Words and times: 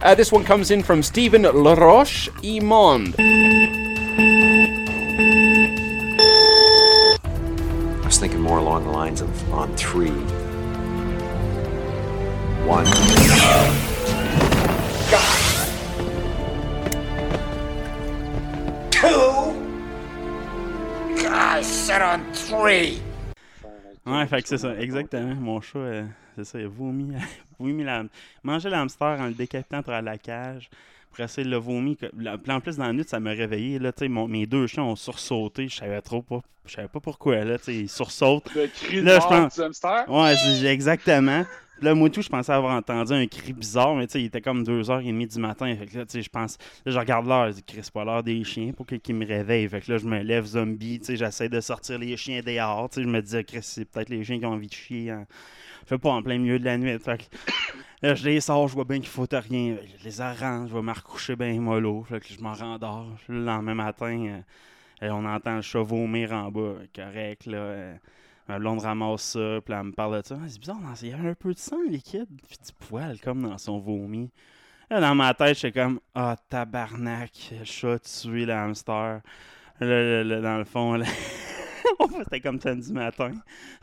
Uh, 0.00 0.14
this 0.14 0.30
one 0.30 0.44
comes 0.44 0.70
in 0.70 0.82
from 0.82 1.02
Stephen 1.02 1.42
Laroche 1.42 2.28
Imond. 2.42 3.14
I 8.02 8.06
was 8.06 8.18
thinking 8.18 8.40
more 8.40 8.58
along 8.58 8.84
the 8.84 8.90
lines 8.90 9.20
of 9.20 9.52
on 9.52 9.74
three. 9.76 10.10
One. 12.66 12.86
Two. 18.90 19.54
I 21.28 21.60
said 21.62 22.02
on 22.02 22.32
three. 22.32 23.00
Ouais, 24.06 24.26
fait 24.26 24.42
que 24.42 24.48
c'est 24.48 24.58
ça, 24.58 24.78
exactement. 24.78 25.34
Mon 25.34 25.60
chat, 25.62 25.78
euh, 25.78 26.04
c'est 26.36 26.44
ça, 26.44 26.58
il 26.58 26.66
a 26.66 26.68
vomi, 26.68 27.14
vomi 27.58 27.84
la, 27.84 28.04
mangé 28.42 28.68
l'hamster 28.70 29.18
en 29.20 29.26
le 29.26 29.34
décapitant 29.34 29.80
à 29.86 30.02
la 30.02 30.18
cage. 30.18 30.68
Après 31.12 31.28
ça, 31.28 31.42
l'a 31.44 31.58
vomi. 31.58 31.96
En 32.48 32.60
plus, 32.60 32.76
dans 32.76 32.86
la 32.86 32.92
nuit, 32.92 33.04
ça 33.06 33.20
m'a 33.20 33.30
réveillé. 33.30 33.78
Là, 33.78 33.92
mon- 34.08 34.26
mes 34.26 34.46
deux 34.46 34.66
chiens 34.66 34.82
ont 34.82 34.96
sursauté. 34.96 35.68
Je 35.68 35.76
savais 35.76 36.00
trop 36.00 36.22
pas. 36.22 36.40
Je 36.66 36.72
savais 36.72 36.88
pas 36.88 36.98
pourquoi. 37.00 37.44
Là, 37.44 37.56
ils 37.68 37.88
sursautent. 37.88 38.52
Le 38.54 38.66
cri 38.66 38.96
de 38.96 39.02
Là, 39.02 39.20
je 39.20 39.26
pense- 39.28 39.54
du 39.54 39.62
hamster? 39.62 40.04
Ouais, 40.10 40.34
exactement. 40.66 41.44
Là, 41.82 41.94
moi, 41.94 42.08
tout, 42.08 42.22
je 42.22 42.28
pensais 42.28 42.52
avoir 42.52 42.74
entendu 42.76 43.12
un 43.12 43.26
cri 43.26 43.52
bizarre, 43.52 43.94
mais 43.96 44.06
tu 44.06 44.12
sais, 44.12 44.22
il 44.22 44.26
était 44.26 44.40
comme 44.40 44.62
2h30 44.64 45.26
du 45.26 45.38
matin. 45.40 45.74
Fait 45.76 45.86
que 45.86 45.98
là, 45.98 46.04
tu 46.06 46.12
sais, 46.12 46.22
je 46.22 46.30
pense. 46.30 46.56
Là, 46.86 46.92
je 46.92 46.98
regarde 46.98 47.26
l'heure, 47.26 47.48
je 47.48 47.54
dis, 47.56 47.62
Chris, 47.64 47.80
c'est 47.82 47.92
pas 47.92 48.04
l'heure 48.04 48.22
des 48.22 48.42
chiens 48.44 48.72
pour 48.72 48.86
qu'ils 48.86 49.14
me 49.14 49.26
réveillent. 49.26 49.68
Fait 49.68 49.80
que 49.80 49.92
là, 49.92 49.98
je 49.98 50.06
me 50.06 50.20
lève 50.20 50.44
zombie, 50.46 51.00
tu 51.00 51.06
sais, 51.06 51.16
j'essaie 51.16 51.48
de 51.48 51.60
sortir 51.60 51.98
les 51.98 52.16
chiens 52.16 52.40
dehors. 52.44 52.88
Tu 52.90 52.96
sais, 52.96 53.02
je 53.02 53.08
me 53.08 53.20
dis, 53.20 53.44
Chris, 53.44 53.58
c'est 53.62 53.84
peut-être 53.84 54.08
les 54.08 54.24
chiens 54.24 54.38
qui 54.38 54.46
ont 54.46 54.52
envie 54.52 54.68
de 54.68 54.72
chier. 54.72 55.10
hein. 55.10 55.26
Fait 55.86 55.98
pas 55.98 56.10
en 56.10 56.22
plein 56.22 56.38
milieu 56.38 56.58
de 56.58 56.64
la 56.64 56.78
nuit. 56.78 56.98
Fait 56.98 57.18
que 57.18 57.36
là, 58.02 58.14
je 58.14 58.24
les 58.24 58.40
sors, 58.40 58.68
je 58.68 58.74
vois 58.74 58.84
bien 58.84 58.98
qu'il 58.98 59.08
faut 59.08 59.26
rien. 59.30 59.76
Je 59.98 60.04
les 60.04 60.20
arrange, 60.20 60.70
je 60.70 60.74
vais 60.74 60.82
me 60.82 60.92
recoucher 60.92 61.36
bien 61.36 61.60
mollo. 61.60 62.04
Fait 62.04 62.20
que 62.20 62.26
je 62.28 62.40
m'en 62.40 62.54
rendors. 62.54 63.08
Le 63.28 63.44
lendemain 63.44 63.74
matin, 63.74 64.42
euh, 65.02 65.08
on 65.10 65.24
entend 65.24 65.56
le 65.56 65.62
chat 65.62 65.82
vomir 65.82 66.32
en 66.32 66.50
bas. 66.50 66.74
Correct, 66.94 67.46
là. 67.46 67.58
euh, 67.58 67.96
ramasse 68.48 69.22
ça, 69.22 69.60
puis 69.64 69.74
elle 69.74 69.84
me 69.84 69.92
parle 69.92 70.22
de 70.22 70.26
ça. 70.26 70.36
Ah, 70.38 70.44
c'est 70.48 70.58
bizarre, 70.60 70.78
il 71.02 71.08
y 71.08 71.12
avait 71.12 71.30
un 71.30 71.34
peu 71.34 71.52
de 71.52 71.58
sang 71.58 71.82
liquide, 71.88 72.28
puis 72.48 72.58
du 72.64 72.72
poil 72.88 73.18
comme 73.20 73.42
dans 73.42 73.58
son 73.58 73.78
vomi. 73.78 74.30
Là, 74.90 75.00
dans 75.00 75.14
ma 75.14 75.32
tête, 75.34 75.58
j'étais 75.58 75.80
comme 75.80 76.00
Ah, 76.14 76.36
tabarnak, 76.48 77.52
le 77.58 77.64
chat 77.64 77.98
tué 78.00 78.44
le 78.44 78.52
hamster. 78.52 79.20
Là, 79.80 80.24
là, 80.24 80.40
dans 80.40 80.58
le 80.58 80.64
fond, 80.64 80.94
là, 80.94 81.06
c'était 82.24 82.40
comme 82.40 82.60
samedi 82.60 82.92
matin. 82.92 83.32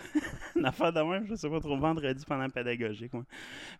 Une 0.55 0.65
affaire 0.65 0.91
de 0.93 1.01
même, 1.01 1.25
je 1.27 1.35
sais 1.35 1.49
pas 1.49 1.59
trop, 1.59 1.77
vendredi 1.77 2.23
pendant 2.25 2.43
la 2.43 2.49
pédagogique. 2.49 3.13
Moi. 3.13 3.23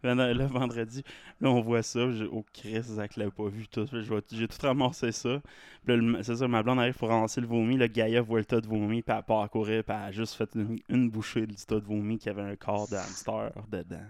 Là, 0.04 0.34
là, 0.34 0.46
vendredi, 0.48 1.04
là, 1.40 1.50
on 1.50 1.62
voit 1.62 1.84
ça. 1.84 2.12
j'ai- 2.12 2.28
Oh, 2.32 2.46
Chris, 2.54 2.82
Zach 2.84 3.16
l'a 3.18 3.30
pas 3.32 3.48
vu 3.48 3.68
tout. 3.68 3.88
Je 3.92 4.02
J'ai 4.32 4.48
tout 4.48 4.58
ramassé 4.66 5.12
ça. 5.12 5.42
Puis 5.86 5.96
là, 5.96 5.98
le- 5.98 6.24
c'est 6.24 6.36
ça, 6.36 6.48
ma 6.48 6.64
blonde 6.64 6.80
arrive 6.80 6.96
pour 6.98 7.10
ramasser 7.10 7.42
le 7.42 7.48
vomi. 7.48 7.78
Le 7.78 7.88
Gaïa 7.88 8.22
voit 8.22 8.40
le 8.40 8.46
tas 8.46 8.62
de 8.62 8.68
vomi, 8.68 9.02
puis 9.02 9.16
elle 9.16 9.24
part 9.24 9.50
courir, 9.50 9.84
puis 9.84 9.96
elle 9.96 10.04
a 10.04 10.12
juste 10.12 10.36
fait 10.36 10.50
une, 10.56 10.78
une 10.90 11.10
bouchée 11.10 11.46
du 11.48 11.56
tas 11.56 11.80
de 11.80 11.86
vomi 11.86 12.18
qui 12.18 12.30
avait 12.30 12.42
un 12.44 12.56
corps 12.56 12.88
de 12.90 12.96
hamster 12.96 13.52
dedans. 13.70 14.06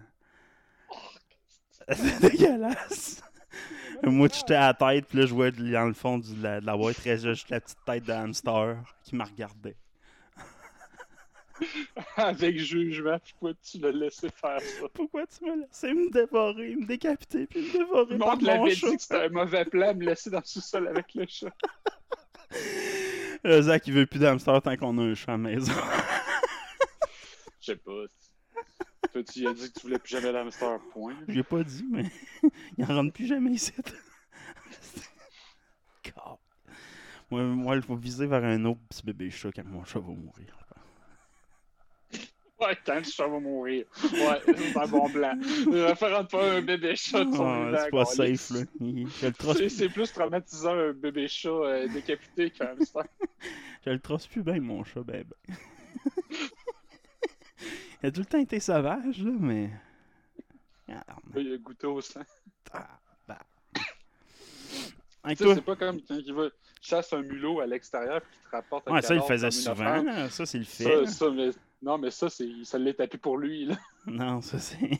C'est 1.92 2.22
dégueulasse! 2.22 3.24
Moi, 4.04 4.28
j'étais 4.34 4.56
à 4.56 4.68
la 4.68 4.74
tête, 4.74 5.06
puis 5.08 5.20
là, 5.20 5.26
je 5.26 5.34
vois 5.34 5.52
dans 5.52 5.86
le 5.86 5.94
fond 5.94 6.18
du- 6.18 6.34
de 6.36 6.42
la, 6.44 6.62
de 6.62 6.66
la 6.66 6.76
boîte, 6.76 6.98
restait 6.98 7.30
juste 7.30 7.50
la 7.50 7.60
petite 7.62 7.78
tête 7.86 8.04
de 8.06 8.12
hamster 8.12 8.78
qui 9.04 9.16
me 9.16 9.24
regardait. 9.24 9.76
Avec 12.18 12.58
jugement, 12.58 13.18
pourquoi 13.20 13.54
tu 13.62 13.80
l'as 13.80 13.92
laissé 13.92 14.30
faire 14.30 14.60
ça? 14.62 14.86
Pourquoi 14.94 15.26
tu 15.28 15.46
me 15.46 15.62
laissais 15.62 15.94
me 15.94 16.12
dévorer, 16.12 16.76
me 16.76 16.86
décapiter, 16.86 17.46
puis 17.48 17.62
me 17.62 17.72
dévorer 17.72 18.14
Le 18.14 18.20
par 18.20 18.38
mon 18.42 18.68
chat? 18.68 18.90
dit 18.90 18.96
que 18.98 19.02
c'était 19.02 19.26
un 19.26 19.30
mauvais 19.30 19.66
plan, 19.66 19.94
me 19.96 20.06
laisser 20.06 20.30
dans 20.30 20.40
le 20.40 20.46
sous-sol 20.46 20.88
avec 20.88 21.14
le 21.14 21.26
chat. 21.28 21.54
Le 23.44 23.62
Zach, 23.62 23.88
il 23.88 23.94
veut 23.94 24.06
plus 24.06 24.20
d'hamster 24.20 24.60
tant 24.64 24.76
qu'on 24.76 24.98
a 24.98 25.04
un 25.04 25.16
chat 25.16 25.34
à 25.34 25.38
la 25.38 25.38
maison. 25.38 25.72
Je 27.60 27.66
sais 27.66 27.76
pas. 27.76 27.92
Toi, 29.14 29.24
tu 29.24 29.48
as 29.48 29.54
dit 29.54 29.72
que 29.72 29.80
tu 29.80 29.88
voulais 29.88 30.00
plus 30.00 30.12
jamais 30.12 30.32
l'hamster, 30.32 30.80
point. 30.92 31.16
J'ai 31.28 31.44
pas 31.44 31.64
dit, 31.64 31.86
mais 31.90 32.06
il 32.78 32.84
en 32.86 32.88
rentre 32.88 33.14
plus 33.14 33.28
jamais 33.28 33.52
ici. 33.52 33.74
God. 36.06 36.38
Moi, 37.30 37.76
il 37.76 37.82
faut 37.82 37.96
viser 37.96 38.26
vers 38.26 38.44
un 38.44 38.66
autre 38.66 38.80
petit 38.90 39.04
bébé 39.06 39.30
chat 39.30 39.52
quand 39.52 39.66
mon 39.66 39.84
chat 39.86 40.00
va 40.00 40.08
mourir. 40.08 40.58
Ouais, 42.62 42.78
quand 42.86 42.96
le 42.96 43.04
chat 43.04 43.28
va 43.28 43.40
mourir. 43.40 43.86
Ouais, 44.04 44.42
c'est 44.56 44.78
un 44.78 44.88
bon 44.88 45.10
plan. 45.10 45.36
Ne 45.36 45.82
référente 45.84 46.30
pas 46.30 46.52
un 46.52 46.62
bébé 46.62 46.96
chat 46.96 47.26
de 47.26 47.34
son 47.34 47.46
Ah, 47.46 47.66
vivant, 47.66 47.78
c'est 47.84 47.90
pas 47.90 48.06
safe, 48.06 48.50
là. 48.52 48.60
Je 48.80 49.26
le 49.26 49.32
trosse 49.34 49.58
C'est- 49.58 49.64
plus. 49.64 49.70
C'est 49.70 49.90
plus 49.90 50.14
traumatisant 50.14 50.74
un 50.76 50.94
bébé 50.94 51.28
chat 51.28 51.50
euh, 51.50 51.88
décapité 51.88 52.52
qu'un 52.52 52.68
hamster. 52.78 53.04
Je 53.86 53.90
le 53.90 54.00
trosse 54.00 54.28
plus 54.28 54.44
bien, 54.44 54.60
mon 54.60 54.84
chat, 54.84 55.02
ben, 55.02 55.24
ben. 55.24 55.56
il 58.04 58.08
a 58.08 58.12
tout 58.12 58.20
le 58.22 58.26
temps 58.28 58.38
été 58.38 58.60
sauvage, 58.60 59.24
là, 59.24 59.32
mais. 59.40 59.70
Ah, 60.90 61.04
Il 61.36 61.54
a 61.54 61.58
goûté 61.58 61.88
au 61.88 62.00
sang. 62.02 62.22
bah. 63.28 63.40
Tu 65.30 65.36
sais, 65.36 65.56
c'est 65.56 65.62
pas 65.62 65.76
comme 65.76 66.02
quand 66.02 66.16
il 66.18 66.34
va 66.34 66.50
chasser 66.82 67.16
un 67.16 67.22
mulot 67.22 67.60
à 67.60 67.68
l'extérieur 67.68 68.22
puis 68.22 68.32
qu'il 68.40 68.50
te 68.50 68.56
rapporte 68.56 68.88
un 68.88 68.94
Ouais, 68.94 69.02
ça, 69.04 69.14
il 69.16 69.22
faisait 69.22 69.52
souvent, 69.52 70.02
là. 70.02 70.30
Ça, 70.30 70.46
c'est 70.46 70.58
le 70.58 70.64
fait, 70.64 71.06
Ça, 71.06 71.12
ça, 71.12 71.30
mais... 71.30 71.52
Non, 71.82 71.98
mais 71.98 72.12
ça, 72.12 72.30
c'est... 72.30 72.48
ça 72.64 72.78
l'est 72.78 72.94
tapé 72.94 73.18
pour 73.18 73.38
lui, 73.38 73.66
là. 73.66 73.76
Non, 74.06 74.42
ça 74.42 74.60
c'est. 74.60 75.00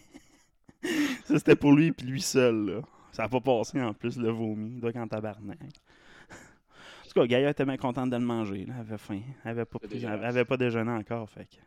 ça 1.26 1.38
c'était 1.38 1.56
pour 1.56 1.74
lui 1.74 1.92
puis 1.92 2.08
lui 2.08 2.22
seul, 2.22 2.66
là. 2.66 2.82
Ça 3.12 3.24
a 3.24 3.30
pas 3.30 3.42
passé 3.42 3.82
en 3.82 3.94
plus 3.94 4.18
le 4.18 4.32
vomi. 4.32 4.76
Il 4.76 4.80
doit 4.80 4.94
qu'en 4.94 5.08
tabarnak. 5.08 5.60
En 5.62 7.08
tout 7.14 7.20
cas, 7.20 7.28
Gaïa 7.28 7.50
était 7.50 7.66
bien 7.66 7.76
contente 7.78 8.10
de 8.10 8.16
le 8.16 8.24
manger. 8.24 8.66
Là. 8.66 8.74
Elle 8.76 8.82
avait 8.82 8.98
faim. 8.98 9.22
Elle 9.44 9.52
avait 9.52 9.66
pas, 9.66 9.80
pris- 9.80 10.04
elle 10.06 10.24
avait 10.26 10.46
pas 10.46 10.56
déjeuné 10.56 10.92
encore, 10.92 11.30
fait 11.30 11.46
que. 11.46 11.58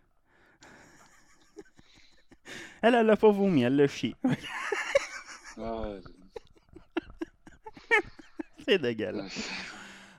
Elle, 2.83 2.95
elle 2.95 3.07
l'a 3.07 3.17
pas 3.17 3.31
vomi, 3.31 3.63
elle 3.63 3.77
l'a 3.77 3.87
chié. 3.87 4.15
Ah, 5.57 5.95
c'est 8.67 8.79
dégueulasse. 8.79 9.49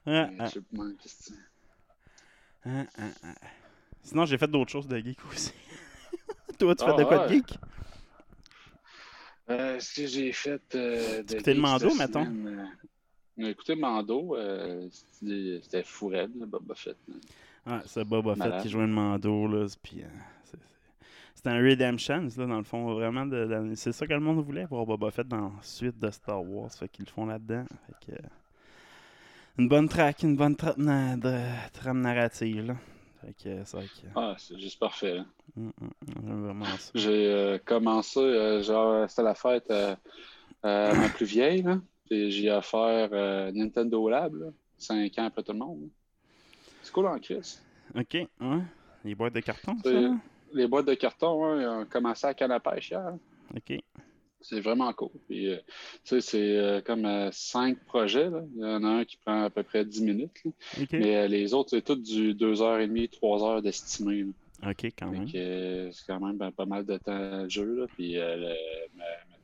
Ah, 0.08 0.30
ah, 0.40 0.46
je 0.48 0.52
sais 0.52 0.62
pas, 0.62 0.84
ah, 4.14 4.18
ah, 4.18 4.20
ah. 4.20 4.26
Sinon, 4.26 4.26
j'ai 4.26 4.38
fait 4.38 4.48
d'autres 4.48 4.72
choses 4.72 4.88
de 4.88 4.98
geek 4.98 5.20
aussi. 5.32 5.52
Toi, 6.60 6.76
tu 6.76 6.84
Ah, 6.84 6.92
fais 6.92 6.98
de 6.98 7.04
quoi 7.04 7.20
de 7.20 7.34
geek? 7.34 7.60
Euh, 9.50 9.80
ce 9.80 9.94
que 10.02 10.08
j'ai 10.08 10.32
fait. 10.32 10.62
Euh, 10.76 11.22
de 11.24 11.34
écoutais 11.36 11.54
le 11.54 11.62
Mando, 11.62 11.94
mettons? 11.94 12.26
euh, 13.40 13.50
écouté 13.50 13.76
Mando. 13.76 14.36
euh, 14.36 14.88
c'était 14.92 15.60
c'était 15.64 15.84
fou 15.84 16.08
raide, 16.08 16.32
Boba 16.36 16.76
Fett. 16.76 16.98
Ouais, 17.68 17.80
c'est 17.86 18.04
Boba 18.06 18.36
Fett 18.36 18.58
qui 18.62 18.70
joue 18.70 18.80
le 18.80 18.88
mando, 18.88 19.48
là. 19.48 19.66
Puis, 19.82 20.02
euh, 20.04 20.08
c'est 21.34 21.48
un 21.48 21.58
redemption, 21.58 22.28
là, 22.38 22.46
dans 22.46 22.58
le 22.58 22.64
fond. 22.64 22.94
Vraiment, 22.94 23.26
de, 23.26 23.46
de- 23.46 23.76
c'est 23.76 23.92
ça 23.92 24.08
que 24.08 24.14
le 24.14 24.20
monde 24.20 24.44
voulait, 24.44 24.66
voir 24.66 24.86
Boba 24.86 25.12
Fett 25.12 25.28
dans 25.28 25.42
la 25.50 25.52
suite 25.62 26.00
de 26.00 26.10
Star 26.12 26.44
Wars. 26.44 26.72
Fait 26.72 26.88
qu'ils 26.90 27.06
le 27.06 27.12
font 27.12 27.26
là-dedans. 27.26 27.66
Fait 27.88 28.14
que, 28.14 28.20
euh, 28.22 28.28
une 29.58 29.68
bonne 29.68 29.88
track, 29.90 30.24
une 30.24 30.36
bonne 30.36 30.56
trame 30.56 32.02
narrative, 32.02 32.66
là. 32.68 32.76
Fait 33.26 33.34
que. 33.34 34.08
Ah, 34.16 34.36
c'est 34.38 34.60
juste 34.60 34.80
parfait. 34.80 35.20
Mm, 35.56 35.68
mm, 35.68 35.72
j'aime 36.24 36.44
vraiment 36.46 36.66
ça. 36.66 36.92
J'ai 36.94 37.28
euh, 37.28 37.58
commencé, 37.64 38.20
euh, 38.20 38.62
genre, 38.62 39.10
c'était 39.10 39.24
la 39.24 39.36
fête 39.36 39.72
euh, 39.72 39.96
euh, 40.64 40.94
ma 40.94 41.10
plus 41.10 41.26
vieille, 41.26 41.64
là. 41.64 41.80
Puis 42.08 42.30
j'ai 42.32 42.52
offert 42.52 43.10
Nintendo 43.52 44.10
Lab, 44.10 44.36
là, 44.36 44.48
5 44.78 45.18
ans 45.18 45.26
après 45.26 45.42
tout 45.42 45.54
le 45.54 45.58
monde. 45.58 45.90
C'est 46.84 46.92
cool 46.92 47.08
en 47.08 47.18
crise. 47.18 47.64
Ok, 47.96 48.14
ouais. 48.14 48.28
Les 49.04 49.16
boîtes 49.16 49.34
de 49.34 49.40
carton, 49.40 49.76
ça? 49.84 49.90
Les 50.54 50.68
boîtes 50.68 50.86
de 50.86 50.94
carton, 50.94 51.44
hein, 51.46 51.62
ils 51.62 51.68
ont 51.68 51.86
commencé 51.86 52.28
à 52.28 52.34
canne 52.36 52.52
à 52.52 52.60
pêche 52.60 52.92
hier. 52.92 53.14
Ok. 53.56 53.80
C'est 54.48 54.60
vraiment 54.60 54.92
cool. 54.94 55.10
Puis, 55.28 55.50
euh, 55.50 55.58
tu 55.68 55.72
sais, 56.04 56.22
c'est 56.22 56.58
euh, 56.58 56.82
comme 56.82 57.06
euh, 57.06 57.30
cinq 57.32 57.78
projets. 57.86 58.30
là. 58.30 58.42
Il 58.56 58.62
y 58.62 58.66
en 58.66 58.84
a 58.84 58.88
un 58.88 59.06
qui 59.06 59.18
prend 59.18 59.44
à 59.44 59.50
peu 59.50 59.64
près 59.64 59.84
10 59.86 60.04
minutes. 60.04 60.44
Mais 61.00 61.28
les 61.28 61.54
autres, 61.54 61.72
c'est 61.72 61.82
tout 61.84 61.96
du 61.96 62.34
2h30, 62.36 63.10
3h 63.10 63.62
d'estimé. 63.62 64.26
Ok, 64.66 64.86
quand 64.98 65.12
même. 65.12 65.28
c'est 65.92 66.06
quand 66.08 66.20
même 66.20 66.38
ben, 66.38 66.52
pas 66.52 66.66
mal 66.66 66.86
de 66.86 66.98
temps 66.98 67.44
de 67.44 67.50
jeu. 67.50 67.76
Là. 67.76 67.86
Puis 67.96 68.14
le- 68.14 68.56
ma, 68.96 69.04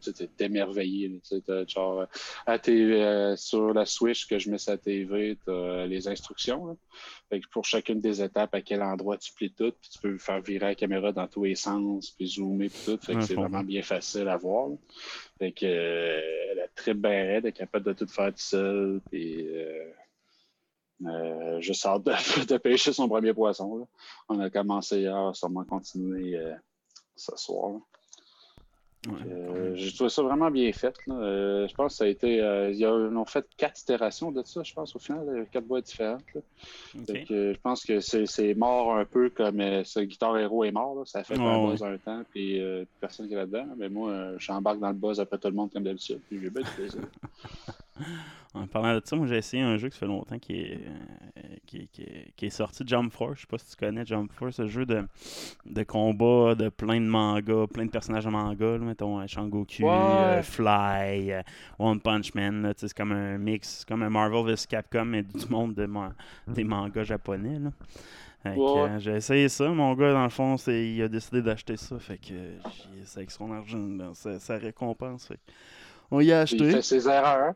t'es 0.09 0.45
émerveillé. 0.45 1.09
tu 1.09 1.19
sais, 1.24 1.42
t'as 1.45 1.65
genre, 1.65 2.06
à 2.45 2.59
tes, 2.59 3.01
euh, 3.01 3.36
sur 3.36 3.74
la 3.74 3.86
Switch 3.86 4.27
que 4.27 4.39
je 4.39 4.50
mets 4.50 4.57
sur 4.57 4.71
la 4.71 4.77
TV, 4.77 5.38
tu 5.44 5.51
as 5.51 5.86
les 5.86 6.07
instructions. 6.07 6.65
là. 6.65 6.75
Fait 7.30 7.39
que 7.39 7.48
pour 7.50 7.65
chacune 7.65 8.01
des 8.01 8.21
étapes, 8.21 8.53
à 8.56 8.62
quel 8.62 8.81
endroit 8.81 9.18
tu 9.18 9.31
plies 9.33 9.53
tout, 9.53 9.71
puis 9.80 9.89
tu 9.89 10.00
peux 10.00 10.18
faire 10.18 10.42
virer 10.42 10.68
la 10.68 10.75
caméra 10.75 11.12
dans 11.12 11.27
tous 11.27 11.44
les 11.44 11.56
sens, 11.56 12.12
puis 12.12 12.27
zoomer, 12.27 12.69
puis 12.69 12.81
tout. 12.86 13.00
Fait 13.01 13.15
que 13.15 13.21
c'est 13.21 13.36
je 13.36 13.39
vraiment 13.39 13.63
bien 13.63 13.83
facile 13.83 14.27
à 14.27 14.38
voir. 14.38 14.69
là. 14.69 14.75
Fait 15.39 15.51
que 15.51 15.65
euh, 15.65 16.56
la 16.56 16.68
trip 16.69 16.97
bien 16.97 17.24
raide, 17.24 17.45
est 17.45 17.54
capable 17.54 17.86
de 17.86 17.94
tout 17.94 18.07
faire 18.07 18.31
tout 18.31 18.39
seul, 18.39 19.01
puis 19.09 19.47
euh, 19.47 19.92
euh, 21.06 21.59
juste 21.62 21.86
hâte 21.86 22.04
de, 22.04 22.12
de 22.45 22.57
pêcher 22.57 22.94
son 22.94 23.07
premier 23.07 23.33
poisson. 23.33 23.77
là. 23.77 23.86
On 24.30 24.39
a 24.39 24.50
commencé 24.50 25.00
hier, 25.00 25.36
sûrement 25.36 25.65
continuer 25.65 26.36
euh, 26.38 26.54
ce 27.15 27.36
soir. 27.36 27.71
là. 27.74 27.80
Euh, 29.07 29.74
J'ai 29.75 29.92
trouvé 29.94 30.09
ça 30.12 30.21
vraiment 30.21 30.51
bien 30.51 30.71
fait. 30.74 30.94
là. 31.07 31.15
Euh, 31.15 31.68
je 31.68 31.74
pense 31.74 31.94
que 31.94 31.98
ça 31.98 32.03
a 32.03 32.07
été. 32.07 32.39
euh, 32.39 32.69
ils 32.71 32.86
ont 32.86 33.25
fait 33.25 33.45
quatre 33.57 33.81
itérations 33.81 34.31
de 34.31 34.44
ça, 34.45 34.62
je 34.62 34.74
pense, 34.74 34.95
au 34.95 35.00
final, 35.00 35.27
euh, 35.27 35.44
quatre 35.51 35.65
boîtes 35.65 35.86
différentes. 35.86 36.21
euh, 36.36 37.53
je 37.53 37.59
pense 37.62 37.83
que 37.83 38.00
c'est 38.00 38.53
mort 38.53 38.95
un 38.95 39.06
peu 39.06 39.30
comme 39.31 39.59
euh, 39.59 39.83
ce 39.83 40.01
Guitar 40.01 40.38
Hero 40.38 40.63
est 40.65 40.71
mort. 40.71 40.95
là. 40.95 41.01
Ça 41.06 41.19
a 41.19 41.24
fait 41.24 41.36
un 41.39 41.63
ouais. 41.63 41.71
buzz 41.71 41.83
un 41.83 41.98
temps, 41.98 42.21
puis 42.30 42.62
euh, 42.62 42.86
personne 43.00 43.27
qui 43.27 43.33
est 43.33 43.38
là-dedans. 43.38 43.65
Mais 43.75 43.89
moi, 43.89 44.12
euh, 44.12 44.36
j'embarque 44.38 44.80
dans 44.80 44.89
le 44.89 44.95
buzz 44.95 45.19
après 45.19 45.39
tout 45.39 45.47
le 45.47 45.56
monde 45.56 45.71
comme 45.74 45.83
d'habitude. 45.83 46.19
Puis 46.30 46.39
j'ai 46.39 46.50
bien 46.51 46.62
du 46.62 46.69
plaisir. 46.71 47.01
En 48.54 48.68
parlant 48.68 48.94
de 48.96 49.02
ça, 49.06 49.16
moi 49.16 49.28
j'ai 49.28 49.38
essayé 49.38 49.64
un 49.64 49.78
jeu 49.78 49.88
qui 49.88 49.98
fait 49.98 50.06
longtemps 50.06 50.38
qui 50.38 50.54
est, 50.60 50.82
euh, 50.86 51.42
qui, 51.66 51.78
est- 51.78 51.88
qui 51.88 52.02
est- 52.02 52.34
qui 52.36 52.46
est 52.48 52.50
sorti, 52.50 52.84
Jump 52.86 53.14
Force. 53.14 53.36
Je 53.38 53.42
sais 53.42 53.48
pas 53.48 53.58
si 53.58 53.70
tu 53.70 53.78
connais 53.78 54.06
Jump 54.06 54.30
Force, 54.34 54.58
ce 54.58 54.68
jeu 54.68 54.86
de, 54.86 55.08
de 55.66 55.84
combat 55.84 56.54
de 56.56 56.68
plein 56.68 57.00
de 57.00 57.06
mangas, 57.06 57.68
plein 57.74 57.86
de 57.86 57.92
personnages 57.92 58.26
de 58.26 58.30
manga, 58.30 58.66
là, 58.74 58.78
mettons 58.80 59.22
euh, 59.22 59.26
Shangoku, 59.26 59.84
euh, 59.86 60.42
Fly, 60.44 61.32
euh, 61.32 61.42
One 61.80 62.02
Punch 62.02 62.34
Man. 62.34 62.74
C'est 62.76 62.94
comme 62.94 63.14
un 63.14 63.38
mix, 63.38 63.86
comme 63.86 64.04
un 64.04 64.10
Marvel 64.10 64.54
vs 64.54 64.66
Capcom, 64.68 65.06
mais 65.06 65.24
du 65.24 65.46
monde 65.50 65.74
de 65.74 65.86
ma- 65.86 66.14
des 66.46 66.66
mangas 66.66 67.04
japonais. 67.06 67.58
Là. 67.58 67.72
Euh, 68.48 69.00
j'ai 69.00 69.16
essayé 69.16 69.48
ça. 69.48 69.70
Mon 69.70 69.94
gars, 69.94 70.12
dans 70.12 70.24
le 70.24 70.30
fond, 70.30 70.58
c'est, 70.58 70.92
il 70.92 71.02
a 71.04 71.08
décidé 71.08 71.42
d'acheter 71.42 71.78
ça. 71.78 71.98
Fait 72.00 72.18
que 72.18 72.34
euh, 72.34 72.58
avec 73.16 73.32
son 73.32 73.50
argent, 73.54 73.88
là, 73.98 74.10
sa, 74.14 74.40
sa 74.42 74.58
récompense. 74.58 75.28
Fait 75.28 75.36
que 75.36 75.52
on 76.12 76.19
y 76.19 76.31
a 76.31 76.42
acheté. 76.42 76.66
Il 76.66 76.72
fait 76.72 76.81
ses 76.81 77.08
erreurs. 77.08 77.54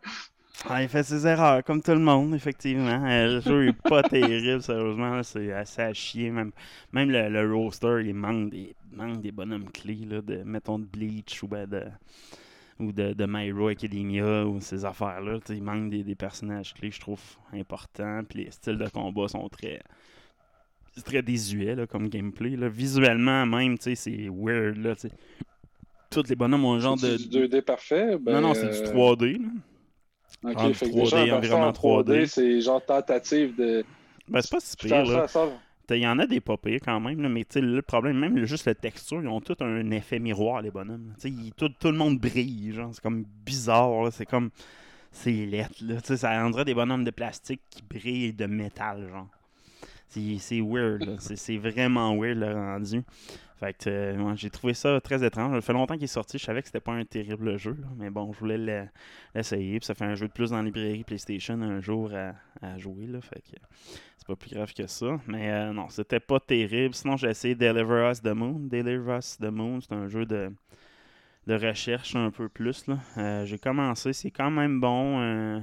Ah, 0.68 0.82
il 0.82 0.90
fait 0.90 1.04
ses 1.04 1.28
erreurs, 1.28 1.64
comme 1.64 1.82
tout 1.82 1.92
le 1.92 2.00
monde, 2.00 2.34
effectivement. 2.34 3.06
Euh, 3.06 3.36
le 3.36 3.42
jeu 3.42 3.68
est 3.68 3.82
pas 3.90 4.02
terrible, 4.10 4.62
sérieusement. 4.62 5.22
C'est 5.22 5.52
assez 5.52 5.82
à 5.82 5.94
chier. 5.94 6.32
Même, 6.32 6.52
même 6.94 7.12
le, 7.12 7.30
le 7.30 7.54
roster, 7.54 8.02
il 8.06 8.16
manque 8.16 8.52
des, 8.52 8.74
manque 8.92 9.22
des 9.22 9.32
bonhommes 9.32 9.70
clés, 9.70 10.06
là, 10.10 10.22
de, 10.22 10.38
mettons, 10.44 10.80
de 10.80 10.86
Bleach 10.86 11.44
ou, 11.44 11.48
ben, 11.48 11.68
de, 11.68 11.84
ou 12.80 12.92
de, 12.92 13.14
de 13.14 13.26
My 13.28 13.48
Hero 13.48 13.68
Academia 13.68 14.46
ou 14.46 14.60
ces 14.62 14.86
affaires-là. 14.86 15.40
Il 15.50 15.62
manque 15.62 15.90
des, 15.90 16.04
des 16.04 16.16
personnages 16.16 16.74
clés, 16.74 16.92
je 16.92 17.00
trouve, 17.02 17.22
importants. 17.54 18.22
Puis 18.28 18.46
les 18.46 18.52
styles 18.52 18.78
de 18.78 18.88
combat 18.88 19.28
sont 19.28 19.48
très. 19.50 19.82
Très 21.04 21.22
désuet 21.22 21.76
là, 21.76 21.86
comme 21.86 22.08
gameplay. 22.08 22.56
Là. 22.56 22.70
Visuellement, 22.70 23.46
même, 23.46 23.76
c'est 23.78 24.30
weird. 24.30 24.78
Là. 24.78 24.96
Tous 26.22 26.30
les 26.30 26.36
bonhommes 26.36 26.66
ont 26.66 26.74
un 26.76 26.80
genre 26.80 26.96
de. 26.98 27.18
C'est 27.18 27.30
du 27.30 27.48
2D 27.48 27.62
parfait. 27.62 28.18
ben, 28.20 28.34
non, 28.34 28.42
non, 28.50 28.54
c'est 28.54 28.68
du 28.70 28.90
euh, 28.90 28.94
3D. 28.94 29.42
Là. 29.42 29.48
Ok, 30.52 30.60
Genre 30.60 30.76
fait 30.76 30.86
que 30.90 30.92
3D, 30.92 31.00
déjà, 31.04 31.18
un 31.18 31.22
environnement 31.38 31.72
version 31.72 31.90
en 31.98 32.02
3D. 32.04 32.26
c'est 32.28 32.62
genre 32.62 32.86
tentative 32.86 33.56
de. 33.56 33.84
Ben, 34.28 34.42
c'est 34.42 34.52
pas 34.52 34.60
si 34.60 34.76
pire, 34.78 35.06
là. 35.06 35.28
ça, 35.28 35.46
ça. 35.88 35.96
Il 35.96 35.98
y 36.02 36.08
en 36.08 36.18
a 36.18 36.26
des 36.26 36.42
pas 36.42 36.58
pires 36.58 36.80
quand 36.84 37.00
même, 37.00 37.22
là, 37.22 37.30
mais 37.30 37.44
tu 37.44 37.54
sais, 37.54 37.62
le 37.62 37.82
problème, 37.84 38.18
même 38.18 38.36
le- 38.36 38.46
juste 38.46 38.66
la 38.66 38.74
texture, 38.74 39.22
ils 39.22 39.28
ont 39.28 39.40
tout 39.40 39.56
un 39.60 39.92
effet 39.92 40.18
miroir, 40.18 40.64
les 40.64 40.72
bonhommes. 40.72 41.14
Ils- 41.24 41.54
tout, 41.56 41.70
tout 41.70 41.92
le 41.92 41.98
monde 41.98 42.18
brille, 42.18 42.74
genre, 42.74 42.90
c'est 42.92 43.04
comme 43.04 43.24
bizarre, 43.46 44.04
là, 44.04 44.10
c'est 44.12 44.26
comme. 44.26 44.50
C'est 45.12 45.32
lettre, 45.46 45.76
là. 45.82 45.96
Ça 46.18 46.42
rendrait 46.42 46.66
des 46.66 46.74
bonhommes 46.74 47.04
de 47.04 47.12
plastique 47.12 47.62
qui 47.70 47.84
brillent 47.84 48.34
de 48.34 48.48
métal, 48.48 49.08
genre. 49.10 49.28
C'est 50.10 50.38
c'est 50.40 50.60
weird, 50.62 51.04
là. 51.06 51.14
C'est- 51.20 51.36
C'est 51.36 51.58
vraiment 51.58 52.16
weird, 52.18 52.38
le 52.40 52.52
rendu. 52.54 53.02
Fait 53.66 53.74
que 53.74 53.90
euh, 53.90 54.18
ouais, 54.22 54.34
j'ai 54.36 54.50
trouvé 54.50 54.74
ça 54.76 55.02
très 55.02 55.26
étrange. 55.26 55.54
Ça 55.56 55.62
fait 55.62 55.74
longtemps 55.74 55.96
qu'il 55.96 56.04
est 56.04 56.08
sorti, 56.08 56.38
je 56.38 56.44
savais 56.46 56.62
que 56.62 56.68
c'était 56.68 56.80
pas 56.80 56.92
un 56.94 57.04
terrible 57.06 57.58
jeu, 57.58 57.76
là, 57.82 57.88
mais 57.98 58.10
bon, 58.12 58.32
je 58.34 58.40
voulais 58.40 58.58
le- 58.58 58.88
l'essayer. 59.34 59.80
Ça 59.82 59.96
fait 59.96 60.06
un 60.06 60.14
jeu 60.16 60.28
de 60.28 60.34
plus 60.34 60.52
dans 60.52 60.58
la 60.58 60.64
librairie 60.64 61.04
PlayStation 61.04 61.60
un 61.62 61.80
jour 61.82 62.12
à, 62.14 62.34
à 62.66 62.78
jouer, 62.78 63.08
là. 63.08 63.22
Fait 63.22 63.42
que 63.42 63.58
c'est 64.18 64.28
pas 64.28 64.36
plus 64.36 64.52
grave 64.54 64.74
que 64.74 64.86
ça. 64.88 65.20
Mais 65.28 65.50
euh, 65.52 65.74
non, 65.74 65.90
c'était 65.90 66.20
pas 66.20 66.40
terrible. 66.40 66.94
Sinon, 66.94 67.18
j'ai 67.18 67.30
essayé 67.30 67.56
Deliver 67.56 68.10
Us 68.12 68.22
the 68.22 68.34
Moon. 68.36 68.60
Deliver 68.70 69.18
Us 69.18 69.38
the 69.40 69.46
Moon, 69.52 69.80
c'est 69.82 69.94
un 69.94 70.08
jeu 70.10 70.26
de, 70.26 70.52
de 71.48 71.54
recherche 71.56 72.16
un 72.16 72.30
peu 72.32 72.48
plus. 72.50 72.86
là. 72.88 72.98
Euh, 73.18 73.46
j'ai 73.46 73.58
commencé, 73.58 74.14
c'est 74.14 74.32
quand 74.32 74.52
même 74.52 74.80
bon. 74.80 75.20
euh, 75.22 75.60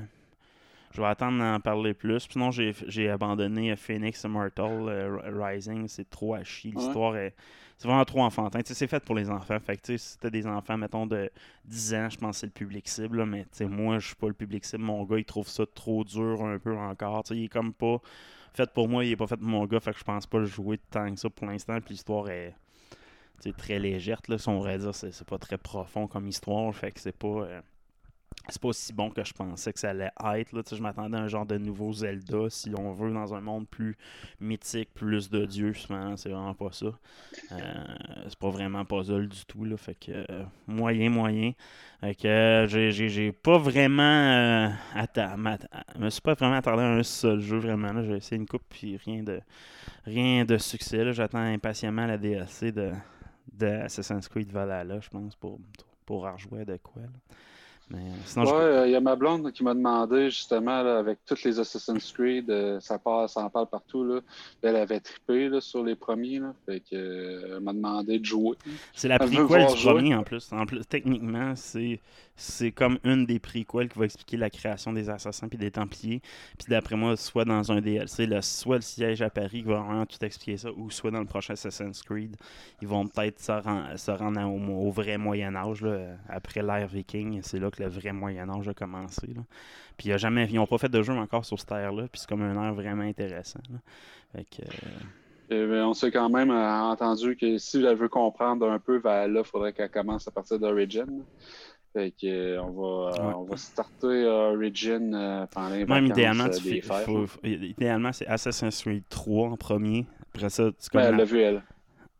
je 0.93 1.01
vais 1.01 1.07
attendre 1.09 1.39
d'en 1.39 1.59
parler 1.61 1.95
plus. 1.95 2.27
Sinon, 2.31 2.51
j'ai 2.51 3.09
abandonné 3.09 3.75
Phoenix 3.77 4.25
Immortal 4.25 4.89
euh, 4.89 5.19
Rising. 5.41 5.89
C'est 5.89 6.11
trop 6.11 6.35
à 6.35 6.45
chier. 6.45 6.73
Ouais. 6.75 6.83
L'histoire 6.83 7.17
est. 7.17 7.35
C'est 7.83 7.89
vraiment 7.89 8.05
trop 8.05 8.23
enfantin. 8.23 8.61
C'est 8.65 8.87
fait 8.87 9.05
pour 9.05 9.17
les 9.17 9.29
enfants. 9.29 9.59
Fait 9.59 9.77
que, 9.77 9.97
si 9.97 10.17
t'as 10.17 10.31
des 10.31 10.47
enfants, 10.47 10.79
mettons, 10.79 11.05
de 11.05 11.29
10 11.65 11.95
ans, 11.95 12.09
je 12.09 12.17
pense 12.17 12.37
que 12.37 12.41
c'est 12.43 12.47
le 12.47 12.53
public 12.53 12.89
cible. 12.89 13.27
mais, 13.27 13.45
moi, 13.63 13.99
je 13.99 14.07
suis 14.07 14.15
pas 14.15 14.29
le 14.29 14.35
public 14.35 14.65
cible. 14.65 14.85
Mon 14.85 15.03
gars, 15.03 15.19
il 15.19 15.25
trouve 15.25 15.49
ça 15.49 15.65
trop 15.67 16.05
dur 16.05 16.45
un 16.45 16.61
peu 16.61 16.77
encore. 16.77 17.25
Il 17.31 17.43
est 17.43 17.49
comme 17.49 17.73
pas 17.73 18.01
fait 18.55 18.71
pour 18.73 18.89
moi, 18.89 19.05
il 19.05 19.11
est 19.11 19.17
pas 19.17 19.27
fait 19.27 19.37
pour 19.37 19.49
mon 19.49 19.67
gars. 19.67 19.81
Fait 19.81 19.93
que 19.93 19.99
je 19.99 20.05
pense 20.05 20.27
pas 20.29 20.39
le 20.39 20.45
jouer 20.45 20.79
tant 20.93 21.13
que 21.13 21.19
ça 21.19 21.29
pour 21.29 21.49
l'instant. 21.49 21.81
Puis 21.81 21.95
l'histoire 21.95 22.31
est 22.31 22.55
très 23.59 23.81
légère. 23.81 24.21
Là, 24.29 24.39
si 24.39 24.49
on 24.49 24.65
dire, 24.65 24.95
c'est 24.95 25.25
pas 25.25 25.39
très 25.39 25.59
profond 25.59 26.07
comme 26.07 26.29
histoire. 26.29 26.73
Fait 26.73 26.93
que 26.93 27.01
c'est 27.01 27.11
pas. 27.11 27.27
euh, 27.27 27.61
c'est 28.49 28.61
pas 28.61 28.69
aussi 28.69 28.93
bon 28.93 29.11
que 29.11 29.25
je 29.25 29.33
pensais 29.33 29.73
que 29.73 29.79
ça 29.79 29.91
allait 29.91 30.11
être. 30.37 30.53
Là. 30.53 30.63
Je 30.71 30.83
m'attendais 30.83 31.17
à 31.17 31.21
un 31.21 31.29
genre 31.29 31.47
de 31.47 31.59
nouveau 31.59 31.93
Zelda, 31.93 32.51
si 32.51 32.73
on 32.77 32.93
veut, 32.93 33.13
dans 33.13 33.35
un 33.35 33.41
monde 33.41 33.69
plus 33.69 33.97
mythique, 34.41 34.91
plus 34.95 35.31
de 35.31 35.45
dieux. 35.45 35.73
C'est 36.17 36.29
vraiment 36.29 36.55
pas 36.55 36.73
ça. 36.73 36.87
Euh, 37.53 37.85
c'est 38.29 38.39
pas 38.39 38.51
vraiment 38.51 38.85
puzzle 38.85 39.29
du 39.29 39.45
tout. 39.47 39.65
Là. 39.65 39.77
Fait 39.77 39.95
que 39.95 40.25
moyen, 40.67 41.11
moyen. 41.11 41.53
Fait 42.01 42.15
que 42.17 42.67
j'ai- 42.69 43.33
pas 43.33 43.59
vraiment. 43.59 44.03
Euh, 44.03 44.69
me 45.99 46.11
suis 46.11 46.21
pas 46.21 46.35
vraiment 46.35 46.57
attardé 46.57 46.83
à 46.83 46.93
un 46.95 47.03
seul 47.03 47.41
jeu, 47.41 47.59
vraiment. 47.59 48.03
J'ai 48.03 48.17
essayé 48.17 48.37
une 48.41 48.47
coupe, 48.47 48.65
puis 48.69 48.97
rien 48.97 49.23
de, 49.23 49.41
rien 50.05 50.45
de 50.45 50.59
succès. 50.59 51.13
J'attends 51.13 51.39
impatiemment 51.39 52.07
la 52.07 52.19
DLC 52.19 52.73
de, 52.73 52.91
de 53.53 53.67
Assassin's 53.67 54.29
Creed 54.29 54.51
Valhalla, 54.51 54.99
je 55.01 55.09
pense, 55.09 55.37
pour, 55.37 55.61
pour 56.05 56.23
rejouer 56.23 56.65
de 56.65 56.77
quoi. 56.77 57.03
Mais 57.93 57.99
euh, 57.99 58.13
sinon, 58.25 58.45
je- 58.47 58.51
Ouais, 58.51 58.57
euh, 58.61 58.87
il 58.87 58.93
y 58.93 58.97
a 58.97 59.01
ma 59.01 59.15
blonde 59.17 59.53
qui 59.53 59.63
m'a 59.63 59.75
demandé 59.75 60.31
justement 60.31 60.83
là, 60.83 60.99
avec 60.99 61.19
toutes 61.27 61.43
les 61.45 61.59
Assassin's 61.61 62.11
Creed, 62.13 62.49
euh, 62.51 62.81
ça, 62.81 62.99
part, 62.99 63.29
ça 63.29 63.41
en 63.45 63.51
parle 63.51 63.67
partout. 63.67 64.03
Là. 64.05 64.21
Elle 64.63 64.77
avait 64.77 65.01
trippé 65.01 65.49
là, 65.49 65.61
sur 65.61 65.85
les 65.85 65.95
premiers. 65.95 66.39
Là, 66.39 66.55
fait 66.67 66.81
que, 66.81 66.95
euh, 66.95 67.57
elle 67.57 67.61
m'a 67.63 67.73
demandé 67.73 68.19
de 68.19 68.25
jouer. 68.25 68.57
C'est 68.95 69.09
la 69.09 69.17
Elle 69.21 69.29
veut 69.29 69.45
prequel 69.47 69.63
voir 69.67 69.75
du 69.75 69.83
premier 69.85 70.15
en 70.15 70.23
plus. 70.23 70.51
En 70.53 70.65
plus, 70.67 70.85
techniquement, 70.87 71.55
c'est 71.55 72.01
c'est 72.37 72.73
comme 72.73 72.99
une 73.05 73.27
des 73.27 73.39
prequels 73.39 73.89
qui 73.89 73.99
va 73.99 74.05
expliquer 74.07 74.37
la 74.37 74.51
création 74.51 74.93
des 74.93 75.11
assassins 75.11 75.49
puis 75.49 75.59
des 75.59 75.71
templiers. 75.71 76.21
Puis 76.59 76.67
d'après 76.69 76.97
moi, 76.97 77.17
soit 77.17 77.45
dans 77.45 77.71
un 77.71 77.81
DLC, 77.81 78.29
soit 78.41 78.77
le 78.77 78.83
siège 78.83 79.23
à 79.23 79.31
Paris 79.31 79.63
qui 79.63 79.69
va 79.69 79.81
vraiment 79.81 80.07
tout 80.07 80.23
expliquer 80.25 80.57
ça, 80.57 80.71
ou 80.73 80.91
soit 80.91 81.11
dans 81.11 81.21
le 81.21 81.27
prochain 81.27 81.53
Assassin's 81.55 82.03
Creed, 82.03 82.37
ils 82.81 82.89
vont 82.89 83.07
peut-être 83.07 83.41
se, 83.41 83.53
ren- 83.53 83.97
se 83.97 84.11
rendre 84.11 84.41
au, 84.43 84.91
vrai 84.91 85.19
Moyen 85.19 85.55
Âge 85.55 85.83
là, 85.83 86.17
après 86.29 86.63
l'ère 86.63 86.89
viking. 86.89 87.41
C'est 87.43 87.59
là 87.59 87.71
que 87.71 87.83
le 87.83 87.89
vrai 87.89 88.13
Moyen 88.13 88.49
Âge 88.49 88.69
a 88.69 88.75
commencé. 88.75 89.27
là. 89.29 89.43
Puis 89.97 90.09
ils 90.11 90.55
n'ont 90.55 90.67
pas 90.67 90.79
fait 90.79 90.89
de 90.89 91.03
jeu 91.03 91.13
encore 91.13 91.45
sur 91.45 91.59
cette 91.61 91.71
ère-là. 91.73 92.09
Puis 92.11 92.21
c'est 92.21 92.29
comme 92.29 92.43
un 92.43 92.67
air 92.67 92.75
vraiment 92.75 93.03
intéressant. 93.03 93.61
là. 93.71 93.79
Euh, 95.53 95.69
ben, 95.69 95.85
on 95.85 95.93
s'est 95.93 96.11
quand 96.11 96.31
même 96.31 96.51
euh, 96.51 96.81
entendu 96.81 97.37
que 97.37 97.59
si 97.59 97.85
elle 97.85 97.97
veut 97.97 98.09
comprendre 98.09 98.71
un 98.71 98.79
peu 98.79 98.97
Valhalla, 98.99 99.41
il 99.41 99.47
faudrait 99.47 99.73
qu'elle 99.73 99.91
commence 99.91 100.27
à 100.27 100.31
partir 100.31 100.59
d'Origin. 100.59 101.07
Fait 101.93 102.11
que, 102.11 102.27
euh, 102.27 102.63
on, 102.63 102.71
va, 102.71 103.11
euh, 103.23 103.27
Ouais. 103.29 103.35
on 103.37 103.45
va 103.45 103.57
starter 103.59 104.07
euh, 104.07 104.55
Origin 104.55 105.15
euh, 105.15 105.47
pendant 105.47 105.69
les 105.75 105.85
Même 105.85 106.07
idéalement, 106.07 106.45
euh, 106.45 106.49
tu 106.51 106.63
des 106.63 106.81
fais- 106.81 106.89
fêtes. 106.89 107.05
faut- 107.05 107.27
faut- 107.27 107.39
idéalement, 107.45 108.13
c'est 108.13 108.27
Assassin's 108.27 108.81
Creed 108.83 109.05
3 109.11 109.51
en 109.51 109.57
premier. 109.59 110.07
Après 110.35 110.49
ça, 110.49 110.71
tu 110.71 110.89
Ben, 110.95 111.01
elle 111.01 111.07
connais- 111.07 111.19
l'a 111.19 111.25
vu, 111.25 111.39
elle. 111.41 111.63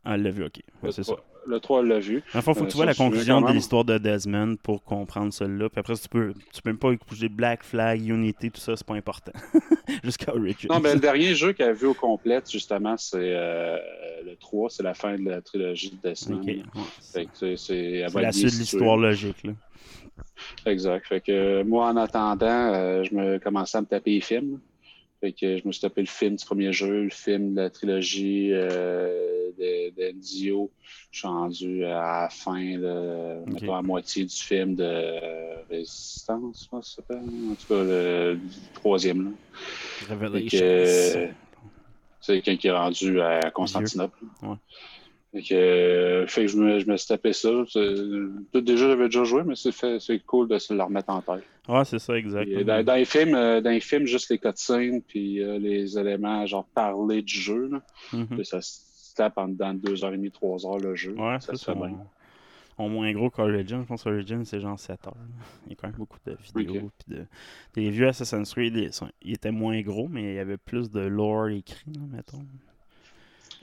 Ah, 0.05 0.15
elle 0.17 0.23
l'a 0.25 0.31
vu, 0.31 0.45
ok. 0.45 0.61
Ouais, 0.83 0.93
c'est 0.93 1.05
ça. 1.05 1.15
3, 1.43 1.55
le 1.55 1.61
3, 1.61 1.81
elle 1.81 1.87
l'a 1.89 1.99
vu. 2.01 2.23
Fond, 2.29 2.41
faut 2.43 2.55
que 2.55 2.61
Euh, 2.61 2.67
tu 2.67 2.77
vois 2.77 2.85
ça, 2.85 2.87
la 2.87 2.95
conclusion 2.95 3.41
de 3.41 3.53
l'histoire 3.53 3.85
de 3.85 3.99
Desmond 3.99 4.57
pour 4.63 4.83
comprendre 4.85 5.33
celle-là. 5.33 5.69
Puis 5.69 5.81
après, 5.81 5.95
tu 5.95 6.09
peux, 6.09 6.33
tu 6.53 6.63
peux 6.63 6.71
même 6.71 6.79
pas 6.79 6.93
écouter 6.93 7.29
Black 7.29 7.63
Flag, 7.65 8.07
Unity, 8.07 8.51
tout 8.51 8.61
ça, 8.61 8.77
c'est 8.77 8.87
pas 8.87 8.95
important. 8.95 9.33
Jusqu'à 10.05 10.35
Origins. 10.35 10.69
Non, 10.71 10.81
mais 10.81 10.95
le 10.95 11.01
dernier 11.01 11.35
jeu 11.35 11.53
qu'elle 11.53 11.71
a 11.71 11.73
vu 11.73 11.87
au 11.87 11.95
complet, 11.95 12.41
justement, 12.51 12.97
c'est 12.97 13.17
euh, 13.21 13.77
le 14.25 14.37
3, 14.37 14.71
c'est 14.71 14.83
la 14.83 14.95
fin 14.95 15.17
de 15.19 15.29
la 15.29 15.41
trilogie 15.41 15.91
de 15.91 16.09
Desmond. 16.09 16.37
Ok, 16.41 16.47
ouais, 16.47 17.27
c'est- 17.57 18.09
la 18.21 18.33
suite 18.33 18.45
de 18.55 18.59
l'histoire 18.59 18.97
logique. 18.97 19.43
Là. 19.45 19.53
Exact. 20.67 21.07
Fait 21.07 21.21
que 21.21 21.33
euh, 21.33 21.65
moi, 21.65 21.89
en 21.89 21.97
attendant, 21.97 22.47
euh, 22.75 23.05
je 23.05 23.15
me 23.15 23.39
commençais 23.39 23.79
à 23.79 23.81
me 23.81 23.87
taper 23.87 24.13
les 24.13 24.21
films. 24.21 24.61
Fait 25.23 25.33
que 25.33 25.57
je 25.57 25.63
me 25.65 25.71
suis 25.71 25.81
tapé 25.81 26.01
le 26.01 26.09
film 26.09 26.35
du 26.35 26.45
premier 26.45 26.73
jeu, 26.73 27.05
le 27.05 27.11
film 27.11 27.55
de 27.55 27.61
la 27.61 27.71
trilogie 27.71 28.49
euh, 28.51 29.53
de, 29.57 29.91
de 29.91 30.11
Dio. 30.19 30.69
Je 31.13 31.21
suis 31.21 31.29
rendu 31.29 31.85
à 31.85 32.23
la 32.23 32.29
fin, 32.29 32.77
là, 32.77 33.37
mettons 33.47 33.77
à 33.77 33.83
moitié 33.83 34.25
du 34.25 34.35
film 34.35 34.75
de 34.75 34.83
euh, 34.85 35.63
Résistance, 35.71 36.65
je 36.65 36.69
pense 36.69 36.89
que 36.89 36.91
ça 36.91 36.97
s'appelle. 36.97 37.23
En 37.53 37.55
tout 37.55 37.69
cas, 37.69 37.85
le, 37.85 38.35
le 38.35 38.41
troisième. 38.75 39.27
Là. 39.27 39.31
Revelations. 40.11 40.59
c'est 42.21 42.33
quelqu'un 42.43 42.57
qui 42.57 42.67
est 42.67 42.73
rendu 42.73 43.21
à 43.21 43.49
Constantinople. 43.53 44.19
Ouais. 44.43 44.57
Fait 45.35 45.43
que, 45.43 45.55
euh, 45.55 46.27
fait 46.27 46.47
que 46.47 46.49
je, 46.49 46.57
me, 46.57 46.81
je 46.81 46.87
me 46.87 46.97
suis 46.97 47.07
tapé 47.07 47.33
ça. 47.33 47.49
Déjà, 48.55 48.89
j'avais 48.89 49.05
déjà 49.05 49.23
joué, 49.23 49.45
mais 49.45 49.55
c'est 49.55 50.19
cool 50.27 50.49
de 50.49 50.59
se 50.59 50.75
le 50.75 50.83
remettre 50.83 51.11
en 51.11 51.23
tête. 51.23 51.45
Ouais, 51.69 51.85
c'est 51.85 51.99
ça, 52.01 52.17
exact. 52.19 52.45
Puis, 52.47 52.65
dans, 52.65 52.85
dans 52.85 52.95
les 52.95 53.05
films, 53.05 53.35
euh, 53.35 53.61
dans 53.61 53.71
les 53.71 53.81
films, 53.81 54.07
juste 54.07 54.31
les 54.31 54.39
cutscenes 54.39 55.01
puis 55.03 55.41
euh, 55.43 55.59
les 55.59 55.97
éléments, 55.99 56.45
genre 56.47 56.67
parler 56.67 57.23
du 57.23 57.35
jeu, 57.35 57.69
là. 57.69 57.83
Puis 58.37 58.45
ça 58.47 58.61
se 58.61 59.15
tape 59.15 59.39
en 59.39 59.49
dedans 59.49 59.73
de 59.75 59.79
deux 59.79 60.05
heures 60.05 60.13
et 60.13 60.17
demie, 60.17 60.31
trois 60.33 60.67
heures 60.67 60.79
le 60.79 60.95
jeu. 60.95 61.13
Ouais, 61.15 61.39
ça 61.41 61.53
c'est 61.53 61.57
se 61.59 61.65
fait 61.67 61.75
bien. 61.75 61.99
On 62.79 62.89
moins 62.89 63.13
gros 63.13 63.29
qu'Origin. 63.31 63.83
Je 63.83 63.87
pense 63.87 64.03
qu'Origin, 64.03 64.45
c'est 64.45 64.59
genre 64.59 64.79
7 64.81 65.07
heures. 65.07 65.15
Il 65.67 65.71
y 65.71 65.73
a 65.75 65.77
quand 65.77 65.89
même 65.89 65.97
beaucoup 65.99 66.19
de 66.25 66.35
vidéos. 66.57 66.91
puis 67.07 67.17
de... 67.17 67.27
Les 67.77 67.91
vieux 67.91 68.09
Assassin's 68.09 68.51
Creed, 68.53 68.75
ils, 68.75 68.93
sont- 68.93 69.11
ils 69.21 69.35
étaient 69.35 69.51
moins 69.51 69.81
gros, 69.83 70.09
mais 70.09 70.23
il 70.33 70.35
y 70.37 70.39
avait 70.39 70.57
plus 70.57 70.91
de 70.91 71.01
lore 71.01 71.49
écrit, 71.51 71.93
là, 71.93 72.01
mettons. 72.11 72.45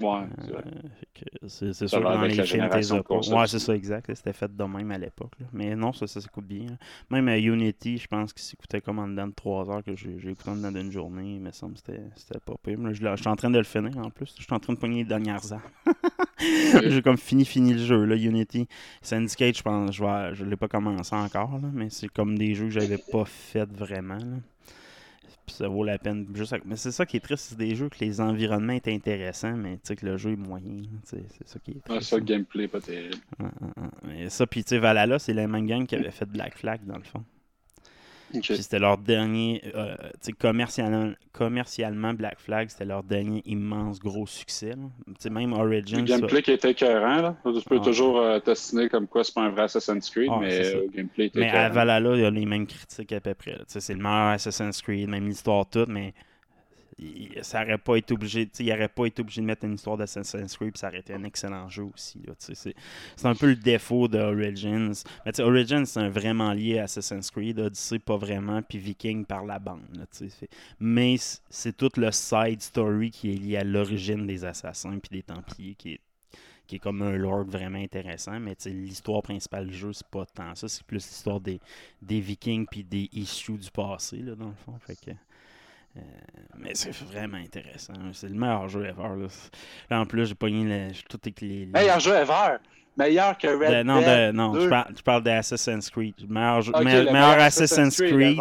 Ouais, 0.02 0.22
c'est. 0.42 0.54
Euh, 0.54 1.72
c'est 1.74 1.88
sûr 1.88 2.00
que 2.00 2.04
dans 2.04 2.22
les 2.22 2.44
films, 2.44 2.70
t'es 2.70 3.34
Ouais, 3.34 3.48
c'est 3.48 3.60
ça, 3.60 3.76
exact. 3.76 4.10
C'était 4.16 4.34
fait 4.34 4.56
de 4.56 4.64
même 4.64 4.92
à 4.92 4.98
l'époque. 4.98 5.34
Mais 5.52 5.76
non, 5.76 5.92
ça, 5.92 6.08
ça 6.08 6.22
s'écoute 6.22 6.46
bien. 6.46 6.66
là. 6.68 6.76
Même 7.10 7.28
à 7.28 7.38
Unity, 7.38 7.98
je 7.98 8.08
pense 8.08 8.32
qu'il 8.32 8.42
s'écoutait 8.44 8.80
comme 8.82 9.00
en 9.00 9.08
dedans 9.08 9.28
de 9.28 9.34
3 9.34 9.70
heures 9.70 9.84
que 9.84 9.96
j'ai 9.96 10.16
écouté 10.30 10.50
en 10.50 10.56
dedans 10.56 10.72
d'une 10.72 10.92
journée. 10.92 11.36
Il 11.36 11.42
me 11.42 11.52
semble 11.52 11.74
que 11.74 11.80
c'était- 12.16 12.40
pas 12.40 12.54
pire. 12.64 12.78
Je 12.94 13.16
suis 13.18 13.28
en 13.28 13.36
train 13.36 13.50
de 13.50 13.58
le 13.58 13.64
finir 13.64 13.98
en 13.98 14.10
plus. 14.10 14.34
Je 14.38 14.44
suis 14.44 14.54
en 14.54 14.60
train 14.60 14.74
de 14.74 14.78
pogner 14.80 15.00
les 15.00 15.10
dernières 15.10 15.52
armes. 15.52 15.62
j'ai 16.40 17.02
comme 17.02 17.18
fini, 17.18 17.44
fini 17.46 17.74
le 17.74 17.80
jeu, 17.80 18.06
là, 18.06 18.16
Unity. 18.16 18.68
Syndicate, 19.02 19.58
je 19.58 19.62
pense, 19.64 19.94
je, 19.96 20.04
vais, 20.04 20.36
je 20.36 20.46
l'ai 20.46 20.56
pas 20.56 20.68
commencé 20.68 21.14
encore, 21.16 21.52
là, 21.54 21.70
mais 21.74 21.90
c'est 21.90 22.08
comme 22.10 22.38
des 22.38 22.54
jeux 22.56 22.66
que 22.66 22.72
j'avais 22.72 22.98
pas 23.12 23.26
fait 23.26 23.70
vraiment. 23.70 24.16
là. 24.16 24.38
Puis 25.50 25.58
ça 25.58 25.68
vaut 25.68 25.84
la 25.84 25.98
peine. 25.98 26.28
Juste 26.36 26.54
à- 26.54 26.60
Mais 26.66 26.76
c'est 26.76 26.92
ça 26.92 27.06
qui 27.06 27.18
est 27.18 27.20
triste, 27.20 27.48
c'est 27.50 27.58
des 27.58 27.74
jeux 27.76 27.90
que 27.90 27.98
les 28.02 28.22
environnements 28.22 28.74
étaient 28.74 28.94
intéressants, 28.94 29.56
mais 29.58 29.74
tu 29.76 29.80
sais 29.84 29.96
que 29.96 30.06
le 30.06 30.16
jeu 30.18 30.32
est 30.32 30.36
moyen. 30.36 30.78
C'est 31.04 31.24
ça 31.48 31.60
qui 31.60 31.72
est 31.72 31.76
Ouais, 31.76 31.82
triste. 31.96 32.10
ça, 32.12 32.18
le 32.18 32.24
gameplay, 32.24 32.68
pas 32.68 32.80
terrible. 32.82 33.16
Et 34.16 34.30
ça, 34.30 34.46
puis 34.46 34.64
tu 34.64 34.70
sais, 34.70 34.78
Valhalla, 34.80 35.18
c'est 35.20 35.34
la 35.34 35.48
même 35.48 35.66
gang 35.66 35.86
qui 35.86 35.96
avait 35.96 36.12
fait 36.12 36.26
Black 36.26 36.58
Flag 36.58 36.82
dans 36.86 36.98
le 36.98 37.04
fond. 37.04 37.24
Puis 38.32 38.42
c'était 38.58 38.80
leur 38.80 38.98
dernier, 38.98 39.62
euh, 39.76 39.96
sais, 40.22 40.32
commercialement, 40.34 41.14
commercialement, 41.34 42.14
Black 42.14 42.40
Flag, 42.40 42.70
c'était 42.70 42.86
leur 42.86 43.04
dernier 43.04 43.42
immense 43.46 44.00
gros 44.00 44.28
succès. 44.28 44.76
même 45.30 45.50
Le 45.52 45.56
Origins. 45.58 46.06
ça- 46.08 46.18
gameplay 46.18 46.42
qui 46.42 46.52
était 46.52 46.72
écœurant, 46.72 47.22
là. 47.22 47.36
Tu 47.44 47.62
peux 47.68 47.80
toujours 47.80 48.20
euh, 48.20 48.40
t'assiner 48.40 48.90
comme 48.90 49.08
quoi 49.08 49.24
c'est 49.24 49.34
pas 49.34 49.42
un 49.44 49.50
vrai 49.50 49.64
Assassin's 49.64 50.10
Creed, 50.10 50.30
Ouais, 50.30 50.40
mais 50.42 50.66
euh, 50.76 50.82
le 50.82 50.88
gameplay 50.96 51.26
était 51.28 51.40
Mais 51.40 51.50
à. 51.50 51.70
Valhalla, 51.70 52.16
il 52.16 52.22
y 52.22 52.26
a 52.26 52.30
les 52.30 52.46
mêmes 52.46 52.68
critiques 52.68 53.12
à 53.14 53.20
peu 53.20 53.34
près. 53.34 53.58
C'est 53.68 53.94
le 53.94 54.00
meilleur 54.00 54.34
Assassin's 54.34 54.82
Creed, 54.82 55.10
même 55.10 55.28
l'histoire 55.28 55.68
toute, 55.70 55.90
mais 55.90 56.14
il- 57.00 57.44
ça 57.44 57.64
aurait 57.64 57.78
pas 57.78 57.96
été 57.96 58.14
obligé, 58.14 58.50
il 58.60 58.72
aurait 58.72 58.90
pas 58.90 59.06
été 59.06 59.22
obligé 59.22 59.42
de 59.42 59.46
mettre 59.46 59.66
une 59.66 59.76
histoire 59.76 59.98
d'Assassin's 59.98 60.56
Creed, 60.58 60.72
puis 60.74 60.80
ça 60.80 60.90
aurait 60.90 61.00
été 61.00 61.14
un 61.14 61.24
excellent 61.24 61.70
jeu 61.70 61.84
aussi. 61.84 62.20
C'est 62.40 63.26
un 63.26 63.36
peu 63.36 63.48
le 63.48 63.56
défaut 63.56 64.08
de 64.08 64.20
Origins. 64.20 64.94
Mais 65.26 65.40
Origins, 65.40 65.86
c'est 65.86 66.00
un 66.00 66.10
vraiment 66.10 66.54
lié 66.54 66.80
à 66.80 66.84
Assassin's 66.84 67.32
Creed, 67.32 67.60
Odyssey 67.60 68.00
pas 68.00 68.18
vraiment, 68.18 68.62
puis 68.62 68.78
Viking 68.78 69.26
par 69.26 69.46
la 69.46 69.60
bande. 69.60 69.82
Mais 70.80 71.16
c'est 71.50 71.76
tout 71.76 71.92
le 71.98 72.12
side 72.12 72.62
story 72.62 73.12
qui 73.12 73.32
est 73.34 73.38
lié 73.38 73.58
à 73.58 73.64
l'origine 73.64 74.28
des 74.28 74.46
assassins 74.46 75.00
puis 75.00 75.10
des 75.20 75.24
Templiers 75.24 75.76
qui 75.76 75.94
est 75.94 76.00
qui 76.68 76.76
est 76.76 76.80
comme 76.80 77.02
un 77.02 77.14
lore 77.18 77.46
vraiment 77.46 77.80
intéressant, 77.80 78.40
mais 78.40 78.56
l'histoire 78.68 79.24
principale 79.24 79.66
du 79.66 79.74
jeu, 79.74 79.92
c'est 79.92 80.06
pas 80.06 80.24
tant 80.28 80.54
ça, 80.54 80.68
c'est 80.68 80.84
plus 80.84 80.98
l'histoire 80.98 81.40
des, 81.40 81.60
des 82.00 82.20
Vikings 82.20 82.68
puis 82.70 82.84
des 82.84 83.10
issues 83.12 83.58
du 83.58 83.72
passé, 83.72 84.18
là, 84.18 84.36
dans 84.36 84.50
le 84.50 84.54
fond. 84.54 84.78
Fait 84.78 84.96
que, 84.96 85.10
euh, 85.98 86.02
mais 86.58 86.72
c'est 86.76 86.92
vraiment 86.92 87.38
intéressant. 87.38 87.94
C'est 88.14 88.30
le 88.30 88.36
meilleur 88.36 88.68
jeu 88.70 88.86
ever. 88.86 89.16
Là, 89.20 89.28
Là, 89.90 90.00
en 90.02 90.06
plus, 90.06 90.26
j'ai 90.28 90.36
pogné 90.36 90.64
le, 90.64 90.94
tout 91.10 91.20
les. 91.42 91.42
les- 91.42 91.66
Meilleur 91.68 92.00
jeu 92.00 92.14
ever! 92.16 92.58
Meilleur 92.98 93.38
que 93.38 93.48
Red 93.48 93.78
de- 93.78 93.84
non, 93.84 94.00
Dead 94.00 94.32
de- 94.32 94.38
non 94.38 94.52
2. 94.54 94.62
je, 94.62 94.68
parle, 94.70 94.94
je 94.98 95.02
parle 95.02 95.24
d'Assassin's 95.24 95.90
Creed. 95.90 96.16
Le 96.20 96.28
meilleur, 96.28 97.40
Assassin's 97.40 97.96
Creed, 97.96 98.38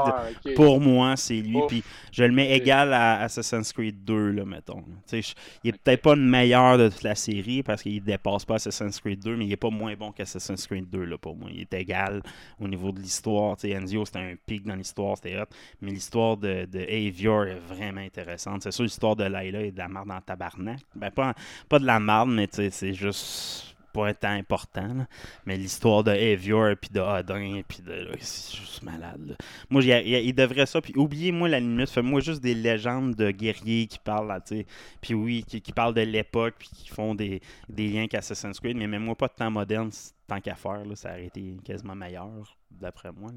pour 0.57 0.81
moi, 0.81 1.15
c'est 1.17 1.41
lui. 1.41 1.59
Puis 1.69 1.85
je 2.11 2.25
le 2.25 2.33
mets 2.33 2.57
égal 2.57 2.93
à 2.93 3.21
Assassin's 3.21 3.73
Creed 3.73 4.05
2, 4.05 4.33
là, 4.33 4.45
mettons. 4.45 4.83
Je- 5.13 5.21
il 5.63 5.69
est 5.71 5.79
peut-être 5.79 6.03
pas 6.03 6.17
le 6.17 6.23
meilleur 6.23 6.77
de 6.77 6.89
toute 6.89 7.05
la 7.05 7.15
série 7.15 7.63
parce 7.63 7.83
qu'il 7.83 8.03
dépasse 8.03 8.45
pas 8.45 8.57
Assassin's 8.57 8.99
Creed 9.01 9.23
2, 9.23 9.37
mais 9.37 9.45
il 9.47 9.53
est 9.53 9.57
pas 9.57 9.71
moins 9.71 9.95
bon 9.95 10.11
qu'Assassin's 10.11 10.67
Creed 10.67 10.91
2, 10.91 11.05
là, 11.05 11.19
pour 11.19 11.37
moi. 11.37 11.51
Il 11.53 11.61
est 11.61 11.75
égal 11.75 12.21
au 12.61 12.67
niveau 12.67 12.91
de 12.91 12.99
l'histoire. 13.01 13.57
Enzio, 13.65 14.05
c'était 14.07 14.19
un 14.19 14.35
pic 14.45 14.65
dans 14.65 14.75
l'histoire, 14.75 15.17
c'était 15.17 15.39
hot. 15.41 15.45
Mais 15.81 15.93
l'histoire 15.93 16.37
de, 16.37 16.65
de 16.65 16.81
Avior 16.81 17.45
est 17.45 17.61
vraiment 17.61 18.01
intéressante. 18.01 18.63
C'est 18.65 18.73
sûr, 18.73 18.83
l'histoire 18.85 19.15
de 19.15 19.25
Layla 19.25 19.61
est 19.63 19.71
de 19.71 19.79
la 19.79 19.89
marde 19.89 20.11
en 20.11 20.21
tabarnak. 20.21 20.81
Ben, 20.97 21.11
pas, 21.13 21.35
pas 21.69 21.79
de 21.79 21.87
la 21.87 22.01
marde, 22.01 22.31
mais 22.31 22.49
c'est 22.51 22.95
juste 22.95 23.77
pas 23.99 24.15
temps 24.15 24.29
important. 24.29 25.07
Mais 25.47 25.57
l'histoire 25.57 26.05
de 26.05 26.11
Avior, 26.11 26.75
puis 26.81 26.91
de 26.91 27.01
Odin, 27.01 27.63
puis 27.67 27.83
de. 27.83 28.09
c'est 28.21 28.57
juste 28.57 28.83
malade. 28.83 29.29
là. 29.29 29.35
Moi, 29.71 29.83
il, 29.83 30.35
devrait 30.35 30.67
ça. 30.67 30.81
Puis 30.81 30.93
oubliez-moi 30.97 31.49
la 31.49 31.61
limite. 31.61 31.91
Fais-moi 31.91 32.21
juste 32.21 32.43
des 32.43 32.55
légendes 32.55 33.15
de 33.15 33.31
guerriers 33.31 33.87
qui 33.87 33.99
parlent, 33.99 34.29
là, 34.29 34.41
tu. 34.41 34.65
Puis 35.01 35.15
oui, 35.15 35.45
qui, 35.45 35.73
parlent 35.73 35.95
de 35.95 36.03
l'époque, 36.03 36.55
puis 36.59 36.69
qui 36.69 36.89
font 36.89 37.15
des, 37.15 37.41
des 37.69 37.89
liens 37.89 38.07
qu'Assassin's 38.07 38.61
Creed. 38.61 38.77
Mais 38.77 38.87
même 38.87 39.05
moi, 39.05 39.17
pas 39.17 39.29
de 39.29 39.35
temps 39.35 39.51
moderne, 39.51 39.91
tant 40.27 40.41
qu'à 40.41 40.55
faire. 40.55 40.85
Là, 40.85 40.95
ça 40.95 41.11
aurait 41.11 41.27
été 41.27 41.57
quasiment 41.65 41.95
meilleur, 41.95 42.57
d'après 42.71 43.13
moi. 43.13 43.31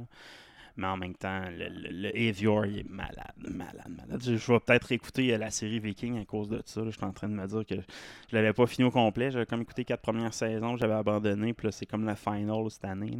Mais 0.78 0.88
en 0.88 0.98
même 0.98 1.16
temps, 1.16 1.42
le, 1.50 2.30
Avior, 2.30 2.66
est 2.66 2.88
malade, 2.90 3.34
malade, 3.38 3.90
malade. 3.90 4.22
Je, 4.24 4.51
vais 4.51 4.60
peut-être 4.60 4.92
écouter 4.92 5.38
la 5.38 5.50
série 5.50 5.80
Viking 5.80 6.20
à 6.20 6.25
cause 6.25 6.50
de 6.50 6.62
ça. 6.66 6.82
Je 6.86 6.92
suis 6.92 7.04
en 7.04 7.12
train 7.12 7.28
de 7.28 7.34
me 7.34 7.46
dire 7.46 7.66
que 7.66 7.75
je 7.75 8.36
l'avais 8.36 8.54
pas 8.54 8.66
fini 8.68 8.88
au 8.88 8.92
complet. 8.92 9.32
J'avais 9.32 9.46
comme 9.46 9.62
écouté 9.62 9.86
quatre 9.86 10.01
premières 10.01 10.34
saisons, 10.34 10.78
j'avais 10.78 10.94
abandonné. 10.94 11.54
Puis 11.54 11.68
là, 11.68 11.72
c'est 11.72 11.86
comme 11.86 12.06
la 12.06 12.16
final 12.16 12.70
cette 12.70 12.86
année. 12.86 13.18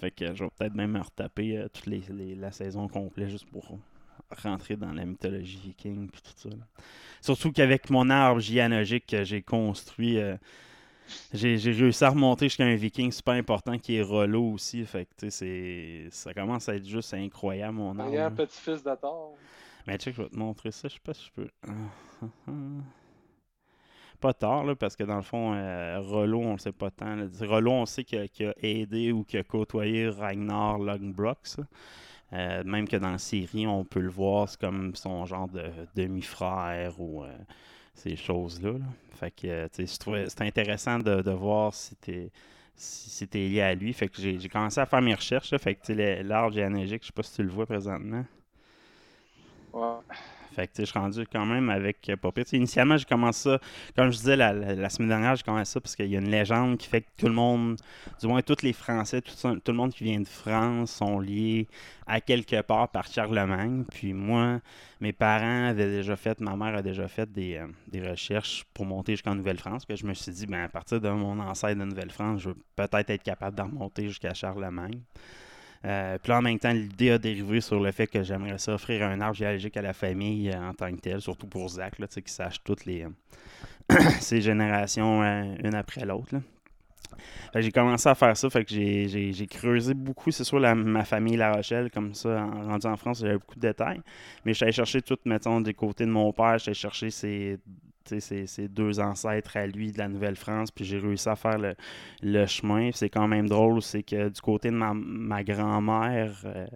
Fait 0.00 0.10
que 0.10 0.34
je 0.34 0.44
vais 0.44 0.50
peut-être 0.56 0.74
même 0.74 0.92
me 0.92 1.00
retaper 1.00 1.58
euh, 1.58 1.68
toute 1.68 1.86
les, 1.86 2.34
la 2.34 2.52
saison 2.52 2.88
complète 2.88 3.28
juste 3.28 3.46
pour 3.50 3.78
rentrer 4.42 4.76
dans 4.76 4.92
la 4.92 5.04
mythologie 5.04 5.60
viking 5.64 6.08
puis 6.08 6.22
tout 6.22 6.48
ça. 6.48 6.56
Surtout 7.20 7.52
qu'avec 7.52 7.90
mon 7.90 8.10
arbre 8.10 8.40
géologique 8.40 9.06
que 9.06 9.24
j'ai 9.24 9.42
construit, 9.42 10.18
euh, 10.18 10.36
j'ai 11.32 11.56
réussi 11.56 12.04
à 12.04 12.10
remonter 12.10 12.46
jusqu'à 12.46 12.64
un 12.64 12.74
viking 12.74 13.10
super 13.12 13.34
important 13.34 13.78
qui 13.78 13.96
est 13.96 14.02
Rollo 14.02 14.52
aussi. 14.52 14.84
Fait 14.84 15.06
que 15.06 15.26
tu 15.26 16.08
ça 16.10 16.34
commence 16.34 16.68
à 16.68 16.76
être 16.76 16.86
juste 16.86 17.14
incroyable 17.14 17.74
mon. 17.74 17.94
Meilleur 17.94 18.30
là. 18.30 18.36
petit-fils 18.36 18.82
de 18.82 18.94
Thor. 18.94 19.34
Mais 19.86 19.96
check, 19.98 20.14
je 20.14 20.22
vais 20.22 20.28
te 20.28 20.36
montrer 20.36 20.72
ça. 20.72 20.88
Je 20.88 20.94
sais 20.94 21.00
pas 21.02 21.14
si 21.14 21.26
je 21.26 21.42
peux. 21.42 21.48
Pas 24.20 24.32
tard, 24.32 24.64
là, 24.64 24.74
parce 24.74 24.96
que 24.96 25.04
dans 25.04 25.16
le 25.16 25.22
fond, 25.22 25.52
euh, 25.54 26.00
Rollo, 26.00 26.40
on 26.40 26.52
le 26.52 26.58
sait 26.58 26.72
pas 26.72 26.90
tant. 26.90 27.16
là. 27.16 27.26
Rollo, 27.42 27.70
on 27.72 27.86
sait 27.86 28.02
qu'il 28.02 28.18
a, 28.18 28.54
aidé 28.62 29.12
ou 29.12 29.24
qu'il 29.24 29.38
a 29.38 29.44
côtoyé 29.44 30.08
Ragnar 30.08 30.78
Lothbrok. 30.78 31.38
Euh, 32.32 32.64
même 32.64 32.88
que 32.88 32.96
dans 32.96 33.10
la 33.10 33.18
série, 33.18 33.66
on 33.66 33.84
peut 33.84 34.00
le 34.00 34.08
voir, 34.08 34.48
c'est 34.48 34.58
comme 34.58 34.94
son 34.96 35.26
genre 35.26 35.48
de 35.48 35.64
demi-frère 35.94 36.98
ou 36.98 37.24
euh, 37.24 37.28
ces 37.96 38.16
choses-là. 38.16 38.72
là. 38.72 38.86
Fait 39.10 39.30
que, 39.30 39.46
euh, 39.48 39.68
c'était 40.28 40.44
intéressant 40.44 40.98
de, 40.98 41.22
de 41.22 41.30
voir 41.32 41.74
si 41.74 41.96
t'es 41.96 42.30
si 42.78 43.08
c'était 43.10 43.48
lié 43.48 43.62
à 43.62 43.74
lui. 43.74 43.92
Fait 43.94 44.08
que 44.08 44.20
j'ai 44.20 44.48
commencé 44.50 44.80
à 44.80 44.86
faire 44.86 45.00
mes 45.02 45.14
recherches. 45.14 45.56
Fait 45.58 45.74
que, 45.76 45.92
l'arbre 46.22 46.52
généalogique, 46.54 47.02
je 47.02 47.06
sais 47.08 47.12
pas 47.12 47.22
si 47.22 47.34
tu 47.34 47.42
le 47.42 47.48
vois 47.50 47.66
présentement. 47.66 48.24
Ouais. 49.72 50.16
Fait 50.56 50.68
que 50.68 50.72
je 50.78 50.84
suis 50.84 50.98
rendu 50.98 51.26
quand 51.30 51.44
même 51.44 51.68
avec 51.68 52.08
euh, 52.08 52.16
pas 52.16 52.30
Initialement, 52.52 52.96
j'ai 52.96 53.04
commencé 53.04 53.42
ça, 53.50 53.60
comme 53.94 54.10
je 54.10 54.16
disais 54.16 54.36
la, 54.36 54.88
semaine 54.88 55.10
dernière, 55.10 55.36
j'ai 55.36 55.42
commencé 55.42 55.72
ça 55.72 55.80
parce 55.82 55.94
qu'il 55.94 56.06
y 56.06 56.16
a 56.16 56.18
une 56.18 56.30
légende 56.30 56.78
qui 56.78 56.88
fait 56.88 57.02
que 57.02 57.10
tout 57.18 57.26
le 57.26 57.34
monde, 57.34 57.76
du 58.18 58.26
moins 58.26 58.40
tous 58.40 58.62
les 58.62 58.72
Français, 58.72 59.20
tout, 59.20 59.34
le 59.66 59.72
monde 59.74 59.92
qui 59.92 60.04
vient 60.04 60.18
de 60.18 60.26
France 60.26 60.92
sont 60.92 61.20
liés 61.20 61.68
à 62.06 62.22
quelque 62.22 62.62
part 62.62 62.88
par 62.88 63.06
Charlemagne. 63.06 63.84
Puis 63.90 64.14
moi, 64.14 64.60
mes 65.00 65.12
parents 65.12 65.66
avaient 65.66 65.90
déjà 65.90 66.16
fait, 66.16 66.40
ma 66.40 66.56
mère 66.56 66.74
a 66.74 66.82
déjà 66.82 67.06
fait 67.06 67.30
des, 67.30 67.56
euh, 67.56 68.10
recherches 68.10 68.64
pour 68.72 68.86
monter 68.86 69.12
jusqu'en 69.12 69.34
Nouvelle-France. 69.34 69.84
Je 69.90 70.06
me 70.06 70.14
suis 70.14 70.32
dit, 70.32 70.46
ben, 70.46 70.64
à 70.64 70.68
partir 70.70 71.02
de 71.02 71.10
mon 71.10 71.38
ancêtre 71.38 71.78
de 71.78 71.84
Nouvelle-France, 71.84 72.40
je 72.40 72.48
vais 72.48 72.56
peut-être 72.76 73.10
être 73.10 73.22
capable 73.22 73.56
d'en 73.58 73.66
remonter 73.66 74.08
jusqu'à 74.08 74.32
Charlemagne. 74.32 75.02
Euh, 75.84 76.18
puis 76.22 76.32
en 76.32 76.42
même 76.42 76.58
temps, 76.58 76.72
l'idée 76.72 77.10
a 77.10 77.18
dérivé 77.18 77.60
sur 77.60 77.80
le 77.80 77.92
fait 77.92 78.06
que 78.06 78.22
j'aimerais 78.22 78.58
ça 78.58 78.74
offrir 78.74 79.02
un 79.06 79.20
arbre 79.20 79.36
géologique 79.36 79.76
à 79.76 79.82
la 79.82 79.92
famille 79.92 80.50
euh, 80.50 80.68
en 80.70 80.74
tant 80.74 80.90
que 80.94 81.00
tel, 81.00 81.20
surtout 81.20 81.46
pour 81.46 81.68
Zach, 81.68 81.98
là, 81.98 82.06
qu'il 82.08 82.28
sache 82.28 82.62
toutes 82.64 82.84
les, 82.86 83.06
ces 84.20 84.40
générations 84.42 85.22
euh, 85.22 85.54
une 85.64 85.74
après 85.74 86.04
l'autre. 86.04 86.36
j'ai 87.54 87.72
commencé 87.72 88.08
à 88.08 88.14
faire 88.14 88.36
ça, 88.36 88.50
fait 88.50 88.64
que 88.64 88.74
j'ai- 88.74 89.46
creusé 89.50 89.94
beaucoup, 89.94 90.30
c'est 90.30 90.44
sûr, 90.44 90.60
ma 90.60 91.04
famille 91.04 91.36
La 91.36 91.52
Rochelle, 91.54 91.90
comme 91.90 92.14
ça, 92.14 92.42
en, 92.44 92.66
rendu 92.68 92.86
en 92.86 92.96
France, 92.96 93.20
j'avais 93.20 93.34
beaucoup 93.34 93.54
de 93.54 93.60
détails. 93.60 94.00
Mais 94.44 94.52
allé 94.62 94.72
chercher 94.72 95.02
tout, 95.02 95.18
mettons, 95.24 95.60
du 95.60 95.74
côté 95.74 96.04
de 96.04 96.10
mon 96.10 96.32
père, 96.32 96.58
j'allais 96.58 96.74
chercher 96.74 97.10
ses, 97.10 97.58
ses 98.06 98.68
deux 98.68 99.00
ancêtres 99.00 99.56
à 99.56 99.66
lui 99.66 99.92
de 99.92 99.98
la 99.98 100.08
Nouvelle-France, 100.08 100.70
puis 100.70 100.84
j'ai 100.84 100.98
réussi 100.98 101.28
à 101.28 101.36
faire 101.36 101.58
le, 102.22 102.46
chemin. 102.46 102.90
C'est 102.92 103.10
quand 103.10 103.28
même 103.28 103.48
drôle, 103.48 103.82
c'est 103.82 104.02
que 104.02 104.28
du 104.28 104.40
côté 104.40 104.70
de 104.70 104.76
ma, 104.76 105.42
grand-mère, 105.42 106.32
euh, 106.44 106.66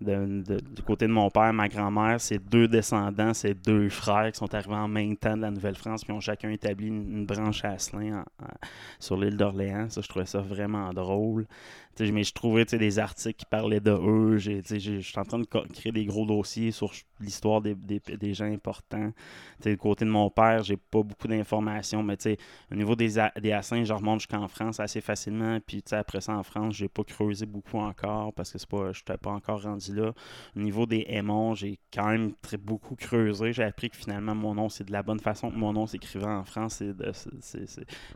du 0.00 0.82
côté 0.82 1.06
de 1.06 1.12
mon 1.12 1.30
père, 1.30 1.52
ma 1.52 1.68
grand-mère, 1.68 2.20
c'est 2.20 2.38
deux 2.38 2.68
descendants, 2.68 3.32
c'est 3.32 3.54
deux 3.54 3.88
frères 3.88 4.30
qui 4.30 4.38
sont 4.38 4.54
arrivés 4.54 4.74
en 4.74 4.88
même 4.88 5.16
temps 5.16 5.36
de 5.36 5.42
la 5.42 5.50
Nouvelle-France, 5.50 6.04
puis 6.04 6.12
ont 6.12 6.20
chacun 6.20 6.50
établi 6.50 6.88
une, 6.88 7.24
branche 7.24 7.64
à 7.64 7.70
Asselin 7.72 8.24
sur 8.98 9.16
l'île 9.16 9.36
d'Orléans. 9.36 9.88
Ça, 9.88 10.02
je 10.02 10.08
trouvais 10.08 10.26
ça 10.26 10.40
vraiment 10.40 10.92
drôle. 10.92 11.46
Mais 11.98 12.24
je 12.24 12.32
trouvais 12.32 12.64
des 12.64 12.98
articles 12.98 13.36
qui 13.36 13.46
parlaient 13.46 13.80
de 13.80 13.90
eux. 13.90 14.38
Je 14.38 14.60
suis 15.00 15.18
en 15.18 15.24
train 15.24 15.38
de 15.38 15.46
créer 15.46 15.92
des 15.92 16.04
gros 16.04 16.26
dossiers 16.26 16.70
sur 16.70 16.92
l'histoire 17.20 17.62
des, 17.62 18.34
gens 18.34 18.44
importants. 18.52 19.12
Du 19.64 19.76
côté 19.76 20.04
de 20.04 20.10
mon 20.10 20.28
père, 20.30 20.62
j'ai 20.62 20.76
pas 20.76 21.02
beaucoup 21.02 21.28
d'informations, 21.28 22.02
mais 22.02 22.16
au 22.70 22.74
niveau 22.74 22.94
des, 22.94 23.14
des 23.40 23.52
Assins, 23.52 23.84
je 23.84 23.92
remonte 23.92 24.20
jusqu'en 24.20 24.46
France 24.48 24.80
assez 24.80 25.00
facilement. 25.00 25.58
Puis 25.66 25.82
après 25.92 26.20
ça, 26.20 26.34
en 26.36 26.42
France, 26.42 26.74
j'ai 26.74 26.88
pas 26.88 27.04
creusé 27.04 27.46
beaucoup 27.46 27.78
encore 27.78 28.32
parce 28.34 28.52
que 28.52 28.58
je 28.58 28.66
n'étais 28.86 29.16
pas 29.16 29.30
encore 29.30 29.62
rendu 29.62 29.94
là. 29.94 30.12
Au 30.54 30.60
niveau 30.60 30.86
des 30.86 31.04
Aimons, 31.08 31.54
j'ai 31.54 31.78
quand 31.92 32.08
même 32.08 32.32
beaucoup 32.60 32.96
creusé. 32.96 33.52
J'ai 33.52 33.64
appris 33.64 33.90
que 33.90 33.96
finalement, 33.96 34.34
mon 34.34 34.54
nom, 34.54 34.68
c'est 34.68 34.84
de 34.84 34.92
la 34.92 35.02
bonne 35.02 35.20
façon 35.20 35.50
que 35.50 35.56
mon 35.56 35.72
nom 35.72 35.86
s'écrivait 35.86 36.26
en 36.26 36.44
France. 36.44 36.82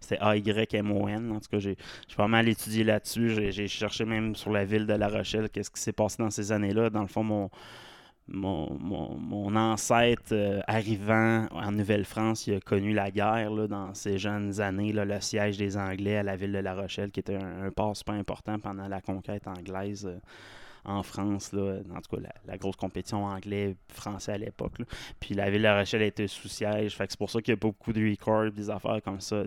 C'est 0.01 0.19
A-Y-M-O-N. 0.19 1.33
En 1.33 1.41
tout 1.41 1.49
cas, 1.51 1.59
j'ai 1.59 1.77
pas 2.17 2.29
mal 2.29 2.49
étudié 2.49 2.85
là-dessus. 2.85 3.31
Cherché 3.71 4.05
même 4.05 4.35
sur 4.37 4.51
la 4.51 4.65
ville 4.65 4.87
de 4.87 4.95
La 4.95 5.09
Rochelle, 5.09 5.49
qu'est-ce 5.51 5.71
qui 5.71 5.81
s'est 5.81 5.93
passé 5.93 6.17
dans 6.23 6.31
ces 6.31 6.53
années-là. 6.53 6.91
Dans 6.91 7.03
le 7.03 7.09
fond, 7.09 7.23
mon, 7.25 7.51
mon, 8.29 8.73
mon- 8.79 9.57
ancêtre 9.57 10.33
euh, 10.33 10.61
arrivant 10.67 11.47
en 11.53 11.73
Nouvelle-France, 11.73 12.47
il 12.47 12.55
a 12.55 12.61
connu 12.61 12.93
la 12.93 13.11
guerre 13.11 13.51
là, 13.51 13.67
dans 13.67 13.95
ses 13.95 14.19
jeunes 14.19 14.61
années, 14.61 14.93
là, 14.93 15.05
le 15.05 15.21
siège 15.21 15.57
des 15.59 15.77
Anglais 15.77 16.17
à 16.19 16.23
la 16.23 16.37
ville 16.37 16.53
de 16.53 16.59
La 16.59 16.75
Rochelle, 16.75 17.11
qui 17.11 17.21
était 17.21 17.37
un, 17.37 17.71
un 17.77 17.95
super 17.95 18.15
important 18.15 18.59
pendant 18.59 18.87
la 18.89 19.01
conquête 19.01 19.47
anglaise 19.49 20.07
euh, 20.07 20.19
en 20.85 21.03
France. 21.03 21.53
Là, 21.53 21.79
en 21.95 22.01
tout 22.01 22.17
cas, 22.17 22.29
la, 22.47 22.57
grosse 22.59 22.77
compétition 22.77 23.25
anglais-français 23.25 24.33
à 24.33 24.39
l'époque. 24.39 24.73
Puis 25.19 25.35
la 25.35 25.51
ville 25.51 25.61
de 25.61 25.65
La 25.65 25.79
Rochelle 25.79 26.03
était 26.03 26.27
sous 26.27 26.49
siège. 26.49 26.97
Fait 26.97 27.07
que 27.07 27.13
c'est 27.13 27.19
pour 27.19 27.31
ça 27.31 27.41
qu'il 27.41 27.53
y 27.53 27.55
a 27.55 27.57
pas 27.57 27.69
beaucoup 27.69 27.93
de 27.93 28.09
records, 28.09 28.53
des 28.53 28.71
affaires 28.71 29.01
comme 29.03 29.21
ça. 29.21 29.45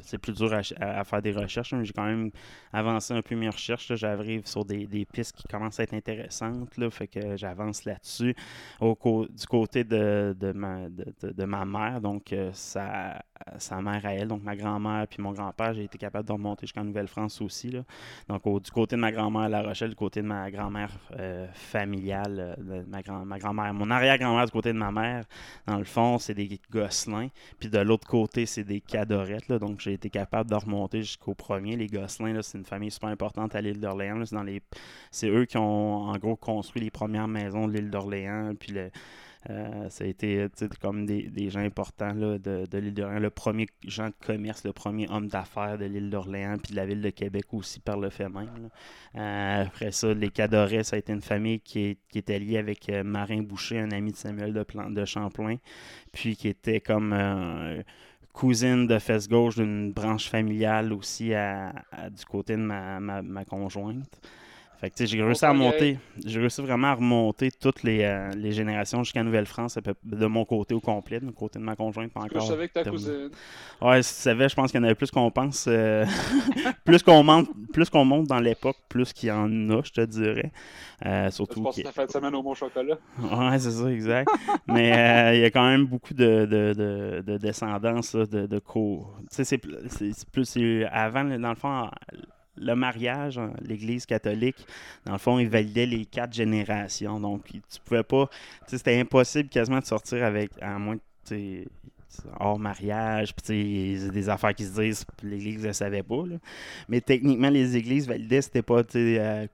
C'est 0.00 0.18
plus 0.18 0.32
dur 0.32 0.52
à, 0.52 1.04
faire 1.04 1.22
des 1.22 1.32
recherches. 1.32 1.72
mais 1.72 1.84
J'ai 1.84 1.92
quand 1.92 2.06
même 2.06 2.30
avancé 2.72 3.14
un 3.14 3.22
peu 3.22 3.34
mes 3.34 3.48
recherches. 3.48 3.94
J'arrive 3.94 4.46
sur 4.46 4.64
des, 4.64 5.06
pistes 5.12 5.36
qui 5.36 5.44
commencent 5.44 5.80
à 5.80 5.84
être 5.84 5.94
intéressantes. 5.94 6.68
Fait 6.90 7.08
que 7.08 7.36
j'avance 7.36 7.84
là-dessus. 7.84 8.34
Du 8.80 9.46
côté 9.48 9.84
de, 9.84 10.52
ma, 10.54 10.88
de, 10.88 11.44
ma 11.44 11.64
mère, 11.64 12.00
donc 12.00 12.32
euh, 12.32 12.50
sa, 13.44 13.58
sa 13.58 13.82
mère 13.82 14.04
à 14.04 14.14
elle, 14.14 14.28
donc 14.28 14.42
ma 14.42 14.56
grand-mère 14.56 15.06
puis 15.08 15.22
mon 15.22 15.32
grand-père, 15.32 15.74
j'ai 15.74 15.84
été 15.84 15.98
capable 15.98 16.26
de 16.26 16.32
remonter 16.32 16.66
jusqu'en 16.66 16.84
Nouvelle-France 16.84 17.40
aussi. 17.40 17.70
Là. 17.70 17.82
Donc 18.28 18.42
du 18.62 18.70
côté 18.70 18.96
de 18.96 19.00
ma 19.00 19.12
grand-mère 19.12 19.48
La 19.48 19.62
Rochelle, 19.62 19.90
du 19.90 19.96
côté 19.96 20.22
de 20.22 20.26
ma 20.26 20.50
grand-mère 20.50 20.90
euh, 21.18 21.46
familiale, 21.52 22.56
euh, 22.58 22.82
ma, 22.88 23.02
grand, 23.02 23.24
ma 23.24 23.38
grand-mère, 23.38 23.74
mon 23.74 23.90
arrière-grand-mère 23.90 24.46
du 24.46 24.52
côté 24.52 24.72
de 24.72 24.78
ma 24.78 24.90
mère, 24.90 25.24
dans 25.66 25.78
le 25.78 25.84
fond, 25.84 26.18
c'est 26.18 26.34
des 26.34 26.60
Gosselins. 26.70 27.28
Puis 27.58 27.68
de 27.68 27.78
l'autre 27.78 28.06
côté, 28.06 28.46
c'est 28.46 28.64
des 28.64 28.80
Cadorettes. 28.80 29.48
là. 29.48 29.58
donc 29.58 29.80
j'ai 29.80 29.94
été 29.94 30.10
capable 30.10 30.50
de 30.50 30.56
remonter 30.56 31.02
jusqu'au 31.02 31.34
premier. 31.34 31.76
Les 31.76 31.86
Gosselins, 31.86 32.40
c'est 32.42 32.58
une 32.58 32.64
famille 32.64 32.90
super 32.90 33.08
importante 33.08 33.54
à 33.54 33.60
l'île 33.60 33.80
d'Orléans. 33.80 34.24
C'est 35.10 35.26
les 35.26 35.32
eux 35.32 35.44
qui 35.44 35.56
ont 35.56 36.08
en 36.08 36.16
gros 36.18 36.36
construit 36.36 36.82
les 36.82 36.90
premières 36.90 37.28
maisons 37.28 37.66
de 37.66 37.72
l'île 37.72 37.90
d'Orléans. 37.90 38.54
Puis 38.58 38.72
le, 38.72 38.90
euh, 39.50 39.88
ça 39.88 40.04
a 40.04 40.06
été 40.06 40.46
comme 40.80 41.04
des, 41.04 41.50
gens 41.50 41.60
importants 41.60 42.14
de, 42.14 42.38
de 42.38 42.78
l'île 42.78 42.94
d'Orléans. 42.94 43.18
Le 43.18 43.30
premier 43.30 43.66
gens 43.84 44.06
de 44.06 44.14
commerce, 44.24 44.64
le 44.64 44.72
premier 44.72 45.10
homme 45.10 45.26
d'affaires 45.26 45.78
de 45.78 45.84
l'île 45.84 46.10
d'Orléans, 46.10 46.58
puis 46.62 46.72
de 46.72 46.76
la 46.76 46.86
ville 46.86 47.00
de 47.00 47.10
Québec 47.10 47.46
aussi 47.52 47.80
par 47.80 47.98
le 47.98 48.10
fait 48.10 48.28
même. 48.28 48.70
Euh, 49.16 49.64
après 49.64 49.90
ça, 49.90 50.14
les 50.14 50.30
Cadorets, 50.30 50.84
ça 50.84 50.96
a 50.96 50.98
été 51.00 51.12
une 51.12 51.22
famille 51.22 51.60
qui, 51.60 51.98
était 52.14 52.38
liée 52.38 52.58
avec 52.58 52.88
euh, 52.88 53.02
Marin 53.02 53.42
Boucher, 53.42 53.80
un 53.80 53.90
ami 53.90 54.12
de 54.12 54.16
Samuel 54.16 54.52
de, 54.52 55.04
Champlain, 55.04 55.56
puis 56.12 56.36
qui 56.36 56.46
était 56.48 56.80
comme 56.80 57.14
cousine 58.32 58.86
de 58.86 58.98
fesse 58.98 59.28
gauche 59.28 59.56
d'une 59.56 59.92
branche 59.92 60.28
familiale 60.28 60.92
aussi 60.92 61.32
du 62.10 62.24
côté 62.26 62.56
de 62.56 62.62
ma 62.62 63.44
conjointe. 63.44 64.20
Fait 64.82 64.90
que, 64.90 65.06
j'ai 65.06 65.22
réussi 65.22 65.44
à 65.44 65.54
j'ai 66.26 66.40
réussi 66.40 66.60
vraiment 66.60 66.88
à 66.88 66.94
remonter 66.94 67.52
toutes 67.52 67.84
les, 67.84 68.02
euh, 68.02 68.32
les 68.34 68.50
générations 68.50 69.04
jusqu'à 69.04 69.22
Nouvelle-France, 69.22 69.78
de 70.02 70.26
mon 70.26 70.44
côté 70.44 70.74
au 70.74 70.80
complet, 70.80 71.20
du 71.20 71.30
côté 71.30 71.60
de 71.60 71.64
ma 71.64 71.76
conjointe, 71.76 72.12
pas 72.12 72.22
Je 72.22 72.36
encore. 72.36 72.48
savais 72.48 72.66
que 72.66 72.72
ta 72.72 72.84
cousine? 72.84 73.30
Ouais, 73.80 74.02
si 74.02 74.12
tu 74.16 74.20
savais, 74.22 74.48
je 74.48 74.56
pense 74.56 74.72
qu'il 74.72 74.80
y 74.80 74.82
en 74.82 74.84
avait 74.84 74.96
plus 74.96 75.12
qu'on 75.12 75.30
pense. 75.30 75.66
euh, 75.68 76.04
plus 76.84 77.00
qu'on 77.04 77.22
monte, 77.22 77.48
plus 77.72 77.88
qu'on 77.90 78.04
monte 78.04 78.26
dans 78.26 78.40
l'époque, 78.40 78.76
plus 78.88 79.12
qu'il 79.12 79.28
y 79.28 79.32
en 79.32 79.46
a, 79.70 79.82
je 79.84 79.92
te 79.92 80.00
dirais. 80.00 80.50
Euh, 81.06 81.26
Je 81.26 81.30
surtout 81.30 81.62
qu'il- 81.70 81.84
ta 81.84 81.92
fin 81.92 82.04
de 82.06 82.10
semaine 82.10 82.34
au 82.34 82.42
Mont 82.42 82.54
Chocolat. 82.54 82.98
Ouais, 83.20 83.58
c'est 83.60 83.70
ça, 83.70 83.88
exact. 83.88 84.28
Mais 84.66 84.92
euh, 84.96 85.34
il 85.36 85.40
y 85.42 85.44
a 85.44 85.50
quand 85.52 85.64
même 85.68 85.86
beaucoup 85.86 86.12
de, 86.14 86.44
de, 86.44 86.74
de, 86.76 87.22
de 87.24 87.38
descendance, 87.38 88.14
là, 88.14 88.26
de, 88.26 88.46
de 88.46 88.58
co. 88.58 89.06
Tu 89.30 89.36
sais, 89.36 89.44
c'est 89.44 89.58
pl- 89.58 89.78
c'est 89.90 90.12
c'est 90.12 90.28
plus. 90.28 90.84
Avant, 90.90 91.22
dans 91.24 91.50
le 91.50 91.54
fond, 91.54 91.88
le 92.56 92.74
mariage, 92.74 93.38
hein, 93.38 93.52
l'Église 93.62 94.06
catholique, 94.06 94.66
dans 95.04 95.12
le 95.12 95.18
fond, 95.18 95.38
il 95.38 95.48
validait 95.48 95.86
les 95.86 96.04
quatre 96.04 96.32
générations. 96.32 97.18
Donc, 97.18 97.44
tu 97.46 97.60
pouvais 97.84 98.02
pas. 98.02 98.28
C'était 98.66 98.98
impossible 98.98 99.48
quasiment 99.48 99.78
de 99.78 99.84
sortir 99.84 100.24
avec. 100.24 100.50
À 100.60 100.78
moins 100.78 100.96
que. 101.28 101.64
hors 102.38 102.58
mariage, 102.58 103.34
puis 103.34 104.10
des 104.10 104.28
affaires 104.28 104.54
qui 104.54 104.64
se 104.66 104.80
disent, 104.80 105.06
l'Église 105.22 105.66
ne 105.66 105.72
savait 105.72 106.02
pas. 106.02 106.24
Mais 106.88 107.00
techniquement, 107.00 107.48
les 107.48 107.76
églises 107.76 108.06
validaient, 108.06 108.42
c'était 108.42 108.62
pas 108.62 108.82
euh, 108.94 109.46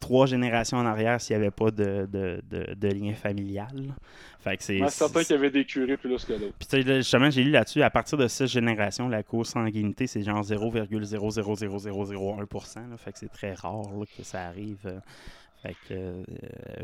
trois 0.00 0.26
générations 0.26 0.78
en 0.78 0.86
arrière 0.86 1.20
s'il 1.20 1.36
n'y 1.36 1.42
avait 1.42 1.50
pas 1.50 1.70
de, 1.70 2.08
de, 2.10 2.40
de, 2.50 2.74
de 2.74 2.88
lien 2.88 3.14
familial. 3.14 3.94
Fait 4.40 4.56
que 4.56 4.62
c'est. 4.62 4.80
Ouais, 4.80 4.90
certain 4.90 5.22
qu'il 5.22 5.36
y 5.36 5.38
avait 5.38 5.50
des 5.50 5.64
curés 5.64 5.96
plus 5.96 6.10
là 6.10 6.16
que 6.16 6.32
d'autres. 6.32 6.54
Puis 6.58 6.82
justement, 6.82 7.30
j'ai 7.30 7.42
lu 7.42 7.50
là-dessus, 7.50 7.82
à 7.82 7.90
partir 7.90 8.18
de 8.18 8.28
cette 8.28 8.48
génération, 8.48 9.08
la 9.08 9.22
consanguinité, 9.22 10.06
c'est 10.06 10.22
genre 10.22 10.42
0,00001%. 10.42 12.90
là. 12.90 12.96
Fait 12.96 13.12
que 13.12 13.18
c'est 13.18 13.32
très 13.32 13.54
rare 13.54 13.82
là, 13.98 14.04
que 14.16 14.22
ça 14.22 14.46
arrive. 14.46 15.00
Fait 15.62 15.74
que 15.88 15.92
euh, 15.94 16.24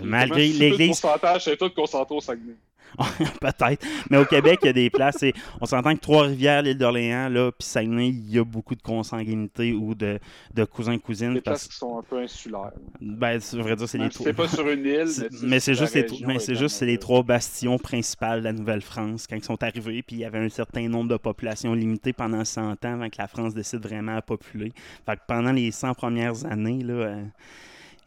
malgré 0.02 0.48
l'Église, 0.48 1.00
pourcentage, 1.00 1.44
c'est 1.44 1.56
tout 1.56 1.70
concentré 1.70 2.14
au 2.14 2.20
Saguenay. 2.20 2.56
peut-être. 3.40 3.84
Mais 4.10 4.18
au 4.18 4.24
Québec, 4.24 4.60
il 4.62 4.66
y 4.66 4.68
a 4.68 4.72
des 4.72 4.90
places. 4.90 5.16
c'est- 5.18 5.32
On 5.60 5.66
s'entend 5.66 5.94
que 5.94 6.00
Trois-Rivières, 6.00 6.62
l'île 6.62 6.78
d'Orléans, 6.78 7.28
là, 7.28 7.50
puis 7.50 7.66
Saguenay, 7.66 8.08
il 8.08 8.30
y 8.30 8.38
a 8.38 8.44
beaucoup 8.44 8.74
de 8.74 8.82
consanguinité 8.82 9.72
ou 9.72 9.94
de, 9.94 10.18
de 10.52 10.64
cousins-cousines. 10.64 11.34
Des 11.34 11.40
places 11.40 11.64
Parce... 11.64 11.68
qui 11.68 11.76
sont 11.76 11.98
un 11.98 12.02
peu 12.02 12.18
insulaires. 12.18 12.72
Ben, 13.00 13.40
ça 13.40 13.56
veut 13.56 13.76
dire 13.76 13.88
c'est 13.88 13.98
les 13.98 14.10
si 14.10 14.22
c'est 14.22 14.32
pas 14.32 14.48
sur 14.48 14.68
une 14.68 14.84
île, 14.84 15.08
mais, 15.42 15.60
c'est 15.60 15.74
juste, 15.74 15.94
les, 15.94 16.06
mais 16.26 16.36
est 16.36 16.38
c'est 16.38 16.54
juste 16.54 16.76
c'est 16.76 16.86
les 16.86 16.98
trois 16.98 17.22
bastions 17.22 17.78
principales 17.78 18.40
de 18.40 18.44
la 18.44 18.52
Nouvelle-France 18.52 19.26
quand 19.26 19.36
ils 19.36 19.44
sont 19.44 19.60
arrivés, 19.62 20.02
puis 20.02 20.16
il 20.16 20.20
y 20.20 20.24
avait 20.24 20.38
un 20.38 20.48
certain 20.48 20.88
nombre 20.88 21.10
de 21.10 21.16
populations 21.16 21.74
limitées 21.74 22.12
pendant 22.12 22.44
100 22.44 22.70
ans 22.70 22.76
avant 22.82 23.08
que 23.08 23.16
la 23.18 23.26
France 23.26 23.54
décide 23.54 23.80
vraiment 23.80 24.16
à 24.16 24.22
populer. 24.22 24.72
Fait 25.04 25.16
que 25.16 25.22
pendant 25.26 25.52
les 25.52 25.70
100 25.70 25.94
premières 25.94 26.44
années, 26.46 26.82
là, 26.82 26.94
euh, 26.94 27.24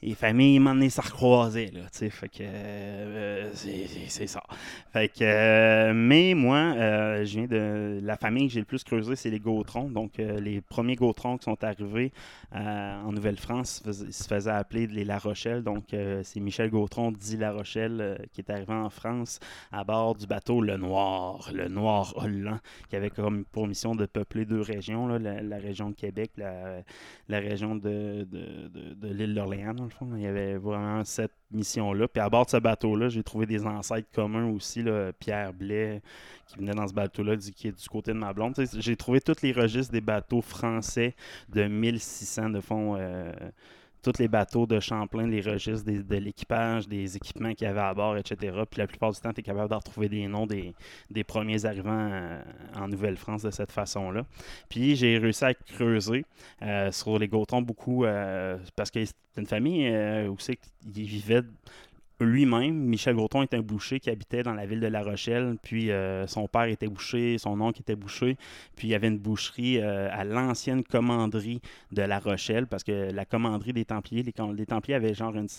les 0.02 0.16
familles 0.16 0.60
m'en 0.60 0.80
est 0.80 0.90
ça 0.90 1.02
recroisait, 1.02 1.72
là, 1.74 1.82
tu 1.92 2.00
sais, 2.00 2.10
fait 2.10 2.30
que 2.30 2.42
euh, 2.42 3.52
c'est- 3.54 4.28
ça. 4.28 4.44
Fait 4.92 5.10
que, 5.10 5.24
euh, 5.24 5.94
mais 5.94 6.34
moi, 6.34 6.58
euh, 6.58 7.26
je 7.26 7.40
viens 7.40 7.48
de 7.48 8.00
la 8.04 8.18
famille 8.18 8.48
que 8.48 8.54
j'ai 8.54 8.60
le 8.60 8.66
plus 8.66 8.84
creusé, 8.84 9.16
c'est 9.16 9.30
les 9.30 9.40
Gautrons. 9.40 9.90
Donc, 9.90 10.18
les 10.18 10.62
premiers 10.62 10.96
Gautrons 10.96 11.38
qui 11.38 11.46
sont 11.46 11.64
arrivés 11.64 12.12
en 12.52 13.12
Nouvelle-France 13.12 13.84
ils 13.86 14.14
se 14.14 14.28
faisaient 14.28 14.52
appeler 14.52 14.88
les 14.88 15.04
La 15.04 15.18
Rochelle. 15.18 15.64
Donc, 15.64 15.86
c'est 16.24 16.40
Michel 16.40 16.70
Gautron, 16.70 17.12
dit 17.12 17.38
La 17.38 17.52
Rochelle, 17.52 18.26
qui 18.34 18.42
est 18.42 18.50
arrivé 18.50 18.74
en 18.74 18.90
France 18.90 19.40
à 19.72 19.84
bord 19.84 20.16
du 20.16 20.28
bateau 20.28 20.62
Le 20.62 20.78
Noir, 20.78 21.50
le 21.54 21.68
Noir 21.68 22.14
Holland, 22.18 22.60
qui 22.90 22.96
avait 22.96 23.10
comme 23.10 23.46
pour 23.46 23.68
mission 23.68 23.96
de 23.96 24.06
peupler 24.06 24.46
deux 24.46 24.62
régions, 24.62 25.08
là, 25.08 25.20
la, 25.20 25.58
région 25.58 25.90
de 25.90 25.96
Québec, 25.96 26.32
la, 26.38 26.84
région 27.30 27.76
de, 27.76 28.28
l'île 29.04 29.36
d'Orléans, 29.36 29.76
Il 30.16 30.22
y 30.22 30.28
avait 30.28 30.58
vraiment 30.58 31.04
cette 31.04 31.34
mission-là. 31.52 32.08
Puis 32.08 32.22
à 32.22 32.30
bord 32.30 32.46
de 32.46 32.52
ce 32.52 32.58
bateau-là, 32.58 33.10
j'ai 33.10 33.24
trouvé 33.24 33.46
des 33.46 33.66
ancêtres 33.66 34.10
communs 34.14 34.50
aussi, 34.50 34.84
Pierre 35.20 35.54
Blais, 35.54 36.02
qui 36.48 36.58
venait 36.58 36.74
dans 36.74 36.88
ce 36.88 36.94
bateau-là, 36.94 37.38
qui 37.38 37.68
est 37.70 37.72
du 37.80 37.90
côté 37.90 38.14
de 38.14 38.18
ma 38.18 38.34
blonde. 38.34 38.56
J'ai 38.78 38.96
trouvé 38.96 39.22
tous 39.22 39.42
les 39.42 39.52
registres 39.52 39.92
des 39.92 40.02
bateaux 40.02 40.42
français 40.42 41.16
de 41.50 41.64
1600 41.68 42.50
de 42.50 42.62
fond. 42.62 42.96
euh, 42.98 43.32
tous 44.12 44.20
les 44.20 44.30
bateaux 44.30 44.66
de 44.66 44.80
Champlain, 44.80 45.28
les 45.28 45.42
registres 45.42 45.86
de 45.86 46.16
l'équipage, 46.16 46.88
des 46.88 47.18
équipements 47.18 47.54
qu'il 47.54 47.68
y 47.68 47.70
avait 47.70 47.82
à 47.82 47.94
bord, 47.94 48.16
etc. 48.16 48.56
Puis 48.70 48.80
la 48.80 48.88
plupart 48.88 49.12
du 49.12 49.20
temps, 49.20 49.34
tu 49.34 49.42
es 49.42 49.44
capable 49.44 49.70
d'en 49.70 49.80
retrouver 49.80 50.08
des 50.08 50.28
noms 50.28 50.48
des, 50.48 50.74
premiers 51.26 51.66
arrivants 51.66 52.10
euh, 52.10 52.42
en 52.76 52.88
Nouvelle-France 52.88 53.44
de 53.44 53.52
cette 53.52 53.72
façon-là. 53.72 54.26
Puis 54.70 54.96
j'ai 54.96 55.18
réussi 55.18 55.44
à 55.44 55.54
creuser 55.54 56.24
euh, 56.62 56.90
sur 56.94 57.20
les 57.20 57.28
Gautons 57.28 57.62
beaucoup 57.62 58.06
euh, 58.06 58.58
parce 58.78 58.92
que 58.92 59.04
c'est 59.04 59.14
une 59.36 59.46
famille 59.46 59.90
où 60.28 60.38
c'est 60.40 60.56
qu'il 60.56 61.04
vivait 61.04 61.44
lui-même. 62.20 62.76
Michel 62.76 63.16
Gautron 63.16 63.44
est 63.44 63.54
un 63.54 63.62
boucher 63.62 64.00
qui 64.00 64.10
habitait 64.10 64.44
dans 64.44 64.54
la 64.54 64.66
ville 64.66 64.80
de 64.80 64.88
La 64.88 65.04
Rochelle. 65.04 65.58
Puis 65.62 65.92
euh, 65.92 66.28
son 66.28 66.48
père 66.48 66.64
était 66.64 66.88
boucher, 66.88 67.38
son 67.38 67.60
oncle 67.62 67.82
était 67.82 67.96
boucher. 67.96 68.38
Puis 68.76 68.88
il 68.88 68.92
y 68.92 68.96
avait 68.96 69.08
une 69.08 69.20
boucherie 69.20 69.80
euh, 69.80 70.10
à 70.12 70.24
l'ancienne 70.24 70.84
commanderie 70.84 71.62
de 71.92 72.02
La 72.02 72.20
Rochelle 72.20 72.68
parce 72.68 72.84
que 72.84 73.12
la 73.12 73.26
commanderie 73.26 73.74
des 73.74 73.86
Templiers, 73.86 74.24
les, 74.24 74.66
Templiers 74.66 74.96
avaient 74.96 75.14
genre 75.14 75.36
une 75.36 75.50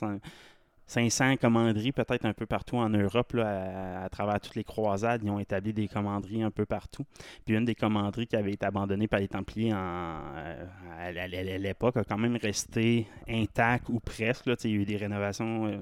500 0.88 1.36
commanderies 1.36 1.92
peut-être 1.92 2.24
un 2.24 2.32
peu 2.32 2.46
partout 2.46 2.76
en 2.76 2.88
Europe, 2.88 3.34
là, 3.34 4.04
à, 4.04 4.08
travers 4.08 4.40
toutes 4.40 4.54
les 4.54 4.64
croisades. 4.64 5.20
Ils 5.22 5.30
ont 5.30 5.38
établi 5.38 5.74
des 5.74 5.86
commanderies 5.86 6.42
un 6.42 6.50
peu 6.50 6.64
partout. 6.64 7.04
Puis 7.44 7.54
une 7.54 7.66
des 7.66 7.74
commanderies 7.74 8.26
qui 8.26 8.36
avait 8.36 8.52
été 8.52 8.64
abandonnée 8.64 9.06
par 9.06 9.20
les 9.20 9.28
Templiers 9.28 9.72
euh, 9.74 10.64
à, 10.98 11.12
l'époque 11.12 11.98
a 11.98 12.04
quand 12.04 12.16
même 12.16 12.36
resté 12.36 13.06
intacte 13.28 13.90
ou 13.90 14.00
presque. 14.00 14.46
là. 14.46 14.54
Il 14.64 14.70
y 14.70 14.72
a 14.72 14.76
eu 14.76 14.84
des 14.86 14.96
rénovations 14.96 15.66
euh, 15.66 15.76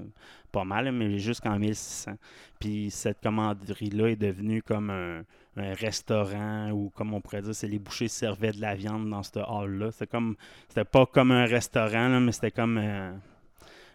pas 0.51 0.65
mal, 0.65 0.91
mais 0.91 1.19
jusqu'en 1.19 1.57
1600. 1.57 2.11
Puis 2.59 2.91
cette 2.91 3.21
commanderie-là 3.21 4.09
est 4.09 4.17
devenue 4.17 4.61
comme 4.61 4.89
un, 4.89 5.23
restaurant 5.55 6.69
ou 6.71 6.91
comme 6.91 7.13
on 7.13 7.21
pourrait 7.21 7.41
dire, 7.41 7.55
c'est 7.55 7.67
les 7.67 7.79
bouchers 7.79 8.09
servaient 8.09 8.51
de 8.51 8.61
la 8.61 8.75
viande 8.75 9.09
dans 9.09 9.23
ce 9.23 9.39
hall-là. 9.39 9.91
C'était 9.91 10.05
comme, 10.05 10.35
c'était 10.67 10.85
pas 10.85 11.05
comme 11.07 11.31
un 11.31 11.45
restaurant, 11.45 12.19
mais 12.19 12.31
c'était 12.31 12.51
comme 12.51 12.77
euh, 12.77 13.11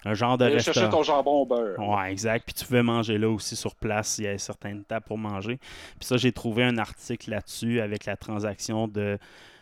un 0.04 0.14
genre 0.14 0.36
de 0.38 0.44
Allez 0.46 0.58
chercher 0.58 0.80
restaurant. 0.80 0.90
ton 0.98 1.02
jambon 1.04 1.30
au 1.42 1.46
beurre. 1.46 1.78
Ouais, 1.78 2.10
exact. 2.10 2.44
Puis 2.46 2.54
tu 2.54 2.64
pouvais 2.64 2.82
manger 2.82 3.18
là 3.18 3.28
aussi 3.30 3.54
sur 3.56 3.74
place. 3.76 4.18
Il 4.18 4.24
y 4.24 4.26
avait 4.26 4.38
certaines 4.38 4.84
tables 4.84 5.06
pour 5.06 5.18
manger. 5.18 5.58
Puis 5.98 6.06
ça, 6.06 6.16
j'ai 6.16 6.32
trouvé 6.32 6.64
un 6.64 6.76
article 6.78 7.30
là-dessus 7.30 7.80
avec 7.80 8.04
la 8.06 8.16
transaction 8.16 8.88
de, 8.88 9.16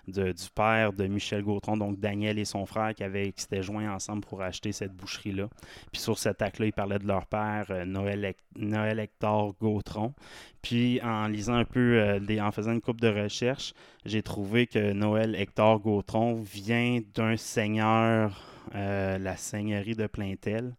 de- 0.09 0.33
du 0.33 0.45
père 0.55 0.93
de 0.95 1.07
Michel 1.07 1.43
Gautron, 1.43 1.77
donc 1.77 2.01
Daniel 2.01 2.39
et 2.39 2.45
son 2.47 2.65
frère 2.67 2.95
qui, 2.95 3.05
avaient, 3.05 3.33
qui 3.33 3.43
s'étaient 3.43 3.63
joints 3.63 3.93
ensemble 3.93 4.23
pour 4.23 4.41
acheter 4.43 4.73
cette 4.73 4.93
boucherie-là. 4.95 5.49
Puis 5.93 6.01
sur 6.01 6.19
cet 6.19 6.41
acte-là, 6.43 6.67
ils 6.67 6.73
parlaient 6.73 6.99
de 6.99 7.07
leur 7.07 7.27
père, 7.27 7.67
euh, 7.71 7.85
Noël, 7.85 8.35
Noël 8.57 8.99
Hector 8.99 9.55
Gautron. 9.61 10.15
Puis 10.63 11.01
en 11.03 11.29
lisant 11.29 11.55
un 11.55 11.65
peu, 11.65 11.99
euh, 12.01 12.19
des- 12.19 12.41
en 12.41 12.51
faisant 12.51 12.73
une 12.73 12.81
coupe 12.81 13.01
de 13.01 13.09
recherche, 13.09 13.75
j'ai 14.07 14.23
trouvé 14.23 14.67
que 14.67 14.93
Noël 14.93 15.35
Hector 15.37 15.79
Gautron 15.81 16.35
vient 16.43 17.01
d'un 17.15 17.37
seigneur, 17.37 18.43
la 18.73 19.37
seigneurie 19.37 19.95
de 19.95 20.07
Plaintel, 20.07 20.75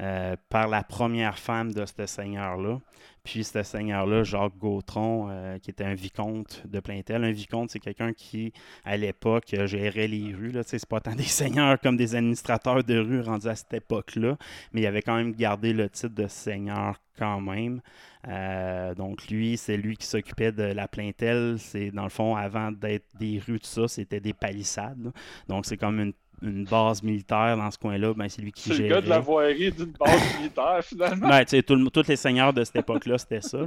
euh, 0.00 0.34
par 0.48 0.66
la 0.66 0.82
première 0.82 1.38
femme 1.38 1.72
de 1.72 1.84
ce 1.86 2.06
seigneur-là. 2.06 2.80
Puis 3.22 3.44
ce 3.44 3.62
seigneur-là, 3.62 4.24
Jacques 4.24 4.58
Gautron, 4.58 5.28
euh, 5.30 5.58
qui 5.58 5.70
était 5.70 5.84
un 5.84 5.94
vicomte 5.94 6.66
de 6.66 6.80
Plaintel. 6.80 7.22
Un 7.22 7.30
vicomte, 7.30 7.70
c'est 7.70 7.78
quelqu'un 7.78 8.12
qui, 8.12 8.52
à 8.84 8.96
l'époque, 8.96 9.54
euh, 9.54 9.68
gérait 9.68 10.08
les 10.08 10.34
rues. 10.34 10.52
C'est 10.66 10.84
pas 10.84 10.98
tant 10.98 11.14
des 11.14 11.22
seigneurs 11.22 11.78
comme 11.80 11.96
des 11.96 12.16
administrateurs 12.16 12.82
de 12.82 12.98
rue 12.98 13.20
rendus 13.20 13.46
à 13.46 13.54
cette 13.54 13.72
époque-là, 13.72 14.36
mais 14.72 14.80
il 14.80 14.86
avait 14.86 15.00
quand 15.00 15.14
même 15.14 15.32
gardé 15.32 15.72
le 15.72 15.88
titre 15.88 16.14
de 16.16 16.26
seigneur 16.26 17.00
quand 17.16 17.40
même. 17.40 17.80
Euh, 18.26 18.94
donc 18.94 19.28
lui, 19.28 19.56
c'est 19.56 19.76
lui 19.76 19.96
qui 19.96 20.06
s'occupait 20.06 20.50
de 20.50 20.64
la 20.64 20.88
Plaintel. 20.88 21.56
C'est 21.58 21.92
dans 21.92 22.02
le 22.02 22.10
fond, 22.10 22.34
avant 22.34 22.72
d'être 22.72 23.06
des 23.18 23.38
rues, 23.38 23.60
tout 23.60 23.68
ça, 23.68 23.86
c'était 23.86 24.20
des 24.20 24.32
palissades. 24.32 25.12
Donc 25.48 25.66
c'est 25.66 25.76
comme 25.76 26.00
une, 26.00 26.12
une 26.42 26.64
base 26.64 27.02
militaire 27.02 27.56
dans 27.56 27.70
ce 27.70 27.78
coin-là. 27.78 28.12
Ben, 28.14 28.28
c'est 28.28 28.42
lui 28.42 28.52
qui 28.52 28.70
C'est 28.70 28.82
le 28.82 28.88
gars 28.88 29.00
de 29.00 29.08
la 29.08 29.18
voirie 29.20 29.70
d'une 29.72 29.92
base 29.98 30.20
militaire, 30.38 30.80
finalement. 30.82 31.28
Ben, 31.28 31.44
tout 31.44 31.90
tous 31.90 32.08
les 32.08 32.16
seigneurs 32.16 32.52
de 32.52 32.64
cette 32.64 32.76
époque-là, 32.76 33.18
c'était 33.18 33.40
ça. 33.40 33.58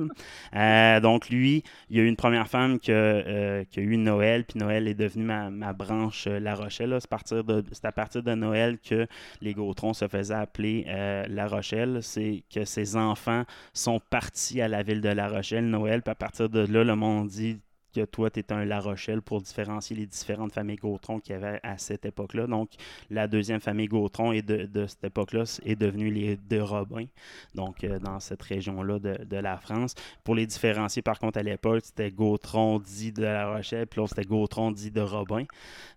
Euh, 0.55 0.99
donc, 0.99 1.29
lui, 1.29 1.63
il 1.89 1.97
y 1.97 1.99
a 1.99 2.03
eu 2.03 2.07
une 2.07 2.15
première 2.15 2.47
femme 2.47 2.79
qui 2.79 2.91
a, 2.91 2.95
euh, 2.95 3.63
qui 3.69 3.79
a 3.79 3.83
eu 3.83 3.97
Noël, 3.97 4.43
puis 4.45 4.59
Noël 4.59 4.87
est 4.87 4.93
devenu 4.93 5.23
ma, 5.25 5.49
ma 5.49 5.73
branche 5.73 6.25
euh, 6.27 6.39
La 6.39 6.55
Rochelle. 6.55 6.95
C'est 6.99 7.09
partir 7.09 7.43
de- 7.43 7.63
c'est 7.71 7.85
à 7.85 7.91
partir 7.91 8.23
de 8.23 8.33
Noël 8.35 8.77
que 8.79 9.07
les 9.41 9.53
Gautrons 9.53 9.93
se 9.93 10.07
faisaient 10.07 10.33
appeler 10.33 10.85
La 11.29 11.47
Rochelle. 11.47 11.99
C'est 12.01 12.43
que 12.53 12.65
ses 12.65 12.95
enfants 12.95 13.43
sont 13.73 13.99
partis 14.09 14.61
à 14.61 14.67
la 14.67 14.83
ville 14.83 15.01
de 15.01 15.09
La 15.09 15.27
Rochelle, 15.27 15.65
Noël, 15.69 16.01
puis 16.01 16.11
à 16.11 16.15
partir 16.15 16.49
de 16.49 16.61
là, 16.71 16.83
le 16.83 16.95
monde 16.95 17.27
dit 17.27 17.59
que 18.05 18.11
toi, 18.11 18.29
tu 18.29 18.39
es 18.39 18.53
un 18.53 18.65
La 18.65 18.79
Rochelle 18.79 19.21
pour 19.21 19.41
différencier 19.41 19.95
les 19.95 20.05
différentes 20.05 20.53
familles 20.53 20.77
Gautron 20.77 21.19
qu'il 21.19 21.33
y 21.33 21.35
avait 21.35 21.59
à 21.63 21.77
cette 21.77 22.05
époque-là. 22.05 22.47
Donc, 22.47 22.69
la 23.09 23.27
deuxième 23.27 23.59
famille 23.59 23.87
Gautron 23.87 24.31
est 24.31 24.41
de, 24.41 24.87
cette 24.87 25.03
époque-là 25.03 25.43
est 25.65 25.75
devenue 25.75 26.11
les 26.11 26.37
de 26.37 26.59
Robin, 26.59 27.05
donc 27.55 27.83
euh, 27.83 27.99
dans 27.99 28.19
cette 28.19 28.41
région-là 28.41 28.99
de, 28.99 29.23
de 29.25 29.37
la 29.37 29.57
France. 29.57 29.95
Pour 30.23 30.35
les 30.35 30.45
différencier, 30.45 31.01
par 31.01 31.19
contre, 31.19 31.39
à 31.39 31.43
l'époque, 31.43 31.81
c'était 31.83 32.11
Gautron 32.11 32.79
dit 32.79 33.11
de 33.11 33.23
La 33.23 33.53
Rochelle, 33.53 33.87
puis 33.87 33.99
l'autre, 33.99 34.13
c'était 34.15 34.27
Gautron 34.27 34.71
dit 34.71 34.91
de 34.91 35.01
Robin. 35.01 35.45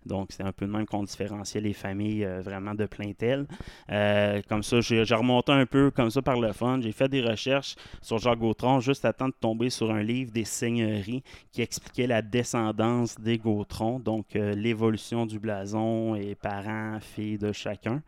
Donc, 0.05 0.29
c'est 0.31 0.43
un 0.43 0.51
peu 0.51 0.65
de 0.65 0.71
même 0.71 0.85
qu'on 0.85 1.03
différenciait 1.03 1.61
les 1.61 1.73
familles 1.73 2.25
euh, 2.25 2.41
vraiment 2.41 2.73
de 2.73 2.85
plein 2.85 3.13
tel. 3.13 3.45
Euh, 3.91 4.41
comme 4.49 4.63
ça, 4.63 4.81
j'ai 4.81 5.03
remonté 5.13 5.51
un 5.51 5.65
peu 5.65 5.91
comme 5.91 6.09
ça 6.09 6.21
par 6.21 6.39
le 6.39 6.51
fun. 6.53 6.79
J'ai 6.81 6.91
fait 6.91 7.07
des 7.07 7.21
recherches 7.21 7.75
sur 8.01 8.17
Jacques 8.17 8.39
Gautron 8.39 8.79
juste 8.79 9.05
à 9.05 9.13
temps 9.13 9.27
de 9.27 9.35
tomber 9.39 9.69
sur 9.69 9.91
un 9.91 10.01
livre 10.01 10.31
des 10.31 10.45
seigneuries 10.45 11.23
qui 11.51 11.61
la 11.97 12.21
descendance 12.21 13.19
des 13.19 13.37
Gautrons, 13.37 13.99
donc 13.99 14.35
euh, 14.35 14.53
l'évolution 14.53 15.25
du 15.25 15.39
blason 15.39 16.15
et 16.15 16.35
parents, 16.35 16.99
filles 16.99 17.37
de 17.37 17.51
chacun. 17.51 18.01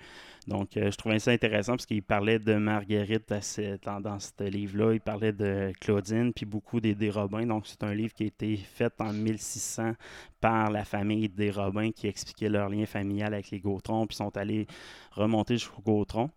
Donc, 0.48 0.76
euh, 0.76 0.92
je 0.92 0.98
trouvais 0.98 1.20
ça 1.20 1.32
intéressant 1.32 1.74
parce 1.74 1.86
qu'il 1.86 2.04
parlait 2.04 2.40
de 2.40 2.56
Marguerite 2.56 3.30
dans, 3.30 4.20
ce 4.20 4.44
livre-là. 4.44 4.94
Il 4.94 5.00
parlait 5.00 5.32
de 5.32 5.72
Claudine, 5.80 6.34
puis 6.34 6.46
beaucoup 6.46 6.82
des, 6.82 6.96
des 6.96 7.10
Robins. 7.10 7.46
Donc, 7.46 7.66
c'est 7.66 7.84
un 7.84 7.94
livre 7.94 8.14
qui 8.14 8.24
a 8.24 8.26
été 8.28 8.58
fait 8.58 8.94
en 9.00 9.14
1600 9.14 9.94
par 10.42 10.70
la 10.70 10.84
famille 10.84 11.30
des 11.30 11.50
Robins 11.50 11.92
qui 11.92 12.08
expliquait 12.08 12.50
leur 12.50 12.68
lien 12.70 12.86
familial 12.86 13.34
avec 13.34 13.52
les 13.52 13.60
Gautrons, 13.60 14.06
puis 14.06 14.18
sont 14.18 14.36
allés 14.36 14.68
remonter 15.12 15.56
jusqu'aux 15.56 15.82
Gautrons. 15.82 16.30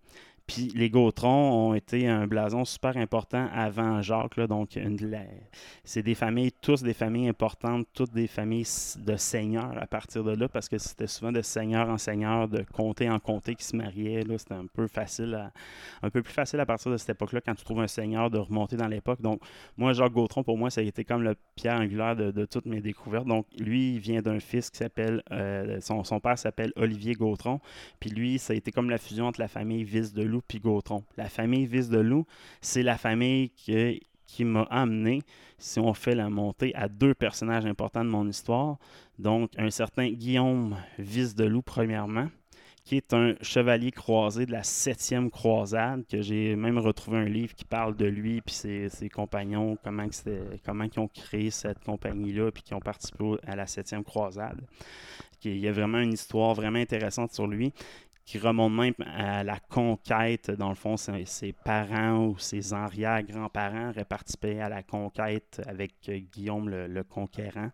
Puis 0.46 0.72
les 0.76 0.90
Gautrons 0.90 1.70
ont 1.70 1.74
été 1.74 2.06
un 2.06 2.26
blason 2.28 2.64
super 2.64 2.96
important 2.96 3.48
avant 3.52 4.00
Jacques. 4.00 4.38
donc, 4.40 4.78
c'est 5.82 6.02
des 6.02 6.14
familles, 6.14 6.52
tous 6.52 6.82
des 6.82 6.94
familles 6.94 7.28
importantes, 7.28 7.86
toutes 7.92 8.12
des 8.12 8.28
familles 8.28 8.66
de 8.98 9.16
seigneurs 9.16 9.76
à 9.76 9.86
partir 9.86 10.22
de 10.22 10.36
là, 10.36 10.48
parce 10.48 10.68
que 10.68 10.78
c'était 10.78 11.08
souvent 11.08 11.32
de 11.32 11.42
seigneur 11.42 11.88
en 11.88 11.98
seigneur, 11.98 12.46
de 12.46 12.64
comté 12.72 13.10
en 13.10 13.18
comté 13.18 13.56
qui 13.56 13.64
se 13.64 13.76
mariaient. 13.76 14.24
C'était 14.38 14.54
un 14.54 14.66
peu 14.72 14.86
facile, 14.86 15.50
un 16.02 16.10
peu 16.10 16.22
plus 16.22 16.32
facile 16.32 16.60
à 16.60 16.66
partir 16.66 16.92
de 16.92 16.96
cette 16.96 17.10
époque-là 17.10 17.40
quand 17.40 17.54
tu 17.54 17.64
trouves 17.64 17.80
un 17.80 17.88
seigneur 17.88 18.30
de 18.30 18.38
remonter 18.38 18.76
dans 18.76 18.88
l'époque. 18.88 19.20
Donc, 19.20 19.40
moi, 19.76 19.94
Jacques 19.94 20.12
Gautron, 20.12 20.44
pour 20.44 20.58
moi, 20.58 20.70
ça 20.70 20.80
a 20.80 20.84
été 20.84 21.04
comme 21.04 21.22
le 21.22 21.34
pierre 21.56 21.80
angulaire 21.80 22.14
de, 22.14 22.44
toutes 22.44 22.66
mes 22.66 22.80
découvertes. 22.80 23.26
Donc, 23.26 23.46
lui, 23.58 23.94
il 23.94 23.98
vient 23.98 24.22
d'un 24.22 24.38
fils 24.38 24.70
qui 24.70 24.78
s'appelle, 24.78 25.22
euh, 25.32 25.80
son, 25.80 26.20
père 26.20 26.38
s'appelle 26.38 26.72
Olivier 26.76 27.14
Gautron. 27.14 27.60
Puis 27.98 28.10
lui, 28.10 28.38
ça 28.38 28.52
a 28.52 28.56
été 28.56 28.70
comme 28.70 28.90
la 28.90 28.98
fusion 28.98 29.26
entre 29.26 29.40
la 29.40 29.48
famille 29.48 29.82
Vis 29.82 30.12
de 30.12 30.22
Loup 30.22 30.35
La 31.16 31.28
famille 31.28 31.66
Vis 31.66 31.88
de 31.88 31.98
Loup, 31.98 32.26
c'est 32.60 32.82
la 32.82 32.96
famille 32.96 33.50
qui, 33.50 34.44
m'a 34.44 34.62
amené, 34.62 35.22
si 35.58 35.78
on 35.78 35.94
fait 35.94 36.14
la 36.14 36.28
montée, 36.28 36.74
à 36.74 36.88
deux 36.88 37.14
personnages 37.14 37.66
importants 37.66 38.04
de 38.04 38.10
mon 38.10 38.28
histoire. 38.28 38.78
Donc, 39.18 39.50
un 39.56 39.70
certain 39.70 40.08
Guillaume 40.10 40.76
Vis 40.98 41.34
de 41.34 41.44
Loup, 41.44 41.62
premièrement, 41.62 42.28
qui 42.86 42.96
est 42.96 43.12
un 43.12 43.34
chevalier 43.42 43.90
croisé 43.90 44.46
de 44.46 44.52
la 44.52 44.62
septième 44.62 45.28
croisade, 45.28 46.04
que 46.08 46.22
j'ai 46.22 46.54
même 46.54 46.78
retrouvé 46.78 47.18
un 47.18 47.24
livre 47.24 47.52
qui 47.52 47.64
parle 47.64 47.96
de 47.96 48.06
lui 48.06 48.40
puis 48.40 48.54
ses, 48.54 49.08
compagnons, 49.12 49.76
comment, 49.82 50.06
comment 50.64 50.84
ils 50.84 51.00
ont 51.00 51.08
créé 51.08 51.50
cette 51.50 51.82
compagnie-là, 51.82 52.52
puis 52.52 52.62
qui 52.62 52.74
ont 52.74 52.80
participé 52.80 53.38
à 53.44 53.56
la 53.56 53.66
septième 53.66 54.04
croisade. 54.04 54.60
Il 55.44 55.58
y 55.58 55.68
a 55.68 55.72
vraiment 55.72 55.98
une 55.98 56.12
histoire 56.12 56.54
vraiment 56.54 56.78
intéressante 56.78 57.32
sur 57.32 57.46
lui 57.46 57.72
qui 58.26 58.38
remonte 58.38 58.72
même 58.72 58.94
à 59.06 59.44
la 59.44 59.60
conquête. 59.60 60.50
Dans 60.50 60.68
le 60.68 60.74
fond, 60.74 60.96
ses, 60.96 61.52
parents 61.64 62.26
ou 62.26 62.38
ses 62.38 62.74
arrière-grands-parents 62.74 63.90
auraient 63.90 64.04
participé 64.04 64.60
à 64.60 64.68
la 64.68 64.82
conquête 64.82 65.62
avec 65.66 65.92
euh, 66.08 66.18
Guillaume 66.18 66.68
le, 66.68 67.04
Conquérant. 67.04 67.70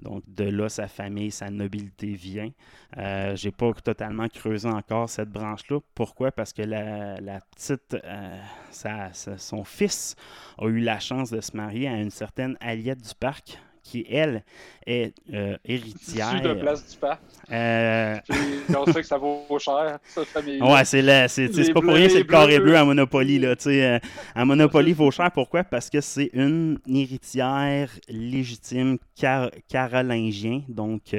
Donc, 0.00 0.22
de 0.28 0.44
là, 0.44 0.68
sa 0.68 0.86
famille, 0.86 1.32
sa 1.32 1.50
nobilité 1.50 2.14
vient. 2.14 2.50
Euh, 2.96 3.34
J'ai 3.34 3.50
pas 3.50 3.72
totalement 3.72 4.28
creusé 4.28 4.68
encore 4.68 5.10
cette 5.10 5.30
branche-là. 5.30 5.80
Pourquoi? 5.94 6.30
Parce 6.30 6.52
que 6.52 6.62
la, 6.62 7.20
la 7.20 7.40
petite, 7.40 7.96
euh, 8.04 9.08
son 9.12 9.64
fils 9.64 10.14
a 10.58 10.66
eu 10.66 10.78
la 10.78 11.00
chance 11.00 11.30
de 11.30 11.40
se 11.40 11.56
marier 11.56 11.88
à 11.88 12.00
une 12.00 12.10
certaine 12.10 12.56
Aliette 12.60 13.02
du 13.02 13.14
Parc 13.18 13.58
qui, 13.86 14.04
elle, 14.10 14.42
est 14.86 15.12
euh, 15.32 15.56
héritière. 15.64 16.30
Sud 16.30 16.42
de 16.42 16.54
place 16.54 16.90
du 16.90 16.96
parc. 16.98 17.20
Euh, 17.50 18.16
Puis, 18.28 18.38
on 18.76 18.84
sait 18.86 19.00
que 19.00 19.06
ça 19.06 19.18
vaut 19.18 19.44
cher, 19.58 19.98
cette 20.06 20.26
famille. 20.26 20.60
Ouais, 20.60 20.84
c'est 20.84 21.02
là, 21.02 21.28
c'est 21.28 21.48
pas 21.72 21.80
pour 21.80 21.94
rien, 21.94 22.08
c'est 22.08 22.18
le 22.18 22.24
carré 22.24 22.58
bleu 22.58 22.76
à 22.76 22.84
Monopoly 22.84 23.38
là, 23.38 23.54
euh, 23.66 23.98
à 24.34 24.44
Monopoly, 24.44 24.92
vaut 24.92 25.10
cher 25.10 25.30
pourquoi? 25.32 25.62
Parce 25.64 25.88
que 25.88 26.00
c'est 26.00 26.30
une 26.32 26.78
héritière 26.88 27.90
légitime 28.08 28.98
car- 29.14 29.50
carolingien, 29.68 30.62
donc 30.68 31.14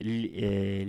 li- 0.00 0.32
euh, 0.42 0.84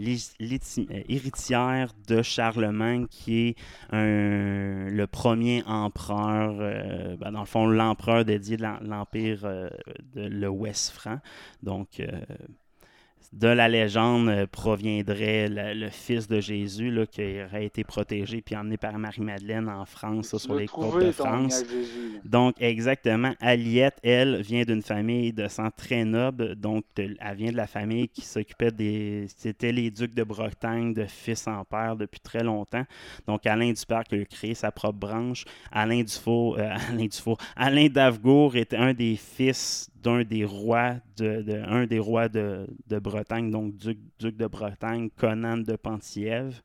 euh, 0.91 1.01
héritière 1.09 1.91
de 2.07 2.21
Charlemagne 2.21 3.07
qui 3.07 3.49
est 3.49 3.55
le 3.91 5.05
premier 5.05 5.63
empereur, 5.65 6.57
euh, 6.59 7.15
ben, 7.17 7.31
dans 7.31 7.41
le 7.41 7.45
fond 7.45 7.67
l'empereur 7.67 8.25
dédié 8.25 8.57
de 8.57 8.63
l'em- 8.63 8.79
l'empire 8.81 9.41
de 9.43 10.27
l'Ouest 10.27 10.91
franc. 10.91 11.19
Donc 11.63 12.01
de 13.35 13.49
la 13.49 13.67
légende 13.67 14.29
euh, 14.29 14.47
proviendrait 14.47 15.49
le, 15.49 15.73
le 15.73 15.89
fils 15.89 16.27
de 16.27 16.39
Jésus 16.39 16.89
là, 16.89 17.05
qui 17.05 17.21
aurait 17.43 17.65
été 17.65 17.83
protégé 17.83 18.41
puis 18.41 18.55
emmené 18.55 18.77
par 18.77 18.97
Marie-Madeleine 18.97 19.67
en 19.67 19.85
France, 19.85 20.37
sur 20.37 20.55
les 20.55 20.67
côtes 20.67 21.03
de 21.03 21.11
France. 21.11 21.63
Donc, 22.23 22.55
exactement. 22.61 23.33
Aliette, 23.41 23.97
elle, 24.03 24.41
vient 24.41 24.63
d'une 24.63 24.81
famille 24.81 25.33
de 25.33 25.49
sang 25.49 25.69
très 25.75 26.05
noble. 26.05 26.55
Donc, 26.55 26.85
de- 26.95 27.15
elle 27.19 27.35
vient 27.35 27.51
de 27.51 27.57
la 27.57 27.67
famille 27.67 28.07
qui 28.07 28.21
s'occupait 28.21 28.71
des. 28.71 29.25
C'était 29.35 29.73
les 29.73 29.91
ducs 29.91 30.15
de 30.15 30.23
Bretagne, 30.23 30.93
de 30.93 31.05
fils 31.05 31.45
en 31.47 31.65
père 31.65 31.97
depuis 31.97 32.21
très 32.21 32.43
longtemps. 32.43 32.85
Donc, 33.27 33.45
Alain 33.45 33.71
Dupère 33.73 34.03
qui 34.05 34.15
a 34.15 34.23
créé 34.25 34.53
sa 34.53 34.71
propre 34.71 34.97
branche. 34.97 35.43
Alain 35.73 36.03
Dufour, 36.03 36.57
euh, 36.57 36.69
Alain 36.89 37.05
Dufour, 37.05 37.37
Alain 37.57 37.87
d'Avgour 37.87 38.55
était 38.55 38.77
un 38.77 38.93
des 38.93 39.17
fils 39.17 39.89
d'un 40.05 40.23
des 40.23 40.45
rois 40.45 40.95
de, 41.17 41.63
un 41.67 41.87
des 41.87 41.99
rois 41.99 42.29
de, 42.29 42.67
Bretagne, 42.89 43.49
donc 43.49 43.75
duc, 43.75 43.97
duc 44.19 44.37
de 44.37 44.45
Bretagne, 44.47 45.09
Conan 45.17 45.57
de 45.57 45.75
Penthièvre. 45.75 46.61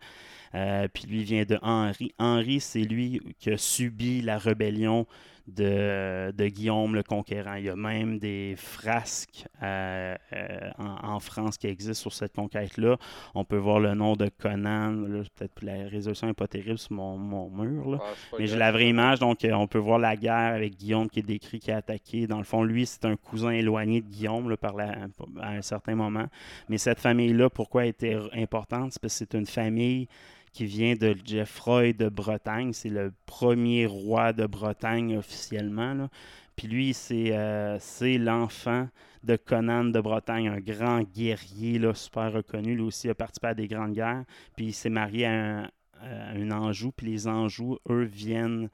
Euh, 0.54 0.88
puis 0.92 1.04
lui 1.06 1.24
vient 1.24 1.44
de 1.44 1.58
Henri. 1.62 2.12
Henri, 2.18 2.60
c'est 2.60 2.82
lui 2.82 3.20
qui 3.38 3.50
a 3.50 3.56
subi 3.56 4.20
la 4.20 4.36
rébellion 4.36 5.06
de, 5.50 6.32
de 6.32 6.46
Guillaume 6.48 6.94
le 6.94 7.02
Conquérant. 7.02 7.54
Il 7.54 7.64
y 7.64 7.68
a 7.68 7.76
même 7.76 8.18
des 8.18 8.54
frasques 8.56 9.46
euh, 9.62 10.14
euh, 10.32 10.70
en, 10.78 11.14
en 11.14 11.20
France 11.20 11.58
qui 11.58 11.66
existent 11.66 12.00
sur 12.02 12.12
cette 12.12 12.34
conquête-là. 12.34 12.96
On 13.34 13.44
peut 13.44 13.56
voir 13.56 13.80
le 13.80 13.94
nom 13.94 14.14
de 14.16 14.28
Conan. 14.38 15.04
Peut-être 15.36 15.54
que 15.54 15.66
la 15.66 15.88
résolution 15.88 16.26
n'est 16.26 16.32
pas 16.34 16.48
terrible 16.48 16.78
sur 16.78 16.92
mon, 16.92 17.18
mon 17.18 17.48
mur. 17.50 17.90
là. 17.90 17.98
Ah, 18.00 18.36
Mais 18.38 18.46
j'ai 18.46 18.56
la 18.56 18.72
vraie 18.72 18.88
image, 18.88 19.18
donc 19.18 19.44
euh, 19.44 19.52
on 19.52 19.66
peut 19.66 19.78
voir 19.78 19.98
la 19.98 20.16
guerre 20.16 20.54
avec 20.54 20.76
Guillaume 20.76 21.08
qui 21.08 21.20
est 21.20 21.22
décrit, 21.22 21.58
qui 21.58 21.70
a 21.70 21.76
attaqué. 21.78 22.26
Dans 22.26 22.38
le 22.38 22.44
fond, 22.44 22.62
lui, 22.62 22.86
c'est 22.86 23.04
un 23.04 23.16
cousin 23.16 23.50
éloigné 23.50 24.00
de 24.00 24.06
Guillaume 24.08 24.48
là, 24.50 24.56
par 24.56 24.74
la- 24.76 24.96
à 25.40 25.50
un 25.50 25.62
certain 25.62 25.94
moment. 25.94 26.26
Mais 26.68 26.78
cette 26.78 27.00
famille-là, 27.00 27.50
pourquoi 27.50 27.84
elle 27.84 27.90
était 27.90 28.16
importante? 28.34 28.92
C'est 28.92 29.00
parce 29.02 29.14
que 29.18 29.18
c'est 29.30 29.34
une 29.38 29.46
famille 29.46 30.08
qui 30.52 30.66
vient 30.66 30.94
de 30.94 31.14
Geoffroy 31.24 31.92
de 31.92 32.08
Bretagne. 32.08 32.72
C'est 32.72 32.88
le 32.88 33.12
premier 33.26 33.86
roi 33.86 34.32
de 34.32 34.46
Bretagne 34.46 35.16
officiellement. 35.16 35.94
là. 35.94 36.08
Puis 36.56 36.68
lui, 36.68 36.92
c'est 36.92 37.32
euh, 37.32 37.78
c'est 37.78 38.18
l'enfant 38.18 38.88
de 39.22 39.36
Conan 39.36 39.84
de 39.84 40.00
Bretagne, 40.00 40.48
un 40.48 40.60
grand 40.60 41.02
guerrier 41.02 41.78
là, 41.78 41.94
super 41.94 42.32
reconnu. 42.32 42.74
Lui 42.74 42.82
aussi 42.82 43.08
a 43.08 43.14
participé 43.14 43.48
à 43.48 43.54
des 43.54 43.66
grandes 43.66 43.92
guerres. 43.92 44.24
Puis 44.56 44.66
il 44.66 44.72
s'est 44.72 44.90
marié 44.90 45.26
à 45.26 45.70
un, 46.02 46.50
Anjou. 46.50 46.92
Puis 46.92 47.06
les 47.06 47.28
Anjous, 47.28 47.78
eux, 47.88 48.04
viennent 48.04 48.68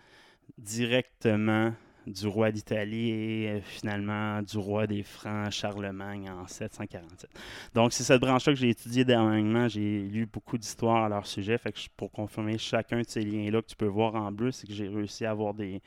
directement 0.58 1.72
du 2.06 2.26
roi 2.26 2.52
d'Italie 2.52 3.10
et 3.10 3.48
euh, 3.48 3.60
finalement 3.60 4.42
du 4.42 4.58
roi 4.58 4.86
des 4.86 5.02
Francs 5.02 5.50
Charlemagne 5.50 6.30
en 6.30 6.46
747. 6.46 7.30
Donc 7.74 7.92
c'est 7.92 8.04
cette 8.04 8.20
branche-là 8.20 8.52
que 8.52 8.58
j'ai 8.58 8.70
étudiée 8.70 9.04
dernièrement. 9.04 9.68
J'ai 9.68 10.02
lu 10.02 10.26
beaucoup 10.26 10.56
d'histoires 10.56 11.04
à 11.04 11.08
leur 11.08 11.26
sujet. 11.26 11.58
Fait 11.58 11.72
que 11.72 11.78
pour 11.96 12.10
confirmer 12.12 12.58
chacun 12.58 13.00
de 13.00 13.06
ces 13.06 13.22
liens-là 13.22 13.62
que 13.62 13.66
tu 13.66 13.76
peux 13.76 13.86
voir 13.86 14.14
en 14.14 14.30
bleu, 14.30 14.52
c'est 14.52 14.66
que 14.66 14.72
j'ai 14.72 14.88
réussi 14.88 15.24
à 15.24 15.30
avoir 15.30 15.54
des, 15.54 15.82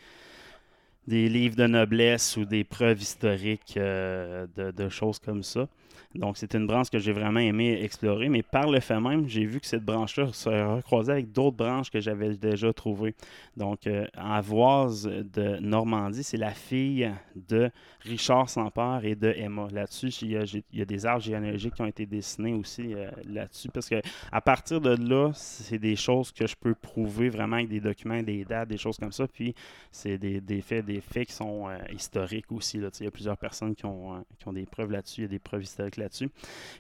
des 1.10 1.28
livres 1.28 1.56
de 1.56 1.66
noblesse 1.66 2.38
ou 2.38 2.46
des 2.46 2.64
preuves 2.64 3.02
historiques 3.02 3.74
euh, 3.78 4.46
de, 4.56 4.90
choses 4.90 5.18
comme 5.18 5.42
ça. 5.42 5.68
Donc, 6.16 6.38
c'est 6.38 6.56
une 6.56 6.66
branche 6.66 6.90
que 6.90 6.98
j'ai 6.98 7.12
vraiment 7.12 7.40
aimé 7.40 7.84
explorer, 7.84 8.30
mais 8.30 8.42
par 8.42 8.70
le 8.70 8.80
fait 8.80 9.00
même, 9.00 9.28
j'ai 9.28 9.46
vu 9.46 9.60
que 9.60 9.68
cette 9.68 9.86
branche-là 9.86 10.30
se 10.34 10.50
recroisait 10.50 11.12
avec 11.12 11.32
d'autres 11.32 11.58
branches 11.58 11.92
que 11.92 12.00
j'avais 12.00 12.36
déjà 12.36 12.74
trouvées. 12.74 13.14
Donc, 13.56 13.86
euh, 13.86 14.08
Avoise 14.16 15.04
de 15.06 15.60
Normandie, 15.60 16.24
c'est 16.24 16.38
la 16.38 16.52
fille 16.52 17.12
de 17.48 17.70
Richard 18.02 18.50
Sampère 18.50 19.02
et 19.04 19.14
de 19.16 19.32
Emma. 19.36 19.68
Là-dessus, 19.72 20.08
il 20.24 20.32
y, 20.32 20.38
a, 20.38 20.46
j'ai- 20.46 20.64
il 20.74 20.80
y 20.80 20.82
a 20.82 20.86
des 20.86 21.06
arbres 21.06 21.22
généalogiques 21.24 21.76
qui 21.76 21.82
ont 21.84 21.88
été 21.88 22.08
dessinés 22.08 22.54
aussi 22.54 22.94
euh, 22.96 23.12
là-dessus, 23.28 23.70
parce 23.70 23.88
que 23.88 24.02
à 24.32 24.42
partir 24.42 24.82
de 24.82 24.96
là, 24.96 25.32
c'est 25.36 25.78
des 25.80 25.96
choses 25.96 26.32
que 26.32 26.48
je 26.48 26.56
peux 26.56 26.74
prouver 26.74 27.30
vraiment 27.30 27.58
avec 27.58 27.70
des 27.70 27.82
documents, 27.82 28.24
des 28.24 28.46
dates, 28.46 28.70
des 28.70 28.78
choses 28.78 28.98
comme 28.98 29.12
ça. 29.12 29.28
Puis, 29.28 29.54
c'est 29.92 30.18
des, 30.18 30.42
des 30.42 30.62
faits, 30.62 30.86
des 30.86 30.99
faits 31.02 31.28
qui 31.28 31.34
sont 31.34 31.70
euh, 31.70 31.78
historiques 31.94 32.52
aussi. 32.52 32.78
Là. 32.78 32.90
Il 33.00 33.06
y 33.06 33.08
a 33.08 33.12
plusieurs 33.12 33.38
personnes 33.38 33.76
qui 33.76 33.86
ont, 33.86 34.16
euh, 34.16 34.20
qui 34.38 34.48
ont 34.48 34.54
des 34.54 34.66
preuves 34.66 34.92
là-dessus. 34.92 35.22
Il 35.22 35.24
y 35.24 35.26
a 35.26 35.30
des 35.30 35.40
preuves 35.40 35.64
historiques 35.64 35.98
là-dessus. 35.98 36.30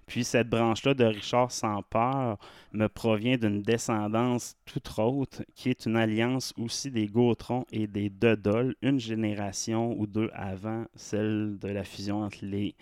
Puis 0.05 0.23
cette 0.23 0.49
branche-là 0.49 0.93
de 0.93 1.05
Richard 1.05 1.51
sans 1.51 1.81
peur 1.83 2.37
me 2.71 2.87
provient 2.87 3.37
d'une 3.37 3.61
descendance 3.61 4.55
toute 4.65 4.89
autre, 4.97 5.43
qui 5.55 5.69
est 5.69 5.85
une 5.85 5.95
alliance 5.95 6.53
aussi 6.57 6.91
des 6.91 7.07
Gautrons 7.07 7.65
et 7.71 7.87
des 7.87 8.09
Dodol, 8.09 8.75
une 8.81 8.99
génération 8.99 9.97
ou 9.99 10.07
deux 10.07 10.29
avant 10.33 10.85
celle 10.95 11.57
de 11.59 11.67
la 11.67 11.83
fusion 11.83 12.23
entre 12.23 12.39
les 12.41 12.75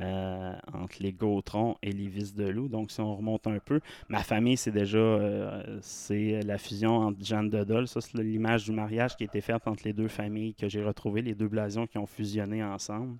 euh, 0.00 0.52
entre 0.74 0.96
les 1.00 1.12
Gautrons 1.12 1.76
et 1.82 1.92
les 1.92 2.08
Vis 2.08 2.34
de 2.34 2.46
Loup. 2.46 2.68
Donc, 2.68 2.90
si 2.90 3.00
on 3.00 3.16
remonte 3.16 3.46
un 3.46 3.58
peu, 3.58 3.80
ma 4.08 4.22
famille, 4.22 4.56
c'est 4.56 4.70
déjà 4.70 4.98
euh, 4.98 5.78
c'est 5.80 6.42
la 6.42 6.58
fusion 6.58 6.96
entre 6.98 7.24
Jeanne 7.24 7.48
de 7.48 7.64
Dole. 7.64 7.88
Ça, 7.88 8.00
c'est 8.00 8.16
l'image 8.18 8.64
du 8.64 8.72
mariage 8.72 9.16
qui 9.16 9.24
a 9.24 9.26
été 9.26 9.40
faite 9.40 9.66
entre 9.66 9.82
les 9.84 9.92
deux 9.92 10.08
familles 10.08 10.54
que 10.54 10.68
j'ai 10.68 10.82
retrouvées, 10.82 11.22
les 11.22 11.34
deux 11.34 11.48
blasons 11.48 11.86
qui 11.86 11.98
ont 11.98 12.06
fusionné 12.06 12.62
ensemble. 12.62 13.18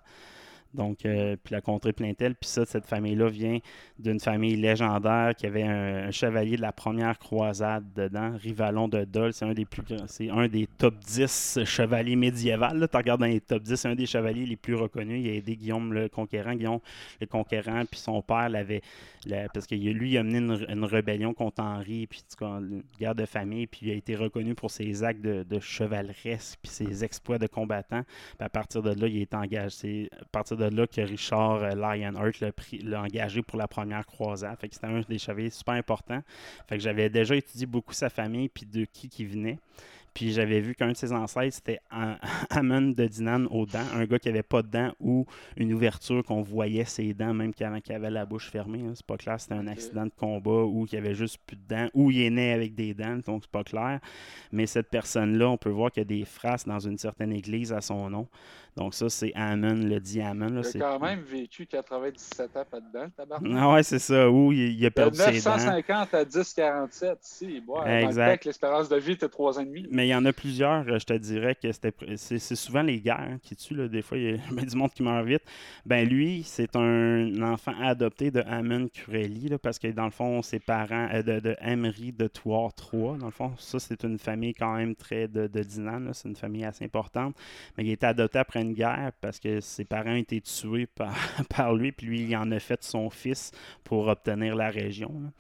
Donc, 0.77 1.05
euh, 1.05 1.37
puis 1.43 1.53
la 1.53 1.61
contrée 1.61 1.93
Plaintel. 1.93 2.35
Puis 2.35 2.49
ça, 2.49 2.65
cette 2.65 2.87
famille-là 2.87 3.29
vient 3.29 3.59
d'une 3.99 4.21
famille 4.21 4.57
légendaire 4.57 5.35
qui 5.35 5.47
avait 5.47 5.63
un, 5.63 6.11
chevalier 6.11 6.57
de 6.57 6.63
la 6.63 6.73
première 6.73 7.19
croisade 7.19 7.85
dedans, 7.95 8.33
Rivalon 8.37 8.89
de 8.89 9.05
Dole. 9.05 9.33
C'est 9.33 9.45
un 9.45 9.55
des 9.55 9.67
c'est 10.07 10.31
un 10.31 10.49
des 10.49 10.67
top 10.67 10.99
10 10.99 11.61
chevaliers 11.65 12.17
médiévals. 12.17 12.89
Tu 12.91 12.97
regardes 12.97 13.21
dans 13.21 13.27
les 13.27 13.41
top 13.41 13.63
10, 13.63 13.77
c'est 13.77 13.89
un 13.89 13.95
des 13.95 14.07
chevaliers 14.07 14.47
les 14.47 14.57
plus 14.57 14.75
reconnus. 14.75 15.21
Il 15.25 15.31
a 15.31 15.35
aidé 15.35 15.57
Guillaume 15.57 15.93
le 15.93 16.09
Conquérant. 16.09 16.55
Guillaume 16.55 16.81
le 17.21 17.27
Conquérant, 17.27 17.85
puis 17.91 17.99
son 17.99 18.23
père 18.23 18.49
l'avait. 18.49 18.83
la- 19.27 19.49
parce 19.49 19.67
que 19.67 19.75
lui, 19.75 20.13
il 20.13 20.19
a 20.19 20.23
mené 20.23 20.39
une, 20.39 20.85
rébellion 20.85 21.35
contre 21.35 21.63
Henri, 21.63 22.07
puis 22.07 22.23
une 22.41 22.83
guerre 22.99 23.15
de 23.15 23.27
famille, 23.27 23.67
puis 23.67 23.81
il 23.87 23.91
a 23.91 23.95
été 23.95 24.15
reconnu 24.15 24.55
pour 24.55 24.71
ses 24.71 25.03
actes 25.03 25.21
de, 25.21 25.61
chevaleresque, 25.61 26.59
puis 26.63 26.71
ses 26.71 27.05
exploits 27.05 27.39
de 27.39 27.47
combattant. 27.47 28.03
Puis 28.39 28.47
à 28.47 28.49
partir 28.49 28.83
de 28.83 28.91
là, 28.91 29.09
il 29.09 29.21
est 29.21 29.35
engagé. 29.35 30.11
Là 30.71 30.87
que 30.87 31.01
Richard 31.01 31.63
euh, 31.63 31.71
Lionheart 31.71 32.41
l'a 32.83 33.03
engagé 33.03 33.43
pour 33.43 33.59
la 33.59 33.69
première 33.69 34.05
croisade. 34.07 34.59
Fait 34.59 34.69
que 34.69 34.75
c'était 34.75 34.87
un 34.87 35.01
des 35.09 35.19
chevaliers 35.19 35.51
super 35.51 35.75
importants. 35.75 36.23
Fait 36.69 36.77
que 36.77 36.83
j'avais 36.83 37.09
déjà 37.11 37.37
étudié 37.37 37.67
beaucoup 37.67 37.93
sa 37.95 38.09
famille 38.11 38.49
puis 38.49 38.67
de 38.67 38.85
qui 38.85 39.09
qui 39.09 39.25
venait. 39.25 39.59
Puis 40.15 40.33
j'avais 40.33 40.61
vu 40.61 40.75
qu'un 40.75 40.93
de 40.93 40.97
ses 40.97 41.13
ancêtres, 41.13 41.57
c'était 41.57 41.79
Am- 41.91 42.17
Amon 42.49 42.81
de 42.93 43.07
Dinan 43.07 43.45
aux 43.51 43.67
dents, 43.67 43.85
un 43.95 44.07
gars 44.07 44.19
qui 44.19 44.31
avait 44.31 44.43
pas 44.43 44.63
de 44.63 44.69
dents 44.69 44.93
ou 44.99 45.27
une 45.59 45.75
ouverture 45.75 46.25
qu'on 46.25 46.41
voyait 46.41 46.87
ses 46.87 47.13
dents, 47.13 47.35
même 47.35 47.53
qu'il 47.53 47.67
avait, 47.67 47.83
qu'il 47.83 47.95
avait 47.95 48.09
la 48.09 48.25
bouche 48.25 48.49
fermée. 48.51 48.81
hein. 48.81 48.93
C'est 48.95 49.05
pas 49.05 49.19
clair, 49.19 49.39
c'était 49.39 49.57
un 49.57 49.67
accident 49.67 50.07
de 50.07 50.13
combat 50.17 50.63
ou 50.65 50.87
qu'il 50.87 50.99
avait 50.99 51.15
juste 51.15 51.37
plus 51.47 51.57
de 51.57 51.67
dents 51.69 51.89
ou 51.93 52.11
il 52.11 52.23
est 52.23 52.31
né 52.31 52.51
avec 52.55 52.75
des 52.75 52.95
dents, 52.95 53.19
donc 53.27 53.43
c'est 53.43 53.51
pas 53.51 53.63
clair. 53.63 54.01
Mais 54.53 54.65
cette 54.65 54.89
personne-là, 54.89 55.51
on 55.51 55.59
peut 55.59 55.69
voir 55.69 55.93
qu'il 55.93 56.01
y 56.01 56.07
a 56.07 56.09
des 56.09 56.25
frasques 56.25 56.67
dans 56.67 56.81
une 56.81 56.97
certaine 56.97 57.33
église 57.33 57.75
à 57.75 57.83
son 57.83 58.09
nom. 58.09 58.27
Donc 58.77 58.93
ça, 58.95 59.09
c'est 59.09 59.33
Amon, 59.35 59.75
le 59.75 59.99
dit 60.01 60.21
Amon. 60.21 60.49
là, 60.51 60.61
Il 60.75 60.83
a 60.83 60.87
quand 60.93 61.01
même 61.01 61.21
vécu 61.21 61.67
97 61.67 62.57
ans 62.57 62.65
pas 62.71 62.81
dedans, 62.81 63.05
le 63.05 63.11
tabarnak. 63.11 63.53
Ah 63.57 63.73
ouais, 63.73 63.83
c'est 63.83 63.99
ça. 63.99 64.29
Il, 64.29 64.53
il 64.79 64.85
a 64.87 64.91
De 64.91 64.95
perdu 64.95 65.17
ses 65.19 65.41
dents. 65.43 65.57
950 65.57 66.15
à 66.15 66.25
1047, 66.25 67.19
si. 67.23 67.61
Bon, 67.61 67.83
Exact. 67.85 68.45
l'espérance 68.45 68.89
de 68.89 68.97
vie 68.97 69.13
était 69.13 69.29
3 69.29 69.59
ans 69.59 69.63
et 69.63 69.65
demi. 69.65 69.87
Mais 69.91 70.07
il 70.07 70.11
y 70.11 70.15
en 70.15 70.25
a 70.27 70.33
plusieurs, 70.33 70.87
euh, 70.89 70.99
je 70.99 71.07
te 71.07 71.15
dirais 71.15 71.55
que 71.55 71.73
c'était 71.73 71.93
c'est 72.17 72.39
souvent 72.55 72.83
les 72.83 73.01
guerres 73.01 73.39
qui 73.43 73.57
tuent. 73.57 73.75
là. 73.77 73.89
Des 73.89 74.03
fois, 74.03 74.19
il 74.19 74.25
y 74.25 74.35
a 74.35 74.39
ben, 74.53 74.65
du 74.65 74.77
monde 74.77 74.93
qui 74.93 75.03
meurt 75.03 75.25
vite. 75.27 75.43
Ben 75.87 76.07
lui, 76.07 76.43
c'est 76.45 76.77
un 76.77 77.43
enfant 77.43 77.73
adopté 77.81 78.31
de 78.31 78.41
Amon 78.47 78.89
Curelli, 78.89 79.49
là, 79.49 79.59
parce 79.59 79.79
que 79.79 79.89
dans 79.89 80.05
le 80.05 80.11
fond, 80.11 80.43
ses 80.43 80.59
parents, 80.59 81.09
euh, 81.15 81.23
de, 81.23 81.41
de 81.41 81.57
Emery 81.63 82.13
de 82.13 82.27
Thouars 82.29 82.73
III, 82.93 83.19
dans 83.19 83.27
le 83.27 83.31
fond, 83.31 83.53
ça 83.59 83.79
c'est 83.79 84.03
une 84.05 84.19
famille 84.19 84.53
quand 84.55 84.75
même 84.77 84.95
très 84.95 85.29
de, 85.29 85.47
de 85.47 85.63
Dinan, 85.63 86.11
c'est 86.13 86.29
une 86.29 86.37
famille 86.37 86.65
assez 86.65 86.85
importante. 86.85 87.35
Mais 87.79 87.85
il 87.85 87.91
a 87.91 87.93
été 87.95 88.05
adopté 88.07 88.39
après 88.39 88.61
une 88.61 88.66
guerre 88.73 89.13
parce 89.21 89.39
que 89.39 89.61
ses 89.61 89.85
parents 89.85 90.13
ont 90.13 90.17
été 90.17 90.41
tués 90.41 90.87
par, 90.95 91.15
par 91.49 91.75
lui, 91.75 91.93
puis 91.93 92.07
lui, 92.07 92.21
il 92.23 92.37
en 92.37 92.51
a 92.51 92.59
fait 92.59 92.83
son 92.83 93.11
fils 93.11 93.53
pour 93.85 94.09
obtenir 94.09 94.55
la 94.57 94.71
région. 94.71 95.13
là. 95.23 95.31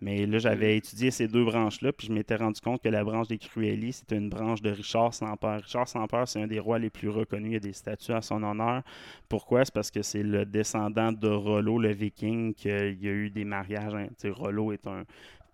Mais 0.00 0.26
là, 0.26 0.38
j'avais 0.38 0.76
étudié 0.76 1.10
ces 1.10 1.26
deux 1.26 1.44
branches-là, 1.44 1.92
puis 1.92 2.06
je 2.06 2.12
m'étais 2.12 2.36
rendu 2.36 2.60
compte 2.60 2.82
que 2.82 2.88
la 2.88 3.02
branche 3.02 3.28
des 3.28 3.38
Cruelli, 3.38 3.92
c'est 3.92 4.12
une 4.12 4.28
branche 4.28 4.60
de 4.60 4.70
Richard 4.70 5.14
sans 5.14 5.36
peur. 5.36 5.62
Richard 5.62 5.88
sans 5.88 6.06
peur, 6.06 6.28
c'est 6.28 6.42
un 6.42 6.46
des 6.46 6.60
rois 6.60 6.78
les 6.78 6.90
plus 6.90 7.08
reconnus. 7.08 7.50
Il 7.50 7.54
y 7.54 7.56
a 7.56 7.60
des 7.60 7.72
statues 7.72 8.12
à 8.12 8.20
son 8.20 8.42
honneur. 8.42 8.82
Pourquoi? 9.28 9.64
C'est 9.64 9.72
parce 9.72 9.90
que 9.90 10.02
c'est 10.02 10.22
le 10.22 10.44
descendant 10.44 11.12
de 11.12 11.28
Rollo, 11.28 11.78
le 11.78 11.92
viking, 11.92 12.54
qu'il 12.54 13.02
y 13.02 13.08
a 13.08 13.12
eu 13.12 13.30
des 13.30 13.44
mariages. 13.44 13.94
Hein. 13.94 14.08
Rollo 14.24 14.72
est 14.72 14.86
un 14.86 15.04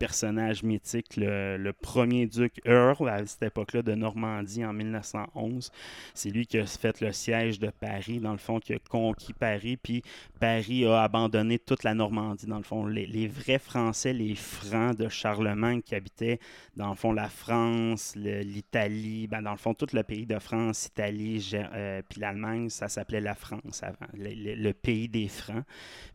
personnage 0.03 0.65
mythique, 0.65 1.17
le, 1.17 1.71
premier 1.71 2.27
duc 2.27 2.61
Earl 2.65 3.09
à 3.09 3.25
cette 3.25 3.45
époque-là 3.45 3.83
de 3.83 3.95
Normandie 3.95 4.65
en 4.65 4.73
1911. 4.73 5.71
C'est 6.13 6.31
lui 6.31 6.45
qui 6.45 6.59
a 6.59 6.67
fait 6.67 7.01
le 7.01 7.13
siège 7.13 7.61
de 7.61 7.71
Paris, 7.71 8.19
dans 8.19 8.33
le 8.33 8.39
fond, 8.39 8.59
qui 8.59 8.75
a 8.75 8.81
conquis 8.81 9.33
Paris, 9.33 9.77
puis 9.77 10.03
Paris 10.41 10.85
a 10.87 11.05
abandonné 11.05 11.61
toute 11.61 11.85
la 11.85 11.95
Normandie, 11.95 12.47
dans 12.47 12.57
le 12.57 12.65
fond. 12.65 12.85
Les, 12.85 13.29
vrais 13.29 13.61
Français, 13.61 14.13
les 14.13 14.35
Francs 14.35 14.97
de 14.97 15.09
Charlemagne 15.09 15.83
qui 15.83 15.95
habitaient, 15.95 16.41
dans 16.77 16.89
le 16.89 16.97
fond, 16.97 17.13
la 17.13 17.29
France, 17.29 18.17
l'Italie, 18.17 19.29
ben, 19.29 19.43
dans 19.43 19.53
le 19.53 19.57
fond, 19.57 19.73
tout 19.73 19.87
le 19.93 20.03
pays 20.03 20.27
de 20.27 20.41
France, 20.41 20.87
Italie, 20.87 21.49
euh, 21.55 22.03
puis 22.09 22.21
l'Allemagne, 22.21 22.71
ça 22.71 22.89
s'appelait 22.89 23.21
la 23.21 23.37
France 23.37 23.85
avant, 23.85 24.11
le, 24.15 24.73
pays 24.73 25.09
des 25.09 25.29
Francs. 25.29 25.65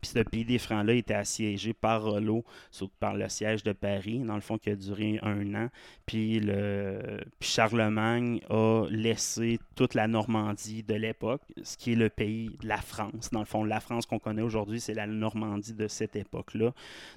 Puis 0.02 0.10
ce 0.10 0.18
pays 0.18 0.44
des 0.44 0.58
Francs-là 0.58 0.92
était 0.92 1.14
assiégé 1.14 1.72
par 1.72 2.02
Rollo, 2.02 2.44
par 3.00 3.14
le 3.14 3.30
siège 3.30 3.62
de 3.62 3.77
Paris, 3.80 4.20
dans 4.20 4.34
le 4.34 4.40
fond, 4.40 4.58
qui 4.58 4.70
a 4.70 4.76
duré 4.76 5.18
un 5.22 5.54
an. 5.54 5.68
Puis, 6.06 6.40
le, 6.40 7.20
Charlemagne 7.40 8.40
a 8.50 8.86
laissé 8.90 9.58
toute 9.74 9.94
la 9.94 10.06
Normandie 10.06 10.82
de 10.82 10.94
l'époque, 10.94 11.42
ce 11.62 11.76
qui 11.76 11.92
est 11.92 11.96
le 11.96 12.08
pays 12.08 12.50
de 12.60 12.68
la 12.68 12.78
France. 12.78 13.30
Dans 13.32 13.40
le 13.40 13.46
fond, 13.46 13.64
la 13.64 13.80
France 13.80 14.06
qu'on 14.06 14.18
connaît 14.18 14.42
aujourd'hui, 14.42 14.80
c'est 14.80 14.94
la 14.94 15.06
Normandie 15.06 15.74
de 15.74 15.88
cette 15.88 16.16
époque-là. 16.16 16.72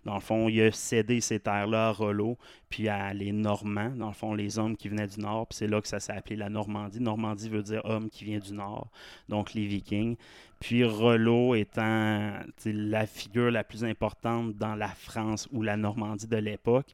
Dans 0.06 0.16
le 0.16 0.22
fond, 0.22 0.50
il 0.50 0.62
a 0.62 0.72
cédé 0.72 1.22
ces 1.22 1.40
terres-là 1.40 1.90
à 1.90 1.92
Rollo, 1.92 2.38
puis 2.70 2.88
à 2.88 3.14
les 3.14 3.32
Normands, 3.32 3.92
dans 3.96 4.08
le 4.08 4.14
fond, 4.14 4.34
les 4.34 4.60
hommes 4.60 4.78
qui 4.78 4.90
venaient 4.90 5.08
du 5.08 5.20
Nord. 5.20 5.48
Puis 5.48 5.58
c'est 5.58 5.68
là 5.68 5.82
que 5.82 5.88
ça 5.88 6.00
s'est 6.00 6.14
appelé 6.14 6.36
la 6.36 6.50
Normandie. 6.50 7.00
Normandie 7.02 7.50
veut 7.50 7.64
dire 7.64 7.82
homme 7.86 8.10
qui 8.10 8.26
vient 8.26 8.40
du 8.40 8.54
Nord, 8.54 8.90
donc 9.30 9.54
les 9.54 9.66
Vikings. 9.66 10.16
Puis 10.62 10.84
Rollo 10.84 11.56
étant 11.56 12.34
la 12.66 13.08
figure 13.08 13.50
la 13.50 13.64
plus 13.64 13.84
importante 13.84 14.56
dans 14.58 14.76
la 14.76 14.90
France 14.90 15.50
ou 15.52 15.64
la 15.64 15.76
Normandie 15.76 16.28
de 16.28 16.38
l'époque, 16.38 16.86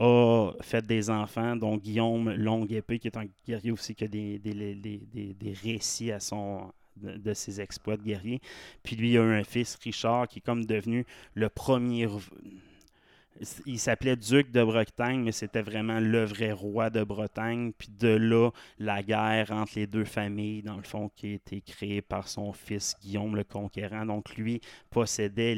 a 0.00 0.50
fait 0.60 0.84
des 0.84 1.08
enfants, 1.08 1.54
dont 1.54 1.76
Guillaume 1.76 2.34
Longue-Épée, 2.34 2.98
qui 2.98 3.06
est 3.06 3.16
un 3.16 3.26
guerrier 3.46 3.70
aussi 3.70 3.94
qui 3.94 4.04
a 4.04 4.08
des, 4.08 4.40
des, 4.40 5.54
récits 5.62 6.10
de, 6.96 7.32
ses 7.32 7.60
exploits 7.60 7.96
de 7.96 8.02
guerrier. 8.02 8.40
Puis 8.82 8.96
lui, 8.96 9.12
il 9.12 9.18
a 9.18 9.22
un 9.22 9.44
fils, 9.44 9.78
Richard, 9.80 10.26
qui 10.26 10.40
est 10.40 10.42
comme 10.42 10.64
devenu 10.66 11.06
le 11.34 11.48
premier 11.48 12.08
il 13.66 13.78
s'appelait 13.78 14.16
duc 14.16 14.50
de 14.50 14.62
Bretagne, 14.62 15.22
mais 15.22 15.32
c'était 15.32 15.62
vraiment 15.62 16.00
le 16.00 16.24
vrai 16.24 16.52
roi 16.52 16.90
de 16.90 17.02
Bretagne. 17.02 17.72
Puis 17.76 17.88
de 17.88 18.08
là, 18.08 18.50
la 18.78 19.02
guerre 19.02 19.50
entre 19.50 19.72
les 19.76 19.86
deux 19.86 20.04
familles, 20.04 20.62
dans 20.62 20.76
le 20.76 20.82
fond, 20.82 21.10
qui 21.14 21.26
a 21.26 21.34
été 21.34 21.60
créée 21.60 22.02
par 22.02 22.28
son 22.28 22.52
fils 22.52 22.96
Guillaume 23.02 23.36
le 23.36 23.44
Conquérant. 23.44 24.06
Donc 24.06 24.36
lui 24.36 24.60
possédait 24.90 25.54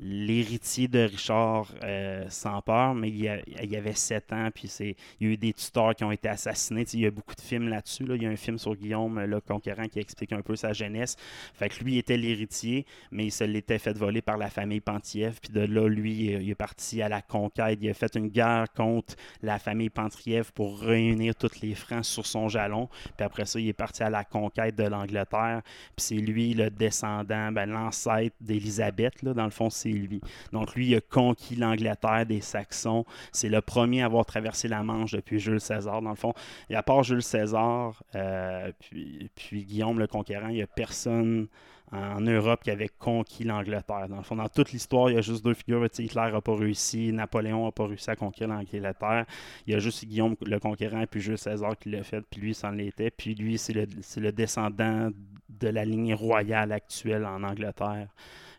l'héritier 0.00 0.88
de 0.88 1.00
Richard 1.00 1.72
euh, 1.84 2.24
sans 2.28 2.62
peur, 2.62 2.94
mais 2.94 3.08
il, 3.08 3.18
y 3.18 3.76
avait 3.76 3.92
sept 3.92 4.32
ans, 4.32 4.48
puis 4.54 4.72
il 4.80 4.94
y 5.20 5.26
a 5.26 5.32
eu 5.32 5.36
des 5.36 5.52
tuteurs 5.52 5.94
qui 5.94 6.04
ont 6.04 6.12
été 6.12 6.28
assassinés. 6.28 6.84
il 6.92 7.00
y 7.00 7.06
a 7.06 7.10
beaucoup 7.10 7.34
de 7.34 7.40
films 7.40 7.68
là-dessus. 7.68 8.04
Il 8.08 8.22
y 8.22 8.26
a 8.26 8.30
un 8.30 8.36
film 8.36 8.58
sur 8.58 8.74
Guillaume 8.74 9.20
le 9.24 9.40
Conquérant 9.40 9.88
qui 9.88 9.98
explique 9.98 10.32
un 10.32 10.42
peu 10.42 10.56
sa 10.56 10.72
jeunesse. 10.72 11.16
Fait 11.54 11.68
que 11.68 11.82
lui 11.84 11.98
était 11.98 12.16
l'héritier, 12.16 12.86
mais 13.10 13.26
il 13.26 13.32
se 13.32 13.44
l'était 13.44 13.78
fait 13.78 13.96
voler 13.96 14.22
par 14.22 14.38
la 14.38 14.48
famille 14.48 14.80
Pentiev. 14.80 15.38
Puis 15.40 15.52
de 15.52 15.60
là, 15.60 15.88
lui, 15.88 16.32
il 16.32 16.50
est 16.50 16.54
parti 16.54 17.01
à 17.02 17.08
la 17.08 17.22
conquête. 17.22 17.78
Il 17.80 17.90
a 17.90 17.94
fait 17.94 18.14
une 18.16 18.28
guerre 18.28 18.66
contre 18.76 19.14
la 19.42 19.58
famille 19.58 19.90
Pentriev 19.90 20.52
pour 20.52 20.80
réunir 20.80 21.34
tous 21.34 21.60
les 21.60 21.74
Francs 21.74 22.04
sur 22.04 22.26
son 22.26 22.48
jalon. 22.48 22.88
Puis 23.16 23.24
après 23.24 23.44
ça, 23.44 23.60
il 23.60 23.68
est 23.68 23.72
parti 23.72 24.02
à 24.02 24.10
la 24.10 24.24
conquête 24.24 24.76
de 24.76 24.84
l'Angleterre. 24.84 25.62
Puis 25.96 26.04
c'est 26.06 26.14
lui 26.14 26.54
le 26.54 26.70
descendant, 26.70 27.52
ben, 27.52 27.66
l'ancêtre 27.66 28.36
d'Élisabeth. 28.40 29.24
Dans 29.24 29.44
le 29.44 29.50
fond, 29.50 29.70
c'est 29.70 29.90
lui. 29.90 30.20
Donc 30.52 30.74
lui, 30.74 30.88
il 30.88 30.96
a 30.96 31.00
conquis 31.00 31.56
l'Angleterre 31.56 32.26
des 32.26 32.40
Saxons. 32.40 33.04
C'est 33.32 33.48
le 33.48 33.60
premier 33.60 34.02
à 34.02 34.06
avoir 34.06 34.24
traversé 34.24 34.68
la 34.68 34.82
Manche 34.82 35.12
depuis 35.12 35.38
Jules 35.38 35.60
César. 35.60 36.02
Dans 36.02 36.10
le 36.10 36.16
fond, 36.16 36.34
et 36.70 36.76
à 36.76 36.82
part 36.82 37.02
Jules 37.02 37.22
César, 37.22 38.02
euh, 38.14 38.72
puis, 38.78 39.30
puis 39.34 39.64
Guillaume 39.64 39.98
le 39.98 40.06
Conquérant, 40.06 40.48
il 40.48 40.56
n'y 40.56 40.62
a 40.62 40.66
personne 40.66 41.48
en 41.92 42.20
Europe 42.20 42.64
qui 42.64 42.70
avait 42.70 42.88
conquis 42.88 43.44
l'Angleterre. 43.44 44.08
Dans 44.08 44.16
le 44.16 44.22
fond, 44.22 44.36
dans 44.36 44.48
toute 44.48 44.72
l'histoire, 44.72 45.10
il 45.10 45.14
y 45.14 45.18
a 45.18 45.20
juste 45.20 45.44
deux 45.44 45.52
figures. 45.52 45.84
Hitler 45.84 46.30
n'a 46.32 46.40
pas 46.40 46.56
réussi, 46.56 47.12
Napoléon 47.12 47.66
n'a 47.66 47.72
pas 47.72 47.86
réussi 47.86 48.10
à 48.10 48.16
conquérir 48.16 48.54
l'Angleterre. 48.54 49.26
Il 49.66 49.74
y 49.74 49.76
a 49.76 49.78
juste 49.78 50.04
Guillaume 50.06 50.34
le 50.44 50.58
Conquérant 50.58 51.04
puis 51.10 51.20
Jules 51.20 51.38
César 51.38 51.76
qui 51.78 51.90
l'a 51.90 52.02
fait, 52.02 52.22
puis 52.22 52.40
lui, 52.40 52.54
c'en 52.54 52.70
l'était. 52.70 53.10
Puis 53.10 53.34
lui, 53.34 53.58
c'est 53.58 53.74
le, 53.74 54.32
descendant 54.32 55.10
de 55.48 55.68
la 55.68 55.84
lignée 55.84 56.14
royale 56.14 56.72
actuelle 56.72 57.26
en 57.26 57.42
Angleterre, 57.42 58.08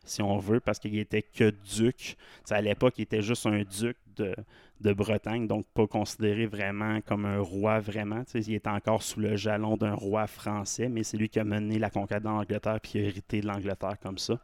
si 0.03 0.21
on 0.21 0.37
veut, 0.37 0.59
parce 0.59 0.77
qu'il 0.77 0.97
était 0.99 1.23
que 1.23 1.51
duc. 1.75 2.17
à 2.51 2.61
l'époque, 2.61 2.95
il 2.99 3.03
était 3.03 3.23
juste 3.23 3.47
un 3.47 3.63
duc 3.63 3.97
de, 4.15 4.35
de 4.83 4.93
Bretagne, 4.93 5.47
donc 5.47 5.65
pas 5.73 5.87
considéré 5.87 6.45
vraiment 6.45 6.99
comme 7.01 7.25
un 7.25 7.39
roi 7.39 7.79
vraiment. 7.79 8.23
il 8.35 8.53
est 8.53 8.67
encore 8.67 9.01
sous 9.01 9.19
le 9.19 9.35
jalon 9.35 9.77
d'un 9.77 9.93
roi 9.93 10.27
français, 10.27 10.89
mais 10.89 11.03
c'est 11.03 11.17
lui 11.17 11.29
qui 11.29 11.39
a 11.39 11.43
mené 11.43 11.79
la 11.79 11.89
conquête 11.89 12.23
d'Angleterre 12.23 12.79
puis 12.81 12.99
hérité 12.99 13.41
de 13.41 13.47
l'Angleterre 13.47 13.97
comme 14.01 14.17
ça. 14.17 14.37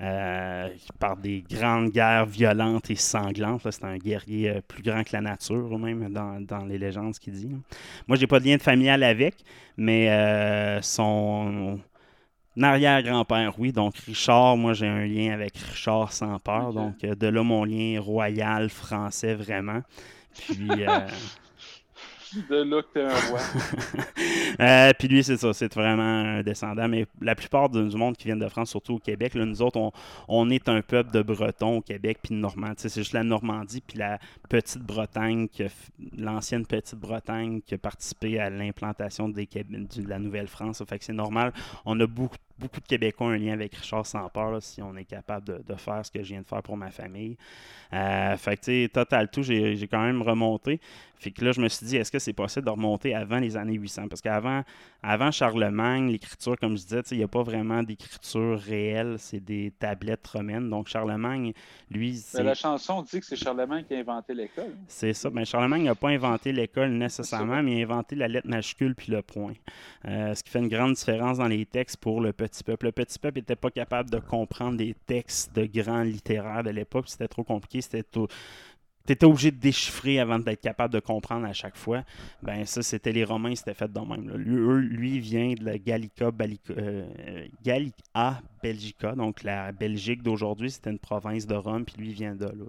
Euh, 0.00 0.68
par 0.98 1.16
des 1.16 1.44
grandes 1.48 1.90
guerres 1.90 2.26
violentes 2.26 2.90
et 2.90 2.94
sanglantes. 2.94 3.68
C'est 3.68 3.84
un 3.84 3.96
guerrier 3.98 4.50
euh, 4.50 4.60
plus 4.60 4.82
grand 4.82 5.02
que 5.02 5.10
la 5.12 5.20
nature, 5.20 5.76
même 5.78 6.12
dans, 6.12 6.64
les 6.64 6.78
légendes, 6.78 7.14
ce 7.14 7.20
qu'il 7.20 7.32
dit. 7.32 7.50
Moi, 8.06 8.16
j'ai 8.16 8.26
pas 8.26 8.38
de 8.38 8.44
lien 8.44 8.58
familial 8.58 9.02
avec, 9.02 9.34
mais 9.76 10.10
euh, 10.10 10.80
son 10.82 11.80
arrière-grand-père, 12.62 13.54
oui. 13.58 13.72
Donc, 13.72 13.96
Richard, 13.98 14.56
moi, 14.56 14.72
j'ai 14.72 14.86
un 14.86 15.06
lien 15.06 15.32
avec 15.32 15.56
Richard 15.56 16.12
sans 16.12 16.38
peur. 16.38 16.72
Donc, 16.72 17.04
euh, 17.04 17.14
de 17.14 17.26
là, 17.26 17.42
mon 17.42 17.64
lien 17.64 18.00
royal 18.00 18.68
français, 18.70 19.34
vraiment. 19.34 19.82
Puis. 20.34 20.68
Euh, 20.70 21.08
de 22.50 22.56
là 22.56 22.82
que 22.82 22.88
t'es 22.92 23.02
un 23.02 23.28
roi. 23.28 23.40
Euh, 24.60 24.90
puis 24.98 25.06
lui, 25.06 25.22
c'est 25.22 25.36
ça, 25.36 25.52
c'est 25.52 25.72
vraiment 25.72 26.02
un 26.02 26.42
descendant. 26.42 26.88
Mais 26.88 27.06
la 27.20 27.36
plupart 27.36 27.68
du 27.68 27.96
monde 27.96 28.16
qui 28.16 28.24
viennent 28.24 28.40
de 28.40 28.48
France, 28.48 28.70
surtout 28.70 28.94
au 28.94 28.98
Québec, 28.98 29.34
là, 29.34 29.44
nous 29.44 29.62
autres, 29.62 29.92
on, 30.26 30.50
est 30.50 30.68
un 30.68 30.82
peuple 30.82 31.12
de 31.12 31.22
Bretons 31.22 31.76
au 31.76 31.80
Québec, 31.80 32.18
puis 32.20 32.34
de 32.34 32.40
Normandie. 32.40 32.74
C'est 32.78 32.92
juste 32.92 33.12
la 33.12 33.22
Normandie, 33.22 33.80
puis 33.86 33.98
la 33.98 34.18
Petite-Bretagne, 34.48 35.46
l'ancienne 36.16 36.66
Petite-Bretagne 36.66 37.60
qui 37.60 37.74
a 37.74 37.78
participé 37.78 38.40
à 38.40 38.50
l'implantation 38.50 39.28
de 39.28 39.46
la 40.08 40.18
Nouvelle-France. 40.18 40.82
Fait 40.88 40.98
que 40.98 41.04
c'est 41.04 41.12
normal. 41.12 41.52
On 41.84 42.00
a 42.00 42.06
beaucoup 42.08 42.36
beaucoup 42.58 42.80
de 42.80 42.86
Québécois 42.86 43.28
ont 43.28 43.30
un 43.30 43.38
lien 43.38 43.52
avec 43.52 43.74
Richard 43.74 44.06
sans 44.06 44.28
peur, 44.28 44.62
si 44.62 44.82
on 44.82 44.96
est 44.96 45.04
capable 45.04 45.64
de, 45.64 45.74
faire 45.76 46.04
ce 46.04 46.10
que 46.10 46.22
je 46.22 46.28
viens 46.28 46.42
de 46.42 46.46
faire 46.46 46.62
pour 46.62 46.76
ma 46.76 46.90
famille. 46.90 47.36
Euh, 47.92 48.36
fait 48.36 48.56
que, 48.56 48.64
tu 48.64 48.82
sais, 48.84 48.88
total 48.88 49.30
tout, 49.30 49.42
j'ai 49.42 49.88
quand 49.90 50.02
même 50.02 50.22
remonté. 50.22 50.80
Fait 51.16 51.30
que 51.30 51.44
là, 51.44 51.52
je 51.52 51.60
me 51.60 51.68
suis 51.68 51.86
dit, 51.86 51.96
est-ce 51.96 52.12
que 52.12 52.18
c'est 52.18 52.32
possible 52.32 52.66
de 52.66 52.70
remonter 52.70 53.14
avant 53.14 53.38
les 53.38 53.56
années 53.56 53.74
800? 53.74 54.08
Parce 54.08 54.20
qu'avant 54.20 54.62
avant 55.02 55.30
Charlemagne, 55.30 56.10
l'écriture, 56.10 56.56
comme 56.58 56.76
je 56.76 56.82
disais, 56.82 57.02
il 57.12 57.18
n'y 57.18 57.24
a 57.24 57.28
pas 57.28 57.44
vraiment 57.44 57.84
d'écriture 57.84 58.58
réelle, 58.58 59.14
c'est 59.18 59.38
des 59.38 59.72
tablettes 59.78 60.26
romaines. 60.26 60.68
Donc, 60.68 60.88
Charlemagne, 60.88 61.52
lui. 61.88 62.20
la 62.34 62.54
chanson 62.54 63.02
dit 63.02 63.20
que 63.20 63.26
c'est 63.26 63.36
Charlemagne 63.36 63.84
qui 63.84 63.94
a 63.94 63.98
inventé 63.98 64.34
l'école. 64.34 64.74
C'est 64.88 65.12
ça. 65.12 65.30
Mais 65.30 65.42
ben, 65.42 65.44
Charlemagne 65.44 65.84
n'a 65.84 65.94
pas 65.94 66.08
inventé 66.08 66.50
l'école 66.50 66.90
nécessairement, 66.90 67.62
mais 67.62 67.76
il 67.76 67.82
a 67.82 67.84
inventé 67.84 68.16
la 68.16 68.26
lettre 68.26 68.48
majuscule 68.48 68.96
puis 68.96 69.12
le 69.12 69.22
point. 69.22 69.54
Euh, 70.06 70.34
ce 70.34 70.42
qui 70.42 70.50
fait 70.50 70.58
une 70.58 70.68
grande 70.68 70.94
différence 70.94 71.38
dans 71.38 71.48
les 71.48 71.64
textes 71.64 71.98
pour 71.98 72.20
le 72.20 72.32
petit 72.32 72.64
peuple. 72.64 72.86
Le 72.86 72.92
petit 72.92 73.20
peuple 73.20 73.38
n'était 73.38 73.56
pas 73.56 73.70
capable 73.70 74.10
de 74.10 74.18
comprendre 74.18 74.78
des 74.78 74.96
textes 75.06 75.54
de 75.54 75.64
grands 75.64 76.02
littéraires 76.02 76.64
de 76.64 76.70
l'époque. 76.70 77.04
C'était 77.08 77.28
trop 77.28 77.44
compliqué. 77.44 77.80
C'était 77.82 78.02
tout 78.02 78.26
tu 79.08 79.14
étais 79.14 79.24
obligé 79.24 79.50
de 79.50 79.56
déchiffrer 79.56 80.20
avant 80.20 80.38
d'être 80.38 80.60
capable 80.60 80.92
de 80.92 81.00
comprendre 81.00 81.46
à 81.46 81.54
chaque 81.54 81.76
fois. 81.76 82.02
Ben 82.42 82.66
ça, 82.66 82.82
c'était 82.82 83.10
les 83.10 83.24
Romains, 83.24 83.54
c'était 83.54 83.72
fait 83.72 83.90
de 83.90 84.00
même. 84.00 84.30
Lui, 84.36 84.86
lui 84.86 85.18
vient 85.18 85.54
de 85.54 85.64
la 85.64 85.78
Gallica, 85.78 86.30
euh, 86.76 87.46
Gallica 87.64 88.42
Belgica, 88.62 89.14
donc 89.14 89.42
la 89.42 89.72
Belgique 89.72 90.22
d'aujourd'hui, 90.22 90.70
c'était 90.70 90.90
une 90.90 90.98
province 90.98 91.46
de 91.46 91.54
Rome, 91.54 91.84
puis 91.84 91.96
lui 91.98 92.12
vient 92.12 92.34
de 92.34 92.46
là. 92.46 92.64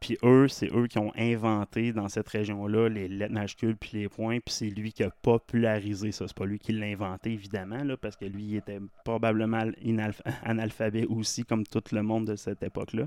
Puis 0.00 0.18
eux, 0.24 0.48
c'est 0.48 0.68
eux 0.74 0.88
qui 0.88 0.98
ont 0.98 1.12
inventé 1.16 1.92
dans 1.92 2.08
cette 2.08 2.28
région-là 2.28 2.88
les 2.88 3.06
lettres 3.06 3.32
majuscules 3.32 3.76
puis 3.76 3.90
les 3.94 4.08
points, 4.08 4.40
puis 4.40 4.52
c'est 4.52 4.68
lui 4.68 4.92
qui 4.92 5.04
a 5.04 5.10
popularisé 5.10 6.10
ça. 6.10 6.26
C'est 6.26 6.36
pas 6.36 6.44
lui 6.44 6.58
qui 6.58 6.72
l'a 6.72 6.86
inventé, 6.86 7.32
évidemment, 7.32 7.84
là, 7.84 7.96
parce 7.96 8.16
que 8.16 8.24
lui, 8.24 8.42
il 8.42 8.56
était 8.56 8.80
probablement 9.04 9.62
analphabet 10.42 11.06
aussi, 11.06 11.44
comme 11.44 11.64
tout 11.64 11.82
le 11.92 12.02
monde 12.02 12.26
de 12.26 12.36
cette 12.36 12.62
époque-là. 12.64 13.06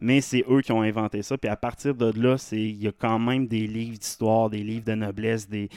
Mais 0.00 0.20
c'est 0.20 0.44
eux 0.48 0.60
qui 0.60 0.72
ont 0.72 0.82
inventé 0.82 1.22
ça, 1.22 1.38
puis 1.38 1.48
à 1.48 1.56
partir 1.56 1.83
de 1.92 2.12
là, 2.20 2.36
il 2.52 2.82
y 2.82 2.88
a 2.88 2.92
quand 2.92 3.18
même 3.18 3.46
des 3.46 3.66
livres 3.66 3.98
d'histoire, 3.98 4.50
des 4.50 4.62
livres 4.62 4.84
de 4.84 4.94
noblesse, 4.94 5.48
des, 5.48 5.68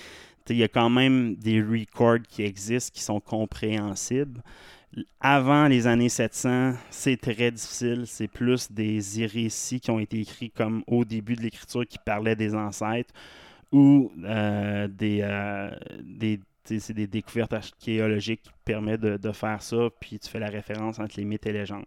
il 0.50 0.58
y 0.58 0.64
a 0.64 0.68
quand 0.68 0.90
même 0.90 1.36
des 1.36 1.62
records 1.62 2.24
qui 2.30 2.44
existent, 2.44 2.92
qui 2.94 3.04
sont 3.04 3.20
compréhensibles 3.20 4.42
avant 5.20 5.68
les 5.68 5.88
années 5.88 6.10
700, 6.10 6.74
c'est 6.90 7.18
très 7.18 7.52
difficile. 7.52 8.04
C'est 8.06 8.28
plus 8.28 8.72
des 8.72 9.00
récits 9.26 9.80
qui 9.80 9.92
ont 9.92 10.00
été 10.00 10.20
écrits 10.20 10.50
comme 10.50 10.84
au 10.88 11.06
début 11.06 11.36
de 11.36 11.42
l'écriture 11.42 11.86
qui 11.86 11.98
parlaient 12.04 12.36
des 12.36 12.56
ancêtres. 12.56 13.14
ou 13.72 14.12
des, 14.16 14.88
des 16.04 16.40
c'est 16.68 16.94
des 16.94 17.08
découvertes 17.08 17.54
archéologiques 17.54 18.44
qui 18.44 18.52
permettent 18.66 19.02
de, 19.02 19.32
faire 19.32 19.62
ça, 19.62 19.90
puis 20.00 20.20
tu 20.20 20.30
fais 20.30 20.40
la 20.40 20.50
référence 20.50 21.00
entre 21.00 21.16
les 21.18 21.26
mythes 21.26 21.46
et 21.46 21.54
les 21.54 21.60
légendes. 21.60 21.86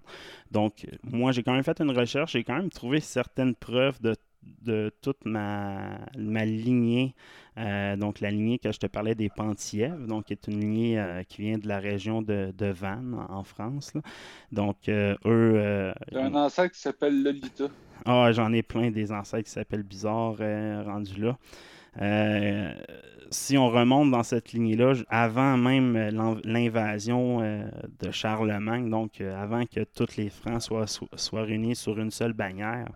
Donc, 0.50 0.86
moi, 1.02 1.32
j'ai 1.32 1.42
quand 1.42 1.52
même 1.52 1.64
fait 1.64 1.80
une 1.80 1.90
recherche, 1.90 2.32
j'ai 2.32 2.44
quand 2.44 2.56
même 2.56 2.70
trouvé 2.70 3.00
certaines 3.00 3.54
preuves 3.54 4.00
de, 4.00 4.14
de 4.62 4.92
toute 5.02 5.24
ma, 5.24 5.98
ma 6.16 6.44
lignée, 6.44 7.14
euh, 7.58 7.96
donc 7.96 8.20
la 8.20 8.31
lignée 8.31 8.58
que 8.58 8.72
je 8.72 8.78
te 8.78 8.87
parlais 8.87 9.14
des 9.14 9.28
Pentiev, 9.28 10.06
donc 10.06 10.26
qui 10.26 10.33
est 10.33 10.46
une 10.48 10.60
lignée 10.60 10.98
euh, 10.98 11.22
qui 11.24 11.42
vient 11.42 11.58
de 11.58 11.68
la 11.68 11.78
région 11.78 12.22
de, 12.22 12.52
de 12.56 12.66
Vannes, 12.66 13.26
en 13.28 13.42
France. 13.42 13.92
Donc, 14.52 14.88
euh, 14.88 15.16
eux... 15.26 15.92
Il 16.10 16.16
y 16.16 16.20
a 16.20 16.26
un 16.26 16.35
ancêtre 16.35 16.74
qui 16.74 16.81
s'appelle 16.81 17.22
Lolita. 17.22 17.66
Ah, 18.06 18.33
j'en 18.33 18.52
ai 18.52 18.62
plein 18.62 18.90
des 18.90 19.12
ancêtres 19.12 19.44
qui 19.44 19.52
s'appellent 19.52 19.83
Bizarre, 19.83 20.37
rendus 20.85 21.20
là 21.20 21.37
si 23.30 23.56
on 23.56 23.68
remonte 23.68 24.10
dans 24.10 24.22
cette 24.22 24.52
lignée-là, 24.52 24.94
avant 25.08 25.56
même 25.56 25.96
euh, 25.96 26.34
l'invasion 26.44 27.40
euh, 27.40 27.64
de 28.00 28.10
Charlemagne, 28.10 28.90
donc 28.90 29.20
euh, 29.20 29.40
avant 29.40 29.64
que 29.66 29.84
tous 29.84 30.16
les 30.16 30.30
Francs 30.30 30.62
soient 31.14 31.42
réunis 31.42 31.76
sur 31.76 31.98
une 31.98 32.10
seule 32.10 32.32
bannière, 32.32 32.88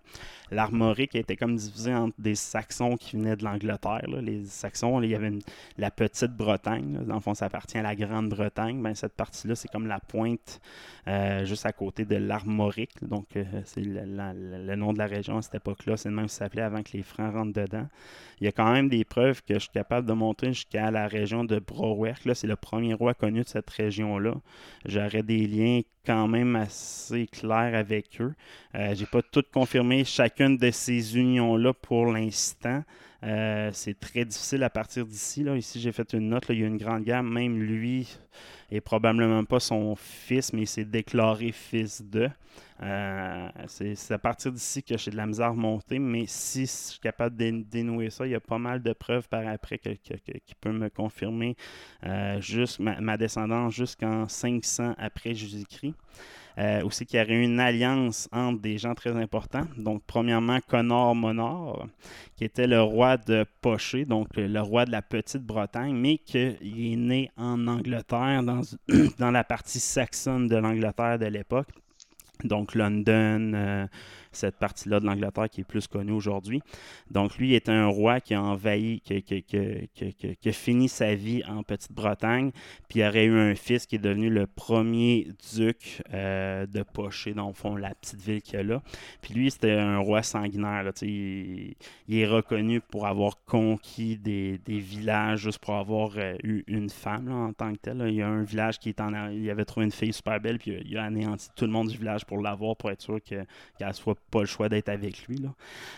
l'armorique 0.51 1.15
était 1.15 1.35
comme 1.35 1.55
divisé 1.55 1.93
entre 1.93 2.15
des 2.19 2.35
Saxons 2.35 2.97
qui 2.97 3.15
venaient 3.15 3.35
de 3.35 3.43
l'Angleterre. 3.43 4.05
Les 4.21 4.45
Saxons, 4.45 5.01
il 5.01 5.09
y 5.09 5.15
avait 5.15 5.31
la 5.77 5.91
petite 5.91 6.31
Bretagne. 6.31 6.99
Dans 7.05 7.15
le 7.15 7.21
fond, 7.21 7.33
ça 7.33 7.45
appartient 7.45 7.77
à 7.77 7.83
la 7.83 7.95
Grande-Bretagne. 7.95 8.81
Ben, 8.81 8.95
cette 8.95 9.15
partie-là, 9.15 9.55
c'est 9.55 9.69
comme 9.69 9.87
la 9.87 9.99
pointe 9.99 10.59
juste 11.43 11.65
à 11.65 11.71
côté 11.71 12.05
de 12.05 12.15
l'Armorique. 12.15 13.03
Donc, 13.03 13.27
c'est 13.65 13.81
le, 13.81 14.75
nom 14.75 14.93
de 14.93 14.97
la 14.97 15.05
région 15.05 15.37
à 15.37 15.41
cette 15.41 15.55
époque-là. 15.55 15.97
C'est 15.97 16.09
le 16.09 16.15
même 16.15 16.27
ça 16.27 16.45
s'appelait 16.45 16.63
avant 16.63 16.83
que 16.83 16.91
les 16.93 17.03
Francs 17.03 17.33
rentrent 17.33 17.53
dedans. 17.53 17.87
Il 18.39 18.45
y 18.45 18.47
a 18.47 18.51
quand 18.51 18.71
même 18.71 18.89
des 18.89 19.05
preuves 19.05 19.41
que 19.43 19.55
je 19.55 19.59
suis 19.59 19.69
capable 19.69 20.07
de 20.07 20.13
montrer 20.13 20.53
jusqu'à 20.53 20.91
la 20.91 21.07
région 21.07 21.43
de 21.43 21.59
Browerk. 21.59 22.21
C'est 22.33 22.47
le 22.47 22.55
premier 22.55 22.93
roi 22.93 23.13
connu 23.13 23.41
de 23.41 23.47
cette 23.47 23.69
région-là. 23.69 24.33
J'aurais 24.85 25.23
des 25.23 25.47
liens 25.47 25.81
quand 26.05 26.27
même 26.27 26.55
assez 26.55 27.27
clairs 27.27 27.75
avec 27.75 28.21
eux. 28.21 28.33
Euh, 28.75 28.93
J'ai 28.93 29.05
pas 29.05 29.21
tout 29.21 29.43
confirmé 29.53 30.03
de 30.49 30.71
ces 30.71 31.17
unions-là 31.17 31.73
pour 31.73 32.07
l'instant. 32.07 32.83
Euh, 33.23 33.71
c'est 33.73 33.99
très 33.99 34.25
difficile 34.25 34.63
à 34.63 34.69
partir 34.69 35.05
d'ici. 35.05 35.43
Ici, 35.43 35.79
j'ai 35.79 35.91
fait 35.91 36.13
une 36.13 36.29
note. 36.29 36.45
il 36.49 36.59
y 36.59 36.63
a 36.63 36.67
une 36.67 36.77
grande 36.77 37.03
gamme. 37.03 37.31
Même 37.31 37.59
lui 37.59 38.07
est 38.71 38.81
probablement 38.81 39.43
pas 39.45 39.59
son 39.59 39.95
fils, 39.95 40.53
mais 40.53 40.61
il 40.61 40.67
s'est 40.67 40.85
déclaré 40.85 41.51
fils 41.51 42.03
de. 42.03 42.29
Euh, 42.83 43.49
c'est 43.67 44.11
à 44.11 44.17
partir 44.17 44.51
d'ici 44.51 44.83
que 44.83 44.97
j'ai 44.97 45.09
de 45.09 45.15
la 45.15 45.25
misère 45.25 45.47
à 45.47 45.53
monter, 45.53 45.97
mais 45.97 46.25
si 46.27 46.61
je 46.61 46.71
suis 46.71 46.99
capable 46.99 47.35
de 47.37 47.63
dénouer 47.63 48.09
ça, 48.09 48.27
il 48.27 48.31
y 48.31 48.35
a 48.35 48.39
pas 48.39 48.57
mal 48.57 48.81
de 48.81 48.91
preuves 48.91 49.27
par 49.29 49.47
après 49.47 49.77
qui 49.77 50.55
peuvent 50.59 50.73
me 50.73 50.89
confirmer 50.89 51.55
euh, 52.03 52.41
juste 52.41 52.79
ma, 52.79 53.17
descendance 53.17 53.73
jusqu'en 53.73 54.27
500 54.27 54.95
après 54.97 55.33
Jésus-Christ. 55.33 55.93
Euh, 56.57 56.83
aussi 56.83 57.05
qu'il 57.05 57.19
y 57.19 57.23
aurait 57.23 57.43
une 57.43 57.59
alliance 57.59 58.29
entre 58.31 58.61
des 58.61 58.77
gens 58.77 58.95
très 58.95 59.11
importants. 59.11 59.67
Donc, 59.77 60.03
premièrement, 60.07 60.59
Connor 60.67 61.13
Monor, 61.13 61.87
qui 62.37 62.45
était 62.45 62.67
le 62.67 62.81
roi 62.81 63.17
de 63.17 63.45
Poché, 63.61 64.05
donc 64.05 64.29
le 64.37 64.61
roi 64.61 64.85
de 64.85 64.91
la 64.91 65.01
Petite-Bretagne, 65.01 65.93
mais 65.93 66.17
qui 66.17 66.37
est 66.37 66.95
né 66.95 67.29
en 67.35 67.67
Angleterre, 67.67 68.41
dans, 68.43 68.61
dans 69.19 69.31
la 69.31 69.43
partie 69.43 69.79
saxonne 69.79 70.47
de 70.47 70.55
l'Angleterre 70.55 71.19
de 71.19 71.25
l'époque 71.25 71.67
donc 72.43 72.75
London, 72.75 73.51
euh, 73.53 73.87
cette 74.35 74.57
partie-là 74.57 74.99
de 74.99 75.05
l'Angleterre 75.05 75.49
qui 75.49 75.61
est 75.61 75.65
plus 75.65 75.87
connue 75.87 76.11
aujourd'hui. 76.11 76.61
Donc 77.11 77.37
lui 77.37 77.53
est 77.53 77.69
un 77.69 77.87
roi 77.87 78.19
qui 78.19 78.33
a 78.33 78.41
envahi, 78.41 79.01
qui, 79.01 79.45
a 80.45 80.51
fini 80.51 80.89
sa 80.89 81.15
vie 81.15 81.43
en 81.47 81.63
Petite-Bretagne, 81.63 82.51
puis 82.89 82.99
il 82.99 83.03
aurait 83.03 83.25
eu 83.25 83.37
un 83.37 83.55
fils 83.55 83.85
qui 83.85 83.95
est 83.95 83.99
devenu 83.99 84.29
le 84.29 84.47
premier 84.47 85.27
duc 85.55 86.01
euh, 86.13 86.65
de 86.65 86.83
Poché, 86.83 87.33
dans 87.33 87.47
le 87.47 87.53
fond, 87.53 87.75
la 87.75 87.93
petite 87.95 88.21
ville 88.21 88.41
qu'il 88.41 88.55
y 88.55 88.57
a 88.57 88.63
là. 88.63 88.81
Puis 89.21 89.33
lui, 89.33 89.51
c'était 89.51 89.71
un 89.71 89.99
roi 89.99 90.23
sanguinaire. 90.23 90.91
Il, 91.01 91.75
est 92.09 92.27
reconnu 92.27 92.81
pour 92.81 93.07
avoir 93.07 93.43
conquis 93.45 94.17
des, 94.17 94.59
villages 94.67 95.41
juste 95.41 95.59
pour 95.59 95.75
avoir 95.75 96.11
euh, 96.17 96.35
eu 96.43 96.63
une 96.67 96.89
femme 96.89 97.31
en 97.31 97.53
tant 97.53 97.73
que 97.73 97.79
tel. 97.79 98.03
Il 98.07 98.15
y 98.15 98.21
a 98.21 98.27
un 98.27 98.43
village 98.43 98.79
qui 98.79 98.89
est 98.89 99.01
en... 99.01 99.29
Il 99.29 99.49
avait 99.49 99.65
trouvé 99.65 99.85
une 99.85 99.91
fille 99.91 100.13
super 100.13 100.39
belle, 100.39 100.59
puis 100.59 100.77
il 100.85 100.97
a 100.97 101.03
anéanti 101.03 101.49
tout 101.55 101.65
le 101.65 101.71
monde 101.71 101.87
du 101.87 101.97
village 101.97 102.25
pour 102.25 102.41
l'avoir, 102.41 102.75
pour 102.75 102.91
être 102.91 103.01
sûr 103.01 103.19
qu'elle 103.23 103.93
soit 103.93 104.17
pas 104.31 104.41
le 104.41 104.45
choix 104.45 104.69
d'être 104.69 104.89
avec 104.89 105.27
lui. 105.27 105.39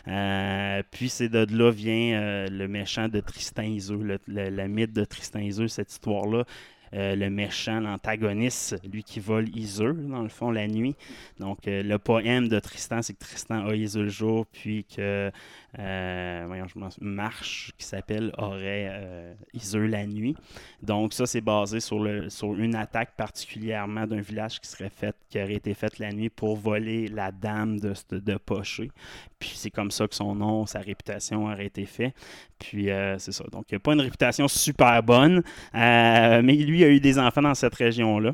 Euh, 0.08 0.84
puis 0.92 1.10
c'est 1.10 1.30
de 1.30 1.46
là 1.56 1.72
vient 1.72 2.20
euh, 2.22 2.48
le 2.48 2.68
méchant 2.68 3.08
de 3.08 3.20
Tristan 3.20 3.64
Iseux, 3.64 3.98
le, 3.98 4.20
le, 4.28 4.68
mythe 4.68 4.94
de 4.94 5.04
Tristan 5.06 5.40
Iseux, 5.40 5.68
cette 5.68 5.92
histoire-là. 5.92 6.46
Euh, 6.94 7.16
le 7.16 7.30
méchant, 7.30 7.80
l'antagoniste, 7.80 8.76
lui 8.90 9.04
qui 9.04 9.20
vole 9.20 9.50
Iseux, 9.56 9.94
dans 9.94 10.22
le 10.22 10.30
fond, 10.30 10.52
la 10.52 10.68
nuit. 10.68 10.96
Donc, 11.40 11.60
le 11.66 11.98
poème 11.98 12.48
de 12.48 12.60
Tristan, 12.60 13.02
c'est 13.02 13.14
que 13.14 13.20
Tristan 13.20 13.68
a 13.68 13.76
Iseux 13.76 14.04
le 14.04 14.10
jour, 14.10 14.46
puis 14.48 14.86
que 14.86 15.32
euh, 15.80 16.44
voyons, 16.48 16.66
je 16.68 16.78
Marche 17.02 17.72
qui 17.78 17.86
s'appelle 17.86 18.32
aurait 18.38 18.88
euh, 18.90 19.34
Iseux 19.54 19.86
la 19.86 20.06
nuit. 20.08 20.36
Donc 20.82 21.14
ça, 21.14 21.26
c'est 21.26 21.42
basé 21.42 21.80
sur, 21.80 22.00
le, 22.00 22.30
sur 22.30 22.56
une 22.56 22.76
attaque 22.76 23.16
particulièrement 23.16 24.08
d'un 24.08 24.22
village 24.22 24.60
qui 24.60 24.70
serait 24.70 24.90
fait, 24.90 25.16
qui 25.30 25.42
aurait 25.42 25.54
été 25.54 25.74
faite 25.74 26.00
la 26.00 26.12
nuit 26.12 26.30
pour 26.30 26.56
voler 26.56 27.08
la 27.08 27.32
dame 27.32 27.80
de, 27.80 27.94
de 28.12 28.36
Poché. 28.38 28.92
Puis 29.40 29.52
c'est 29.56 29.70
comme 29.70 29.92
ça 29.92 30.08
que 30.08 30.16
son 30.16 30.34
nom, 30.34 30.66
sa 30.66 30.80
réputation 30.80 31.46
aurait 31.46 31.68
été 31.68 31.86
fait. 31.86 32.14
Puis 32.60 32.90
euh, 32.90 33.18
c'est 33.20 33.32
ça. 33.32 33.44
Donc 33.52 33.66
il 33.70 33.76
n'a 33.76 33.80
pas 33.80 33.94
une 33.94 34.02
réputation 34.02 34.48
super 34.48 35.04
bonne, 35.04 35.44
mais 35.74 36.42
lui 36.42 36.84
a 36.84 36.90
eu 36.90 37.00
des 37.00 37.20
enfants 37.20 37.42
dans 37.42 37.56
cette 37.56 37.76
région-là. 37.76 38.34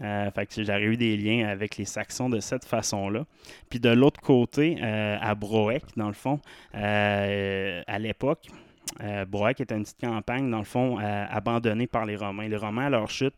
fait 0.00 0.46
que 0.46 0.62
j'aurais 0.62 0.82
eu 0.82 0.96
des 0.96 1.16
liens 1.16 1.48
avec 1.48 1.76
les 1.76 1.84
Saxons 1.84 2.28
de 2.28 2.40
cette 2.40 2.64
façon-là. 2.64 3.24
Puis 3.70 3.80
de 3.80 3.90
l'autre 3.90 4.20
côté, 4.20 4.80
à 4.80 5.34
Broek, 5.34 5.82
dans 5.96 6.08
le 6.08 6.14
fond, 6.14 6.40
euh, 6.74 7.82
à 7.86 7.98
l'époque. 7.98 8.48
Euh, 9.02 9.24
était 9.58 9.74
une 9.74 9.82
petite 9.82 10.00
campagne, 10.00 10.50
dans 10.50 10.58
le 10.58 10.64
fond, 10.64 10.98
euh, 11.00 11.26
abandonnée 11.28 11.86
par 11.86 12.06
les 12.06 12.16
Romains. 12.16 12.48
Les 12.48 12.56
Romains, 12.56 12.86
à 12.86 12.90
leur 12.90 13.10
chute, 13.10 13.34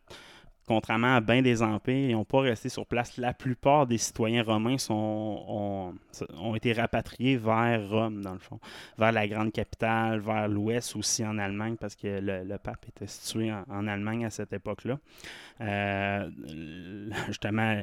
contrairement 0.66 1.16
à 1.16 1.20
bien 1.20 1.42
des 1.42 1.62
empires, 1.62 2.10
ils 2.10 2.12
n'ont 2.12 2.24
pas 2.24 2.40
resté 2.40 2.68
sur 2.68 2.86
place. 2.86 3.16
La 3.18 3.32
plupart 3.32 3.86
des 3.86 3.98
citoyens 3.98 4.42
romains 4.42 4.78
sont, 4.78 5.94
ont, 6.38 6.54
été 6.54 6.72
rapatriés 6.72 7.36
vers 7.36 7.88
Rome, 7.88 8.22
dans 8.22 8.32
le 8.32 8.38
fond, 8.38 8.58
vers 8.98 9.12
la 9.12 9.28
grande 9.28 9.52
capitale, 9.52 10.20
vers 10.20 10.48
l'ouest 10.48 10.96
aussi 10.96 11.24
en 11.24 11.38
Allemagne, 11.38 11.76
parce 11.78 11.94
que 11.94 12.20
le, 12.20 12.56
pape 12.58 12.86
était 12.88 13.06
situé 13.06 13.52
en, 13.52 13.86
Allemagne 13.86 14.26
à 14.26 14.30
cette 14.30 14.52
époque-là. 14.52 14.98
Euh, 15.60 16.30
justement, 17.26 17.80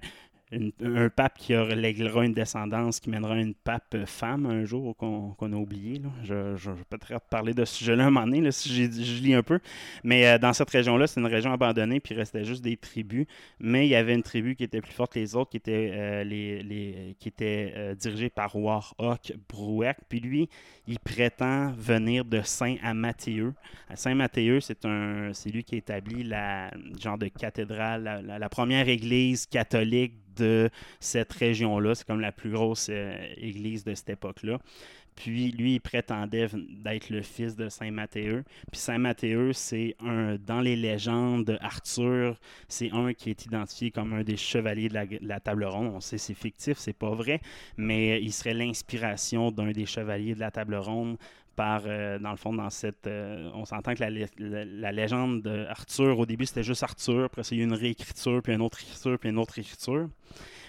un 0.52 1.10
pape 1.10 1.38
qui 1.38 1.54
léguera 1.54 2.26
une 2.26 2.34
descendance 2.34 3.00
qui 3.00 3.10
mènera 3.10 3.36
une 3.38 3.54
pape 3.54 4.06
femme 4.06 4.46
un 4.46 4.66
jour 4.66 4.96
qu'on 4.96 5.34
a 5.40 5.56
oublié. 5.56 6.02
Je, 6.24 6.56
je, 6.56 6.72
vais 6.72 6.84
peut-être 6.90 7.22
parler 7.30 7.54
de 7.54 7.66
ce 7.66 7.76
sujet-là 7.76 8.06
un 8.06 8.12
moment 8.12 8.26
donné, 8.26 8.52
si 8.52 8.70
je 8.70 9.22
lis 9.22 9.34
un 9.34 9.44
peu. 9.44 9.60
Mais 10.04 10.28
euh, 10.28 10.38
dans 10.38 10.54
cette 10.54 10.70
région-là, 10.70 11.08
c'est 11.08 11.20
une 11.20 11.28
région 11.28 11.52
abandonnée, 11.52 12.00
puis 12.00 12.14
il 12.16 12.18
restait 12.18 12.44
juste 12.44 12.64
des 12.64 12.78
tribus. 12.78 13.26
Mais 13.60 13.88
il 13.88 13.90
y 13.90 13.96
avait 13.96 14.14
une 14.14 14.24
tribu 14.24 14.56
qui 14.56 14.64
était 14.64 14.82
plus 14.82 14.94
forte 14.94 15.14
que 15.14 15.20
les 15.20 15.36
autres, 15.36 15.52
qui 15.52 15.58
était, 15.58 15.92
euh, 15.94 16.24
les, 16.24 17.16
qui 17.20 17.28
était 17.28 17.74
euh, 17.76 17.96
dirigée 17.96 18.30
par 18.30 18.56
Warhawk 18.56 19.34
Brouek. 19.50 19.98
Puis 20.10 20.20
lui, 20.20 20.50
il 20.88 21.00
prétend 21.00 21.72
venir 21.72 22.26
de 22.26 22.42
Saint-Amathéeux. 22.42 23.54
Saint-Mathéeux, 23.96 24.60
c'est 24.60 25.50
lui 25.50 25.64
qui 25.64 25.78
établit 25.78 26.24
la 26.24 26.72
genre 27.00 27.18
de 27.18 27.28
cathédrale, 27.28 28.24
la 28.26 28.50
première 28.50 28.90
église 28.90 29.46
catholique 29.46 30.14
de 30.36 30.70
cette 31.00 31.32
région-là. 31.34 31.96
C'est 31.96 32.08
comme 32.08 32.22
la 32.22 32.32
plus 32.32 32.52
grosse 32.52 32.88
euh, 32.90 33.16
église 33.38 33.84
de 33.84 33.94
cette 33.94 34.10
époque-là. 34.10 34.60
Puis 35.16 35.52
lui, 35.52 35.76
il 35.76 35.80
prétendait 35.80 36.48
d'être 36.54 37.10
le 37.10 37.22
fils 37.22 37.56
de 37.56 37.70
Saint 37.70 37.92
Matthéeux. 37.92 38.44
Puis 38.72 38.80
Saint 38.82 38.98
Matthéeux, 38.98 39.54
c'est 39.54 39.96
un, 40.00 40.36
dans 40.36 40.62
les 40.62 40.76
légendes 40.76 41.46
d'Arthur, 41.46 42.40
c'est 42.68 42.92
un 42.92 43.14
qui 43.14 43.30
est 43.30 43.46
identifié 43.46 43.92
comme 43.92 44.14
un 44.14 44.24
des 44.24 44.38
chevaliers 44.38 44.90
de 44.90 45.20
la, 45.22 45.40
table 45.40 45.66
ronde. 45.66 45.94
On 45.96 46.00
sait 46.00 46.18
c'est 46.18 46.34
fictif, 46.34 46.78
c'est 46.78 46.98
pas 46.98 47.12
vrai, 47.12 47.42
mais 47.78 48.22
il 48.22 48.32
serait 48.32 48.54
l'inspiration 48.54 49.52
d'un 49.52 49.72
des 49.72 49.86
chevaliers 49.86 50.36
de 50.36 50.40
la 50.40 50.52
table 50.52 50.76
ronde 50.76 51.18
par, 51.56 51.84
euh, 51.86 52.18
dans 52.20 52.32
le 52.32 52.38
fond, 52.38 52.54
dans 52.54 52.70
cette. 52.70 53.08
Euh, 53.08 53.50
on 53.54 53.66
s'entend 53.66 53.94
que 53.94 54.04
la, 54.04 54.10
la, 54.40 54.92
légende 54.92 55.42
d'Arthur, 55.44 56.18
au 56.18 56.26
début, 56.26 56.46
c'était 56.46 56.64
juste 56.64 56.84
Arthur, 56.84 57.26
après, 57.26 57.44
il 57.52 57.62
une 57.62 57.74
réécriture, 57.74 58.42
puis 58.42 58.54
une 58.54 58.62
autre 58.62 58.82
écriture, 58.82 59.20
puis 59.20 59.30
une 59.30 59.38
autre 59.38 59.60
écriture. 59.60 60.10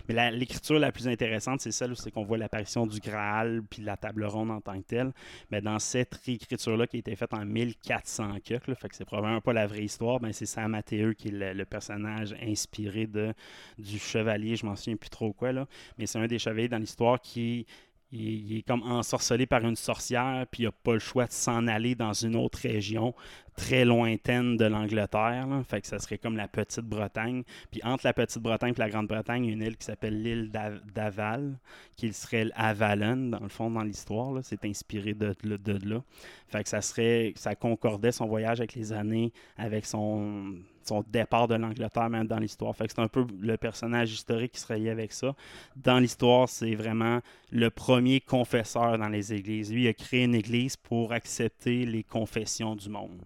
Mais 0.08 0.30
l'écriture 0.30 0.78
la, 0.78 0.92
plus 0.92 1.08
intéressante, 1.08 1.60
c'est 1.60 1.72
celle 1.72 1.92
où 1.92 1.94
c'est 1.94 2.10
qu'on 2.10 2.24
voit 2.24 2.38
l'apparition 2.38 2.86
du 2.86 3.00
Graal 3.00 3.62
puis 3.68 3.82
la 3.82 3.96
table 3.96 4.24
ronde 4.24 4.50
en 4.50 4.60
tant 4.60 4.78
que 4.80 4.86
telle. 4.86 5.12
Mais 5.50 5.60
dans 5.60 5.78
cette 5.78 6.14
réécriture-là 6.26 6.86
qui 6.86 6.96
a 6.96 7.00
été 7.00 7.16
faite 7.16 7.32
en 7.34 7.44
1400 7.44 8.34
fait 8.44 8.88
que 8.88 8.96
c'est 8.96 9.04
probablement 9.04 9.40
pas 9.40 9.52
la 9.52 9.66
vraie 9.66 9.84
histoire, 9.84 10.20
ben 10.20 10.32
c'est 10.32 10.46
Sam 10.46 10.72
Mathéeux 10.72 11.12
qui 11.14 11.28
est 11.28 11.54
le, 11.54 11.64
personnage 11.64 12.34
inspiré 12.42 13.06
de, 13.06 13.32
du 13.78 13.98
chevalier, 13.98 14.56
je 14.56 14.66
m'en 14.66 14.76
souviens 14.76 14.96
plus 14.96 15.10
trop 15.10 15.32
quoi. 15.32 15.52
Mais 15.98 16.06
c'est 16.06 16.18
un 16.18 16.26
des 16.26 16.38
chevaliers 16.38 16.68
dans 16.68 16.78
l'histoire 16.78 17.20
qui 17.20 17.66
il, 18.14 18.58
est 18.58 18.62
comme 18.62 18.82
ensorcelé 18.82 19.46
par 19.46 19.64
une 19.64 19.76
sorcière, 19.76 20.46
puis 20.50 20.62
il 20.62 20.66
n'a 20.66 20.72
pas 20.72 20.92
le 20.92 20.98
choix 20.98 21.26
de 21.26 21.32
s'en 21.32 21.66
aller 21.66 21.94
dans 21.94 22.12
une 22.12 22.36
autre 22.36 22.58
région 22.62 23.14
très 23.56 23.84
lointaine 23.84 24.56
de 24.56 24.64
l'Angleterre. 24.64 25.46
Fait 25.68 25.80
que 25.80 25.86
ça 25.86 25.98
serait 25.98 26.18
comme 26.18 26.36
la 26.36 26.48
Petite-Bretagne. 26.48 27.42
Puis 27.70 27.80
entre 27.84 28.06
la 28.06 28.12
Petite-Bretagne 28.12 28.72
et 28.76 28.80
la 28.80 28.90
Grande-Bretagne, 28.90 29.44
il 29.44 29.48
y 29.48 29.50
a 29.50 29.54
une 29.54 29.62
île 29.62 29.76
qui 29.76 29.84
s'appelle 29.84 30.22
l'île 30.22 30.50
d'Aval, 30.94 31.58
qui 31.96 32.12
serait 32.12 32.44
l'Avalon, 32.44 33.30
dans 33.30 33.40
le 33.40 33.48
fond, 33.48 33.70
dans 33.70 33.82
l'histoire. 33.82 34.38
C'est 34.42 34.64
inspiré 34.64 35.14
de, 35.14 35.34
de, 35.42 35.88
là. 35.88 36.02
Fait 36.48 36.62
que 36.62 36.68
ça 36.68 36.80
serait, 36.80 37.32
ça 37.36 37.54
concordait 37.54 38.12
son 38.12 38.26
voyage 38.26 38.60
avec 38.60 38.74
les 38.74 38.92
années, 38.92 39.32
avec 39.56 39.86
son 39.86 40.56
son 40.86 41.04
départ 41.08 41.48
de 41.48 41.54
l'Angleterre 41.54 42.10
même 42.10 42.26
dans 42.26 42.38
l'histoire. 42.38 42.74
Fait 42.76 42.86
que 42.86 42.92
c'est 42.94 43.00
un 43.00 43.08
peu 43.08 43.26
le 43.40 43.56
personnage 43.56 44.12
historique 44.12 44.52
qui 44.52 44.60
se 44.60 44.72
lié 44.72 44.90
avec 44.90 45.12
ça. 45.12 45.34
Dans 45.76 45.98
l'histoire, 45.98 46.48
c'est 46.48 46.74
vraiment 46.74 47.20
le 47.50 47.70
premier 47.70 48.20
confesseur 48.20 48.98
dans 48.98 49.08
les 49.08 49.32
églises. 49.32 49.72
Lui, 49.72 49.84
il 49.84 49.88
a 49.88 49.92
créé 49.92 50.24
une 50.24 50.34
église 50.34 50.76
pour 50.76 51.12
accepter 51.12 51.86
les 51.86 52.02
confessions 52.02 52.74
du 52.74 52.88
monde. 52.88 53.22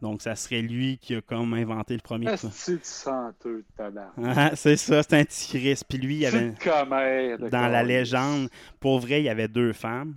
Donc, 0.00 0.20
ça 0.20 0.34
serait 0.34 0.62
lui 0.62 0.98
qui 0.98 1.14
a 1.14 1.20
comme 1.20 1.54
inventé 1.54 1.94
le 1.94 2.00
premier. 2.00 2.28
C'est 2.36 2.84
senteux, 2.84 3.64
C'est 4.54 4.76
ça, 4.76 5.02
c'est 5.02 5.14
un 5.14 5.24
petit 5.24 5.76
Puis 5.88 5.98
lui, 5.98 6.16
il 6.16 6.26
avait. 6.26 6.54
Dans 7.50 7.68
la 7.68 7.84
légende, 7.84 8.48
pour 8.80 8.98
vrai, 8.98 9.20
il 9.20 9.24
y 9.24 9.28
avait 9.28 9.48
deux 9.48 9.72
femmes. 9.72 10.14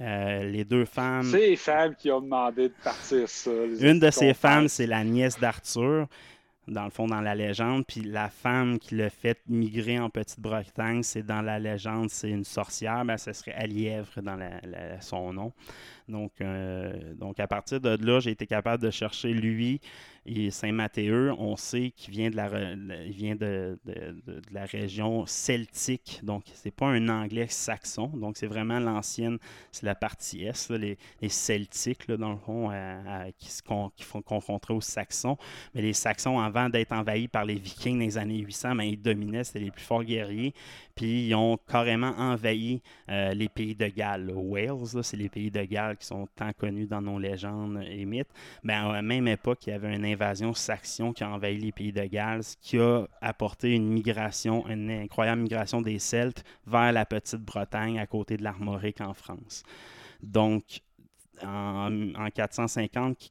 Euh, 0.00 0.44
les 0.44 0.64
deux 0.64 0.84
femmes. 0.84 1.24
C'est 1.24 1.48
les 1.48 1.56
femmes 1.56 1.94
qui 1.94 2.10
ont 2.10 2.20
demandé 2.20 2.68
de 2.68 2.74
partir 2.84 3.28
ça. 3.28 3.50
Une 3.80 3.98
de 3.98 4.10
ces 4.10 4.34
femmes, 4.34 4.68
c'est 4.68 4.86
la 4.86 5.02
nièce 5.04 5.38
d'Arthur 5.38 6.06
dans 6.68 6.84
le 6.84 6.90
fond, 6.90 7.06
dans 7.06 7.20
la 7.20 7.34
légende. 7.34 7.84
Puis 7.86 8.02
la 8.02 8.28
femme 8.28 8.78
qui 8.78 8.96
l'a 8.96 9.10
fait 9.10 9.40
migrer 9.48 9.98
en 9.98 10.10
Petite-Bretagne, 10.10 11.02
c'est 11.02 11.22
dans 11.22 11.42
la 11.42 11.58
légende, 11.58 12.10
c'est 12.10 12.30
une 12.30 12.44
sorcière. 12.44 13.04
Ben, 13.04 13.16
ce 13.16 13.32
serait 13.32 13.52
Alièvre 13.52 14.20
dans 14.22 14.38
son 15.00 15.32
nom. 15.32 15.52
Donc, 16.08 16.32
euh, 16.40 17.14
donc, 17.14 17.40
à 17.40 17.48
partir 17.48 17.80
de 17.80 17.96
là, 18.04 18.20
j'ai 18.20 18.30
été 18.30 18.46
capable 18.46 18.82
de 18.82 18.90
chercher 18.90 19.32
lui 19.32 19.80
et 20.26 20.50
Saint-Mathéeux. 20.50 21.32
On 21.38 21.56
sait 21.56 21.92
qu'il 21.96 22.12
vient 22.12 22.30
de 22.30 22.36
la, 24.52 24.64
région 24.64 25.24
celtique. 25.26 26.20
Donc, 26.22 26.44
c'est 26.54 26.70
pas 26.70 26.86
un 26.86 27.08
anglais 27.08 27.46
saxon. 27.48 28.08
Donc, 28.08 28.36
c'est 28.36 28.46
vraiment 28.46 28.78
l'ancienne, 28.78 29.38
c'est 29.72 29.86
la 29.86 29.94
partie 29.94 30.44
est, 30.44 30.70
les, 30.70 31.28
celtiques, 31.28 32.10
dans 32.10 32.32
le 32.32 32.38
fond, 32.38 32.70
qui, 33.38 33.50
se, 33.50 33.62
font 33.62 34.22
confronter 34.22 34.72
aux 34.72 34.80
saxons. 34.80 35.36
Mais 35.74 35.82
les 35.82 35.92
saxons, 35.92 36.38
avant 36.38 36.68
d'être 36.68 36.92
envahis 36.92 37.28
par 37.28 37.44
les 37.44 37.54
vikings 37.54 37.98
dans 37.98 38.04
les 38.04 38.18
années 38.18 38.38
800, 38.38 38.76
ben, 38.76 38.84
ils 38.84 39.00
dominaient, 39.00 39.44
c'était 39.44 39.60
les 39.60 39.70
plus 39.70 39.84
forts 39.84 40.04
guerriers. 40.04 40.54
Puis, 40.94 41.28
ils 41.28 41.34
ont 41.34 41.58
carrément 41.68 42.14
envahi 42.18 42.82
euh, 43.10 43.34
les 43.34 43.48
pays 43.48 43.74
de 43.74 43.86
Galles. 43.86 44.32
Wales, 44.34 45.02
c'est 45.02 45.16
les 45.16 45.28
pays 45.28 45.50
de 45.50 45.62
Galles 45.62 45.95
qui 45.96 46.06
sont 46.06 46.28
tant 46.34 46.52
connus 46.52 46.86
dans 46.86 47.00
nos 47.00 47.18
légendes 47.18 47.82
et 47.88 48.04
mythes, 48.04 48.32
mais 48.62 48.74
à 48.74 48.92
la 48.92 49.02
même 49.02 49.28
époque, 49.28 49.66
il 49.66 49.70
y 49.70 49.72
avait 49.72 49.94
une 49.94 50.04
invasion 50.04 50.54
saxon 50.54 51.12
qui 51.12 51.24
a 51.24 51.30
envahi 51.30 51.58
les 51.58 51.72
pays 51.72 51.92
de 51.92 52.04
Galles, 52.04 52.42
qui 52.60 52.78
a 52.78 53.06
apporté 53.20 53.74
une 53.74 53.88
migration, 53.88 54.66
une 54.68 54.90
incroyable 54.90 55.42
migration 55.42 55.80
des 55.80 55.98
Celtes 55.98 56.44
vers 56.66 56.92
la 56.92 57.04
Petite-Bretagne 57.04 57.98
à 57.98 58.06
côté 58.06 58.36
de 58.36 58.42
l'Armorique 58.42 59.00
en 59.00 59.14
France. 59.14 59.62
Donc, 60.22 60.80
en, 61.44 62.30
450 62.34 63.16
qui 63.16 63.30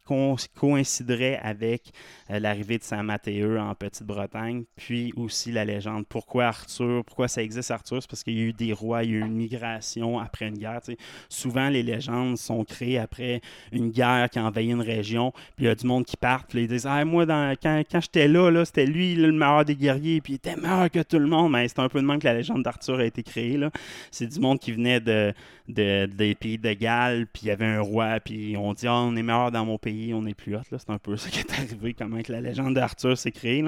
coïnciderait 0.55 1.37
avec 1.41 1.91
euh, 2.29 2.39
l'arrivée 2.39 2.77
de 2.77 2.83
Saint 2.83 3.03
Mathéeux 3.03 3.59
en 3.59 3.73
Petite-Bretagne, 3.75 4.63
puis 4.75 5.13
aussi 5.15 5.51
la 5.51 5.65
légende. 5.65 6.05
Pourquoi 6.07 6.45
Arthur 6.45 7.03
Pourquoi 7.05 7.27
ça 7.27 7.41
existe 7.41 7.71
Arthur? 7.71 8.01
C'est 8.01 8.09
parce 8.09 8.23
qu'il 8.23 8.37
y 8.37 8.41
a 8.41 8.45
eu 8.45 8.53
des 8.53 8.73
rois, 8.73 9.03
il 9.03 9.11
y 9.11 9.13
a 9.13 9.17
eu 9.17 9.21
une 9.21 9.35
migration 9.35 10.19
après 10.19 10.47
une 10.47 10.57
guerre. 10.57 10.81
Souvent, 11.29 11.69
les 11.69 11.83
légendes 11.83 12.37
sont 12.37 12.63
créées 12.63 12.99
après 12.99 13.41
une 13.71 13.91
guerre 13.91 14.29
qui 14.29 14.39
a 14.39 14.45
envahi 14.45 14.69
une 14.69 14.81
région, 14.81 15.31
puis 15.55 15.65
il 15.65 15.67
y 15.67 15.69
a 15.69 15.75
du 15.75 15.85
monde 15.85 16.05
qui 16.05 16.17
part, 16.17 16.45
puis 16.45 16.63
ils 16.63 16.67
disent 16.67 16.85
ah, 16.85 17.03
Moi, 17.05 17.25
quand, 17.25 17.83
quand 17.89 18.01
j'étais 18.01 18.27
là, 18.27 18.49
là 18.49 18.65
c'était 18.65 18.85
lui 18.85 19.15
le 19.15 19.31
meilleur 19.31 19.65
des 19.65 19.75
guerriers, 19.75 20.21
puis 20.21 20.33
il 20.33 20.35
était 20.37 20.55
meilleur 20.55 20.89
que 20.89 21.01
tout 21.03 21.19
le 21.19 21.27
monde. 21.27 21.51
Mais 21.51 21.67
c'est 21.67 21.79
un 21.79 21.89
peu 21.89 22.01
de 22.01 22.05
même 22.05 22.19
que 22.19 22.25
la 22.25 22.33
légende 22.33 22.63
d'Arthur 22.63 22.99
a 22.99 23.05
été 23.05 23.23
créée. 23.23 23.59
C'est 24.11 24.27
du 24.27 24.39
monde 24.39 24.59
qui 24.59 24.71
venait 24.71 24.99
de, 24.99 25.33
des 25.68 26.36
pays 26.39 26.57
de 26.57 26.74
Galles, 26.74 27.28
puis 27.32 27.43
il 27.43 27.47
y 27.47 27.51
avait 27.51 27.66
un 27.66 27.82
roi, 27.82 28.20
puis 28.20 28.55
on 28.57 28.74
dit 28.74 28.88
ah, 28.88 29.01
on 29.01 29.16
est 29.16 29.24
meilleur 29.24 29.51
dans 29.51 29.66
mon 29.66 29.78
pays, 29.78 30.13
on 30.13 30.26
est 30.26 30.34
plus 30.34 30.55
hot. 30.55 30.61
C'est 30.70 30.89
un 30.89 30.97
peu 30.97 31.18
ça 31.18 31.30
qui 31.30 31.39
est 31.39 31.51
arrivé, 31.51 31.93
comment 31.93 32.20
la 32.28 32.41
légende 32.41 32.76
d'Arthur 32.76 33.18
s'est 33.18 33.32
créée. 33.32 33.63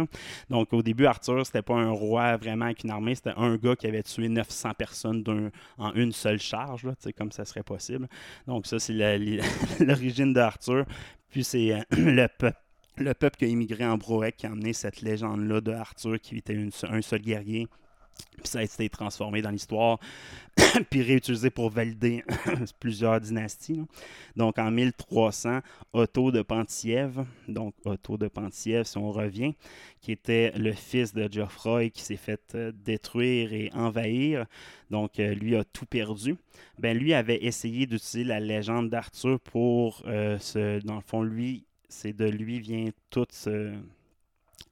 Donc 0.49 0.73
au 0.73 0.83
début, 0.83 1.05
Arthur, 1.05 1.45
c'était 1.45 1.61
pas 1.61 1.75
un 1.75 1.91
roi 1.91 2.37
vraiment 2.37 2.65
avec 2.65 2.83
une 2.83 2.91
armée, 2.91 3.15
c'était 3.15 3.33
un 3.37 3.55
gars 3.55 3.75
qui 3.75 3.87
avait 3.87 4.03
tué 4.03 4.29
900 4.29 4.71
personnes 4.77 5.51
en 5.77 5.93
une 5.93 6.11
seule 6.11 6.39
charge, 6.39 6.85
là, 6.85 6.93
comme 7.17 7.31
ça 7.31 7.45
serait 7.45 7.63
possible. 7.63 8.07
Donc 8.45 8.67
ça, 8.67 8.79
c'est 8.79 8.93
l'origine 9.79 10.33
d'Arthur. 10.33 10.85
Puis 11.29 11.43
c'est 11.43 11.73
euh, 11.73 11.81
le 11.91 12.27
peuple 12.27 12.57
le 12.99 13.13
peuple 13.13 13.37
qui 13.37 13.45
a 13.45 13.47
immigré 13.47 13.85
en 13.85 13.95
Broec 13.95 14.37
qui 14.37 14.47
a 14.47 14.51
amené 14.51 14.73
cette 14.73 15.01
légende-là 15.01 15.61
de 15.61 15.71
Arthur 15.71 16.19
qui 16.19 16.37
était 16.37 16.57
un 16.89 17.01
seul 17.01 17.21
guerrier 17.21 17.67
puis 18.37 18.47
ça 18.47 18.59
a 18.59 18.63
été 18.63 18.87
transformé 18.89 19.41
dans 19.41 19.49
l'histoire, 19.49 19.99
puis 20.89 21.01
réutilisé 21.01 21.49
pour 21.49 21.69
valider 21.69 22.23
plusieurs 22.79 23.19
dynasties. 23.19 23.81
Donc 24.35 24.59
en 24.59 24.71
1300, 24.71 25.59
Otto 25.93 26.31
de 26.31 26.41
Penthièvre, 26.41 27.25
donc 27.47 27.73
Otto 27.85 28.17
de 28.17 28.27
Penthièvre, 28.27 28.85
si 28.85 28.97
on 28.97 29.11
revient, 29.11 29.55
qui 30.01 30.11
était 30.11 30.51
le 30.57 30.71
fils 30.71 31.13
de 31.13 31.27
Geoffroy 31.31 31.89
qui 31.89 32.01
s'est 32.01 32.17
fait 32.17 32.41
euh, 32.55 32.71
détruire 32.85 33.53
et 33.53 33.71
envahir, 33.73 34.45
donc 34.91 35.19
euh, 35.19 35.33
lui 35.33 35.55
a 35.55 35.63
tout 35.63 35.85
perdu. 35.85 36.35
Ben 36.79 36.97
lui 36.97 37.13
avait 37.13 37.43
essayé 37.43 37.85
d'utiliser 37.85 38.23
la 38.23 38.39
légende 38.39 38.89
d'Arthur 38.89 39.39
pour 39.39 40.03
euh, 40.05 40.37
ce, 40.39 40.79
dans 40.85 40.95
le 40.95 41.01
fond, 41.01 41.23
lui, 41.23 41.65
c'est 41.89 42.13
de 42.13 42.25
lui 42.25 42.59
vient 42.59 42.89
toute, 43.09 43.33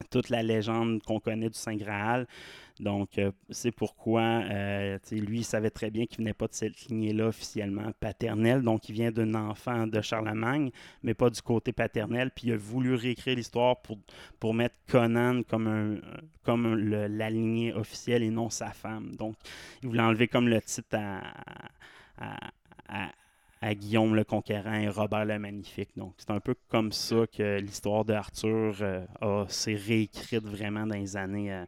toute 0.10 0.30
la 0.30 0.44
légende 0.44 1.02
qu'on 1.04 1.20
connaît 1.20 1.50
du 1.50 1.58
Saint 1.58 1.76
Graal. 1.76 2.28
Donc, 2.80 3.18
euh, 3.18 3.32
c'est 3.50 3.72
pourquoi 3.72 4.22
euh, 4.22 4.98
lui, 5.12 5.40
il 5.40 5.44
savait 5.46 5.70
très 5.70 5.90
bien 5.90 6.06
qu'il 6.06 6.18
venait 6.18 6.34
pas 6.34 6.48
de 6.48 6.54
cette 6.54 6.88
lignée-là 6.88 7.28
officiellement 7.28 7.92
paternelle. 8.00 8.64
Donc, 8.64 8.90
il 8.90 8.94
vient 8.94 9.12
d'un 9.12 9.34
enfant 9.36 9.88
de 9.88 10.02
Charlemagne, 10.02 10.72
mais 11.02 11.14
pas 11.14 11.30
du 11.30 11.42
côté 11.42 11.72
paternel. 11.72 12.32
Puis, 12.32 12.48
il 12.48 12.54
a 12.54 12.58
voulu 12.58 12.96
réécrire 12.96 13.38
l'histoire 13.38 13.78
pour, 14.40 14.54
mettre 14.54 14.76
Conan 14.88 15.42
comme, 15.44 15.68
un, 15.68 15.98
comme 16.44 16.76
la 16.76 17.30
lignée 17.30 17.74
officielle 17.74 18.24
et 18.24 18.30
non 18.30 18.50
sa 18.50 18.72
femme. 18.72 19.16
Donc, 19.16 19.36
il 19.82 19.88
voulait 19.90 20.02
enlever 20.02 20.28
comme 20.28 20.50
le 20.50 20.62
titre 20.62 20.98
à 22.18 23.10
Guillaume 23.74 24.16
le 24.16 24.24
Conquérant 24.24 24.74
et 24.74 24.90
Robert 24.90 25.26
le 25.26 25.40
Magnifique. 25.40 25.90
Donc, 25.96 26.14
c'est 26.18 26.32
un 26.32 26.40
peu 26.40 26.56
comme 26.70 26.92
ça 26.92 27.26
que 27.28 27.60
l'histoire 27.60 28.06
d'Arthur 28.06 28.76
euh, 28.82 29.46
s'est 29.48 29.76
réécrite 29.76 30.46
vraiment 30.46 30.86
dans 30.86 30.96
les 30.96 31.18
années, 31.18 31.66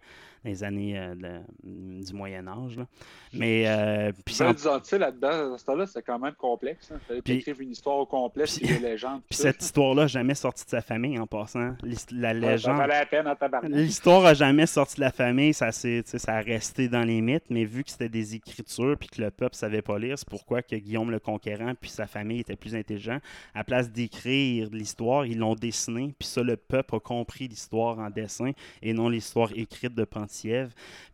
les 0.47 0.63
années 0.63 0.97
euh, 0.97 1.39
du 1.63 2.13
Moyen 2.13 2.47
Âge. 2.47 2.79
Mais 3.33 3.65
euh, 3.67 4.11
puis 4.25 4.35
ben, 4.39 4.53
là-dedans, 4.99 5.53
à 5.53 5.57
ce 5.57 5.65
temps-là, 5.65 5.85
c'est 5.85 6.01
quand 6.01 6.17
même 6.17 6.33
complexe. 6.33 6.91
Il 6.91 7.21
fallait 7.21 7.39
écrire 7.39 7.55
une 7.59 7.71
histoire 7.71 7.97
au 7.97 8.05
complet, 8.05 8.45
puis 8.45 8.67
des 8.67 8.79
légendes. 8.79 9.21
Puis 9.29 9.37
cette 9.37 9.61
histoire-là 9.61 10.03
n'a 10.03 10.07
jamais 10.07 10.35
sorti 10.35 10.63
de 10.63 10.69
sa 10.69 10.81
famille 10.81 11.19
en 11.19 11.27
passant. 11.27 11.75
La 12.11 12.33
légende. 12.33 12.79
la 12.87 13.05
peine 13.05 13.27
L'histoire 13.63 14.23
n'a 14.23 14.33
jamais 14.33 14.65
sorti 14.65 14.95
de 14.95 15.01
la 15.01 15.11
famille, 15.11 15.53
ça, 15.53 15.71
ça 15.71 16.33
a 16.33 16.41
resté 16.41 16.87
dans 16.87 17.03
les 17.03 17.21
mythes, 17.21 17.49
mais 17.49 17.65
vu 17.65 17.83
que 17.83 17.91
c'était 17.91 18.09
des 18.09 18.35
écritures 18.35 18.95
puis 18.97 19.09
que 19.09 19.21
le 19.21 19.31
peuple 19.31 19.55
savait 19.55 19.81
pas 19.81 19.99
lire, 19.99 20.17
c'est 20.17 20.27
pourquoi 20.29 20.61
que 20.61 20.75
Guillaume 20.75 21.11
le 21.11 21.19
Conquérant 21.19 21.73
puis 21.79 21.89
sa 21.89 22.07
famille 22.07 22.39
étaient 22.39 22.55
plus 22.55 22.75
intelligents. 22.75 23.19
À 23.53 23.63
place 23.63 23.91
d'écrire 23.91 24.69
l'histoire, 24.71 25.25
ils 25.25 25.37
l'ont 25.37 25.55
dessiné, 25.55 26.13
puis 26.17 26.27
ça, 26.27 26.41
le 26.41 26.55
peuple 26.55 26.95
a 26.95 26.99
compris 26.99 27.47
l'histoire 27.47 27.99
en 27.99 28.09
dessin 28.09 28.51
et 28.81 28.93
non 28.93 29.09
l'histoire 29.09 29.49
écrite 29.55 29.93
de 29.93 30.05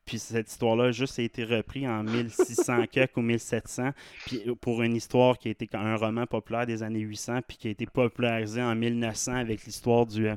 Puis 0.06 0.20
cette 0.20 0.50
histoire-là 0.50 0.86
a 0.86 0.92
juste 0.92 1.20
été 1.20 1.44
reprise 1.46 1.88
en 1.88 2.04
1600 2.04 2.84
ou 3.16 3.22
1700, 3.22 3.92
puis 4.26 4.44
pour 4.60 4.82
une 4.82 4.96
histoire 4.96 5.38
qui 5.38 5.48
a 5.48 5.52
été 5.52 5.70
un 5.74 5.96
roman 5.96 6.26
populaire 6.26 6.66
des 6.66 6.84
années 6.84 7.00
800, 7.00 7.40
puis 7.48 7.58
qui 7.58 7.68
a 7.68 7.72
été 7.72 7.86
popularisé 7.86 8.62
en 8.62 8.76
1900 8.76 9.36
avec 9.36 9.64
l'histoire 9.66 10.06
du... 10.06 10.28
Euh, 10.28 10.36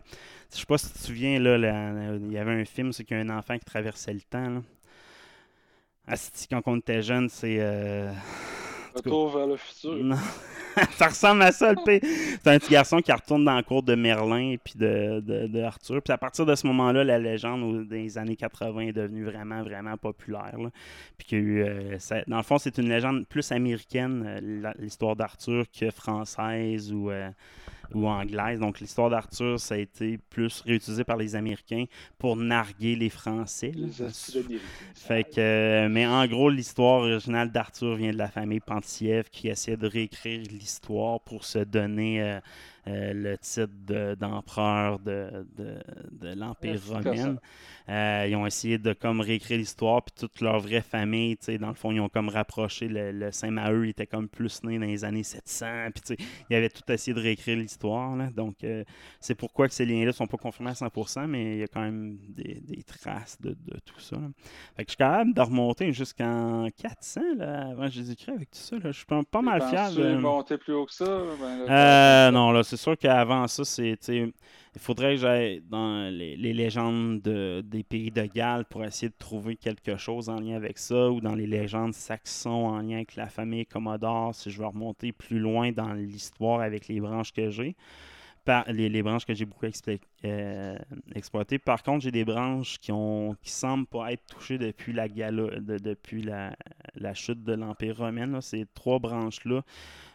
je 0.52 0.58
sais 0.58 0.66
pas 0.66 0.78
si 0.78 0.86
tu 0.86 0.92
te 0.92 0.98
souviens, 0.98 1.40
là, 1.40 1.56
il 2.16 2.32
y 2.32 2.38
avait 2.38 2.52
un 2.52 2.64
film, 2.64 2.92
c'est 2.92 3.04
qu'il 3.04 3.16
y 3.16 3.20
a 3.20 3.22
un 3.22 3.36
enfant 3.36 3.58
qui 3.58 3.64
traversait 3.64 4.14
le 4.14 4.20
temps. 4.20 4.48
Là. 4.48 4.62
Ah, 6.08 6.14
quand 6.48 6.62
on 6.66 6.76
était 6.78 7.02
jeune, 7.02 7.28
c'est... 7.28 7.56
Euh... 7.58 8.12
Retour 8.96 9.36
vers 9.36 9.46
le 9.46 9.56
futur. 9.56 9.94
Non. 9.94 10.16
ça 10.92 11.08
ressemble 11.08 11.42
à 11.42 11.52
ça, 11.52 11.72
le 11.72 11.82
P. 11.84 12.00
C'est 12.02 12.50
un 12.50 12.58
petit 12.58 12.72
garçon 12.72 12.98
qui 12.98 13.12
retourne 13.12 13.44
dans 13.44 13.54
la 13.54 13.62
cour 13.62 13.82
de 13.82 13.94
Merlin 13.94 14.52
et 14.52 14.58
puis 14.58 14.74
de, 14.76 15.20
de, 15.20 15.62
Arthur. 15.62 16.02
Puis 16.02 16.12
à 16.12 16.18
partir 16.18 16.44
de 16.44 16.54
ce 16.54 16.66
moment-là, 16.66 17.04
la 17.04 17.18
légende 17.18 17.86
des 17.88 18.18
années 18.18 18.36
80 18.36 18.80
est 18.80 18.92
devenue 18.92 19.24
vraiment, 19.24 19.62
vraiment 19.62 19.96
populaire. 19.96 20.56
Puis 21.16 21.26
qu'il 21.26 21.38
eu, 21.38 21.62
euh, 21.62 21.98
dans 22.26 22.36
le 22.36 22.42
fond, 22.42 22.58
c'est 22.58 22.78
une 22.78 22.88
légende 22.88 23.26
plus 23.26 23.50
américaine, 23.52 24.24
euh, 24.26 24.72
l'histoire 24.78 25.16
d'Arthur, 25.16 25.64
que 25.78 25.90
française 25.90 26.92
ou. 26.92 27.10
Euh, 27.10 27.30
ou 27.94 28.06
anglaise. 28.06 28.58
Donc 28.60 28.80
l'histoire 28.80 29.10
d'Arthur, 29.10 29.58
ça 29.60 29.74
a 29.74 29.78
été 29.78 30.18
plus 30.30 30.62
réutilisé 30.62 31.04
par 31.04 31.16
les 31.16 31.34
Américains 31.36 31.84
pour 32.18 32.36
narguer 32.36 32.96
les 32.96 33.10
Français. 33.10 33.72
là. 33.74 33.86
Les. 34.48 34.58
Fait 34.94 35.24
que, 35.24 35.40
euh, 35.40 35.88
mais 35.88 36.06
en 36.06 36.26
gros, 36.26 36.50
l'histoire 36.50 37.02
originale 37.02 37.50
d'Arthur 37.50 37.96
vient 37.96 38.12
de 38.12 38.18
la 38.18 38.28
famille 38.28 38.60
Pentiev 38.60 39.28
qui 39.30 39.48
essaie 39.48 39.76
de 39.76 39.86
réécrire 39.86 40.42
l'histoire 40.50 41.20
pour 41.20 41.44
se 41.44 41.58
donner 41.58 42.22
euh, 42.22 42.40
euh, 42.88 43.12
le 43.12 43.36
titre 43.38 43.68
de- 43.86 44.14
d'empereur 44.14 44.98
de, 45.00 45.46
de, 45.56 45.74
de 46.12 46.34
l'Empire 46.38 46.80
romain. 46.88 47.36
Euh, 47.88 48.26
ils 48.28 48.34
ont 48.34 48.46
essayé 48.46 48.78
de 48.78 48.92
comme 48.92 49.20
réécrire 49.20 49.58
l'histoire, 49.58 50.02
puis 50.02 50.12
toute 50.18 50.40
leur 50.40 50.58
vraie 50.58 50.80
famille, 50.80 51.36
tu 51.36 51.56
dans 51.58 51.68
le 51.68 51.74
fond, 51.74 51.92
ils 51.92 52.00
ont 52.00 52.08
comme 52.08 52.28
rapproché 52.28 52.88
le, 52.88 53.12
le 53.12 53.30
Saint-Maheu, 53.30 53.86
il 53.86 53.90
était 53.90 54.08
comme 54.08 54.28
plus 54.28 54.62
né 54.64 54.78
dans 54.78 54.86
les 54.86 55.04
années 55.04 55.22
700, 55.22 55.66
puis 55.94 56.16
tu 56.16 56.24
ils 56.50 56.56
avaient 56.56 56.68
tout 56.68 56.82
essayé 56.90 57.14
de 57.14 57.20
réécrire 57.20 57.56
l'histoire, 57.56 58.16
là. 58.16 58.28
donc 58.34 58.64
euh, 58.64 58.82
c'est 59.20 59.36
pourquoi 59.36 59.68
que 59.68 59.74
ces 59.74 59.86
liens-là 59.86 60.10
sont 60.12 60.26
pas 60.26 60.36
confirmés 60.36 60.70
à 60.70 60.74
100%, 60.74 61.26
mais 61.28 61.54
il 61.56 61.58
y 61.60 61.62
a 61.62 61.68
quand 61.68 61.80
même 61.82 62.18
des, 62.30 62.60
des 62.60 62.82
traces 62.82 63.40
de, 63.40 63.50
de 63.50 63.78
tout 63.84 64.00
ça. 64.00 64.16
là. 64.16 64.28
Fait 64.76 64.84
que 64.84 64.88
je 64.90 64.92
suis 64.92 64.96
capable 64.96 65.32
de 65.32 65.40
remonter 65.40 65.92
jusqu'en 65.92 66.68
400 66.76 67.20
là, 67.36 67.68
avant 67.70 67.88
Jésus-Christ 67.88 68.32
avec 68.34 68.50
tout 68.50 68.58
ça. 68.58 68.76
Là. 68.76 68.90
Je 68.90 68.96
suis 68.96 69.06
pas, 69.06 69.20
pas 69.30 69.42
mal 69.42 69.62
fier. 69.62 69.92
De- 69.92 70.16
monter 70.16 70.58
plus 70.58 70.74
haut 70.74 70.86
que 70.86 70.92
ça? 70.92 71.04
Ben, 71.40 71.64
là, 71.66 72.30
non, 72.32 72.50
là, 72.50 72.64
c'est 72.64 72.75
sûr 72.76 72.96
qu'avant 72.96 73.46
ça, 73.48 73.64
c'est. 73.64 73.98
Il 74.08 74.80
faudrait 74.80 75.14
que 75.14 75.22
j'aille 75.22 75.62
dans 75.70 76.12
les, 76.12 76.36
légendes 76.36 77.22
de- 77.22 77.62
des 77.64 77.82
pays 77.82 78.10
de 78.10 78.26
Galles 78.26 78.66
pour 78.66 78.84
essayer 78.84 79.08
de 79.08 79.14
trouver 79.18 79.56
quelque 79.56 79.96
chose 79.96 80.28
en 80.28 80.38
lien 80.38 80.56
avec 80.56 80.76
ça, 80.78 81.10
ou 81.10 81.20
dans 81.20 81.34
les 81.34 81.46
légendes 81.46 81.94
saxons 81.94 82.66
en 82.66 82.82
lien 82.82 82.96
avec 82.96 83.16
la 83.16 83.28
famille 83.28 83.64
Commodore, 83.64 84.34
si 84.34 84.50
je 84.50 84.58
veux 84.58 84.66
remonter 84.66 85.12
plus 85.12 85.38
loin 85.38 85.72
dans 85.72 85.92
l'histoire 85.94 86.60
avec 86.60 86.88
les 86.88 87.00
branches 87.00 87.32
que 87.32 87.50
j'ai. 87.50 87.74
Les, 88.68 89.02
branches 89.02 89.26
que 89.26 89.34
j'ai 89.34 89.44
beaucoup 89.44 89.66
euh, 90.24 90.78
exploitées. 91.16 91.58
Par 91.58 91.82
contre, 91.82 92.04
j'ai 92.04 92.12
des 92.12 92.24
branches 92.24 92.78
qui 92.78 92.92
ont 92.92 93.34
qui 93.42 93.50
semblent 93.50 93.86
pas 93.86 94.12
être 94.12 94.24
touchées 94.26 94.56
depuis 94.56 94.92
la 94.92 95.08
gala, 95.08 95.58
de- 95.58 95.78
depuis 95.78 96.22
la, 96.22 96.54
chute 97.14 97.42
de 97.42 97.54
l'Empire 97.54 97.96
romain. 97.96 98.40
Ces 98.40 98.66
trois 98.74 99.00
branches-là, 99.00 99.62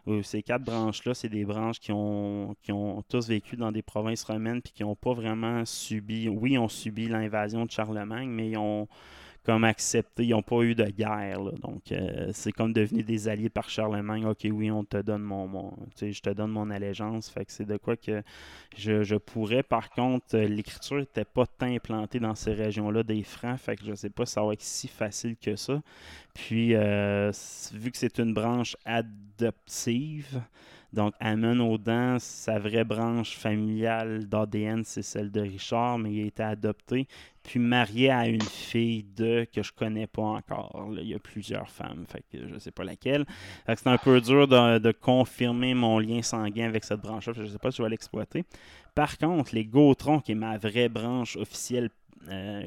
ou 0.05 0.23
ces 0.23 0.41
quatre 0.41 0.63
branches-là, 0.63 1.13
c'est 1.13 1.29
des 1.29 1.45
branches 1.45 1.79
qui 1.79 1.91
ont, 1.91 2.55
qui 2.63 2.71
ont 2.71 3.03
tous 3.03 3.27
vécu 3.27 3.55
dans 3.55 3.71
des 3.71 3.81
provinces 3.81 4.23
romaines 4.23 4.61
puis 4.61 4.73
qui 4.73 4.83
n'ont 4.83 4.95
pas 4.95 5.13
vraiment 5.13 5.63
subi. 5.65 6.27
Oui, 6.27 6.57
ont 6.57 6.67
subi 6.67 7.07
l'invasion 7.07 7.65
de 7.65 7.71
Charlemagne, 7.71 8.29
mais 8.29 8.49
ils 8.51 8.57
ont 8.57 8.87
comme 9.43 9.63
accepté, 9.63 10.25
ils 10.25 10.29
n'ont 10.29 10.43
pas 10.43 10.61
eu 10.61 10.75
de 10.75 10.85
guerre. 10.85 11.41
Donc, 11.41 11.91
euh, 11.91 12.29
c'est 12.31 12.51
comme 12.51 12.73
devenu 12.73 13.01
des 13.01 13.27
alliés 13.27 13.49
par 13.49 13.69
Charlemagne. 13.69 14.25
Ok, 14.25 14.45
oui, 14.51 14.69
on 14.69 14.83
te 14.83 14.97
donne 14.97 15.23
mon, 15.23 15.47
mon 15.47 15.73
je 15.99 16.21
te 16.21 16.29
donne 16.29 16.51
mon 16.51 16.69
allégeance. 16.69 17.29
Fait 17.29 17.45
que 17.45 17.51
c'est 17.51 17.65
de 17.65 17.77
quoi 17.77 17.97
que 17.97 18.21
je, 18.77 19.15
pourrais. 19.15 19.63
Par 19.63 19.89
contre, 19.89 20.35
euh, 20.35 20.47
l'écriture 20.47 20.97
n'était 20.97 21.25
pas 21.25 21.47
tant 21.47 21.65
implantée 21.65 22.19
dans 22.19 22.35
ces 22.35 22.53
régions-là 22.53 23.01
des 23.01 23.23
Francs. 23.23 23.57
Fait 23.57 23.75
que 23.75 23.83
je 23.83 23.95
sais 23.95 24.11
pas 24.11 24.25
si 24.25 24.33
ça 24.33 24.43
va 24.43 24.53
être 24.53 24.61
si 24.61 24.87
facile 24.87 25.35
que 25.35 25.55
ça. 25.55 25.81
Puis, 26.35 26.75
euh, 26.75 27.31
vu 27.73 27.91
que 27.91 27.97
c'est 27.97 28.19
une 28.19 28.33
branche 28.33 28.77
adoptive, 28.85 30.39
donc 30.93 31.13
Amon 31.21 31.59
Audin, 31.71 32.19
sa 32.19 32.59
vraie 32.59 32.83
branche 32.83 33.37
familiale 33.37 34.27
d'ADN, 34.27 34.83
c'est 34.83 35.01
celle 35.01 35.31
de 35.31 35.39
Richard, 35.39 35.97
mais 35.97 36.11
il 36.11 36.23
a 36.23 36.25
été 36.25 36.43
adopté, 36.43 37.07
puis 37.43 37.59
marié 37.59 38.11
à 38.11 38.27
une 38.27 38.41
fille 38.41 39.03
de 39.03 39.47
que 39.53 39.63
je 39.63 39.71
connais 39.71 40.07
pas 40.07 40.21
encore. 40.21 40.89
Il 40.97 41.07
y 41.07 41.13
a 41.13 41.19
plusieurs 41.19 41.69
femmes, 41.69 42.05
fait 42.07 42.23
que 42.29 42.45
je 42.45 42.59
sais 42.59 42.71
pas 42.71 42.83
laquelle. 42.83 43.25
C'est 43.67 43.87
un 43.87 43.97
peu 43.97 44.19
dur 44.19 44.47
de, 44.47 44.91
confirmer 44.91 45.73
mon 45.73 45.97
lien 45.97 46.21
sanguin 46.21 46.67
avec 46.67 46.83
cette 46.83 47.01
branche-là. 47.01 47.33
Je 47.37 47.45
sais 47.45 47.57
pas 47.57 47.71
si 47.71 47.77
je 47.77 47.83
vais 47.83 47.89
l'exploiter. 47.89 48.43
Par 48.93 49.17
contre, 49.17 49.55
les 49.55 49.65
Gautrons, 49.65 50.19
qui 50.19 50.33
est 50.33 50.35
ma 50.35 50.57
vraie 50.57 50.89
branche 50.89 51.37
officielle, 51.37 51.89
euh, 52.29 52.63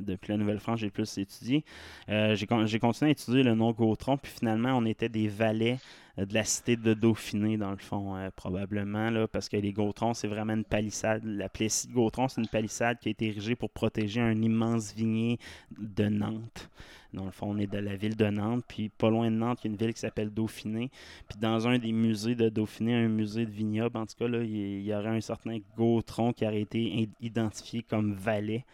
depuis 0.00 0.30
la 0.32 0.36
Nouvelle-France, 0.38 0.80
j'ai 0.80 0.90
plus 0.90 1.18
étudié. 1.18 1.64
Euh, 2.08 2.34
j'ai 2.34 2.46
con- 2.46 2.66
j'ai 2.66 2.78
continué 2.78 3.10
à 3.10 3.12
étudier 3.12 3.42
le 3.42 3.54
nom 3.54 3.72
Gautron, 3.72 4.16
puis 4.16 4.32
finalement, 4.32 4.76
on 4.76 4.84
était 4.84 5.08
des 5.08 5.28
valets 5.28 5.78
euh, 6.18 6.26
de 6.26 6.34
la 6.34 6.44
cité 6.44 6.76
de 6.76 6.94
Dauphiné, 6.94 7.56
dans 7.56 7.70
le 7.70 7.76
fond, 7.78 8.16
euh, 8.16 8.30
probablement, 8.34 9.10
là, 9.10 9.26
parce 9.28 9.48
que 9.48 9.56
les 9.56 9.72
Gautrons, 9.72 10.14
c'est 10.14 10.28
vraiment 10.28 10.54
une 10.54 10.64
palissade. 10.64 11.22
La 11.24 11.48
Plessis 11.48 11.88
de 11.88 11.92
Gautron, 11.92 12.28
c'est 12.28 12.40
une 12.40 12.48
palissade 12.48 12.98
qui 13.00 13.08
a 13.08 13.10
été 13.10 13.26
érigée 13.28 13.56
pour 13.56 13.70
protéger 13.70 14.20
un 14.20 14.40
immense 14.42 14.94
vignier 14.94 15.38
de 15.78 16.04
Nantes. 16.08 16.70
Dans 17.12 17.24
le 17.26 17.30
fond, 17.30 17.46
on 17.50 17.58
est 17.58 17.68
de 17.68 17.78
la 17.78 17.94
ville 17.94 18.16
de 18.16 18.26
Nantes, 18.26 18.64
puis 18.66 18.88
pas 18.88 19.08
loin 19.08 19.30
de 19.30 19.36
Nantes, 19.36 19.60
il 19.62 19.68
y 19.68 19.70
a 19.70 19.72
une 19.72 19.76
ville 19.78 19.94
qui 19.94 20.00
s'appelle 20.00 20.30
Dauphiné. 20.30 20.90
Puis 21.28 21.38
dans 21.40 21.68
un 21.68 21.78
des 21.78 21.92
musées 21.92 22.34
de 22.34 22.48
Dauphiné, 22.48 22.94
un 22.94 23.08
musée 23.08 23.46
de 23.46 23.50
vignoble, 23.52 23.96
en 23.98 24.06
tout 24.06 24.16
cas, 24.18 24.26
là, 24.26 24.42
il 24.42 24.82
y- 24.82 24.92
aurait 24.94 25.10
un 25.10 25.20
certain 25.20 25.58
Gautron 25.76 26.32
qui 26.32 26.44
aurait 26.44 26.60
été 26.60 27.08
identifié 27.20 27.82
comme 27.82 28.14
valet. 28.14 28.64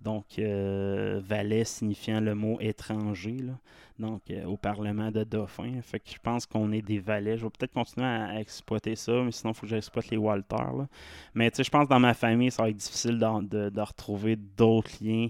Donc, 0.00 0.38
euh, 0.38 1.20
valet 1.22 1.64
signifiant 1.64 2.20
le 2.20 2.34
mot 2.34 2.58
étranger, 2.60 3.38
là. 3.38 3.58
Donc 4.00 4.22
euh, 4.30 4.44
au 4.44 4.56
Parlement 4.56 5.10
de 5.10 5.24
Dauphin. 5.24 5.80
Fait 5.82 6.00
que 6.00 6.10
je 6.10 6.18
pense 6.22 6.46
qu'on 6.46 6.72
est 6.72 6.82
des 6.82 6.98
valets. 6.98 7.36
Je 7.38 7.44
vais 7.44 7.50
peut-être 7.50 7.72
continuer 7.72 8.06
à, 8.06 8.40
exploiter 8.40 8.96
ça, 8.96 9.12
mais 9.22 9.32
sinon, 9.32 9.52
il 9.52 9.54
faut 9.54 9.62
que 9.62 9.68
j'exploite 9.68 10.10
les 10.10 10.16
Walter. 10.16 10.56
là. 10.56 10.88
Mais 11.34 11.50
tu 11.50 11.58
sais, 11.58 11.64
je 11.64 11.70
pense 11.70 11.84
que 11.84 11.90
dans 11.90 12.00
ma 12.00 12.14
famille, 12.14 12.50
ça 12.50 12.62
va 12.62 12.70
être 12.70 12.76
difficile 12.76 13.18
de, 13.18 13.68
de 13.70 13.80
retrouver 13.80 14.36
d'autres 14.36 14.90
liens 15.00 15.28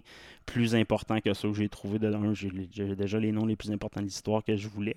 plus 0.50 0.74
importants 0.74 1.20
que 1.20 1.32
ceux 1.32 1.50
que 1.50 1.56
j'ai 1.56 1.68
trouvés. 1.68 1.98
De 1.98 2.12
un, 2.12 2.34
j'ai 2.34 2.96
déjà 2.96 3.18
les 3.18 3.32
noms 3.32 3.46
les 3.46 3.56
plus 3.56 3.70
importants 3.70 4.00
de 4.00 4.06
l'histoire 4.06 4.42
que 4.44 4.56
je 4.56 4.68
voulais. 4.68 4.96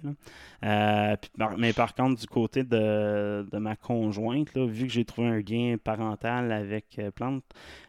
Euh, 0.63 1.15
mais 1.57 1.73
par 1.73 1.93
contre, 1.93 2.19
du 2.19 2.27
côté 2.27 2.63
de, 2.63 3.45
de 3.51 3.57
ma 3.57 3.75
conjointe, 3.75 4.55
vu 4.57 4.87
que 4.87 4.93
j'ai 4.93 5.05
trouvé 5.05 5.27
un 5.27 5.39
lien 5.39 5.75
parental 5.83 6.51
avec 6.51 6.97
euh, 6.99 7.11
Plante, 7.11 7.43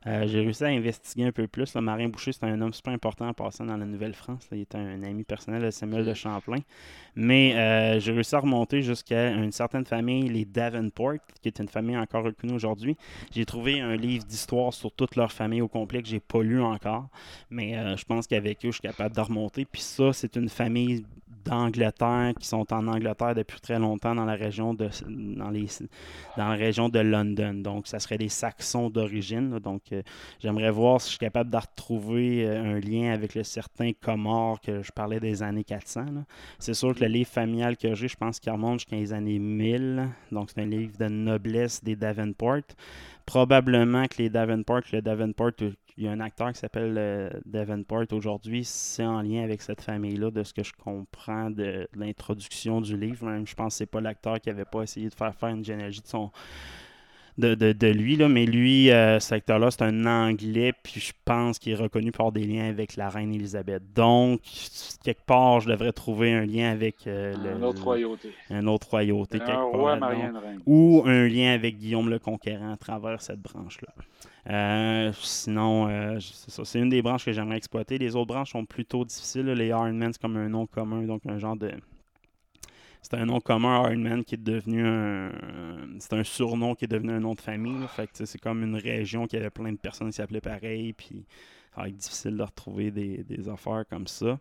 j'ai 0.05 0.41
réussi 0.41 0.65
à 0.65 0.69
investiguer 0.69 1.25
un 1.25 1.33
peu 1.33 1.47
plus. 1.47 1.75
là. 1.75 1.81
Marin 1.81 2.09
Boucher, 2.09 2.33
c'est 2.33 2.45
un 2.45 2.61
homme 2.61 2.73
super 2.73 2.93
important 2.93 3.29
en 3.29 3.35
passant 3.35 3.65
dans 3.65 3.77
la 3.77 3.87
Nouvelle-France. 3.87 4.49
Il 4.53 4.61
était 4.61 4.79
un 4.79 5.03
ami 5.03 5.25
personnel 5.25 5.65
Samuel 5.75 6.05
de 6.05 6.15
Champlain. 6.15 6.59
Mais 7.17 7.55
euh, 7.55 8.01
j'ai 8.01 8.13
réussi 8.13 8.35
à 8.35 8.41
remonter 8.41 8.83
jusqu'à 8.83 9.31
une 9.31 9.53
certaine 9.53 9.85
famille, 9.85 10.29
les 10.29 10.45
Davenport, 10.45 11.15
qui 11.41 11.49
est 11.49 11.59
une 11.61 11.69
famille 11.69 11.97
encore 11.97 12.25
reconnue 12.25 12.55
aujourd'hui. 12.55 12.97
J'ai 13.33 13.45
trouvé 13.45 13.81
un 13.81 13.97
livre 13.97 14.25
d'histoire 14.25 14.73
sur 14.73 14.91
toute 14.91 15.15
leur 15.17 15.31
famille 15.31 15.61
au 15.61 15.69
complet 15.69 16.03
que 16.03 16.09
j'ai 16.09 16.21
pas 16.21 16.43
lu 16.43 16.61
encore. 16.61 17.09
Mais 17.51 17.77
euh, 17.77 17.97
je 17.97 18.05
pense 18.05 18.27
qu'avec 18.27 18.65
eux, 18.65 18.69
je 18.69 18.79
suis 18.79 18.81
capable 18.81 19.15
de 19.15 19.21
remonter. 19.21 19.65
Puis 19.65 19.83
ça, 19.83 20.13
c'est 20.13 20.37
une 20.37 20.49
famille 20.49 21.05
d'Angleterre 21.45 22.33
qui 22.39 22.47
sont 22.47 22.73
en 22.73 22.87
Angleterre 22.89 23.35
depuis 23.35 23.61
très 23.61 23.79
longtemps 23.79 24.15
dans 24.15 24.25
la 24.25 24.35
région 24.35 24.75
de 24.75 24.89
dans 25.09 25.51
les 25.51 25.67
dans 26.37 26.49
la 26.49 26.55
région 26.55 26.89
de 26.89 26.99
London. 26.99 27.55
Donc 27.55 27.87
ça 27.87 27.99
serait 27.99 28.19
des 28.19 28.29
Saxons 28.29 28.91
d'origine. 28.91 29.59
Donc 29.59 29.83
euh, 29.93 30.03
j'aimerais 30.41 30.71
voir 30.71 31.01
si 31.01 31.07
je 31.07 31.11
suis 31.11 31.19
capable 31.19 31.51
de 31.51 31.57
retrouver 31.57 32.47
euh, 32.47 32.77
un 32.77 32.81
lien 32.81 33.13
avec 33.13 33.35
le 33.35 33.45
certain 33.45 33.93
Comore 33.93 34.61
que 34.61 34.83
je 34.83 34.93
parlais 34.93 35.21
des 35.21 35.43
années 35.43 35.65
400. 35.65 36.01
là. 36.15 36.25
C'est 36.59 36.75
sûr 36.75 36.95
que 36.95 37.01
le 37.01 37.09
livre 37.09 37.31
familial 37.31 37.77
que 37.77 37.95
j'ai, 37.95 38.09
je 38.09 38.17
pense 38.17 38.41
qu'il 38.41 38.53
remonte 38.53 38.81
jusqu'à 38.81 38.97
les 38.97 39.13
années 39.13 39.39
1000. 39.39 40.09
Donc 40.33 40.51
c'est 40.51 40.63
un 40.63 40.67
livre 40.67 40.97
de 40.99 41.09
noblesse 41.09 41.83
des 41.83 41.97
Davenport. 41.97 42.63
Probablement 43.27 44.07
que 44.07 44.19
les 44.19 44.29
Davenport, 44.29 44.83
le 44.93 45.01
Davenport, 45.01 45.53
il 45.97 46.05
y 46.05 46.09
a 46.09 46.13
un 46.13 46.21
acteur 46.21 46.53
qui 46.53 46.59
s'appelle 46.59 46.95
euh, 46.99 47.31
Davenport 47.47 48.05
aujourd'hui, 48.13 48.65
c'est 48.65 49.05
en 49.05 49.23
lien 49.23 49.43
avec 49.43 49.63
cette 49.63 49.81
famille-là, 49.81 50.31
de 50.31 50.43
ce 50.43 50.53
que 50.53 50.63
je 50.63 50.73
comprends 50.73 51.51
de, 51.51 51.89
l'introduction 51.95 52.81
du 52.81 52.97
livre. 52.97 53.25
Même, 53.27 53.47
je 53.47 53.55
pense 53.55 53.75
que 53.75 53.79
c'est 53.79 53.87
pas 53.87 54.01
l'acteur 54.01 54.41
qui 54.41 54.51
avait 54.51 54.65
pas 54.65 54.83
essayé 54.83 55.09
de 55.09 55.15
faire 55.15 55.35
faire 55.35 55.51
une 55.51 55.65
généalogie 55.65 56.03
de 56.03 56.07
son 56.07 56.33
de, 57.37 57.55
de, 57.55 57.73
de 57.73 57.87
lui, 57.89 58.17
là, 58.17 58.29
mais 58.29 58.47
lui, 58.47 58.91
euh, 58.91 59.19
cet 59.19 59.33
acteur-là, 59.33 59.71
c'est 59.71 59.83
un 59.83 60.07
Anglais, 60.07 60.73
puis 60.83 61.01
je 61.01 61.13
pense 61.25 61.59
qu'il 61.59 61.73
est 61.73 61.77
reconnu 61.77 62.13
par 62.13 62.31
des 62.31 62.45
liens 62.45 62.69
avec 62.69 62.97
la 62.97 63.09
reine 63.09 63.35
Elisabeth. 63.35 63.83
Donc, 63.95 64.41
quelque 65.03 65.25
part, 65.27 65.61
je 65.61 65.69
devrais 65.71 65.93
trouver 65.93 66.33
un 66.33 66.47
lien 66.47 66.71
avec 66.71 67.07
euh, 67.07 67.35
le, 67.37 67.57
Une 67.57 67.65
autre 67.65 67.83
royauté. 67.83 68.29
un 68.51 68.67
autre 68.67 68.89
royauté. 68.91 69.37
Un 69.39 69.41
quelque 69.41 69.57
part 69.57 69.71
roi. 69.73 69.99
Ou 70.67 71.03
un 71.07 71.27
lien 71.27 71.53
avec 71.53 71.79
Guillaume 71.79 72.09
le 72.09 72.19
Conquérant 72.19 72.73
à 72.73 72.77
travers 72.77 73.21
cette 73.21 73.41
branche-là. 73.41 73.93
Euh, 74.51 75.11
sinon, 75.15 75.89
euh, 75.89 76.19
c'est 76.21 76.51
ça. 76.51 76.65
C'est 76.65 76.79
une 76.79 76.91
des 76.91 77.03
branches 77.03 77.25
que 77.25 77.33
j'aimerais 77.33 77.57
exploiter. 77.57 77.99
Les 77.99 78.15
autres 78.15 78.27
branches 78.27 78.53
sont 78.53 78.65
plutôt 78.65 79.05
difficiles. 79.05 79.47
là. 79.47 79.55
Les 79.55 79.69
Ironman, 79.69 80.13
c'est 80.13 80.21
comme 80.21 80.37
un 80.37 80.49
nom 80.49 80.67
commun, 80.67 81.03
donc 81.03 81.23
un 81.27 81.39
genre 81.39 81.57
de. 81.57 81.71
C'est 83.05 83.19
un 83.19 83.27
nom 83.27 83.39
commun, 83.39 83.83
Ironman, 83.83 84.25
qui 84.25 84.35
est 84.35 84.43
devenu 84.43 84.83
un. 84.87 85.31
C'est 85.99 86.15
un 86.15 86.25
surnom 86.25 86.75
qui 86.75 86.87
est 86.87 86.89
devenu 86.89 87.13
un 87.13 87.21
nom 87.21 87.35
de 87.35 87.41
famille. 87.41 87.87
Fait 87.89 88.07
que 88.07 88.25
c'est 88.25 88.41
comme 88.41 88.63
une 88.63 88.77
région 88.77 89.27
qui 89.27 89.37
avait 89.37 89.51
plein 89.51 89.71
de 89.73 89.77
personnes 89.77 90.09
qui 90.09 90.15
s'appelaient 90.15 90.41
pareil. 90.41 90.95
Puis 90.95 91.27
ça 91.75 91.83
va 91.83 91.89
être 91.89 91.99
difficile 91.99 92.35
de 92.39 92.43
retrouver 92.43 92.91
des, 92.91 93.49
affaires 93.51 93.85
comme 93.91 94.07
ça. 94.07 94.41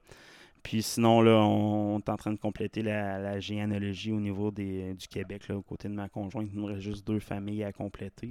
Puis 0.64 0.82
sinon, 0.82 1.20
là, 1.22 1.42
on, 1.42 2.00
est 2.00 2.08
en 2.08 2.16
train 2.16 2.32
de 2.32 2.38
compléter 2.38 2.82
la, 2.84 3.20
la 3.20 3.42
généalogie 3.42 4.14
au 4.14 4.22
niveau 4.22 4.50
des, 4.50 4.94
du 4.94 5.10
Québec, 5.10 5.50
là, 5.50 5.58
aux 5.58 5.62
côtés 5.62 5.90
de 5.90 5.94
ma 5.94 6.08
conjointe. 6.08 6.48
Il 6.54 6.58
nous 6.58 6.68
reste 6.68 6.80
juste 6.80 7.06
deux 7.06 7.20
familles 7.20 7.66
à 7.66 7.74
compléter. 7.74 8.30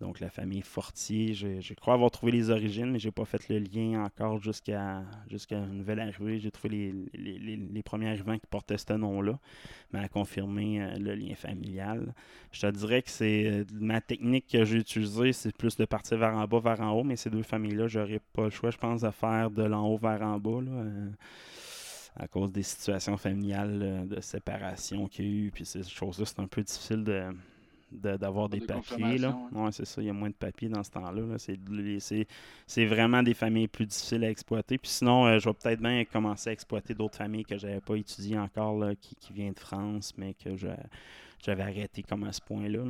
Donc 0.00 0.18
la 0.20 0.28
famille 0.28 0.62
Fortier, 0.62 1.34
je, 1.34 1.60
je 1.60 1.74
crois 1.74 1.94
avoir 1.94 2.10
trouvé 2.10 2.32
les 2.32 2.50
origines, 2.50 2.90
mais 2.90 2.98
j'ai 2.98 3.12
pas 3.12 3.24
fait 3.24 3.48
le 3.48 3.58
lien 3.58 4.04
encore 4.04 4.42
jusqu'à 4.42 5.04
une 5.50 5.78
nouvelle 5.78 6.00
arrivée. 6.00 6.40
J'ai 6.40 6.50
trouvé 6.50 6.94
les, 7.14 7.38
les, 7.38 7.82
premiers 7.82 8.08
arrivants 8.08 8.38
qui 8.38 8.46
portaient 8.46 8.76
ce 8.76 8.92
nom-là, 8.92 9.38
mais 9.92 10.00
à 10.00 10.08
confirmer 10.08 10.82
euh, 10.82 10.96
le 10.98 11.14
lien 11.14 11.34
familial. 11.34 12.12
Je 12.50 12.62
te 12.62 12.66
dirais 12.66 13.02
que 13.02 13.10
c'est 13.10 13.46
euh, 13.46 13.64
ma 13.72 14.00
technique 14.00 14.48
que 14.48 14.64
j'ai 14.64 14.78
utilisée, 14.78 15.32
c'est 15.32 15.56
plus 15.56 15.76
de 15.76 15.84
partir 15.84 16.18
vers 16.18 16.34
en 16.34 16.46
bas, 16.46 16.60
vers 16.60 16.80
en 16.80 16.90
haut, 16.92 17.04
mais 17.04 17.16
ces 17.16 17.30
deux 17.30 17.42
familles-là, 17.42 17.86
j'aurais 17.86 18.20
pas 18.32 18.44
le 18.44 18.50
choix, 18.50 18.70
je 18.70 18.78
pense, 18.78 19.02
de 19.02 19.10
faire 19.10 19.50
de 19.50 19.62
l'en 19.62 19.86
haut 19.86 19.98
vers 19.98 20.22
en 20.22 20.38
bas. 20.38 20.60
là, 20.60 20.72
euh, 20.72 21.10
à 22.16 22.28
cause 22.28 22.52
des 22.52 22.62
situations 22.62 23.16
familiales 23.16 24.06
de 24.08 24.20
séparation 24.20 25.08
qu'il 25.08 25.24
y 25.24 25.28
a 25.28 25.30
eu, 25.46 25.50
puis 25.52 25.64
ces 25.64 25.82
choses-là, 25.82 26.24
c'est 26.24 26.38
un 26.38 26.46
peu 26.46 26.62
difficile 26.62 27.02
de 27.02 27.24
de- 27.92 28.16
d'avoir 28.16 28.48
des, 28.48 28.60
papiers. 28.66 29.18
Là. 29.18 29.36
Ouais, 29.52 29.72
c'est 29.72 29.84
ça, 29.84 30.00
il 30.02 30.06
y 30.06 30.10
a 30.10 30.12
moins 30.12 30.30
de 30.30 30.34
papiers 30.34 30.68
dans 30.68 30.82
ce 30.82 30.90
temps-là. 30.90 31.22
là. 31.22 31.38
C'est, 31.38 31.58
les- 31.70 32.00
c'est, 32.00 32.26
c'est 32.66 32.86
vraiment 32.86 33.22
des 33.22 33.34
familles 33.34 33.68
plus 33.68 33.86
difficiles 33.86 34.24
à 34.24 34.30
exploiter. 34.30 34.78
Puis 34.78 34.90
sinon, 34.90 35.26
euh, 35.26 35.38
je 35.38 35.48
vais 35.48 35.54
peut-être 35.54 35.80
bien 35.80 36.04
commencer 36.04 36.50
à 36.50 36.52
exploiter 36.52 36.94
d'autres 36.94 37.16
familles 37.16 37.44
que 37.44 37.56
j'avais 37.58 37.80
pas 37.80 37.96
étudiées 37.96 38.38
encore, 38.38 38.78
là, 38.78 38.94
qui, 38.94 39.14
qui 39.16 39.32
viennent 39.32 39.52
de 39.54 39.60
France, 39.60 40.12
mais 40.16 40.34
que 40.34 40.56
je- 40.56 40.66
j'avais 41.44 41.62
arrêté 41.62 42.02
comme 42.02 42.24
à 42.24 42.32
ce 42.32 42.40
point-là. 42.40 42.84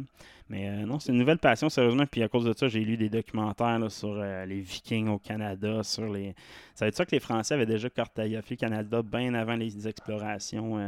Mais 0.48 0.68
euh, 0.68 0.86
non, 0.86 1.00
c'est 1.00 1.10
une 1.10 1.18
nouvelle 1.18 1.38
passion, 1.38 1.68
sérieusement. 1.68 2.04
Puis 2.06 2.22
à 2.22 2.28
cause 2.28 2.44
de 2.44 2.52
ça, 2.52 2.68
j'ai 2.68 2.84
lu 2.84 2.96
des 2.96 3.08
documentaires 3.08 3.78
là, 3.78 3.88
sur 3.90 4.12
euh, 4.16 4.44
les 4.46 4.60
Vikings 4.60 5.08
au 5.08 5.18
Canada, 5.18 5.82
sur 5.82 6.12
les. 6.12 6.34
Ça 6.74 6.84
veut 6.84 6.90
dire 6.92 7.06
que 7.06 7.10
les 7.12 7.20
Français 7.20 7.54
avaient 7.54 7.66
déjà 7.66 7.90
cartographié 7.90 8.56
le 8.56 8.60
Canada 8.60 9.02
bien 9.02 9.34
avant 9.34 9.56
les 9.56 9.88
explorations. 9.88 10.78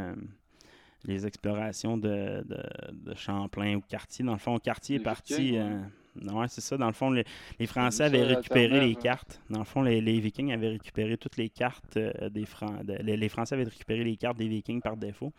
Les 1.07 1.25
explorations 1.25 1.97
de, 1.97 2.43
de, 2.45 2.63
de 2.91 3.15
Champlain 3.15 3.75
ou 3.75 3.81
Cartier. 3.81 4.23
Dans 4.25 4.33
le 4.33 4.37
fond, 4.39 4.57
Cartier 4.59 4.97
est 4.97 4.99
parti. 4.99 5.33
Vikings, 5.35 5.57
euh, 5.57 6.33
ouais, 6.33 6.47
c'est 6.49 6.61
ça. 6.61 6.77
Dans 6.77 6.87
le 6.87 6.93
fond, 6.93 7.09
les, 7.09 7.23
les 7.59 7.65
Français 7.67 8.03
avaient 8.03 8.23
récupéré 8.23 8.79
les 8.81 8.87
ouais. 8.93 9.01
cartes. 9.01 9.41
Dans 9.49 9.59
le 9.59 9.65
fond, 9.65 9.81
les, 9.81 10.01
les 10.01 10.19
Vikings 10.19 10.51
avaient 10.51 10.69
récupéré 10.69 11.17
toutes 11.17 11.37
les 11.37 11.49
cartes 11.49 11.97
euh, 11.97 12.29
des 12.29 12.45
Français. 12.45 12.83
Les, 13.03 13.17
les 13.17 13.29
Français 13.29 13.55
avaient 13.55 13.63
récupéré 13.63 14.03
les 14.03 14.17
cartes 14.17 14.37
des 14.37 14.47
Vikings 14.47 14.81
par 14.81 14.97
défaut. 14.97 15.31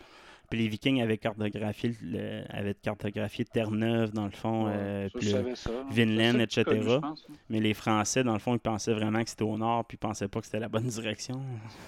Puis 0.50 0.60
les 0.60 0.68
Vikings 0.68 1.02
avaient 1.02 1.18
cartographié, 1.18 1.94
le- 2.02 2.42
avaient 2.48 2.72
cartographié 2.72 3.44
Terre-Neuve, 3.44 4.12
dans 4.12 4.24
le 4.24 4.30
fond, 4.30 4.64
Ouais, 4.64 4.72
euh, 4.74 5.08
puis 5.14 5.30
le- 5.30 5.54
ça. 5.54 5.70
Vinland, 5.90 6.38
etc. 6.40 6.64
connu, 6.64 6.84
pense, 7.02 7.26
hein. 7.28 7.34
mais 7.50 7.60
les 7.60 7.74
Français, 7.74 8.24
dans 8.24 8.32
le 8.32 8.38
fond, 8.38 8.54
ils 8.54 8.58
pensaient 8.58 8.94
vraiment 8.94 9.22
que 9.22 9.28
c'était 9.28 9.42
au 9.42 9.58
nord, 9.58 9.84
puis 9.84 9.96
ils 9.96 9.98
pensaient 9.98 10.26
pas 10.28 10.40
que 10.40 10.46
c'était 10.46 10.58
la 10.60 10.70
bonne 10.70 10.84
direction. 10.86 11.38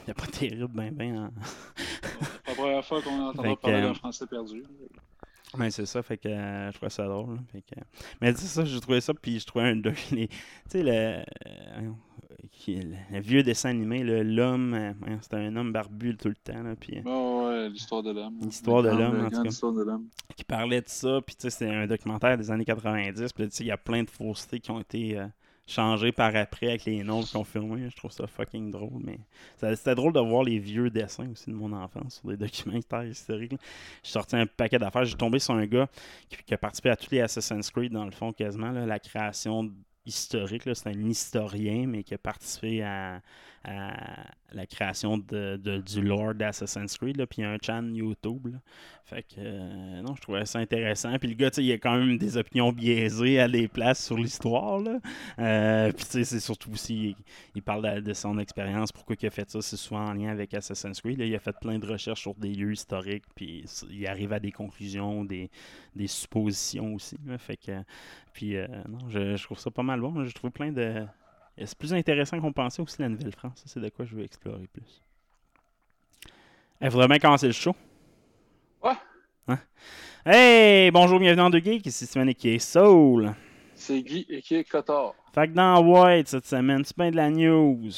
Il 0.06 0.10
a 0.10 0.14
pas 0.14 0.26
terrible, 0.26 0.68
ben, 0.74 0.92
ben. 0.92 1.16
en- 1.16 1.30
première 2.60 2.84
fois 2.84 3.02
qu'on 3.02 3.20
entend 3.20 3.42
Fait 3.42 3.56
que, 3.56 3.60
parler 3.60 3.76
euh, 3.78 3.82
d'un 3.88 3.94
français 3.94 4.26
perdu. 4.26 4.62
Mais 5.58 5.70
c'est 5.72 5.86
ça, 5.86 6.00
fait 6.02 6.16
que 6.16 6.28
euh, 6.28 6.70
je 6.70 6.76
trouvais 6.76 6.90
ça 6.90 7.06
drôle. 7.08 7.34
là, 7.34 7.40
fait 7.50 7.62
que- 7.62 7.80
Mais 8.20 8.32
c'est 8.34 8.46
ça, 8.46 8.64
j'ai 8.64 8.80
trouvé 8.80 9.00
ça, 9.00 9.12
puis 9.14 9.40
je 9.40 9.46
trouvais 9.46 9.64
un. 9.70 9.76
doc- 9.76 9.94
Tu 10.10 10.28
sais, 10.68 10.82
le, 10.82 10.90
euh, 10.90 11.22
le, 12.68 12.82
le 13.12 13.20
vieux 13.20 13.42
dessin 13.42 13.70
animé, 13.70 14.04
l'homme, 14.22 14.74
euh, 14.74 14.92
c'était 15.20 15.36
un 15.36 15.56
homme 15.56 15.72
barbu 15.72 16.16
tout 16.16 16.28
le 16.28 16.36
temps, 16.36 16.62
là, 16.62 16.74
puis 16.78 16.98
euh, 16.98 17.02
ouais, 17.64 17.68
l'histoire 17.68 18.02
de 18.02 18.12
l'homme. 18.12 18.38
L'histoire 18.42 18.82
de 18.84 18.90
l'homme, 18.90 19.24
en 19.26 19.30
tout 19.30 19.42
cas. 19.42 19.50
qui 20.36 20.44
parlait 20.44 20.80
de 20.82 20.88
ça, 20.88 21.20
puis 21.26 21.34
tu 21.34 21.42
sais, 21.42 21.50
c'était 21.50 21.70
un 21.74 21.86
documentaire 21.88 22.38
des 22.38 22.50
années 22.50 22.64
90, 22.64 23.32
puis 23.32 23.48
tu 23.48 23.56
sais, 23.56 23.64
il 23.64 23.68
y 23.68 23.72
a 23.72 23.76
plein 23.76 24.04
de 24.04 24.10
faussetés 24.10 24.60
qui 24.60 24.70
ont 24.70 24.80
été 24.80 25.18
changées 25.70 26.12
par 26.12 26.34
après 26.34 26.68
avec 26.68 26.84
les 26.84 27.02
noms 27.02 27.22
confirmés. 27.22 27.88
Je 27.88 27.96
trouve 27.96 28.10
ça 28.10 28.26
fucking 28.26 28.70
drôle, 28.70 29.00
mais 29.02 29.18
c'était 29.56 29.94
drôle 29.94 30.12
de 30.12 30.20
voir 30.20 30.42
les 30.42 30.58
vieux 30.58 30.90
dessins 30.90 31.28
aussi 31.30 31.50
de 31.50 31.54
mon 31.54 31.72
enfance 31.72 32.20
sur 32.20 32.28
des 32.28 32.36
documentaires 32.36 33.04
historiques. 33.04 33.52
J'ai 34.02 34.10
sorti 34.10 34.36
un 34.36 34.46
paquet 34.46 34.78
d'affaires. 34.78 35.04
J'ai 35.04 35.16
tombé 35.16 35.38
sur 35.38 35.54
un 35.54 35.66
gars 35.66 35.88
qui, 36.28 36.54
a 36.54 36.58
participé 36.58 36.90
à 36.90 36.96
tous 36.96 37.10
les 37.12 37.20
Assassin's 37.20 37.70
Creed, 37.70 37.92
dans 37.92 38.04
le 38.04 38.10
fond, 38.10 38.32
quasiment, 38.32 38.70
là, 38.70 38.84
la 38.86 38.98
création 38.98 39.70
historique. 40.04 40.62
C'est 40.74 40.88
un 40.88 41.08
historien, 41.08 41.86
mais 41.86 42.02
qui 42.02 42.14
a 42.14 42.18
participé 42.18 42.82
à, 42.82 43.20
à 43.62 44.26
la 44.52 44.66
création 44.66 45.18
de, 45.18 45.56
du 45.86 46.02
lore 46.02 46.34
d'Assassin's 46.34 46.96
Creed. 46.96 47.24
Puis 47.26 47.38
il 47.38 47.42
y 47.42 47.44
a 47.44 47.50
un 47.50 47.58
channel 47.60 47.94
YouTube. 47.94 48.46
là. 48.46 48.58
Fait 49.04 49.22
que, 49.22 49.34
euh, 49.38 50.02
non, 50.02 50.14
je 50.14 50.20
trouvais 50.22 50.46
ça 50.46 50.60
intéressant. 50.60 51.18
Puis 51.18 51.28
le 51.28 51.34
gars, 51.34 51.50
il 51.58 51.72
a 51.72 51.78
quand 51.78 51.98
même 51.98 52.16
des 52.16 52.36
opinions 52.36 52.72
biaisées 52.72 53.40
à 53.40 53.48
des 53.48 53.66
places 53.66 54.04
sur 54.04 54.16
l'histoire. 54.16 54.80
Euh, 55.38 55.92
puis 55.92 56.04
c'est 56.08 56.40
surtout 56.40 56.70
aussi, 56.70 57.16
il, 57.54 57.62
parle 57.62 58.02
de, 58.02 58.12
son 58.12 58.38
expérience, 58.38 58.92
pourquoi 58.92 59.16
il 59.20 59.26
a 59.26 59.30
fait 59.30 59.50
ça, 59.50 59.60
c'est 59.60 59.76
souvent 59.76 60.06
en 60.06 60.14
lien 60.14 60.28
avec 60.30 60.54
Assassin's 60.54 61.00
Creed. 61.00 61.18
là. 61.18 61.24
il 61.24 61.34
a 61.34 61.40
fait 61.40 61.56
plein 61.60 61.78
de 61.78 61.86
recherches 61.86 62.20
sur 62.20 62.34
des 62.34 62.54
lieux 62.54 62.72
historiques, 62.72 63.24
puis 63.34 63.64
il 63.90 64.06
arrive 64.06 64.32
à 64.32 64.38
des 64.38 64.52
conclusions, 64.52 65.24
des, 65.24 65.50
des 65.96 66.06
suppositions 66.06 66.94
aussi. 66.94 67.16
Fait 67.38 67.56
que, 67.56 67.82
puis 68.32 68.56
euh, 68.56 68.68
non, 68.88 69.08
je, 69.08 69.36
je 69.36 69.42
trouve 69.42 69.58
ça 69.58 69.70
pas 69.70 69.82
mal 69.82 70.00
bon. 70.00 70.24
Je 70.24 70.34
trouve 70.34 70.50
plein 70.50 70.70
de... 70.70 71.04
C'est 71.64 71.76
plus 71.78 71.92
intéressant 71.92 72.40
qu'on 72.40 72.52
pensait 72.52 72.80
aussi 72.82 72.96
la 73.02 73.08
Nouvelle-France. 73.08 73.52
Ça, 73.56 73.64
C'est 73.66 73.80
de 73.80 73.88
quoi 73.90 74.04
je 74.04 74.14
veux 74.14 74.24
explorer 74.24 74.66
plus. 74.72 75.02
Il 76.80 76.90
faudrait 76.90 77.08
bien 77.08 77.18
commencer 77.18 77.46
le 77.46 77.52
show? 77.52 77.74
Ouais. 78.82 78.92
Hein? 79.48 79.58
Hey, 80.24 80.90
bonjour, 80.90 81.18
bienvenue 81.18 81.42
en 81.42 81.50
deux 81.50 81.58
geeks, 81.60 81.84
ici 81.86 82.06
Steven 82.06 82.34
qui 82.34 82.50
est 82.50 82.58
Soul. 82.58 83.34
C'est 83.74 84.02
Guy 84.02 84.26
et 84.28 84.40
qui 84.40 84.54
est 84.56 84.64
Cotard. 84.64 85.14
Fait 85.34 85.48
que 85.48 85.52
dans 85.52 85.80
White 85.84 86.28
cette 86.28 86.46
semaine, 86.46 86.82
c'est 86.84 86.96
bien 86.96 87.10
de 87.10 87.16
la 87.16 87.30
news. 87.30 87.90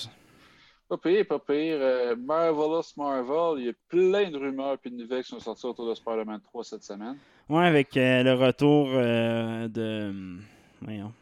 Pas 0.88 0.98
pire, 0.98 1.26
pas 1.26 1.38
pire. 1.38 1.78
Euh, 1.80 2.16
Marvelous 2.16 2.82
Marvel, 2.96 3.60
il 3.60 3.66
y 3.66 3.68
a 3.68 3.72
plein 3.88 4.30
de 4.30 4.36
rumeurs 4.36 4.78
et 4.84 4.90
de 4.90 4.96
nouvelles 4.96 5.22
qui 5.22 5.30
sont 5.30 5.40
sorties 5.40 5.66
autour 5.66 5.88
de 5.88 5.94
Spider-Man 5.94 6.40
3 6.42 6.64
cette 6.64 6.82
semaine. 6.84 7.16
Ouais, 7.48 7.64
avec 7.66 7.96
euh, 7.96 8.22
le 8.22 8.34
retour 8.34 8.88
euh, 8.92 9.68
de. 9.68 10.08
hum, 10.10 10.42
Voyons. 10.82 11.12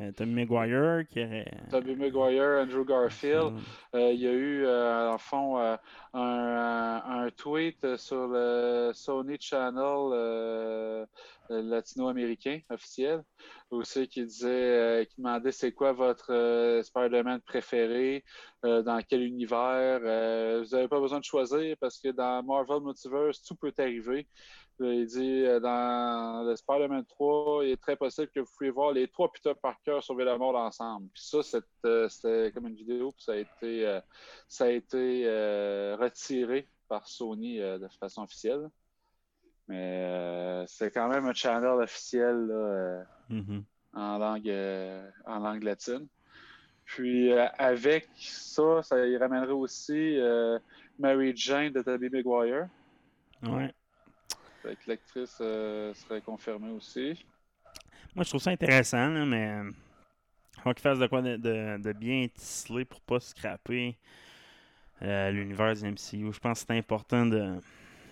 Euh, 0.00 0.12
Tommy 0.12 0.46
Maguire 0.46 1.06
qui 1.08 1.22
aurait. 1.22 1.50
Tobey 1.70 1.94
Maguire, 1.94 2.62
Andrew 2.62 2.84
Garfield. 2.84 3.52
Euh, 3.94 4.12
il 4.12 4.20
y 4.20 4.26
a 4.26 4.32
eu, 4.32 4.64
euh, 4.64 5.10
en 5.10 5.18
fond, 5.18 5.58
euh, 5.58 5.76
un, 6.14 7.28
tweet 7.36 7.96
sur 7.96 8.28
le 8.28 8.92
Sony 8.94 9.36
Channel 9.38 10.10
euh, 10.12 11.06
euh, 11.50 11.62
latino-américain 11.62 12.60
officiel, 12.70 13.22
aussi 13.70 14.06
qui 14.08 14.24
disait, 14.24 14.48
euh, 14.48 15.04
qui 15.04 15.16
demandait 15.18 15.52
c'est 15.52 15.72
quoi 15.72 15.92
votre 15.92 16.32
euh, 16.32 16.82
Spider-Man 16.82 17.40
préféré, 17.40 18.24
euh, 18.64 18.82
dans 18.82 19.00
quel 19.02 19.22
univers. 19.22 20.00
Euh, 20.02 20.62
vous 20.62 20.76
n'avez 20.76 20.88
pas 20.88 21.00
besoin 21.00 21.18
de 21.18 21.24
choisir 21.24 21.76
parce 21.80 21.98
que 21.98 22.08
dans 22.08 22.42
Marvel 22.42 22.82
Multiverse, 22.82 23.42
tout 23.42 23.54
peut 23.56 23.72
arriver. 23.78 24.26
Il 24.80 25.06
dit 25.06 25.44
euh, 25.44 25.60
dans 25.60 26.44
le 26.46 26.56
Spider-Man 26.56 27.04
3, 27.06 27.64
il 27.64 27.70
est 27.72 27.80
très 27.80 27.96
possible 27.96 28.28
que 28.28 28.40
vous 28.40 28.50
pouvez 28.56 28.70
voir 28.70 28.92
les 28.92 29.08
trois 29.08 29.30
Peter 29.30 29.52
Parker 29.60 29.98
sauver 30.02 30.24
la 30.24 30.38
mort 30.38 30.56
ensemble. 30.56 31.08
Puis 31.12 31.22
ça, 31.22 31.58
euh, 31.84 32.08
c'était 32.08 32.52
comme 32.52 32.66
une 32.66 32.74
vidéo, 32.74 33.12
puis 33.12 33.22
ça 33.22 33.32
a 33.32 33.36
été, 33.36 33.86
euh, 33.86 34.00
ça 34.48 34.64
a 34.64 34.68
été 34.68 35.26
retiré 35.98 36.68
par 36.88 37.06
Sony 37.06 37.58
de 37.58 37.88
façon 38.00 38.22
officielle. 38.22 38.68
Mais 39.68 40.64
c'est 40.66 40.90
quand 40.90 41.08
même 41.08 41.26
un 41.26 41.34
channel 41.34 41.80
officiel 41.80 42.46
là, 42.46 43.04
Mhm. 43.28 43.64
en, 43.94 44.18
langue, 44.18 44.52
en 45.26 45.38
langue 45.38 45.62
latine. 45.62 46.08
Puis 46.90 47.32
euh, 47.32 47.46
avec 47.56 48.08
ça, 48.16 48.82
ça 48.82 49.06
y 49.06 49.16
ramènerait 49.16 49.52
aussi 49.52 50.18
euh, 50.18 50.58
Mary 50.98 51.32
Jane 51.36 51.72
de 51.72 51.82
Tobey 51.82 52.08
Maguire. 52.08 52.68
Ouais. 53.44 53.72
Fait 54.70 54.76
que 54.76 54.88
l'actrice 54.88 55.38
euh, 55.40 55.92
serait 55.94 56.20
confirmée 56.20 56.70
aussi. 56.70 57.26
Moi, 58.14 58.22
je 58.22 58.28
trouve 58.28 58.40
ça 58.40 58.50
intéressant, 58.50 59.08
là, 59.08 59.24
mais. 59.24 59.48
euh, 59.48 59.70
Faut 60.62 60.72
qu'ils 60.74 60.82
fassent 60.82 61.00
de 61.00 61.08
quoi 61.08 61.22
de, 61.22 61.36
de- 61.36 61.78
de 61.82 61.92
bien 61.92 62.28
tisselé 62.32 62.84
pour 62.84 63.00
pas 63.00 63.18
scraper 63.18 63.96
euh, 65.02 65.30
l'univers 65.32 65.74
du 65.74 65.84
MCU. 65.84 66.32
Je 66.32 66.38
pense 66.38 66.60
que 66.60 66.66
c'est 66.68 66.78
important 66.78 67.26
de. 67.26 67.58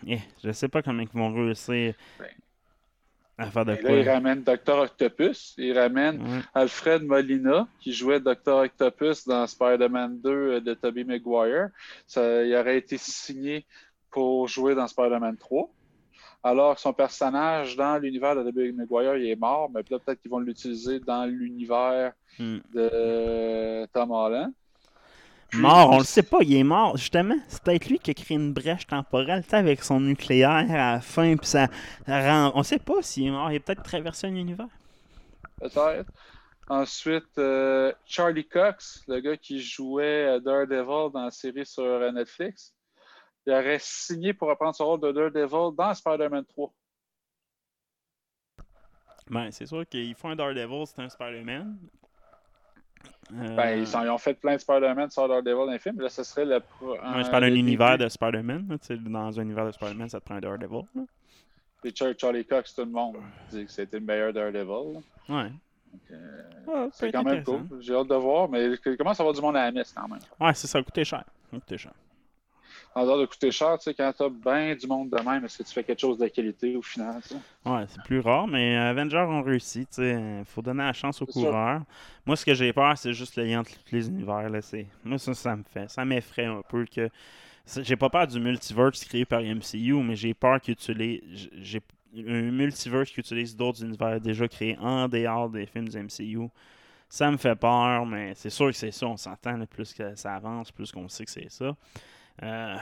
Eh, 0.06 0.18
je 0.42 0.50
sais 0.50 0.66
pas 0.66 0.82
comment 0.82 1.02
ils 1.02 1.08
vont 1.10 1.32
réussir 1.32 1.94
Ben. 2.18 2.26
à 3.38 3.50
faire 3.52 3.64
de 3.64 3.74
Et 3.74 3.82
là, 3.82 3.96
il 3.98 4.04
quoi. 4.04 4.14
ramène 4.14 4.42
Dr. 4.42 4.78
Octopus. 4.78 5.54
Il 5.58 5.78
ramène 5.78 6.20
Ouais. 6.20 6.40
Alfred 6.54 7.04
Molina, 7.04 7.68
qui 7.78 7.92
jouait 7.92 8.18
Dr. 8.18 8.64
Octopus 8.64 9.28
dans 9.28 9.46
Spider-Man 9.46 10.20
2 10.22 10.30
euh, 10.30 10.60
de 10.60 10.74
Tobey 10.74 11.04
Maguire. 11.04 11.68
Ça, 12.08 12.42
il 12.42 12.52
aurait 12.56 12.78
été 12.78 12.96
signé 12.98 13.64
pour 14.10 14.48
jouer 14.48 14.74
dans 14.74 14.88
Spider-Man 14.88 15.36
3. 15.36 15.70
Alors 16.42 16.76
que 16.76 16.80
son 16.80 16.92
personnage 16.92 17.76
dans 17.76 17.98
l'univers 17.98 18.36
de 18.36 18.42
Tobey 18.44 18.72
Maguire, 18.72 19.16
il 19.16 19.28
est 19.28 19.36
mort, 19.36 19.70
mais 19.72 19.82
là, 19.90 19.98
peut-être 19.98 20.20
qu'ils 20.20 20.30
vont 20.30 20.38
l'utiliser 20.38 21.00
dans 21.00 21.24
l'univers 21.26 22.12
Hmm. 22.38 22.58
de 22.72 23.86
Tom 23.92 24.10
Holland. 24.12 24.52
Puis 25.50 25.60
Mort, 25.60 25.90
on 25.90 25.98
le 25.98 26.04
sait 26.04 26.22
pas, 26.22 26.38
il 26.42 26.54
est 26.54 26.62
mort. 26.62 26.96
Justement, 26.96 27.34
c'est 27.48 27.62
peut-être 27.62 27.86
lui 27.88 27.98
qui 27.98 28.10
a 28.10 28.14
créé 28.14 28.36
une 28.36 28.52
brèche 28.52 28.86
temporelle, 28.86 29.42
avec 29.50 29.82
son 29.82 30.00
nucléaire 30.00 30.50
à 30.70 30.92
la 30.94 31.00
fin, 31.00 31.36
puis 31.36 31.46
ça, 31.46 31.68
ça 32.06 32.20
rend... 32.22 32.52
On 32.54 32.62
sait 32.62 32.78
pas 32.78 33.02
s'il 33.02 33.26
est 33.28 33.30
mort, 33.30 33.50
il 33.50 33.56
a 33.56 33.60
peut-être 33.60 33.82
traversé 33.82 34.26
un 34.26 34.34
univers. 34.36 34.68
Peut-être. 35.60 36.10
Ensuite, 36.68 37.38
euh, 37.38 37.92
Charlie 38.04 38.46
Cox, 38.46 39.02
le 39.08 39.20
gars 39.20 39.36
qui 39.38 39.60
jouait 39.60 40.36
euh, 40.36 40.40
Daredevil 40.40 41.10
dans 41.12 41.24
la 41.24 41.30
série 41.30 41.64
sur 41.66 41.82
euh, 41.84 42.12
Netflix, 42.12 42.74
il 43.48 43.52
aurait 43.54 43.78
signé 43.80 44.34
pour 44.34 44.48
reprendre 44.48 44.74
son 44.74 44.84
rôle 44.84 45.00
de 45.00 45.10
Daredevil 45.10 45.74
dans 45.76 45.94
Spider-Man 45.94 46.44
3. 46.44 46.70
Ben, 49.30 49.50
c'est 49.50 49.66
sûr 49.66 49.86
qu'ils 49.86 50.14
font 50.14 50.30
un 50.30 50.36
Daredevil, 50.36 50.86
c'est 50.86 51.00
un 51.02 51.08
Spider-Man. 51.08 51.78
Euh, 53.34 53.56
Ben, 53.56 53.78
ils, 53.78 53.86
sont- 53.86 54.02
ils 54.02 54.08
ont 54.10 54.18
fait 54.18 54.34
plein 54.34 54.54
de 54.54 54.58
Spider-Man 54.60 55.10
sur 55.10 55.28
Daredevil 55.28 55.54
dans 55.66 55.70
les 55.72 55.78
films. 55.78 56.00
Là, 56.00 56.08
ce 56.08 56.22
serait 56.22 56.44
le. 56.46 56.60
pro- 56.60 56.92
ouais, 56.92 56.98
je 57.02 57.28
un 57.28 57.30
parle 57.30 57.42
d'un 57.44 57.54
univers 57.54 57.92
débuts. 57.92 58.04
de 58.04 58.08
Spider-Man. 58.08 58.78
Dans 59.10 59.38
un 59.38 59.42
univers 59.42 59.66
de 59.66 59.72
Spider-Man, 59.72 60.08
ça 60.08 60.20
te 60.20 60.24
prend 60.24 60.36
un 60.36 60.40
Daredevil. 60.40 60.82
là. 60.94 61.02
Puis 61.82 61.92
Char- 61.94 62.14
Charlie 62.18 62.44
Cox, 62.44 62.74
tout 62.74 62.80
le 62.84 62.90
monde 62.90 63.16
dit 63.50 63.64
que 63.66 63.70
c'était 63.70 63.98
le 63.98 64.04
meilleur 64.04 64.32
Daredevil. 64.32 64.94
là. 64.94 65.00
Ouais. 65.42 65.52
Euh, 66.10 66.42
Ouais, 66.66 66.84
peut 66.86 66.90
c'est 66.92 67.12
quand 67.12 67.22
même 67.22 67.42
cool. 67.44 67.66
J'ai 67.80 67.94
hâte 67.94 68.08
de 68.08 68.14
voir, 68.14 68.48
mais 68.48 68.66
il 68.84 68.96
commence 68.96 69.18
à 69.20 69.22
avoir 69.22 69.34
du 69.34 69.40
monde 69.40 69.56
à 69.56 69.64
la 69.64 69.72
messe 69.72 69.92
quand 69.92 70.06
même? 70.08 70.18
Ouais, 70.40 70.52
c'est 70.54 70.66
ça, 70.66 70.82
coûté 70.82 71.02
cher. 71.04 71.24
Ça 71.50 71.56
a 71.56 71.60
coûté 71.60 71.78
cher. 71.78 71.92
En 72.98 73.04
dehors 73.06 73.18
de 73.20 73.26
coûter 73.26 73.52
cher, 73.52 73.78
tu 73.78 73.84
sais, 73.84 73.94
quand 73.94 74.12
t'as 74.16 74.28
bien 74.28 74.74
du 74.74 74.88
monde 74.88 75.08
de 75.10 75.22
même, 75.22 75.44
est-ce 75.44 75.58
que 75.58 75.62
tu 75.62 75.72
fais 75.72 75.84
quelque 75.84 76.00
chose 76.00 76.18
de 76.18 76.26
qualité 76.26 76.74
au 76.74 76.82
final? 76.82 77.22
tu 77.22 77.28
sais? 77.28 77.36
Ouais, 77.64 77.84
c'est 77.86 78.02
plus 78.02 78.18
rare, 78.18 78.48
mais 78.48 78.76
Avengers 78.76 79.18
ont 79.28 79.42
réussi. 79.42 79.86
Il 79.98 80.42
faut 80.44 80.62
donner 80.62 80.82
la 80.82 80.92
chance 80.92 81.22
aux 81.22 81.26
sûr. 81.26 81.32
coureurs. 81.32 81.82
Moi, 82.26 82.34
ce 82.34 82.44
que 82.44 82.54
j'ai 82.54 82.72
peur, 82.72 82.98
c'est 82.98 83.12
juste 83.12 83.36
le 83.36 83.44
lien 83.44 83.60
entre 83.60 83.70
tous 83.70 83.94
les 83.94 84.08
univers. 84.08 84.50
Là. 84.50 84.60
C'est- 84.62 84.88
Moi, 85.04 85.16
ça, 85.18 85.32
ça 85.32 85.54
me 85.54 85.62
fait. 85.62 85.88
Ça 85.88 86.04
m'effraie 86.04 86.46
un 86.46 86.60
peu 86.68 86.84
que. 86.86 87.08
J'ai 87.82 87.94
pas 87.96 88.10
peur 88.10 88.26
du 88.26 88.40
multiverse 88.40 89.04
créé 89.04 89.24
par 89.24 89.42
MCU, 89.42 90.02
mais 90.02 90.16
j'ai 90.16 90.34
peur 90.34 90.60
qu'ils 90.60 90.72
utilisent. 90.72 91.50
J'ai 91.52 91.82
un 92.16 92.50
multiverse 92.50 93.10
qui 93.12 93.20
utilise 93.20 93.54
d'autres 93.54 93.84
univers 93.84 94.20
déjà 94.20 94.48
créés 94.48 94.76
en 94.80 95.06
dehors 95.06 95.48
des 95.48 95.66
films 95.66 95.88
du 95.88 95.96
MCU. 95.98 96.48
Ça 97.08 97.30
me 97.30 97.36
fait 97.36 97.54
peur, 97.54 98.04
mais 98.06 98.34
c'est 98.34 98.50
sûr 98.50 98.66
que 98.66 98.72
c'est 98.72 98.90
ça, 98.90 99.06
on 99.06 99.16
s'entend. 99.16 99.64
Plus 99.66 99.94
que 99.94 100.16
ça 100.16 100.34
avance, 100.34 100.72
plus 100.72 100.90
qu'on 100.90 101.08
sait 101.08 101.24
que 101.24 101.30
c'est 101.30 101.50
ça. 101.50 101.76
Euh, 102.42 102.76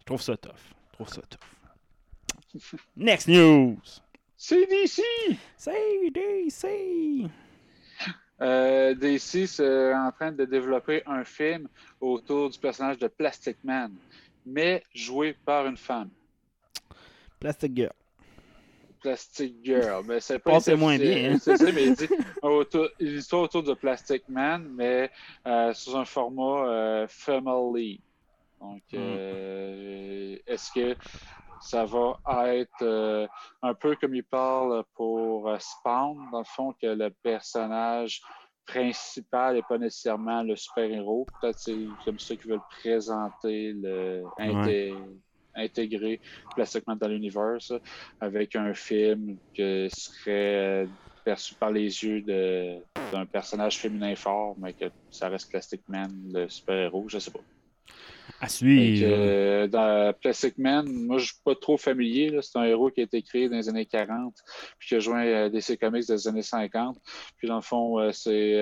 Je 0.00 0.04
trouve 0.04 0.22
ça 0.22 0.36
tough. 0.36 0.52
Je 0.90 0.92
trouve 0.94 1.08
ça 1.08 1.22
tough. 1.22 2.80
Next 2.96 3.28
news! 3.28 3.78
CDC! 4.36 5.02
C'est 5.56 6.10
DC! 6.10 7.30
Euh, 8.40 8.94
DC 8.94 9.60
est 9.60 9.94
en 9.94 10.10
train 10.12 10.32
de 10.32 10.44
développer 10.44 11.02
un 11.06 11.24
film 11.24 11.68
autour 12.00 12.50
du 12.50 12.58
personnage 12.58 12.98
de 12.98 13.06
Plastic 13.06 13.56
Man, 13.64 13.92
mais 14.44 14.82
joué 14.92 15.34
par 15.44 15.66
une 15.66 15.76
femme. 15.76 16.10
Plastic 17.40 17.76
Girl. 17.76 17.92
Plastic 19.04 19.62
Girl. 19.62 20.02
Mais 20.06 20.18
c'est 20.18 20.38
pas 20.38 20.52
Passez 20.52 20.74
moins 20.74 20.96
bien, 20.98 21.32
hein. 21.34 21.38
C'est 21.38 21.56
ça, 21.58 21.70
mais 21.70 21.84
il 21.84 21.94
dit 21.94 22.08
autour- 22.40 22.88
une 22.98 23.18
histoire 23.18 23.42
autour 23.42 23.62
de 23.62 23.74
Plastic 23.74 24.26
Man, 24.28 24.66
mais 24.74 25.10
euh, 25.46 25.74
sous 25.74 25.94
un 25.94 26.06
format 26.06 26.66
euh, 26.68 27.06
family. 27.08 28.00
Donc, 28.58 28.82
Hmm. 28.94 28.96
euh, 28.96 30.36
est-ce 30.46 30.72
que 30.72 30.96
ça 31.60 31.84
va 31.84 32.18
être 32.54 32.70
euh, 32.82 33.26
un 33.60 33.74
peu 33.74 33.94
comme 33.96 34.14
il 34.14 34.24
parle 34.24 34.82
pour 34.94 35.54
Spawn, 35.60 36.16
dans 36.32 36.38
le 36.38 36.44
fond, 36.46 36.72
que 36.80 36.86
le 36.86 37.10
personnage 37.22 38.22
principal 38.64 39.56
n'est 39.56 39.62
pas 39.62 39.76
nécessairement 39.76 40.42
le 40.42 40.56
super-héros. 40.56 41.26
Peut-être 41.42 41.58
c'est 41.58 41.76
comme 42.06 42.18
ça 42.18 42.36
qu'ils 42.36 42.50
veulent 42.52 42.68
présenter, 42.80 43.74
le, 43.74 44.24
inté- 44.38 44.96
intégrer 45.54 46.20
Plastic 46.54 46.86
Man 46.86 46.98
dans 46.98 47.08
l'univers, 47.08 47.58
avec 48.20 48.56
un 48.56 48.74
film 48.74 49.38
qui 49.54 49.88
serait 49.90 50.84
euh, 50.84 50.86
perçu 51.24 51.54
par 51.56 51.70
les 51.70 52.02
yeux 52.04 52.22
d'un 52.22 53.26
personnage 53.26 53.78
féminin 53.78 54.14
fort, 54.14 54.56
mais 54.58 54.74
que 54.74 54.86
ça 55.10 55.28
reste 55.28 55.50
Plastic 55.50 55.82
Man, 55.88 56.10
le 56.32 56.48
super-héros, 56.48 57.08
je 57.08 57.18
sais 57.18 57.30
pas. 57.30 57.40
À 58.40 58.46
euh, 58.62 59.66
dans 59.68 60.14
Plastic 60.20 60.58
Man, 60.58 60.86
moi, 60.90 61.18
je 61.18 61.26
suis 61.26 61.40
pas 61.44 61.54
trop 61.54 61.76
familier. 61.76 62.36
C'est 62.42 62.58
un 62.58 62.64
héros 62.64 62.90
qui 62.90 63.00
a 63.00 63.04
été 63.04 63.22
créé 63.22 63.48
dans 63.48 63.56
les 63.56 63.68
années 63.68 63.86
40, 63.86 64.34
puis 64.78 64.88
qui 64.88 64.94
a 64.94 65.00
joint 65.00 65.24
euh, 65.24 65.48
DC 65.48 65.78
Comics 65.78 66.06
des 66.06 66.28
années 66.28 66.42
50. 66.42 66.98
Puis, 67.36 67.48
dans 67.48 67.56
le 67.56 67.62
fond, 67.62 67.98
euh, 67.98 68.12
c'est, 68.12 68.60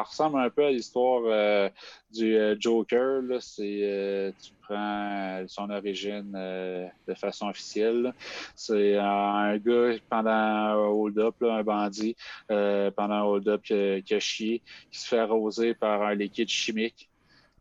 ressemble 0.00 0.40
un 0.40 0.50
peu 0.50 0.64
à 0.64 0.70
l'histoire 0.70 1.70
du 2.12 2.36
Joker. 2.58 3.22
là. 3.22 3.38
Tu 3.56 4.52
prends 4.62 5.44
son 5.46 5.70
origine 5.70 6.32
de 6.32 7.14
façon 7.14 7.48
officielle. 7.48 8.12
C'est 8.54 8.96
un 8.96 9.56
gars, 9.58 9.94
pendant 10.08 10.30
un 10.30 10.74
hold-up, 10.74 11.34
un 11.42 11.62
bandit, 11.62 12.16
pendant 12.48 13.14
un 13.14 13.22
hold-up 13.22 13.62
qui, 13.62 14.02
qui 14.04 14.14
a 14.14 14.20
chié, 14.20 14.62
qui 14.90 15.00
se 15.00 15.08
fait 15.08 15.18
arroser 15.18 15.74
par 15.74 16.02
un 16.02 16.14
liquide 16.14 16.48
chimique 16.48 17.08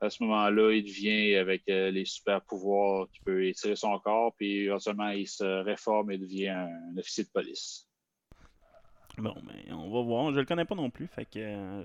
à 0.04 0.10
ce 0.10 0.22
moment-là, 0.24 0.72
il 0.74 0.84
devient 0.84 1.36
avec 1.36 1.64
euh, 1.70 1.92
les 1.92 2.06
super 2.06 2.42
pouvoirs 2.42 3.08
qui 3.12 3.20
peut 3.22 3.46
étirer 3.48 3.76
son 3.76 3.98
corps, 4.00 4.34
puis 4.36 4.66
éventuellement, 4.66 5.10
il 5.10 5.28
se 5.28 5.64
réforme 5.64 6.12
et 6.12 6.18
devient 6.18 6.50
un, 6.50 6.68
un 6.94 6.98
officier 6.98 7.24
de 7.24 7.30
police. 7.30 7.88
Bon, 9.18 9.36
ben, 9.44 9.74
on 9.76 9.90
va 9.92 10.02
voir. 10.02 10.34
Je 10.34 10.40
le 10.40 10.46
connais 10.46 10.66
pas 10.66 10.76
non 10.76 10.90
plus. 10.90 11.08
Fait 11.08 11.26
que. 11.26 11.38
euh, 11.38 11.84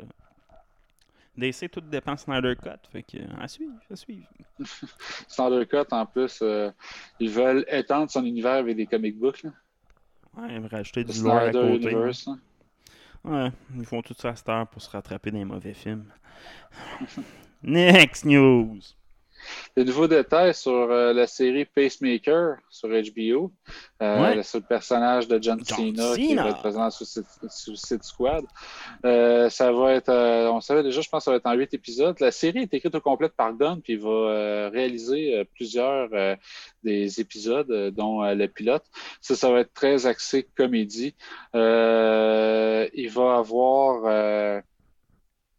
DC, 1.37 1.71
tout 1.71 1.81
dépend 1.83 2.17
Snyder 2.17 2.55
Cut. 2.57 2.71
Fait 2.91 3.03
que. 3.03 3.19
euh, 3.19 3.27
À 3.41 3.47
suivre, 3.47 3.75
à 3.91 3.97
suivre. 3.97 4.27
Standard 5.29 5.69
Cut, 5.69 5.93
en 5.93 6.07
plus, 6.07 6.39
euh, 6.43 6.71
ils 7.21 7.31
veulent 7.31 7.65
étendre 7.69 8.11
son 8.11 8.25
univers 8.25 8.55
avec 8.55 8.77
des 8.77 8.87
comic 8.87 9.17
books. 9.19 9.43
Là. 9.45 9.51
Ouais, 10.37 10.59
rajouter 10.69 11.05
du 11.05 11.23
lore 11.23 11.37
à 11.37 11.53
Snyder 11.53 11.73
côté. 11.79 11.91
Universe. 11.93 12.27
là. 12.27 12.35
Ouais, 13.25 13.53
ils 13.77 13.85
font 13.85 14.01
tout 14.03 14.15
ça 14.15 14.31
à 14.31 14.37
cette 14.37 14.49
heure 14.49 14.67
pour 14.69 14.81
se 14.81 14.89
rattraper 14.91 15.31
des 15.31 15.45
mauvais 15.45 15.75
films. 15.75 16.11
Next 17.63 18.25
news! 18.25 18.79
Des 19.77 19.85
nouveaux 19.85 20.09
détails 20.09 20.53
sur 20.53 20.73
euh, 20.73 21.13
la 21.15 21.27
série 21.27 21.65
Pacemaker 21.65 22.57
sur 22.69 22.89
HBO. 22.91 23.51
Euh, 24.03 24.21
Ouais. 24.37 24.43
Sur 24.43 24.59
le 24.61 24.67
personnage 24.67 25.27
de 25.27 25.41
John, 25.43 25.61
John 25.65 25.95
Cena, 25.97 26.15
qui 26.17 26.35
va 26.35 26.49
être 26.51 26.59
présent 26.59 26.91
sur 26.91 27.07
Suicide- 27.49 28.03
Squad. 28.03 28.45
Euh, 29.07 29.49
ça 29.49 29.73
va 29.73 29.95
être, 29.95 30.11
euh, 30.11 30.51
on 30.51 30.61
savait 30.61 30.83
déjà, 30.83 31.01
je 31.01 31.09
pense 31.09 31.21
que 31.21 31.25
ça 31.27 31.31
va 31.31 31.39
être 31.39 31.47
en 31.47 31.55
huit 31.55 31.73
épisodes. 31.73 32.19
La 32.21 32.31
série 32.31 32.59
est 32.61 32.75
écrite 32.75 32.95
au 32.95 33.01
complet 33.01 33.31
par 33.35 33.55
Gunn, 33.57 33.81
puis 33.81 33.95
il 33.95 34.01
va 34.01 34.69
réaliser 34.71 35.45
plusieurs 35.55 36.09
des 36.85 37.21
épisodes, 37.21 37.93
dont 37.95 38.23
le 38.23 38.47
pilote. 38.49 38.85
Ça, 39.23 39.35
ça 39.35 39.51
va 39.51 39.61
être 39.61 39.73
très 39.73 40.07
axé 40.07 40.47
comédie. 40.57 41.15
Il 41.55 43.11
va 43.15 43.37
avoir 43.39 44.63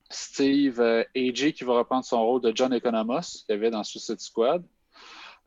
Steve 0.10 0.80
euh, 0.80 1.04
AJ 1.16 1.54
qui 1.54 1.64
va 1.64 1.74
reprendre 1.74 2.04
son 2.04 2.24
rôle 2.24 2.42
de 2.42 2.52
John 2.56 2.74
Economos 2.74 3.44
qu'il 3.46 3.56
y 3.56 3.58
avait 3.58 3.70
dans 3.70 3.84
Suicide 3.84 4.20
Squad. 4.20 4.64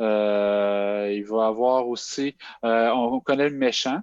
Euh, 0.00 1.12
il 1.14 1.24
va 1.24 1.46
avoir 1.46 1.88
aussi, 1.88 2.36
euh, 2.64 2.90
on 2.90 3.20
connaît 3.20 3.48
le 3.48 3.56
méchant, 3.56 4.00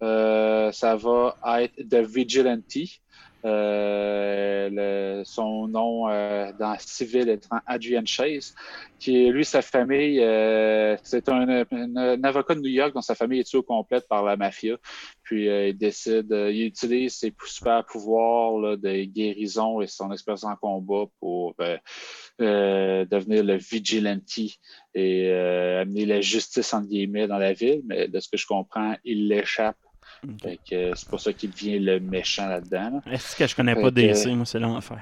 Euh, 0.00 0.70
ça 0.70 0.94
va 0.96 1.36
être 1.60 1.74
The 1.88 1.96
Vigilante. 1.96 3.02
Euh, 3.44 5.22
son 5.24 5.68
nom 5.68 6.08
euh, 6.08 6.52
dans 6.58 6.76
Civil 6.78 7.28
étant 7.28 7.58
Adrian 7.66 8.04
Chase, 8.04 8.54
qui 8.98 9.28
lui, 9.30 9.44
sa 9.44 9.62
famille, 9.62 10.20
euh, 10.20 10.96
c'est 11.02 11.28
un, 11.28 11.64
avocat 12.24 12.54
de 12.54 12.60
New 12.60 12.70
York 12.70 12.92
dont 12.94 13.00
sa 13.00 13.14
famille 13.14 13.40
est 13.40 13.44
tuée 13.44 13.58
au 13.58 13.62
complète 13.62 14.08
par 14.08 14.24
la 14.24 14.36
mafia? 14.36 14.76
Puis 15.22 15.46
il 15.46 15.76
décide, 15.76 16.28
il 16.30 16.64
utilise 16.64 17.14
ses 17.14 17.34
super 17.44 17.84
pouvoirs 17.84 18.58
là, 18.58 18.76
de 18.76 19.04
guérison 19.04 19.80
et 19.80 19.86
son 19.86 20.10
expérience 20.12 20.44
en 20.44 20.56
combat 20.56 21.04
pour 21.20 21.54
devenir 22.38 23.44
le 23.44 23.56
vigilante 23.56 24.38
et 24.94 25.30
amener 25.30 26.06
la 26.06 26.20
justice 26.20 26.72
entre 26.72 26.88
guillemets 26.88 27.28
dans 27.28 27.38
la 27.38 27.52
ville. 27.52 27.82
Mais 27.84 28.08
de 28.08 28.18
ce 28.20 28.28
que 28.28 28.36
je 28.36 28.46
comprends, 28.46 28.96
il 29.04 29.28
l'échappe. 29.28 29.76
Fait 30.42 30.58
que, 30.68 30.74
euh, 30.74 30.92
c'est 30.94 31.08
pour 31.08 31.20
ça 31.20 31.32
qu'il 31.32 31.50
devient 31.50 31.78
le 31.78 32.00
méchant 32.00 32.48
là-dedans. 32.48 33.00
là. 33.04 33.12
Est-ce 33.12 33.36
que 33.36 33.46
je 33.46 33.54
connais 33.54 33.74
Fait 33.74 33.82
pas 33.82 33.90
que- 33.90 33.94
DC? 33.94 34.26
Moi, 34.34 34.46
c'est 34.46 34.58
l'enfer. 34.58 34.98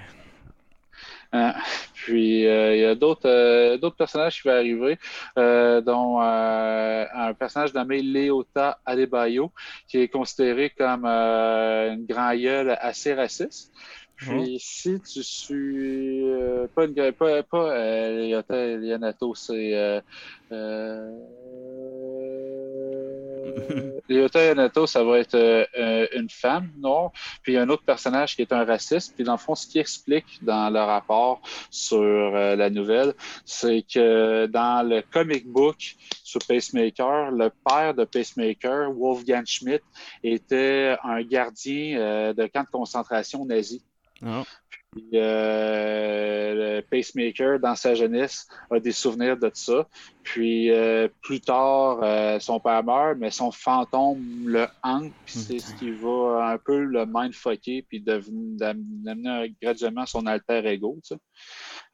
Hein, 1.32 1.54
Puis 1.92 2.46
euh, 2.46 2.76
il 2.76 2.82
y 2.82 2.84
a 2.84 2.94
d'autres 2.94 3.28
euh, 3.28 3.76
d'autres 3.78 3.96
personnages 3.96 4.40
qui 4.40 4.48
vont 4.48 4.54
arriver, 4.54 4.96
euh, 5.36 5.80
dont 5.80 6.20
euh, 6.22 7.04
un 7.12 7.34
personnage 7.34 7.74
nommé 7.74 8.00
Léota 8.00 8.78
Adebayo, 8.86 9.50
qui 9.88 9.98
est 9.98 10.08
considéré 10.08 10.70
comme 10.70 11.04
euh, 11.04 11.94
une 11.94 12.06
grand 12.06 12.32
gueule 12.34 12.78
assez 12.80 13.12
raciste. 13.12 13.72
Puis 14.16 14.56
si 14.60 14.98
tu 15.00 15.22
suis 15.22 16.22
euh, 16.30 16.68
pas 16.74 16.84
une 16.84 17.12
pas, 17.12 17.42
pas 17.42 17.70
euh, 17.72 18.26
Léota 18.28 18.76
Leonato, 18.76 19.34
c'est 19.34 20.00
Ryota 24.08 24.44
Yamato, 24.44 24.86
ça 24.86 25.02
va 25.02 25.18
être 25.18 25.34
euh, 25.34 25.64
euh, 25.78 26.06
une 26.14 26.30
femme 26.30 26.70
noire, 26.78 27.10
puis 27.42 27.52
il 27.52 27.54
y 27.56 27.58
a 27.58 27.62
un 27.62 27.68
autre 27.68 27.82
personnage 27.84 28.36
qui 28.36 28.42
est 28.42 28.52
un 28.52 28.64
raciste. 28.64 29.14
Puis 29.14 29.24
dans 29.24 29.32
le 29.32 29.38
fond, 29.38 29.54
ce 29.54 29.66
qui 29.66 29.78
explique 29.78 30.42
dans 30.42 30.70
le 30.70 30.80
rapport 30.80 31.40
sur 31.70 31.98
euh, 31.98 32.56
la 32.56 32.70
nouvelle, 32.70 33.14
c'est 33.44 33.82
que 33.82 34.46
dans 34.46 34.86
le 34.86 35.02
comic 35.02 35.46
book 35.46 35.96
sur 36.22 36.40
Pacemaker, 36.46 37.30
le 37.30 37.50
père 37.64 37.94
de 37.94 38.04
Pacemaker, 38.04 38.92
Wolfgang 38.92 39.44
Schmidt, 39.46 39.84
était 40.22 40.96
un 41.02 41.22
gardien 41.22 41.98
euh, 41.98 42.32
de 42.32 42.46
camp 42.46 42.62
de 42.62 42.70
concentration 42.70 43.44
nazi. 43.44 43.82
Ah. 44.24 44.42
Puis, 44.96 45.10
euh, 45.12 46.78
le 46.78 46.80
pacemaker, 46.80 47.60
dans 47.60 47.74
sa 47.74 47.94
jeunesse, 47.94 48.46
a 48.70 48.80
des 48.80 48.92
souvenirs 48.92 49.36
de 49.36 49.50
ça. 49.52 49.86
Puis 50.22 50.70
euh, 50.70 51.08
plus 51.22 51.40
tard, 51.40 52.00
euh, 52.02 52.38
son 52.40 52.58
père 52.60 52.82
meurt, 52.82 53.18
mais 53.18 53.30
son 53.30 53.50
fantôme 53.52 54.48
le 54.48 54.66
hante. 54.82 55.12
Puis 55.26 55.34
c'est 55.34 55.58
ce 55.58 55.74
qui 55.74 55.90
va 55.90 56.50
un 56.50 56.58
peu 56.58 56.82
le 56.82 57.04
mindfucker, 57.06 57.82
puis 57.82 58.00
d'amener 58.00 59.54
graduellement 59.62 60.06
son 60.06 60.24
alter 60.24 60.66
ego. 60.66 60.98
tu 61.04 61.14
sais. 61.14 61.20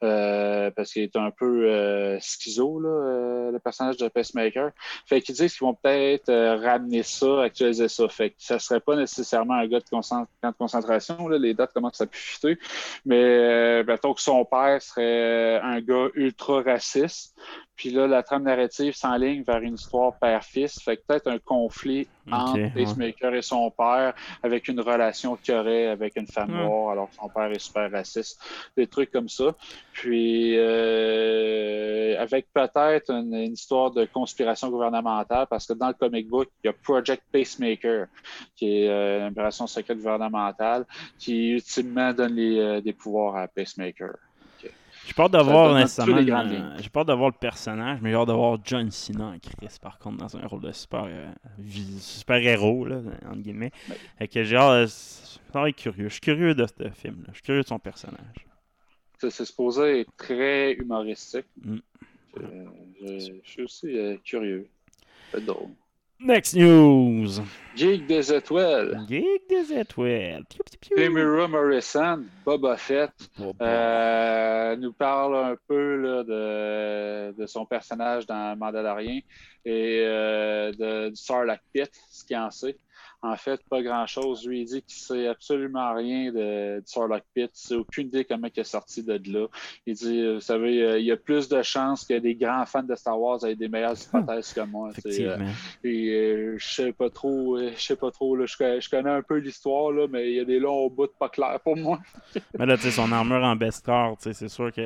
Euh, 0.03 0.69
parce 0.75 0.91
qu'il 0.91 1.03
est 1.03 1.15
un 1.15 1.31
peu 1.31 1.69
euh, 1.69 2.19
schizo, 2.19 2.81
euh, 2.83 3.51
le 3.51 3.59
personnage 3.59 3.95
de 3.97 4.09
Pacemaker. 4.09 4.71
Fait 5.05 5.21
qu'ils 5.21 5.35
disent 5.35 5.53
qu'ils 5.53 5.65
vont 5.65 5.75
peut-être 5.75 6.31
ramener 6.61 7.03
ça, 7.03 7.43
actualiser 7.43 7.87
ça. 7.87 8.09
Fait 8.09 8.31
que 8.31 8.35
ça 8.39 8.59
serait 8.59 8.81
pas 8.81 8.97
nécessairement 8.97 9.53
un 9.53 9.67
gars 9.67 9.79
de 9.79 10.51
concentration. 10.57 11.29
Les 11.29 11.53
dates 11.53 11.73
commencent 11.73 12.01
à 12.01 12.07
fuiter. 12.11 12.57
Mais 13.05 13.83
mettons 13.83 14.13
que 14.13 14.21
son 14.21 14.43
père 14.43 14.81
serait 14.81 15.59
un 15.61 15.79
gars 15.79 16.07
ultra 16.15 16.61
raciste. 16.61 17.35
Puis 17.75 17.89
là, 17.89 18.07
la 18.07 18.21
trame 18.23 18.43
narrative 18.43 18.93
s'enligne 18.93 19.43
vers 19.43 19.61
une 19.61 19.73
histoire 19.75 20.13
père-fils. 20.19 20.79
Fait 20.81 20.97
que 20.97 21.01
peut-être 21.07 21.27
un 21.27 21.39
conflit 21.39 22.07
entre 22.31 22.59
ouais. 22.59 22.71
Pacemaker 22.73 23.33
et 23.33 23.41
son 23.41 23.69
père 23.71 24.13
avec 24.43 24.67
une 24.67 24.79
relation 24.79 25.35
qu'il 25.35 25.55
aurait 25.55 25.87
avec 25.87 26.15
une 26.15 26.27
femme 26.27 26.51
Ouais. 26.53 26.63
noire 26.63 26.91
alors 26.91 27.09
que 27.09 27.15
son 27.15 27.29
père 27.29 27.51
est 27.51 27.59
super 27.59 27.91
raciste. 27.91 28.39
Des 28.77 28.87
trucs 28.87 29.11
comme 29.11 29.27
ça. 29.29 29.55
Puis 29.91 30.55
euh, 30.57 32.15
avec 32.19 32.47
peut-être 32.53 33.09
une, 33.11 33.33
une 33.33 33.53
histoire 33.53 33.91
de 33.91 34.05
conspiration 34.05 34.69
gouvernementale 34.69 35.47
parce 35.49 35.65
que 35.67 35.73
dans 35.73 35.87
le 35.87 35.93
comic 35.93 36.27
book, 36.27 36.49
il 36.63 36.67
y 36.67 36.69
a 36.69 36.73
Project 36.73 37.23
Pacemaker 37.31 38.07
qui 38.55 38.83
est 38.83 38.89
euh, 38.89 39.21
une 39.21 39.31
opération 39.31 39.67
secrète 39.67 39.97
gouvernementale 39.97 40.85
qui 41.17 41.49
ultimement 41.51 42.13
donne 42.13 42.35
les, 42.35 42.59
euh, 42.59 42.81
des 42.81 42.93
pouvoirs 42.93 43.35
à 43.35 43.47
Pacemaker. 43.47 44.13
J'ai 45.05 45.13
peur 45.13 45.29
de 45.29 45.37
Ça 45.37 45.43
voir 45.43 45.69
donne 45.69 45.81
nécessairement. 45.81 46.15
le- 46.15 46.21
lignes. 46.49 46.73
J'ai 46.81 46.89
peur 46.89 47.03
de 47.05 47.13
voir 47.13 47.29
le 47.29 47.37
personnage, 47.37 47.99
mais 48.01 48.11
j'ai 48.11 48.15
hâte 48.15 48.27
de 48.27 48.33
voir 48.33 48.57
John 48.63 48.89
Cena 48.89 49.25
en 49.27 49.39
Chris, 49.39 49.77
par 49.81 49.99
contre, 49.99 50.17
dans 50.17 50.37
un 50.37 50.47
rôle 50.47 50.61
de 50.61 50.71
super, 50.71 51.03
euh, 51.07 51.31
super 51.99 52.37
héros, 52.37 52.85
là, 52.85 53.01
entre 53.25 53.39
guillemets. 53.41 53.71
Fait 54.17 54.27
que 54.27 54.43
j'ai 54.43 54.55
hâte. 54.55 55.39
va 55.53 55.69
être 55.69 55.75
curieux. 55.75 56.07
Je 56.07 56.13
suis 56.13 56.21
curieux 56.21 56.55
de 56.55 56.65
ce 56.65 56.89
film-là. 56.89 57.27
Je 57.29 57.33
suis 57.33 57.43
curieux 57.43 57.61
de 57.63 57.67
son 57.67 57.79
personnage. 57.79 58.45
C'est 59.19 59.29
c'est 59.29 59.45
supposé 59.45 60.01
être 60.01 60.11
très 60.17 60.73
humoristique. 60.73 61.45
Mm. 61.63 61.77
Euh, 62.39 62.65
je, 63.01 63.33
je 63.43 63.49
suis 63.49 63.63
aussi 63.63 63.97
euh, 63.97 64.17
curieux. 64.23 64.67
C'est 65.31 65.45
drôle. 65.45 65.69
Next 66.23 66.55
news. 66.55 67.41
Geek 67.75 68.07
des 68.07 68.31
étoiles. 68.31 69.05
Geek 69.09 69.49
des 69.49 69.73
étoiles. 69.73 70.43
Tamara 70.95 71.47
Morrison, 71.47 72.23
Boba 72.45 72.77
Fett, 72.77 73.11
Oh, 73.41 73.51
euh, 73.61 74.75
nous 74.77 74.93
parle 74.93 75.35
un 75.35 75.55
peu 75.67 75.95
là, 75.97 76.23
de, 76.23 77.41
de 77.41 77.45
son 77.45 77.65
personnage 77.65 78.25
dans 78.25 78.55
Mandalorian 78.57 79.19
et 79.65 80.03
euh, 80.05 80.71
de, 80.71 81.09
du 81.09 81.15
Sarlacc 81.15 81.61
Pit, 81.73 81.91
ce 82.09 82.23
qu'il 82.23 82.37
en 82.37 82.51
sait. 82.51 82.77
En 83.25 83.37
fait, 83.37 83.61
pas 83.69 83.81
grand-chose. 83.81 84.45
Lui, 84.45 84.61
il 84.61 84.65
dit 84.65 84.81
qu'il 84.81 85.01
sait 85.01 85.27
absolument 85.27 85.93
rien 85.93 86.29
de, 86.33 86.79
du 86.79 86.85
Sarlacc 86.85 87.23
Pit. 87.33 87.49
Il 87.53 87.57
sait 87.57 87.75
aucune 87.75 88.07
idée 88.07 88.25
comment 88.25 88.49
il 88.53 88.59
est 88.59 88.65
sorti 88.65 89.01
de 89.01 89.13
là. 89.31 89.47
Il 89.85 89.95
dit, 89.95 90.19
euh, 90.19 90.33
vous 90.35 90.41
savez, 90.41 90.83
euh, 90.83 90.99
il 90.99 91.05
y 91.05 91.11
a 91.11 91.15
plus 91.15 91.47
de 91.47 91.61
chances 91.61 92.03
que 92.03 92.19
des 92.19 92.35
grands 92.35 92.65
fans 92.65 92.83
de 92.83 92.93
Star 92.95 93.17
Wars 93.17 93.45
aient 93.45 93.55
des 93.55 93.69
meilleures 93.69 93.95
hypothèses 93.97 94.51
que 94.51 94.59
moi. 94.61 94.89
Euh, 94.89 94.91
Effectivement. 94.91 95.53
et 95.85 96.09
euh, 96.09 96.55
je 96.57 96.67
sais 96.67 96.91
pas 96.91 97.09
trop, 97.09 97.57
je 97.57 97.79
sais 97.79 97.95
pas 97.95 98.11
trop. 98.11 98.35
Là, 98.35 98.45
je, 98.45 98.57
connais, 98.57 98.81
je 98.81 98.89
connais 98.89 99.11
un 99.11 99.21
peu 99.21 99.37
l'histoire, 99.37 99.93
là, 99.93 100.05
mais 100.09 100.29
il 100.29 100.35
y 100.35 100.39
a 100.41 100.45
des 100.45 100.59
longs 100.59 100.89
bouts 100.89 101.07
pas 101.17 101.29
clairs 101.29 101.61
pour 101.61 101.77
moi. 101.77 101.99
Mais 102.59 102.65
là, 102.65 102.75
tu 102.75 102.83
sais, 102.83 102.91
son 102.91 103.09
armure 103.13 103.43
en 103.43 103.57
sais, 104.19 104.33
c'est 104.33 104.49
sûr 104.49 104.69
que. 104.73 104.81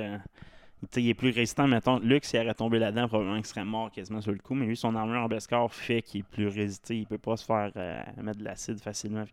Il 0.96 1.10
est 1.10 1.14
plus 1.14 1.32
résistant, 1.32 1.68
mettons. 1.68 2.00
Luke, 2.00 2.26
s'il 2.26 2.40
aurait 2.40 2.54
tombé 2.54 2.80
là-dedans, 2.80 3.08
probablement 3.08 3.38
qu'il 3.38 3.46
serait 3.46 3.66
mort 3.66 3.92
quasiment 3.92 4.22
sur 4.22 4.32
le 4.32 4.38
coup. 4.38 4.54
Mais 4.54 4.66
lui, 4.66 4.78
son 4.78 4.96
armure 4.96 5.22
en 5.22 5.28
Beskar 5.28 5.72
fait 5.74 6.02
qu'il 6.02 6.22
est 6.22 6.24
plus 6.24 6.48
résisté. 6.48 6.98
Il 6.98 7.08
peut 7.08 7.18
pas 7.18 7.38
se 7.38 7.46
faire 7.46 7.72
euh, 7.76 8.00
mettre 8.22 8.40
de 8.40 8.44
l'acide 8.44 8.80
facilement. 8.80 9.24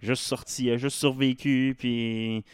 Juste 0.00 0.22
sorti, 0.22 0.66
il 0.66 0.70
a 0.72 0.76
juste 0.76 0.96
survécu. 0.98 1.74
Puis, 1.76 2.44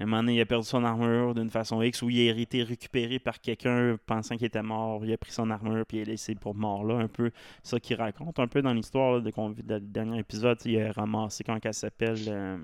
à 0.00 0.04
un 0.04 0.06
moment 0.06 0.22
donné, 0.22 0.36
il 0.36 0.40
a 0.40 0.46
perdu 0.46 0.66
son 0.66 0.82
armure 0.84 1.34
d'une 1.34 1.50
façon 1.50 1.82
X 1.82 2.00
où 2.02 2.08
il 2.08 2.30
a 2.30 2.32
été 2.40 2.62
récupéré 2.62 3.18
par 3.18 3.40
quelqu'un 3.40 3.98
pensant 4.06 4.36
qu'il 4.36 4.46
était 4.46 4.62
mort. 4.62 5.04
Il 5.04 5.12
a 5.12 5.18
pris 5.18 5.32
son 5.32 5.50
armure 5.50 5.84
puis 5.84 5.98
il 5.98 6.02
a 6.02 6.04
laissé 6.04 6.34
pour 6.34 6.54
mort 6.54 6.84
là. 6.84 6.94
Un 6.94 7.08
peu 7.08 7.30
ça 7.62 7.78
qu'il 7.78 7.96
raconte. 7.96 8.38
Un 8.38 8.46
peu 8.46 8.62
dans 8.62 8.72
l'histoire 8.72 9.20
de 9.20 9.30
le 9.68 9.80
dernier 9.80 10.20
épisode. 10.20 10.58
Il 10.64 10.80
a 10.80 10.92
ramassé, 10.92 11.44
quand 11.44 11.58
elle 11.62 11.74
s'appelle. 11.74 12.18
euh, 12.28 12.58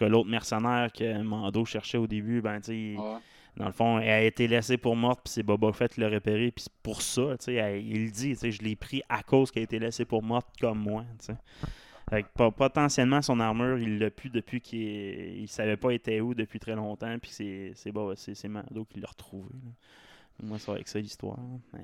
en 0.00 0.08
l'autre 0.08 0.28
mercenaire 0.28 0.92
que 0.92 1.22
Mando 1.22 1.64
cherchait 1.64 1.98
au 1.98 2.06
début, 2.06 2.40
ben, 2.40 2.60
tu. 2.60 2.96
Dans 3.56 3.66
le 3.66 3.72
fond, 3.72 3.98
elle 3.98 4.08
a 4.10 4.22
été 4.22 4.46
laissée 4.48 4.76
pour 4.78 4.96
morte, 4.96 5.20
puis 5.24 5.32
c'est 5.32 5.42
Boba 5.42 5.72
Fett 5.72 5.92
qui 5.92 6.00
l'a 6.00 6.08
repéré, 6.08 6.50
puis 6.50 6.64
pour 6.82 7.02
ça, 7.02 7.36
tu 7.38 7.46
sais, 7.46 7.82
il 7.82 8.10
dit, 8.12 8.30
tu 8.30 8.36
sais, 8.36 8.50
je 8.52 8.62
l'ai 8.62 8.76
pris 8.76 9.02
à 9.08 9.22
cause 9.22 9.50
qu'elle 9.50 9.62
a 9.62 9.64
été 9.64 9.78
laissée 9.78 10.04
pour 10.04 10.22
morte 10.22 10.48
comme 10.60 10.78
moi, 10.78 11.04
tu 11.18 11.26
sais. 11.26 11.36
Fait 12.08 12.22
que 12.24 12.28
po- 12.34 12.50
potentiellement, 12.50 13.22
son 13.22 13.38
armure, 13.38 13.78
il 13.78 13.98
l'a 13.98 14.10
pu 14.10 14.30
depuis 14.30 14.60
qu'il 14.60 14.80
il 14.80 15.48
savait 15.48 15.76
pas 15.76 15.92
était 15.92 16.20
où 16.20 16.34
depuis 16.34 16.58
très 16.58 16.74
longtemps, 16.74 17.16
puis 17.20 17.30
c'est 17.30 17.72
c'est 17.74 18.48
Mando 18.48 18.84
qui 18.84 18.98
l'a 19.00 19.08
retrouvé. 19.08 19.50
Moi, 20.42 20.58
c'est 20.58 20.70
avec 20.72 20.88
ça 20.88 20.98
l'histoire. 20.98 21.38
mais- 21.72 21.80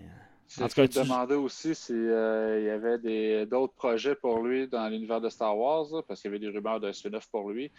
En 0.46 0.68
ce 0.68 0.74
tout 0.74 0.74
cas, 0.80 0.86
qu'il 0.86 0.88
tu- 0.88 0.98
demandait 1.08 1.34
aussi 1.34 1.74
s'il 1.74 1.96
y 2.06 2.70
avait 2.70 3.46
d'autres 3.46 3.74
projets 3.74 4.14
pour 4.14 4.42
lui 4.42 4.68
dans 4.68 4.88
l'univers 4.88 5.20
de 5.20 5.28
Star 5.28 5.56
Wars, 5.58 5.86
là, 5.92 6.02
parce 6.06 6.22
qu'il 6.22 6.30
y 6.30 6.34
avait 6.34 6.38
des 6.38 6.48
rumeurs 6.56 6.78
d'un 6.80 6.92
spin-off 6.92 7.26
pour 7.28 7.50
lui. 7.50 7.70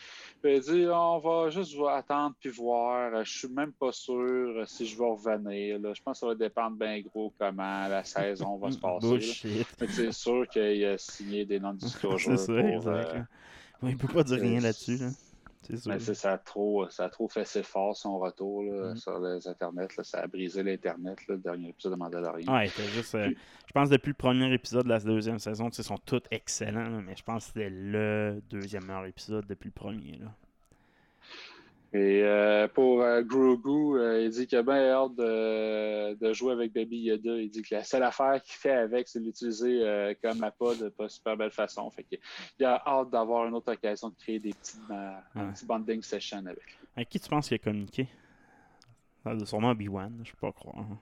Puis 0.41 0.55
il 0.55 0.61
dit 0.61 0.85
on 0.91 1.19
va 1.19 1.49
juste 1.49 1.73
attendre 1.89 2.35
puis 2.39 2.49
voir. 2.49 3.13
Euh, 3.15 3.23
Je 3.23 3.37
suis 3.39 3.47
même 3.47 3.71
pas 3.71 3.91
sûr 3.91 4.13
euh, 4.15 4.65
si 4.65 4.85
je 4.85 4.97
vais 4.97 5.05
revenir. 5.09 5.79
là. 5.79 5.93
Je 5.93 6.01
pense 6.01 6.17
que 6.17 6.19
ça 6.19 6.27
va 6.27 6.35
dépendre 6.35 6.75
bien 6.77 7.01
gros 7.01 7.33
comment 7.39 7.87
la 7.87 8.03
saison 8.03 8.57
va 8.57 8.69
se 8.71 8.77
passer. 8.77 9.65
Mais 9.79 9.87
c'est 9.87 10.11
sûr 10.11 10.47
qu'il 10.49 10.85
a 10.85 10.97
signé 10.97 11.45
des 11.45 11.59
non-disclosures. 11.59 12.37
C'est 12.39 12.47
pour, 12.61 12.69
exact. 12.69 12.87
euh, 12.87 13.13
là. 13.19 13.25
Ouais, 13.83 13.91
il 13.91 13.97
peut 13.97 14.07
pas 14.13 14.23
dire 14.23 14.39
rien 14.41 14.59
euh, 14.59 14.63
là-dessus. 14.63 14.97
Là. 14.97 15.07
Mais 15.87 15.99
ça 15.99 16.33
a 16.33 16.37
trop, 16.37 16.87
ça 16.89 17.05
a 17.05 17.09
trop 17.09 17.27
fait 17.27 17.45
ses 17.45 17.63
fort 17.63 17.95
son 17.95 18.19
retour 18.19 18.63
là, 18.63 18.93
Mm. 18.93 18.95
sur 18.97 19.19
les 19.19 19.47
internets. 19.47 19.87
là. 19.97 20.03
Ça 20.03 20.19
a 20.21 20.27
brisé 20.27 20.63
l'internet 20.63 21.17
le 21.27 21.37
dernier 21.37 21.69
épisode 21.69 21.93
de 21.93 21.97
Mandalorian. 21.97 22.53
Ouais, 22.53 22.67
juste. 22.93 23.15
euh, 23.15 23.29
je 23.65 23.71
pense 23.73 23.89
depuis 23.89 24.09
le 24.09 24.13
premier 24.15 24.51
épisode 24.53 24.83
de 24.85 24.89
la 24.89 24.99
deuxième 24.99 25.39
saison, 25.39 25.69
ils 25.69 25.83
sont 25.83 25.97
tous 26.05 26.21
excellents, 26.31 27.01
mais 27.01 27.15
je 27.15 27.23
pense 27.23 27.45
que 27.45 27.53
c'était 27.53 27.69
le 27.69 28.41
deuxième 28.49 28.85
meilleur 28.85 29.05
épisode 29.05 29.45
depuis 29.47 29.67
le 29.67 29.73
premier. 29.73 30.17
Là. 30.17 30.33
Et 31.93 32.21
euh, 32.21 32.67
pour 32.67 33.01
euh, 33.01 33.21
Grogu, 33.21 33.97
euh, 33.97 34.21
il 34.21 34.29
dit 34.29 34.45
qu'il 34.45 34.57
a 34.57 34.61
bien 34.63 34.75
hâte 34.91 35.15
de, 35.15 36.15
de 36.15 36.33
jouer 36.33 36.51
avec 36.51 36.73
Baby 36.73 36.97
Yoda. 36.99 37.37
Il 37.37 37.49
dit 37.49 37.61
que 37.61 37.75
la 37.75 37.83
seule 37.85 38.03
affaire 38.03 38.41
qu'il 38.43 38.55
fait 38.55 38.71
avec, 38.73 39.07
c'est 39.07 39.19
l'utiliser 39.19 39.81
euh, 39.83 40.13
comme 40.21 40.43
appât 40.43 40.75
de 40.75 40.89
pas 40.89 41.07
super 41.07 41.37
belle 41.37 41.51
façon. 41.51 41.89
Fait 41.89 42.05
il 42.59 42.65
a 42.65 42.83
hâte 42.85 43.09
d'avoir 43.09 43.45
une 43.47 43.53
autre 43.53 43.71
occasion 43.71 44.09
de 44.09 44.15
créer 44.15 44.37
des 44.39 44.53
petits, 44.53 44.77
euh, 44.91 45.11
un 45.35 45.45
Ouais. 45.47 45.53
petit 45.53 45.65
bonding 45.65 46.01
session 46.03 46.39
avec. 46.45 46.59
Avec 46.95 47.07
qui 47.09 47.19
tu 47.21 47.29
penses 47.29 47.47
qu'il 47.47 47.55
a 47.55 47.59
communiqué? 47.59 48.07
Ça 49.23 49.33
doit 49.33 49.45
Sûrement 49.45 49.71
Obi-Wan, 49.71 50.21
je 50.25 50.31
peux 50.31 50.37
pas 50.39 50.51
croire. 50.51 50.75
hein. 50.79 50.99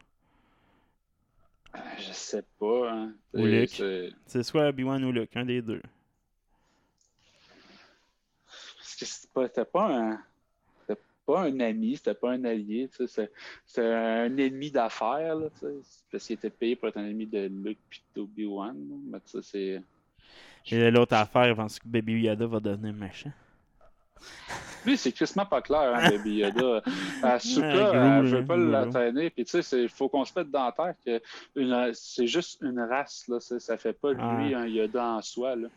Je 1.97 2.11
sais 2.13 2.43
pas. 2.59 2.91
Hein. 2.91 3.13
Ou 3.33 3.39
C'est- 3.39 3.47
Luke. 3.47 4.13
c'est- 4.27 4.43
soit 4.43 4.67
Obi-Wan 4.69 5.03
ou 5.03 5.11
Luke, 5.11 5.35
un 5.35 5.45
des 5.45 5.61
deux. 5.63 5.81
Parce 8.77 8.95
que 8.97 9.05
c'était 9.05 9.27
pas, 9.33 9.47
c'était 9.47 9.65
pas 9.65 9.87
un. 9.91 10.23
C'était 11.27 11.33
pas 11.39 11.41
un 11.47 11.59
ami, 11.59 11.95
c'était 11.97 12.13
pas 12.13 12.31
un 12.33 12.43
allié, 12.45 12.87
c'était 12.91 13.29
un 13.81 14.37
ennemi 14.37 14.69
d'affaires, 14.69 15.35
parce 16.11 16.27
qu'il 16.27 16.35
était 16.35 16.49
payé 16.51 16.75
pour 16.75 16.87
être 16.89 16.97
un 16.97 17.05
ennemi 17.05 17.25
de 17.25 17.47
Luke 17.47 17.79
puis 17.89 18.03
d'Obi-Wan. 18.15 18.75
Mais 19.07 19.17
sais, 19.25 19.39
c'est. 19.41 19.81
Et 20.75 20.91
l'autre 20.91 21.15
affaire, 21.15 21.45
je 21.49 21.53
pense 21.53 21.79
que 21.79 21.87
Baby 21.87 22.21
Yoda 22.21 22.45
va 22.45 22.59
devenir 22.59 22.93
méchant. 22.93 23.31
Lui, 24.85 24.97
c'est 24.97 25.11
crissement 25.11 25.45
pas 25.47 25.61
clair, 25.63 25.93
hein, 25.95 26.09
Baby 26.11 26.35
Yoda. 26.37 26.81
Elle 27.23 28.25
veut 28.25 28.39
là, 28.39 28.43
pas 28.43 28.55
l'entraîner. 28.57 29.29
Puis, 29.31 29.45
tu 29.45 29.61
sais, 29.63 29.81
il 29.83 29.89
faut 29.89 30.09
qu'on 30.09 30.25
se 30.25 30.31
mette 30.37 30.51
dans 30.51 30.65
la 30.65 30.71
tête 30.71 30.97
que 31.03 31.59
une- 31.59 31.91
c'est 31.93 32.27
juste 32.27 32.61
une 32.61 32.79
race, 32.79 33.25
là. 33.27 33.39
ça- 33.39 33.59
Ça 33.59 33.77
fait 33.77 33.93
pas 33.93 34.13
lui 34.13 34.21
Ouais. 34.21 34.53
un 34.53 34.67
Yoda 34.67 35.03
en 35.03 35.21
soi, 35.23 35.55
là. 35.55 35.67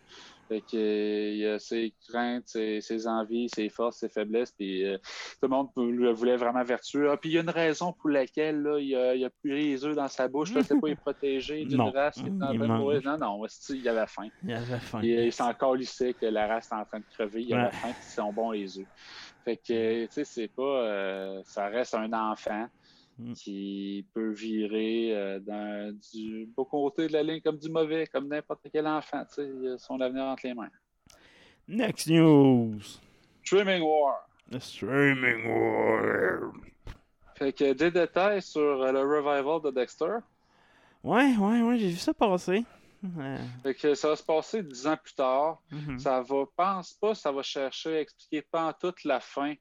Fait 0.49 0.63
que, 0.63 1.33
il 1.35 1.47
a 1.47 1.59
ses 1.59 1.95
craintes, 2.09 2.45
ses, 2.47 2.81
ses 2.81 3.07
envies, 3.07 3.49
ses 3.55 3.69
forces, 3.69 3.99
ses 3.99 4.09
faiblesses, 4.09 4.53
puis 4.53 4.85
euh, 4.87 4.97
tout 4.99 5.43
le 5.43 5.49
monde 5.49 5.69
le 5.77 6.11
voulait 6.11 6.37
vraiment 6.37 6.63
vertueux. 6.65 7.11
Ah, 7.11 7.17
puis 7.19 7.31
il 7.31 7.35
y 7.35 7.39
a 7.39 7.43
une 7.43 7.51
raison 7.51 7.93
pour 7.93 8.09
laquelle 8.11 8.63
là, 8.63 8.79
il, 8.79 8.95
a, 8.97 9.15
il 9.15 9.25
a 9.25 9.31
plus 9.31 9.55
les 9.57 9.85
œufs 9.85 9.95
dans 9.95 10.09
sa 10.09 10.27
bouche. 10.27 10.55
Là, 10.55 10.63
c'est 10.63 10.81
pas 10.81 10.89
il 10.89 10.97
protégé 10.97 11.65
d'une 11.65 11.83
race 11.83 12.15
qui 12.15 12.27
est 12.27 12.33
en 12.33 12.39
train 12.39 12.55
de 12.55 12.67
mourir. 12.67 13.03
Non, 13.05 13.19
non, 13.19 13.45
il 13.71 13.89
avait 13.89 14.07
faim. 14.07 14.29
Il 14.43 14.53
avait 14.53 14.79
faim. 14.81 15.01
Il, 15.03 15.11
il 15.11 15.43
encore 15.43 15.75
lissé 15.77 16.15
que 16.15 16.27
la 16.27 16.47
race 16.47 16.69
est 16.73 16.75
en 16.75 16.85
train 16.85 17.01
de 17.01 17.07
crever. 17.11 17.43
Il 17.43 17.55
Ouais. 17.55 17.61
avait 17.61 17.73
faim, 17.73 17.91
puis 17.93 18.03
ils 18.09 18.15
sont 18.15 18.33
bons 18.33 18.51
les 18.53 18.79
œufs. 18.79 18.87
Fait 19.45 19.57
que, 19.57 20.05
tu 20.07 20.13
sais, 20.13 20.25
c'est 20.25 20.49
pas. 20.49 20.63
euh, 20.63 21.41
ça 21.45 21.69
reste 21.69 21.95
un 21.95 22.13
enfant 22.13 22.67
Mm. 23.19 23.33
qui 23.33 24.07
peut 24.15 24.31
virer 24.31 25.11
euh, 25.17 25.41
dans 25.41 25.93
du 26.13 26.47
beau 26.55 26.65
côté 26.65 27.09
de 27.09 27.13
la 27.13 27.23
ligne 27.25 27.41
comme 27.41 27.59
du 27.59 27.69
mauvais, 27.69 28.07
comme 28.07 28.29
n'importe 28.29 28.61
quel 28.73 28.87
enfant. 28.87 29.25
Il 29.39 29.73
a 29.75 29.79
son 29.79 30.01
avenir 30.01 30.23
entre 30.25 30.47
les 30.47 30.55
mains. 30.55 30.71
Next 31.67 32.07
news. 32.07 32.81
Streaming 33.43 33.83
War. 33.83 34.15
The 34.53 34.61
streaming 34.61 35.47
war. 35.47 36.53
Fait 37.35 37.53
que 37.53 37.73
des 37.73 37.91
détails 37.91 38.41
sur 38.41 38.61
euh, 38.83 38.93
le 38.93 39.01
revival 39.01 39.61
de 39.63 39.71
Dexter. 39.71 40.19
Ouais, 41.03 41.37
ouais, 41.37 41.63
ouais, 41.63 41.79
j'ai 41.79 41.89
vu 41.89 41.97
ça 41.97 42.15
passer. 42.15 42.65
Ouais. 43.03 43.37
Fait 43.63 43.75
que 43.75 43.95
ça 43.95 44.09
va 44.11 44.17
se 44.17 44.23
passer 44.23 44.63
dix 44.63 44.87
ans 44.87 44.97
plus 44.97 45.15
tard. 45.15 45.61
Mhm. 45.71 45.99
Ça 45.99 46.23
va, 46.23 46.45
pense 46.57 46.93
pas, 46.95 47.15
ça 47.15 47.31
va 47.33 47.43
chercher 47.43 47.97
à 47.97 48.01
expliquer 48.01 48.43
pas 48.43 48.69
en 48.69 48.73
toute 48.73 49.05
la 49.05 49.21
fin 49.21 49.55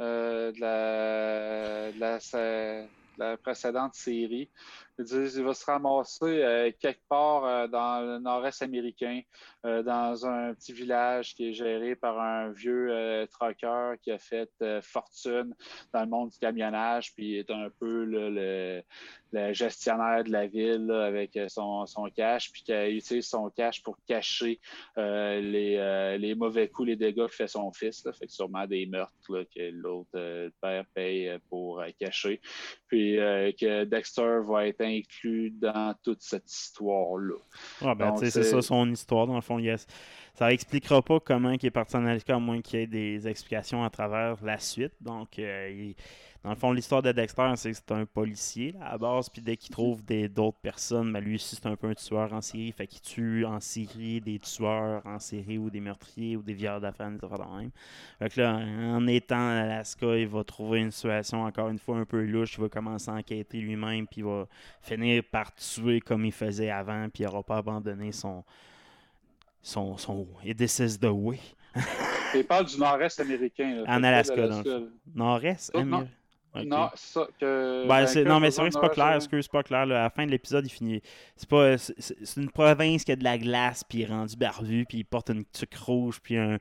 euh, 0.00 0.52
de, 0.52 0.60
la, 0.60 1.92
de 1.92 2.00
la- 2.00 2.86
la 3.18 3.36
précédente 3.36 3.94
série. 3.94 4.50
Il 4.96 5.42
va 5.42 5.54
se 5.54 5.64
ramasser 5.64 6.24
euh, 6.24 6.70
quelque 6.78 7.02
part 7.08 7.44
euh, 7.44 7.66
dans 7.66 8.00
le 8.00 8.18
nord-est 8.20 8.62
américain, 8.62 9.22
euh, 9.66 9.82
dans 9.82 10.24
un 10.24 10.54
petit 10.54 10.72
village 10.72 11.34
qui 11.34 11.48
est 11.48 11.52
géré 11.52 11.96
par 11.96 12.20
un 12.20 12.50
vieux 12.52 13.26
trucker 13.32 13.94
qui 14.02 14.12
a 14.12 14.18
fait 14.18 14.50
fortune 14.82 15.54
dans 15.92 16.02
le 16.02 16.06
monde 16.06 16.30
du 16.30 16.38
camionnage, 16.38 17.12
puis 17.14 17.38
est 17.38 17.50
un 17.50 17.70
peu 17.80 18.04
le, 18.04 18.82
gestionnaire 19.52 20.22
de 20.22 20.30
la 20.30 20.46
ville 20.46 20.88
avec 20.92 21.36
son, 21.48 21.86
cash, 22.14 22.52
puis 22.52 22.62
qui 22.62 22.72
utilise 22.72 23.26
son 23.26 23.50
cash 23.50 23.82
pour 23.82 23.98
cacher 24.06 24.60
les, 24.96 26.34
mauvais 26.36 26.68
coups, 26.68 26.88
les 26.88 26.96
dégâts 26.96 27.26
que 27.26 27.32
fait 27.32 27.48
son 27.48 27.72
fils. 27.72 28.04
Là. 28.04 28.12
Fait 28.12 28.30
sûrement 28.30 28.66
des 28.66 28.86
meurtres 28.86 29.12
que 29.28 29.70
l'autre 29.72 30.50
père 30.60 30.84
paye 30.94 31.36
pour 31.48 31.82
cacher. 31.98 32.40
Puis 32.86 33.16
que 33.16 33.84
Dexter 33.84 34.38
va 34.46 34.68
être 34.68 34.83
inclus 34.84 35.50
dans 35.50 35.94
toute 36.02 36.22
cette 36.22 36.50
histoire-là. 36.50 37.34
Ah, 37.82 37.94
ben, 37.94 38.14
c'est 38.16 38.30
c'est- 38.30 38.42
ça 38.44 38.62
son 38.62 38.90
histoire, 38.90 39.26
dans 39.26 39.34
le 39.36 39.40
fond. 39.40 39.58
yes. 39.58 39.86
Ça 40.34 40.52
expliquera 40.52 41.00
pas 41.00 41.20
comment 41.20 41.50
il 41.52 41.64
est 41.64 41.70
parti 41.70 41.96
en 41.96 42.04
Alaska, 42.06 42.34
à 42.34 42.38
moins 42.38 42.60
qu'il 42.60 42.80
y 42.80 42.82
ait 42.82 42.86
des 42.88 43.28
explications 43.28 43.84
à 43.84 43.90
travers 43.90 44.36
la 44.44 44.58
suite. 44.58 44.92
Donc, 45.00 45.38
euh, 45.38 45.70
il- 45.70 45.94
dans 46.44 46.50
le 46.50 46.56
fond, 46.56 46.72
l'histoire 46.72 47.00
de 47.02 47.10
Dexter, 47.10 47.52
c'est 47.56 47.70
que 47.70 47.76
c'est 47.76 47.90
un 47.92 48.04
policier 48.04 48.72
là, 48.72 48.90
à 48.92 48.98
base, 48.98 49.30
puis 49.30 49.40
dès 49.40 49.56
qu'il 49.56 49.70
trouve 49.70 50.04
des- 50.04 50.28
d'autres 50.28 50.58
personnes, 50.58 51.10
ben, 51.12 51.20
lui 51.20 51.36
aussi, 51.36 51.56
c'est 51.56 51.66
un 51.66 51.74
peu 51.74 51.88
un 51.88 51.94
tueur 51.94 52.32
en 52.34 52.40
série. 52.42 52.70
Fait 52.70 52.86
qu'il 52.86 53.00
tue 53.00 53.46
en 53.46 53.58
série 53.60 54.20
des 54.20 54.38
tueurs 54.38 55.00
en 55.06 55.18
série 55.18 55.56
ou 55.56 55.70
des 55.70 55.80
meurtriers 55.80 56.36
ou 56.36 56.42
des 56.42 56.52
violeurs 56.52 56.80
d'affaires, 56.82 57.10
des 57.10 57.24
affaires 57.24 57.38
de 57.38 57.56
même. 57.60 57.70
Fait 58.18 58.28
que 58.28 58.40
là, 58.42 58.56
en 58.58 59.06
étant 59.06 59.36
en 59.38 59.56
Alaska, 59.62 60.16
il 60.18 60.28
va 60.28 60.44
trouver 60.44 60.80
une 60.80 60.90
situation 60.90 61.44
encore 61.44 61.70
une 61.70 61.78
fois 61.78 61.96
un 61.96 62.04
peu 62.04 62.22
louche. 62.22 62.56
Il 62.58 62.60
va 62.60 62.68
commencer 62.68 63.10
à 63.10 63.14
enquêter 63.14 63.58
lui-même, 63.60 64.06
puis 64.06 64.20
il 64.20 64.24
va 64.24 64.46
finir 64.82 65.22
par 65.24 65.54
tuer 65.54 66.00
comme 66.00 66.26
il 66.26 66.32
faisait 66.32 66.68
avant, 66.70 67.08
puis 67.08 67.22
il 67.22 67.26
n'aura 67.26 67.42
pas 67.42 67.56
abandonné 67.56 68.12
son. 68.12 68.44
son. 69.62 69.96
son. 69.96 70.26
Et 70.44 70.54
this 70.54 70.78
is 70.78 70.98
the 70.98 71.04
way. 71.10 71.40
Il 72.34 72.44
parle 72.44 72.66
du 72.66 72.78
nord-est 72.78 73.18
américain. 73.20 73.76
là. 73.76 73.84
En 73.96 74.02
Alaska, 74.02 74.36
l'Alaska, 74.36 74.70
dans 74.70 74.78
le. 74.78 74.92
Nord-est, 75.14 75.70
Oh, 75.74 75.78
non. 76.64 76.88
c'est 76.94 77.12
ça. 77.14 77.26
Que 77.40 77.82
Ben, 77.82 77.88
ben, 77.88 78.06
c'est- 78.06 78.22
que 78.24 78.28
non, 78.28 78.40
mais 78.40 78.50
c'est 78.50 78.60
vrai 78.60 78.70
que 78.70 78.74
c'est 78.74 78.80
pas 78.80 78.88
clair. 78.88 79.06
là. 79.10 79.16
Excuse, 79.16 79.44
c'est 79.44 79.52
pas 79.52 79.62
clair. 79.62 79.86
là. 79.86 80.00
À 80.00 80.02
la 80.04 80.10
fin 80.10 80.24
de 80.26 80.30
l'épisode, 80.30 80.64
il 80.66 80.70
finit. 80.70 81.00
C'est 81.36 81.48
pas. 81.48 81.78
c'est- 81.78 82.36
une 82.36 82.50
province 82.50 83.04
qui 83.04 83.12
a 83.12 83.16
de 83.16 83.24
la 83.24 83.38
glace, 83.38 83.82
puis 83.84 83.98
il 83.98 84.02
est 84.02 84.06
rendu 84.06 84.36
barbu, 84.36 84.84
puis 84.88 84.98
il 84.98 85.04
porte 85.04 85.30
une 85.30 85.44
tuque 85.46 85.74
rouge, 85.76 86.20
puis 86.22 86.36
un. 86.36 86.58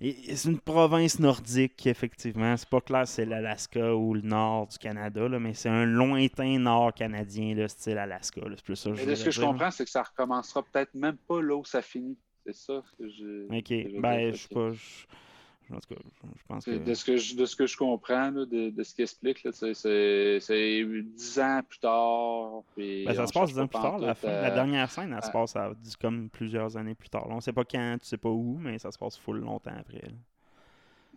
C'est 0.00 0.46
une 0.48 0.58
province 0.58 1.20
nordique, 1.20 1.86
effectivement. 1.86 2.56
C'est 2.56 2.68
pas 2.68 2.80
clair 2.80 3.06
si 3.06 3.14
c'est 3.14 3.24
l'Alaska 3.24 3.94
ou 3.94 4.14
le 4.14 4.22
nord 4.22 4.66
du 4.66 4.76
Canada, 4.76 5.28
là, 5.28 5.38
mais 5.38 5.54
c'est 5.54 5.68
un 5.68 5.84
lointain 5.84 6.58
nord 6.58 6.92
canadien, 6.92 7.54
là, 7.54 7.68
style 7.68 7.98
Alaska. 7.98 8.40
là. 8.40 8.50
C'est 8.56 8.64
plus 8.64 8.74
ça 8.74 8.90
que 8.90 8.96
Mais 8.96 9.02
je 9.04 9.10
de 9.10 9.14
ce 9.14 9.24
que 9.26 9.30
je 9.30 9.38
dire, 9.40 9.48
comprends, 9.48 9.70
c'est 9.70 9.84
que 9.84 9.90
ça 9.90 10.02
recommencera 10.02 10.64
peut-être 10.64 10.92
même 10.94 11.16
pas 11.28 11.40
là 11.40 11.54
où 11.54 11.64
ça 11.64 11.82
finit. 11.82 12.18
C'est 12.44 12.54
ça 12.56 12.82
que 12.98 13.08
je. 13.08 13.46
Ok, 13.56 13.64
que 13.68 14.00
ben, 14.00 14.32
je 14.34 14.38
sais 14.38 14.48
pas. 14.52 14.72
je- 14.72 15.06
En 15.72 15.80
tout 15.80 15.94
cas, 15.94 16.00
je 16.36 16.42
pense 16.46 16.64
que. 16.64 16.72
C'est- 16.72 16.78
De 16.84 16.94
ce 16.94 17.04
que 17.04 17.16
je, 17.16 17.34
de 17.36 17.44
ce 17.46 17.56
que 17.56 17.66
je 17.66 17.76
comprends, 17.76 18.30
là, 18.30 18.44
de, 18.46 18.70
de 18.70 18.82
ce 18.82 18.94
qu'il 18.94 19.02
explique, 19.04 19.46
c'est- 19.52 20.40
dix 21.02 21.38
ans 21.40 21.60
plus 21.68 21.78
tard. 21.78 22.62
puis 22.76 23.04
Ben, 23.04 23.14
ça 23.14 23.26
se 23.26 23.32
passe 23.32 23.50
dix 23.52 23.58
ans 23.58 23.66
plus 23.66 23.80
tard. 23.80 23.98
La, 23.98 24.14
la 24.22 24.28
euh, 24.50 24.54
dernière 24.54 24.90
scène, 24.90 25.14
elle 25.16 25.24
se 25.24 25.30
passe 25.30 25.56
à, 25.56 25.72
comme 26.00 26.28
plusieurs 26.30 26.76
années 26.76 26.94
plus 26.94 27.08
tard. 27.08 27.28
Là, 27.28 27.34
on 27.34 27.40
sait 27.40 27.52
pas 27.52 27.64
quand, 27.64 27.96
tu 28.00 28.06
sais 28.06 28.16
pas 28.18 28.28
où, 28.28 28.58
mais 28.60 28.78
ça 28.78 28.90
se 28.90 28.98
passe 28.98 29.16
full 29.18 29.38
longtemps 29.38 29.74
après. 29.78 30.02
là. 30.02 30.12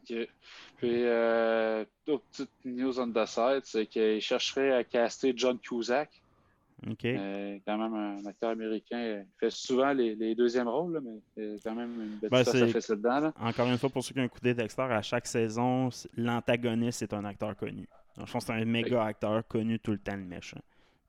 Ok. 0.07 0.27
Puis, 0.77 0.89
euh, 1.03 1.83
autre 2.07 2.23
petite 2.31 2.49
news 2.63 2.99
on 2.99 3.11
the 3.11 3.25
side, 3.25 3.61
c'est 3.63 3.87
qu'il 3.87 4.21
chercherait 4.21 4.71
à 4.73 4.83
caster 4.83 5.33
John 5.35 5.57
Cusack, 5.57 6.21
OK. 6.89 7.05
euh, 7.05 7.57
quand 7.65 7.77
même 7.77 7.93
un 7.93 8.25
acteur 8.25 8.51
américain. 8.51 8.97
Il 9.21 9.25
fait 9.39 9.49
souvent 9.49 9.91
les, 9.93 10.15
les 10.15 10.35
deuxièmes 10.35 10.67
rôles, 10.67 10.93
là, 10.93 10.99
mais 11.03 11.19
il 11.37 11.59
quand 11.63 11.75
même 11.75 11.91
une 12.01 12.17
belle 12.19 12.29
Ben, 12.29 12.43
c'est- 12.43 12.61
à 12.61 12.67
fesser 12.67 12.95
dedans. 12.95 13.19
Là. 13.19 13.33
Encore 13.39 13.67
une 13.67 13.77
fois, 13.77 13.89
pour 13.89 14.03
ceux 14.03 14.13
qui 14.13 14.19
ont 14.19 14.23
écouté 14.25 14.53
Dexter, 14.53 14.83
à 14.83 15.01
chaque 15.01 15.25
saison, 15.27 15.89
l'antagoniste 16.15 17.01
est 17.01 17.13
un 17.13 17.25
acteur 17.25 17.55
connu. 17.55 17.87
Donc, 18.17 18.27
je 18.27 18.31
pense 18.33 18.45
que 18.45 18.53
c'est 18.53 18.59
un 18.61 18.65
méga 18.65 19.03
acteur 19.03 19.45
connu 19.47 19.79
tout 19.79 19.91
le 19.91 19.97
temps, 19.97 20.15
le 20.15 20.23
méchant. 20.23 20.59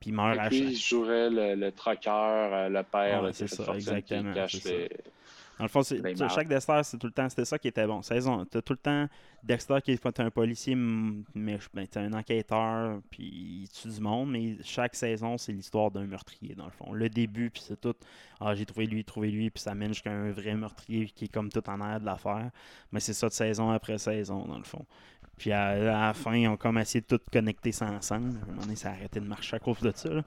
Puis 0.01 0.11
il 0.11 0.12
meurt 0.14 0.35
Fait 0.35 0.41
à 0.41 0.49
lui, 0.49 0.59
chaque. 0.59 0.68
il 0.72 0.77
jouerait 0.77 1.31
le, 1.31 1.55
le 1.55 1.66
euh, 1.66 2.68
le 2.68 2.83
père, 2.83 3.20
Ouais, 3.22 3.27
là, 3.29 3.33
c'est 3.33 3.47
fait 3.49 3.57
ça, 3.57 3.64
fortune, 3.64 3.83
qui 3.83 3.89
exactement, 3.91 4.35
cache 4.35 4.64
les- 4.64 4.91
Dans 5.59 5.64
le 5.64 5.68
fond, 5.68 5.82
sais, 5.82 6.00
marques. 6.00 6.34
chaque 6.34 6.48
Dexter, 6.48 6.80
c'est 6.82 6.98
tout 6.98 7.07
le 7.07 7.12
temps, 7.12 7.28
c'était 7.28 7.46
ça 7.46 7.59
qui 7.59 7.68
était 7.68 7.86
bon. 7.86 8.02
Saison, 8.02 8.44
t'as 8.44 8.61
tout 8.61 8.74
le 8.74 8.78
temps 8.78 9.09
Dexter 9.42 9.78
qui 9.82 9.92
est 9.92 10.20
un 10.20 10.30
policier, 10.30 10.74
mais 10.74 11.59
ben, 11.72 11.86
t'es 11.86 12.00
un 12.00 12.12
enquêteur, 12.12 13.00
puis 13.11 13.62
il 13.62 13.68
tue 13.68 13.88
du 13.88 14.00
monde, 14.00 14.30
mais 14.30 14.57
chaque 14.62 14.94
saison, 14.94 15.38
c'est 15.38 15.52
l'histoire 15.52 15.90
d'un 15.90 16.04
meurtrier, 16.04 16.54
dans 16.54 16.64
le 16.66 16.70
fond. 16.70 16.92
Le 16.92 17.09
début, 17.09 17.50
puis 17.50 17.62
c'est 17.64 17.80
tout, 17.80 17.94
ah, 18.40 18.54
j'ai 18.54 18.66
trouvé 18.66 18.86
lui, 18.86 19.04
trouvé 19.04 19.30
lui, 19.30 19.48
puis 19.50 19.62
ça 19.62 19.74
mène 19.74 19.94
jusqu'à 19.94 20.11
un 20.11 20.30
vrai 20.30 20.54
meurtrier 20.54 21.07
qui 21.07 21.26
est 21.26 21.32
comme 21.32 21.50
tout 21.50 21.68
en 21.70 21.80
air 21.80 22.00
de 22.00 22.07
l'affaire. 22.07 22.50
Mais 22.92 23.00
c'est 23.00 23.14
ça 23.14 23.28
de 23.28 23.32
saison 23.32 23.70
après 23.70 23.98
saison, 23.98 24.44
dans 24.46 24.59
le 24.59 24.64
fond. 24.64 24.84
Puis 25.37 25.53
à, 25.53 25.68
à 25.68 25.76
la 26.09 26.14
fin, 26.14 26.34
ils 26.34 26.49
ont 26.49 26.57
comme 26.57 26.78
essayé 26.78 27.03
de 27.03 27.07
tout 27.16 27.22
connecter 27.32 27.72
ça 27.72 27.87
ensemble. 27.87 28.30
À 28.41 28.45
un 28.45 28.47
moment 28.53 28.62
donné, 28.62 28.76
ça 28.76 28.89
a 28.89 28.93
arrêté 28.93 29.20
de 29.20 29.26
marcher 29.26 29.57
à 29.57 29.59
cause 29.59 29.80
de 29.80 29.93
ça. 29.95 30.09
là. 30.09 30.22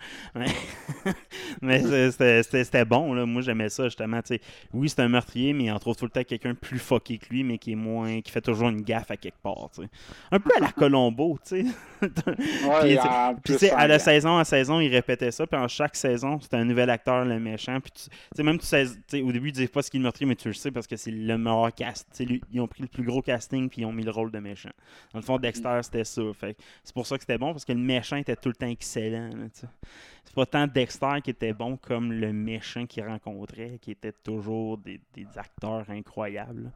Mais, 1.62 1.82
c'était- 2.44 2.86
bon. 2.86 3.14
Là. 3.14 3.26
Moi, 3.26 3.42
j'aimais 3.42 3.70
ça, 3.70 3.86
justement. 3.86 4.22
tu 4.22 4.36
sais. 4.36 4.42
Oui, 4.74 4.90
c'est 4.90 5.02
un 5.02 5.10
meurtrier, 5.10 5.54
mais 5.54 5.72
en 5.72 5.80
trouve 5.80 5.96
tout 5.96 6.06
le 6.06 6.12
temps 6.12 6.24
quelqu'un 6.24 6.54
plus 6.56 6.80
fucké 6.80 7.18
que 7.18 7.28
lui, 7.30 7.44
mais 7.44 7.58
qui 7.58 7.72
est 7.72 7.76
moins. 7.76 8.22
qui 8.22 8.32
fait 8.32 8.42
toujours 8.42 8.70
une 8.70 8.82
gaffe 8.82 9.12
à 9.12 9.18
quelque 9.18 9.42
part. 9.42 9.70
tu 9.74 9.82
sais. 9.84 9.90
Un 10.32 10.40
peu 10.40 10.52
à 10.58 10.60
la 10.60 10.72
Colombo, 10.72 11.38
tu 11.48 11.64
sais. 11.64 11.66
Puis, 13.44 13.70
à 13.70 13.88
la 13.88 14.00
saison 14.00 14.30
en 14.40 14.44
saison, 14.44 14.80
il 14.80 14.90
répétait 14.90 15.32
ça. 15.32 15.46
Puis 15.48 15.60
en 15.60 15.68
chaque 15.68 15.96
saison, 15.96 16.40
c'était 16.40 16.58
un 16.58 16.66
nouvel 16.66 16.90
acteur, 16.90 17.26
le 17.26 17.40
méchant. 17.40 17.80
Puis 17.82 17.92
tu 17.96 18.04
sais, 18.36 18.44
même 18.44 18.58
tu 18.60 18.66
sais, 18.66 18.86
au 19.22 19.32
début, 19.32 19.50
ils 19.50 19.54
disaient 19.54 19.68
pas 19.68 19.82
ce 19.82 19.90
qu'il 19.92 20.00
est 20.00 20.02
le 20.02 20.04
meurtrier, 20.04 20.28
mais 20.28 20.36
tu 20.36 20.48
le 20.48 20.54
sais 20.54 20.72
parce 20.72 20.88
que 20.88 20.96
c'est 20.96 21.12
le 21.12 21.38
meilleur 21.38 21.74
cast. 21.74 22.08
Tu 22.12 22.18
sais, 22.18 22.26
lui- 22.26 22.42
ils 22.52 22.62
ont 22.62 22.68
pris 22.68 22.82
le 22.84 22.88
plus 22.88 23.04
gros 23.04 23.22
casting, 23.22 23.70
puis 23.70 23.82
ils 23.82 23.86
ont 23.86 23.92
mis 23.92 24.04
le 24.04 24.12
rôle 24.12 24.32
de 24.32 24.40
méchant. 24.40 24.70
Dans 25.14 25.20
le 25.20 25.26
fond, 25.26 25.38
Dexter, 25.38 25.80
c'était 25.84 26.04
ça. 26.04 26.22
Fait 26.34 26.58
c'est 26.84 26.94
pour 26.94 27.06
ça 27.06 27.16
que 27.18 27.24
c'était 27.24 27.38
bon, 27.38 27.52
parce 27.52 27.66
que 27.66 27.74
le 27.74 27.80
méchant 27.80 28.18
était 28.18 28.36
tout 28.36 28.50
le 28.50 28.56
temps 28.56 28.68
excellent. 28.68 29.30
C'est 29.54 30.36
pas 30.36 30.46
tant 30.46 30.68
Dexter 30.68 31.22
qui 31.24 31.32
était 31.32 31.54
bon 31.54 31.78
comme 31.78 32.12
le 32.12 32.32
méchant 32.32 32.86
qu'il 32.86 33.04
rencontrait, 33.04 33.80
qui 33.82 33.92
était 33.92 34.12
toujours 34.12 34.78
des, 34.78 35.00
des 35.14 35.28
acteurs 35.38 35.90
incroyables. 35.90 36.66
là. 36.66 36.70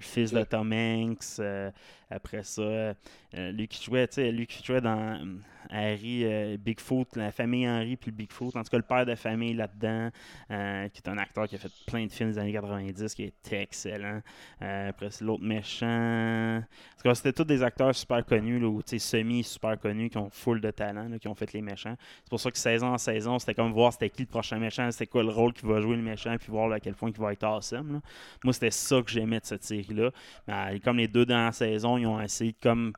Le 0.00 0.04
fils 0.04 0.32
de 0.32 0.42
Tom 0.44 0.72
Hanks, 0.72 1.40
euh, 1.40 1.70
après 2.10 2.42
ça, 2.42 2.62
euh, 2.62 2.94
lui 3.34 3.68
qui 3.68 3.84
jouait, 3.84 4.08
tu 4.08 4.14
sais, 4.14 4.32
lui 4.32 4.46
qui 4.46 4.64
jouait 4.64 4.80
dans 4.80 4.98
euh, 4.98 5.36
Harry, 5.68 6.24
euh, 6.24 6.56
Bigfoot, 6.56 7.14
la 7.16 7.30
famille 7.30 7.68
Henry 7.68 7.96
puis 7.96 8.10
le 8.10 8.16
Bigfoot, 8.16 8.56
en 8.56 8.62
tout 8.62 8.70
cas 8.70 8.78
le 8.78 8.82
père 8.82 9.04
de 9.04 9.14
famille 9.14 9.52
là-dedans, 9.52 10.10
qui 10.48 11.02
est 11.02 11.08
un 11.08 11.18
acteur 11.18 11.46
qui 11.46 11.56
a 11.56 11.58
fait 11.58 11.70
plein 11.86 12.06
de 12.06 12.10
films 12.10 12.30
des 12.32 12.38
années 12.38 12.52
90, 12.52 13.14
qui 13.14 13.24
était 13.24 13.62
excellent. 13.62 14.22
Après 14.60 15.10
c'est 15.10 15.24
l'autre 15.24 15.44
méchant. 15.44 16.56
En 16.56 16.96
tout 16.96 17.02
cas, 17.04 17.14
c'était 17.14 17.32
tous 17.32 17.44
des 17.44 17.62
acteurs 17.62 17.69
super 17.92 18.24
connus, 18.24 18.58
là, 18.58 18.68
ou 18.68 18.82
semi-super 18.84 19.78
connus, 19.78 20.10
qui 20.10 20.18
ont 20.18 20.30
full 20.30 20.60
de 20.60 20.70
talent, 20.70 21.08
qui 21.18 21.28
ont 21.28 21.34
fait 21.34 21.52
les 21.52 21.62
méchants. 21.62 21.96
C'est 22.22 22.30
pour 22.30 22.40
ça 22.40 22.50
que 22.50 22.58
saison 22.58 22.88
en 22.88 22.98
saison, 22.98 23.38
c'était 23.38 23.54
comme 23.54 23.72
voir 23.72 23.92
c'était 23.92 24.10
qui 24.10 24.22
le 24.22 24.28
prochain 24.28 24.58
méchant, 24.58 24.90
c'était 24.90 25.06
quoi 25.06 25.22
le 25.22 25.30
rôle 25.30 25.52
qui 25.52 25.66
va 25.66 25.80
jouer 25.80 25.96
le 25.96 26.02
méchant, 26.02 26.36
puis 26.38 26.50
voir 26.50 26.70
à 26.72 26.80
quel 26.80 26.94
point 26.94 27.10
il 27.10 27.20
va 27.20 27.32
être 27.32 27.44
awesome. 27.44 27.94
là. 27.94 28.00
Moi, 28.44 28.52
c'était 28.52 28.70
ça 28.70 29.02
que 29.02 29.10
j'aimais 29.10 29.40
de 29.40 29.46
cette 29.46 29.64
série-là. 29.64 30.10
Euh, 30.48 30.78
comme 30.84 30.98
les 30.98 31.08
deux 31.08 31.26
dans 31.26 31.44
la 31.46 31.52
saison, 31.52 31.96
ils 31.96 32.06
ont 32.06 32.20
essayé 32.20 32.52
de 32.52 32.56
comme 32.60 32.92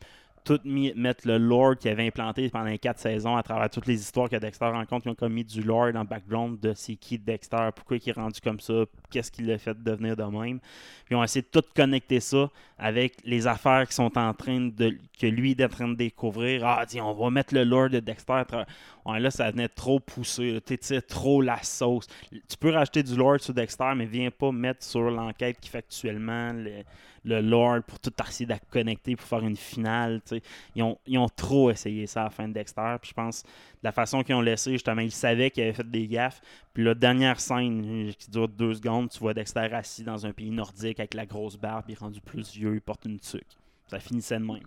tout 0.45 0.61
mettre 0.65 1.27
le 1.27 1.39
lore 1.39 1.77
qu'il 1.77 1.91
avait 1.91 2.07
implanté 2.07 2.49
pendant 2.49 2.67
les 2.67 2.79
quatre 2.79 2.99
saisons 2.99 3.37
à 3.37 3.43
travers 3.43 3.71
toutes 3.71 3.87
les 3.87 4.01
histoires 4.01 4.29
que 4.29 4.37
Dexter 4.37 4.67
rencontre. 4.67 5.07
Ils 5.07 5.11
ont 5.11 5.15
comme 5.15 5.33
mis 5.33 5.45
du 5.45 5.63
lore 5.63 5.93
dans 5.93 6.01
le 6.01 6.07
background 6.07 6.59
de 6.61 6.73
c'est 6.75 6.97
qui 6.97 7.19
Dexter, 7.19 7.69
pourquoi 7.75 7.97
il 7.97 8.09
est 8.09 8.13
rendu 8.13 8.41
comme 8.41 8.61
ça, 8.61 8.85
qu'est-ce 9.11 9.31
qui 9.31 9.43
l'a 9.43 9.59
fait 9.59 9.81
devenir 9.81 10.17
de 10.17 10.25
même. 10.25 10.59
Ils 11.11 11.17
ont 11.17 11.23
essayé 11.23 11.43
de 11.43 11.61
tout 11.61 11.67
connecter 11.75 12.21
ça 12.21 12.51
avec 12.79 13.17
les 13.25 13.47
affaires 13.47 13.87
qui 13.87 13.95
sont 13.95 14.17
en 14.19 14.35
train 14.35 14.61
de. 14.61 14.97
que 15.19 15.27
lui 15.27 15.53
est 15.53 15.65
en 15.65 15.69
train 15.69 15.89
de 15.89 15.95
découvrir. 15.95 16.67
Ah, 16.67 16.85
tiens, 16.87 17.05
on 17.05 17.13
va 17.13 17.31
mettre 17.31 17.55
le 17.55 17.65
lore 17.65 17.91
de 17.91 18.01
Dexter. 18.01 18.43
là, 19.07 19.31
ça 19.31 19.51
venait 19.51 19.69
trop 19.69 20.01
pousser. 20.01 20.61
Tu 20.67 20.75
étires 20.75 21.07
trop 21.07 21.41
la 21.43 21.63
sauce. 21.63 22.07
Tu 22.31 22.57
peux 22.59 22.71
rajouter 22.71 23.03
du 23.03 23.15
lore 23.15 23.41
sur 23.41 23.55
Dexter, 23.55 23.93
mais 23.97 24.07
viens 24.07 24.31
pas 24.31 24.51
mettre 24.51 24.83
sur 24.83 25.11
l'enquête 25.11 25.61
qui 25.61 25.69
fait 25.69 25.79
actuellement 25.79 26.53
le, 26.53 26.83
le 27.25 27.41
lore 27.41 27.83
pour 27.83 27.99
tout 28.01 28.13
essayer 28.27 28.47
de 28.47 28.55
connecter 28.71 29.17
pour 29.17 29.27
faire 29.27 29.41
une 29.41 29.57
finale. 29.57 30.21
Ils 30.75 30.83
ont, 30.83 30.99
ils 31.07 31.19
ont 31.19 31.29
trop 31.29 31.71
essayé 31.71 32.07
ça 32.07 32.23
à 32.23 32.25
la 32.25 32.31
fin 32.31 32.49
de 32.49 32.53
Dexter. 32.53 32.97
Puis 33.01 33.11
je 33.11 33.15
pense, 33.15 33.45
la 33.83 33.93
façon 33.93 34.23
qu'ils 34.23 34.35
ont 34.35 34.41
laissé, 34.41 34.73
justement, 34.73 35.03
ils 35.03 35.13
savaient 35.13 35.51
qu'ils 35.51 35.65
avaient 35.65 35.73
fait 35.73 35.91
des 35.91 36.07
gaffes. 36.07 36.41
Puis 36.75 36.85
la 36.85 36.95
dernière 36.95 37.41
scène 37.41 38.09
euh, 38.09 38.13
qui 38.13 38.31
dure 38.31 38.49
deux 38.49 38.75
secondes, 38.75 39.11
tu 39.11 39.19
vois 39.19 39.35
Dexter 39.35 39.69
assis 39.73 40.03
dans 40.03 40.27
un 40.27 40.33
pays 40.33 40.51
nordique 40.51 41.01
avec 41.01 41.15
la 41.15 41.27
grosse 41.27 41.57
barbe, 41.57 41.85
il 41.89 41.93
est 41.93 41.99
rendu 41.99 42.21
plus 42.21 42.51
vieux, 42.53 42.75
il 42.75 42.81
porte 42.81 43.05
une 43.05 43.21
tuque. 43.21 43.57
Ça 43.93 44.01
finissait 44.01 44.39
de 44.39 44.45
même. 44.45 44.67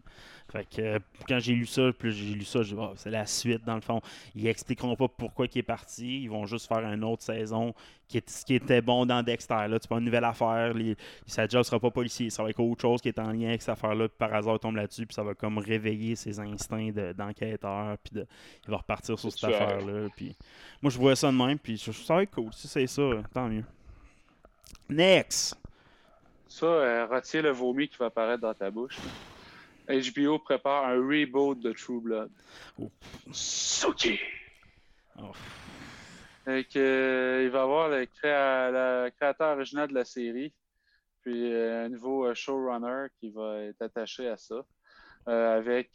Fait 0.52 0.64
que 0.70 0.82
euh, 0.82 1.00
quand 1.28 1.40
j'ai 1.40 1.54
lu 1.54 1.66
ça, 1.66 1.92
puis 1.98 2.12
j'ai 2.12 2.36
lu 2.36 2.46
ça, 2.46 2.60
Ah, 2.80 2.92
c'est 2.96 3.10
la 3.10 3.26
suite 3.26 3.66
dans 3.66 3.74
le 3.76 3.82
fond. 3.82 4.00
Ils 4.36 4.46
expliqueront 4.48 4.96
pas 4.96 5.08
pourquoi 5.08 5.48
il 5.52 5.58
est 5.58 5.64
parti. 5.64 6.22
Ils 6.24 6.30
vont 6.30 6.46
juste 6.46 6.68
faire 6.68 6.80
une 6.86 7.04
autre 7.04 7.24
saison 7.24 7.74
qui 8.08 8.18
est 8.20 8.30
ce 8.30 8.46
qui 8.46 8.54
était 8.54 8.82
bon 8.82 9.08
dans 9.08 9.24
Dexter. 9.24 9.68
Là, 9.68 9.80
tu 9.80 9.88
pas 9.88 9.98
une 9.98 10.06
nouvelle 10.06 10.24
affaire. 10.24 10.76
Les, 10.76 10.96
sa 11.26 11.48
job 11.48 11.64
sera 11.64 11.80
pas 11.80 11.90
policier. 11.90 12.30
Ça 12.30 12.44
va 12.44 12.52
être 12.52 12.60
autre 12.60 12.80
chose 12.80 13.02
qui 13.02 13.08
est 13.08 13.18
en 13.18 13.32
lien 13.32 13.48
avec 13.50 13.64
cette 13.64 13.70
affaire-là. 13.72 14.08
Puis 14.08 14.18
par 14.20 14.32
hasard, 14.36 14.56
il 14.56 14.60
tombe 14.60 14.76
là-dessus. 14.76 15.08
Puis 15.08 15.16
ça 15.16 15.24
va 15.24 15.34
comme 15.34 15.58
réveiller 15.58 16.16
ses 16.16 16.40
instincts 16.40 16.92
de- 16.92 17.14
d'enquêteur. 17.14 17.98
puis 18.04 18.14
de, 18.20 18.28
il 18.68 18.70
va 18.72 18.78
repartir 18.78 19.18
sur 19.18 19.32
cette 19.32 19.40
C'est 19.40 19.48
affaire-là. 19.48 20.10
Puis 20.16 20.36
moi, 20.84 20.92
je 20.92 21.00
vois 21.00 21.16
ça 21.16 21.32
de 21.32 21.38
même. 21.38 21.58
Puis 21.58 21.78
je- 21.78 21.92
ça 21.92 22.14
va 22.16 22.22
être 22.24 22.32
cool. 22.36 22.54
Si 22.54 22.68
c'est 22.68 22.86
ça, 22.86 23.02
tant 23.34 23.48
mieux. 23.50 23.66
Next! 24.90 25.58
Ça, 26.48 26.66
euh, 26.66 27.06
retire 27.08 27.44
le 27.44 27.50
vomi 27.52 27.88
qui 27.88 27.98
va 27.98 28.06
apparaître 28.08 28.42
dans 28.42 28.54
ta 28.54 28.70
bouche. 28.72 28.98
HBO 29.88 30.40
prépare 30.40 30.86
un 30.86 30.96
reboot 30.96 31.60
de 31.60 31.72
True 31.74 32.02
Blood. 32.02 32.32
Oh. 32.80 32.90
Suki! 33.32 34.20
Oh. 35.20 35.32
Euh, 36.48 37.42
il 37.44 37.50
va 37.50 37.62
avoir 37.64 37.90
le, 37.90 38.06
créa- 38.06 38.72
le 38.72 39.10
créateur 39.12 39.56
original 39.56 39.88
de 39.88 39.94
la 39.96 40.06
série, 40.06 40.54
puis 41.22 41.52
euh, 41.54 41.86
un 41.86 41.90
nouveau 41.90 42.26
euh, 42.26 42.34
showrunner 42.36 43.08
qui 43.20 43.32
va 43.32 43.62
être 43.62 43.82
attaché 43.82 44.28
à 44.28 44.38
ça, 44.38 44.64
euh, 45.28 45.58
avec 45.58 45.90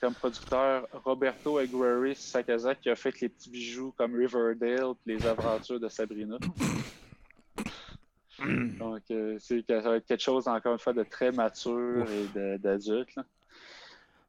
comme 0.00 0.14
producteur 0.14 0.86
Roberto 1.04 1.58
Aguirre 1.58 2.16
Sacasa 2.16 2.74
qui 2.76 2.88
a 2.88 2.94
fait 2.94 3.20
les 3.20 3.28
petits 3.28 3.50
bijoux 3.50 3.92
comme 3.96 4.14
Riverdale 4.14 4.94
puis 5.04 5.16
les 5.16 5.26
aventures 5.26 5.80
de 5.80 5.88
Sabrina. 5.88 6.36
Donc, 8.38 9.02
euh, 9.10 9.36
c'est 9.40 9.64
ça 9.68 9.80
va 9.80 9.96
être 9.96 10.06
quelque 10.06 10.22
chose, 10.22 10.46
encore 10.48 10.72
une 10.74 10.78
fois, 10.78 10.92
de 10.92 11.02
très 11.04 11.32
mature 11.32 12.02
Ouf. 12.02 12.10
et 12.36 12.58
d'adulte. 12.58 13.16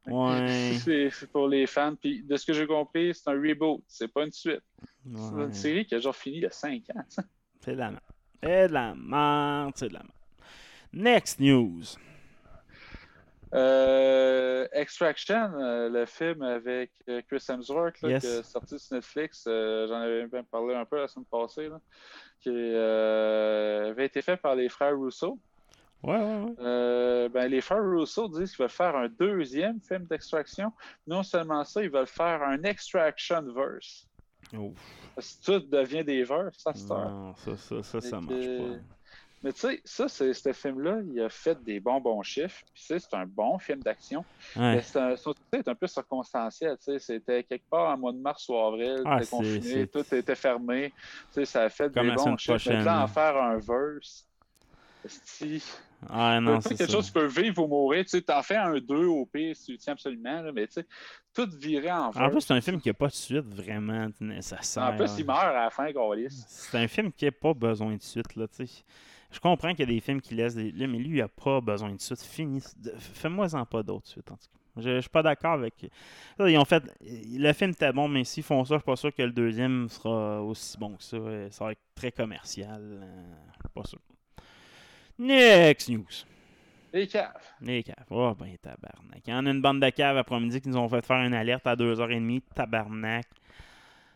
Ouais. 0.06 0.72
C'est 1.12 1.30
pour 1.30 1.48
les 1.48 1.66
fans. 1.66 1.94
Puis, 1.94 2.22
de 2.22 2.36
ce 2.36 2.46
que 2.46 2.54
j'ai 2.54 2.66
compris, 2.66 3.14
c'est 3.14 3.28
un 3.28 3.34
reboot, 3.34 3.82
c'est 3.86 4.08
pas 4.08 4.24
une 4.24 4.32
suite. 4.32 4.62
C'est 5.04 5.18
une 5.42 5.52
série 5.52 5.84
qui 5.84 5.94
a 5.94 5.98
genre 5.98 6.16
fini 6.16 6.36
il 6.38 6.42
y 6.44 6.46
a 6.46 6.50
5 6.50 6.82
ans. 6.94 7.04
C'est 7.60 7.72
de 7.72 7.76
la 7.78 7.90
merde. 7.90 8.02
C'est 8.42 8.68
de 8.68 8.72
la 8.72 8.94
merde. 8.94 9.72
C'est 9.76 9.88
de 9.88 9.94
la 9.94 10.00
merde. 10.00 10.12
Next 10.94 11.40
news. 11.40 11.82
Euh, 13.54 14.66
Extraction, 14.72 15.52
euh, 15.54 15.88
le 15.88 16.04
film 16.06 16.42
avec 16.42 16.90
Chris 17.28 17.44
Hemsworth, 17.48 18.00
là, 18.02 18.10
Yes. 18.10 18.22
qui 18.22 18.28
est 18.30 18.42
sorti 18.42 18.78
sur 18.78 18.94
Netflix, 18.96 19.42
j'en 19.46 20.00
avais 20.00 20.26
même 20.26 20.44
parlé 20.44 20.74
un 20.74 20.84
peu 20.84 20.96
la 20.98 21.08
semaine 21.08 21.24
passée, 21.30 21.68
là, 21.68 21.80
qui 22.40 22.50
euh, 22.54 23.90
avait 23.90 24.06
été 24.06 24.22
fait 24.22 24.36
par 24.36 24.54
les 24.54 24.68
frères 24.68 24.98
Russo. 24.98 25.38
Ouais, 26.02 26.16
ouais, 26.16 26.36
ouais. 26.42 26.54
Euh, 26.60 27.28
ben, 27.28 27.48
les 27.48 27.60
frères 27.60 27.82
Russo 27.84 28.28
disent 28.28 28.50
qu'ils 28.54 28.62
veulent 28.62 28.68
faire 28.70 28.94
un 28.96 29.08
deuxième 29.08 29.80
film 29.80 30.04
d'extraction. 30.06 30.72
Non 31.06 31.22
seulement 31.22 31.64
ça, 31.64 31.82
ils 31.82 31.90
veulent 31.90 32.06
faire 32.06 32.42
un 32.42 32.62
Extraction 32.62 33.42
verse. 33.52 34.06
Ouf. 34.52 34.74
Que 35.16 35.44
tout 35.44 35.66
devient 35.66 36.04
des 36.04 36.22
verses 36.22 36.64
heure. 36.90 37.10
Non, 37.10 37.34
ça, 37.34 37.56
ça, 37.56 37.82
ça, 37.82 38.00
ça 38.00 38.20
marche 38.20 38.28
que- 38.28 38.58
pas. 38.76 38.80
Mais 39.48 39.54
tu 39.54 39.60
sais, 39.60 39.80
ça, 39.82 40.08
c'est 40.08 40.34
ce 40.34 40.52
film-là, 40.52 40.98
il 41.10 41.18
a 41.22 41.30
fait 41.30 41.58
des 41.64 41.80
bons 41.80 42.02
bons 42.02 42.22
chiffres. 42.22 42.60
Puis 42.74 42.82
tu 42.82 42.86
sais, 42.88 42.98
c'est 42.98 43.14
un 43.16 43.24
bon 43.24 43.58
film 43.58 43.82
d'action. 43.82 44.22
Ouais. 44.54 44.74
Mais 44.74 44.82
c'est 44.82 44.98
un, 44.98 45.16
surtout, 45.16 45.40
c'est 45.50 45.66
un 45.66 45.74
peu 45.74 45.86
circonstanciel. 45.86 46.76
tu 46.76 46.92
sais, 46.92 46.98
C'était 46.98 47.42
quelque 47.44 47.66
part 47.70 47.88
en 47.88 47.96
mois 47.96 48.12
de 48.12 48.18
mars 48.18 48.46
ou 48.50 48.58
avril, 48.58 49.00
Ah, 49.06 49.20
c'était 49.22 49.30
confiné, 49.30 49.86
tout 49.86 50.04
était 50.14 50.34
fermé. 50.34 50.92
Tu 51.32 51.32
sais, 51.32 51.44
ça 51.46 51.62
a 51.62 51.68
fait 51.70 51.90
Comme 51.94 52.10
des 52.10 52.14
bons 52.14 52.36
chiffres. 52.36 52.52
Mais 52.52 52.56
prochaine, 52.58 52.84
là, 52.84 52.96
là. 52.96 53.02
en 53.04 53.06
faire 53.06 53.36
un 53.38 53.56
verse, 53.56 54.26
esti, 55.02 55.64
Ah 56.10 56.38
non, 56.42 56.60
c'est 56.60 56.76
quelque 56.76 56.84
ça. 56.90 56.92
chose 56.92 57.06
qui 57.06 57.12
peut 57.12 57.24
vivre 57.24 57.64
ou 57.64 57.68
mourir. 57.68 58.04
Tu 58.04 58.10
sais, 58.10 58.20
t'en 58.20 58.42
fais 58.42 58.56
un 58.56 58.78
2 58.78 59.06
au 59.06 59.24
pire 59.24 59.56
si 59.56 59.64
tu 59.64 59.72
le 59.72 59.78
tiens 59.78 59.94
absolument, 59.94 60.42
là, 60.42 60.52
mais 60.52 60.66
tu 60.66 60.74
sais, 60.74 60.86
tout 61.32 61.48
virait 61.58 61.90
en 61.90 62.10
verse. 62.10 62.26
En 62.26 62.28
plus, 62.28 62.42
c'est 62.42 62.52
un 62.52 62.60
film 62.60 62.82
qui 62.82 62.90
n'a 62.90 62.94
pas 62.94 63.08
de 63.08 63.12
suite 63.14 63.46
vraiment 63.46 64.08
nécessaire. 64.20 64.82
En 64.82 64.94
plus, 64.94 65.10
il 65.18 65.24
meurt 65.24 65.38
à 65.40 65.54
la 65.54 65.70
fin, 65.70 65.90
Gaulis. 65.90 66.44
C'est 66.48 66.76
un 66.76 66.86
film 66.86 67.10
qui 67.10 67.24
n'a 67.24 67.32
pas 67.32 67.54
besoin 67.54 67.96
de 67.96 68.02
suite, 68.02 68.36
là, 68.36 68.46
tu 68.46 68.66
sais. 68.66 68.84
Je 69.30 69.40
comprends 69.40 69.70
qu'il 69.70 69.80
y 69.80 69.82
a 69.82 69.94
des 69.94 70.00
films 70.00 70.20
qui 70.20 70.34
laissent 70.34 70.54
des. 70.54 70.72
Là, 70.72 70.86
mais 70.86 70.98
lui, 70.98 71.18
il 71.18 71.20
n'a 71.20 71.28
pas 71.28 71.60
besoin 71.60 71.92
de 71.92 72.00
suite. 72.00 72.22
Fini. 72.22 72.62
Fais-moi-en 72.98 73.66
pas 73.66 73.82
d'autres 73.82 74.06
suite, 74.08 74.30
en 74.30 74.36
tout 74.36 74.42
cas. 74.46 74.80
Je, 74.80 74.94
je 74.96 75.00
suis 75.00 75.10
pas 75.10 75.22
d'accord 75.22 75.52
avec. 75.54 75.74
Là, 76.38 76.48
ils 76.48 76.56
ont 76.56 76.64
fait. 76.64 76.82
Le 77.02 77.52
film 77.52 77.72
était 77.72 77.92
bon, 77.92 78.08
mais 78.08 78.24
s'ils 78.24 78.42
font 78.42 78.64
ça, 78.64 78.76
je 78.76 78.78
suis 78.80 78.84
pas 78.86 78.96
sûr 78.96 79.14
que 79.14 79.22
le 79.22 79.32
deuxième 79.32 79.88
sera 79.88 80.42
aussi 80.42 80.78
bon 80.78 80.94
que 80.96 81.02
ça. 81.02 81.16
Euh, 81.16 81.50
Ça 81.50 81.64
va 81.64 81.72
être 81.72 81.80
très 81.94 82.10
commercial. 82.12 82.80
euh, 82.80 83.34
Pas 83.74 83.84
sûr. 83.84 83.98
Next 85.18 85.88
news. 85.90 86.06
Les 86.92 87.06
caves. 87.06 87.34
Les 87.60 87.82
caves. 87.82 88.06
Oh, 88.10 88.34
ben, 88.38 88.56
tabarnak. 88.62 89.20
Il 89.26 89.30
y 89.30 89.34
en 89.34 89.44
a 89.44 89.50
une 89.50 89.60
bande 89.60 89.80
de 89.80 89.90
caves 89.90 90.16
après-midi 90.16 90.60
qui 90.60 90.68
nous 90.68 90.76
ont 90.78 90.88
fait 90.88 91.04
faire 91.04 91.18
une 91.22 91.34
alerte 91.34 91.66
à 91.66 91.76
2h30. 91.76 92.40
Tabarnak. 92.54 93.26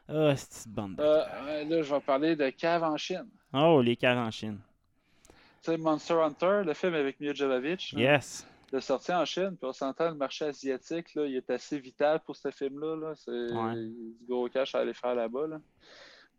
Ah, 0.08 0.34
c'est 0.36 0.52
cette 0.52 0.72
bande 0.72 0.96
de 0.96 1.02
Euh, 1.02 1.22
caves. 1.24 1.46
euh, 1.48 1.64
là, 1.64 1.82
je 1.82 1.94
vais 1.94 2.00
parler 2.00 2.36
de 2.36 2.48
caves 2.50 2.82
en 2.84 2.96
Chine. 2.96 3.26
Oh, 3.52 3.82
les 3.82 3.96
caves 3.96 4.18
en 4.18 4.30
Chine. 4.30 4.58
Sais, 5.62 5.76
Monster 5.76 6.14
Hunter, 6.14 6.62
le 6.64 6.74
film 6.74 6.94
avec 6.94 7.20
Mia 7.20 7.32
Jovovich. 7.32 7.92
Yes. 7.94 8.46
de 8.72 8.80
sortie 8.80 9.12
en 9.12 9.24
Chine, 9.26 9.54
puis 9.58 9.68
on 9.68 9.72
s'entend 9.74 10.08
le 10.08 10.14
marché 10.14 10.46
asiatique, 10.46 11.14
là, 11.14 11.26
il 11.26 11.36
est 11.36 11.50
assez 11.50 11.78
vital 11.78 12.20
pour 12.24 12.34
ce 12.36 12.50
film-là. 12.50 12.96
Là. 12.96 13.12
C'est 13.16 13.30
Ouais. 13.30 13.74
du 13.74 14.16
gros 14.26 14.48
cash 14.48 14.74
à 14.74 14.78
aller 14.78 14.94
faire 14.94 15.14
là-bas. 15.14 15.46
Là. 15.46 15.60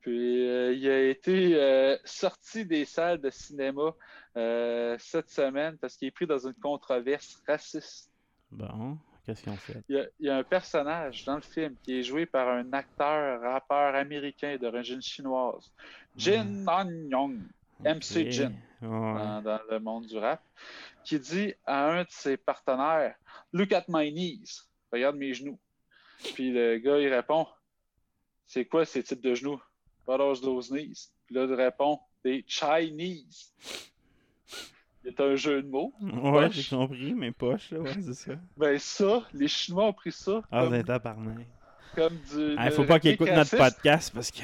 Puis 0.01 0.49
euh, 0.49 0.73
il 0.73 0.89
a 0.89 0.99
été 1.09 1.55
euh, 1.61 1.95
sorti 2.03 2.65
des 2.65 2.85
salles 2.85 3.21
de 3.21 3.29
cinéma 3.29 3.93
euh, 4.35 4.95
cette 4.99 5.29
semaine 5.29 5.77
parce 5.77 5.95
qu'il 5.95 6.07
est 6.07 6.11
pris 6.11 6.25
dans 6.25 6.39
une 6.45 6.55
controverse 6.55 7.39
raciste. 7.47 8.09
Bon, 8.51 8.97
qu'est-ce 9.25 9.43
qu'ils 9.43 9.51
ont 9.53 9.55
fait? 9.57 9.81
Il 9.87 9.95
y, 9.95 9.99
a, 9.99 10.05
il 10.19 10.25
y 10.25 10.29
a 10.29 10.35
un 10.37 10.43
personnage 10.43 11.23
dans 11.25 11.35
le 11.35 11.41
film 11.41 11.75
qui 11.83 11.99
est 11.99 12.03
joué 12.03 12.25
par 12.25 12.49
un 12.49 12.73
acteur, 12.73 13.41
rappeur 13.41 13.93
américain 13.95 14.57
d'origine 14.59 15.01
chinoise, 15.03 15.71
Jin 16.17 16.65
Han 16.67 16.89
Yong, 17.11 17.37
MC. 17.85 18.31
Jin. 18.31 18.53
Dans, 18.89 19.41
dans 19.41 19.59
le 19.69 19.79
monde 19.79 20.05
du 20.05 20.17
rap, 20.17 20.41
qui 21.03 21.19
dit 21.19 21.53
à 21.65 21.89
un 21.91 22.03
de 22.03 22.09
ses 22.09 22.37
partenaires 22.37 23.15
Look 23.51 23.71
at 23.71 23.85
my 23.87 24.11
knees. 24.11 24.61
Regarde 24.91 25.15
mes 25.15 25.33
genoux. 25.33 25.59
Puis 26.35 26.51
le 26.51 26.77
gars, 26.77 26.99
il 26.99 27.13
répond 27.13 27.47
C'est 28.47 28.65
quoi 28.65 28.85
ces 28.85 29.03
types 29.03 29.21
de 29.21 29.35
genoux? 29.35 29.61
What 30.07 30.15
are 30.21 30.39
those 30.39 30.69
knees 30.69 31.09
Puis 31.25 31.35
là, 31.35 31.45
il 31.45 31.53
répond 31.53 31.99
Des 32.23 32.43
Chinese. 32.47 33.53
C'est 35.03 35.19
un 35.19 35.35
jeu 35.35 35.61
de 35.61 35.67
mots. 35.67 35.93
Ouais, 36.01 36.49
j'ai 36.51 36.63
compris, 36.75 37.13
mais 37.13 37.31
poche, 37.31 37.71
là, 37.71 37.79
ouais, 37.79 37.91
c'est 38.01 38.13
ça. 38.13 38.31
Ben, 38.55 38.79
ça, 38.79 39.23
les 39.33 39.49
Chinois 39.49 39.85
ont 39.85 39.93
pris 39.93 40.13
ça 40.13 40.41
Ah, 40.49 40.63
comme, 40.63 40.75
c'est 40.75 40.83
tabarnak. 40.85 41.45
comme 41.93 42.15
du. 42.31 42.55
Il 42.57 42.71
faut 42.71 42.85
pas 42.85 42.99
qu'ils 43.01 43.11
écoutent 43.11 43.27
notre 43.31 43.57
podcast 43.57 44.13
parce 44.13 44.31
que. 44.31 44.39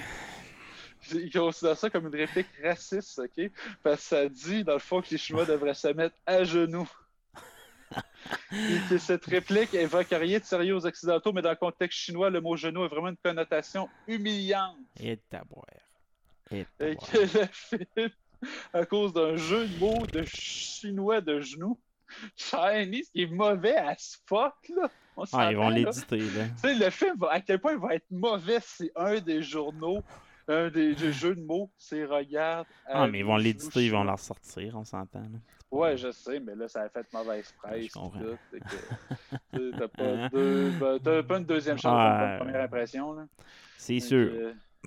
Ils 1.13 1.31
considèrent 1.31 1.77
ça 1.77 1.89
comme 1.89 2.07
une 2.07 2.15
réplique 2.15 2.47
raciste, 2.63 3.19
OK? 3.19 3.51
Parce 3.83 3.97
que 3.97 4.01
ça 4.03 4.29
dit, 4.29 4.63
dans 4.63 4.73
le 4.73 4.79
fond, 4.79 5.01
que 5.01 5.09
les 5.11 5.17
Chinois 5.17 5.45
devraient 5.45 5.73
se 5.73 5.87
mettre 5.89 6.15
à 6.25 6.43
genoux. 6.43 6.89
Et 8.51 8.77
que 8.89 8.97
cette 8.99 9.25
réplique 9.25 9.73
évoque 9.73 10.07
rien 10.11 10.37
de 10.39 10.43
sérieux 10.43 10.75
aux 10.75 10.85
Occidentaux, 10.85 11.33
mais 11.33 11.41
dans 11.41 11.49
le 11.49 11.55
contexte 11.55 11.97
chinois, 11.97 12.29
le 12.29 12.39
mot 12.41 12.55
genou 12.55 12.83
a 12.83 12.87
vraiment 12.87 13.07
une 13.09 13.17
connotation 13.17 13.89
humiliante. 14.07 14.75
Et. 16.51 16.65
Et 16.79 16.95
que 16.95 17.17
le 17.39 17.47
film, 17.51 18.09
à 18.73 18.85
cause 18.85 19.13
d'un 19.13 19.35
jeu 19.37 19.67
de 19.67 19.77
mots 19.79 20.05
de 20.05 20.23
chinois 20.25 21.21
de 21.21 21.39
genoux, 21.41 21.79
Chinese, 22.35 23.09
qui 23.09 23.23
est 23.23 23.27
mauvais 23.27 23.75
à 23.75 23.95
ce 23.97 24.17
fuck, 24.27 24.53
là. 24.75 24.89
On 25.17 25.25
Ah, 25.33 25.51
ils 25.51 25.57
vont 25.57 25.69
là. 25.69 25.75
l'éditer, 25.75 26.17
là. 26.19 26.45
Tu 26.45 26.59
sais, 26.61 26.73
le 26.75 26.89
film, 26.91 27.15
va- 27.17 27.31
à 27.31 27.41
quel 27.41 27.59
point 27.59 27.73
il 27.73 27.79
va 27.79 27.95
être 27.95 28.09
mauvais, 28.09 28.59
c'est 28.61 28.91
un 28.95 29.19
des 29.19 29.41
journaux, 29.43 30.01
un 30.49 30.69
des, 30.69 30.95
jeux 31.13 31.35
de 31.35 31.41
mots, 31.41 31.69
c'est 31.77 32.05
regarde. 32.05 32.65
Ah, 32.87 33.07
mais 33.07 33.19
ils 33.19 33.25
vont 33.25 33.37
l'éditer, 33.37 33.85
ils 33.85 33.91
vont 33.91 34.03
la 34.03 34.13
ressortir, 34.13 34.75
on 34.75 34.83
s'entend. 34.83 35.23
Ouais, 35.71 35.95
je 35.97 36.11
sais, 36.11 36.39
mais 36.39 36.55
là, 36.55 36.67
ça 36.67 36.81
a 36.81 36.89
fait 36.89 37.05
mauvaise 37.13 37.53
presse. 37.61 37.85
je 37.85 37.91
comprends. 37.91 38.19
T'as 39.51 39.87
pas, 39.87 40.29
deux, 40.29 40.71
ben, 40.79 40.97
t'as 41.03 41.21
pas 41.23 41.37
une 41.37 41.45
deuxième 41.45 41.77
chance 41.77 41.93
pour 41.93 42.27
une 42.27 42.37
première 42.39 42.61
impression. 42.63 43.13
Là. 43.13 43.25
C'est 43.77 43.99
sûr. 43.99 44.31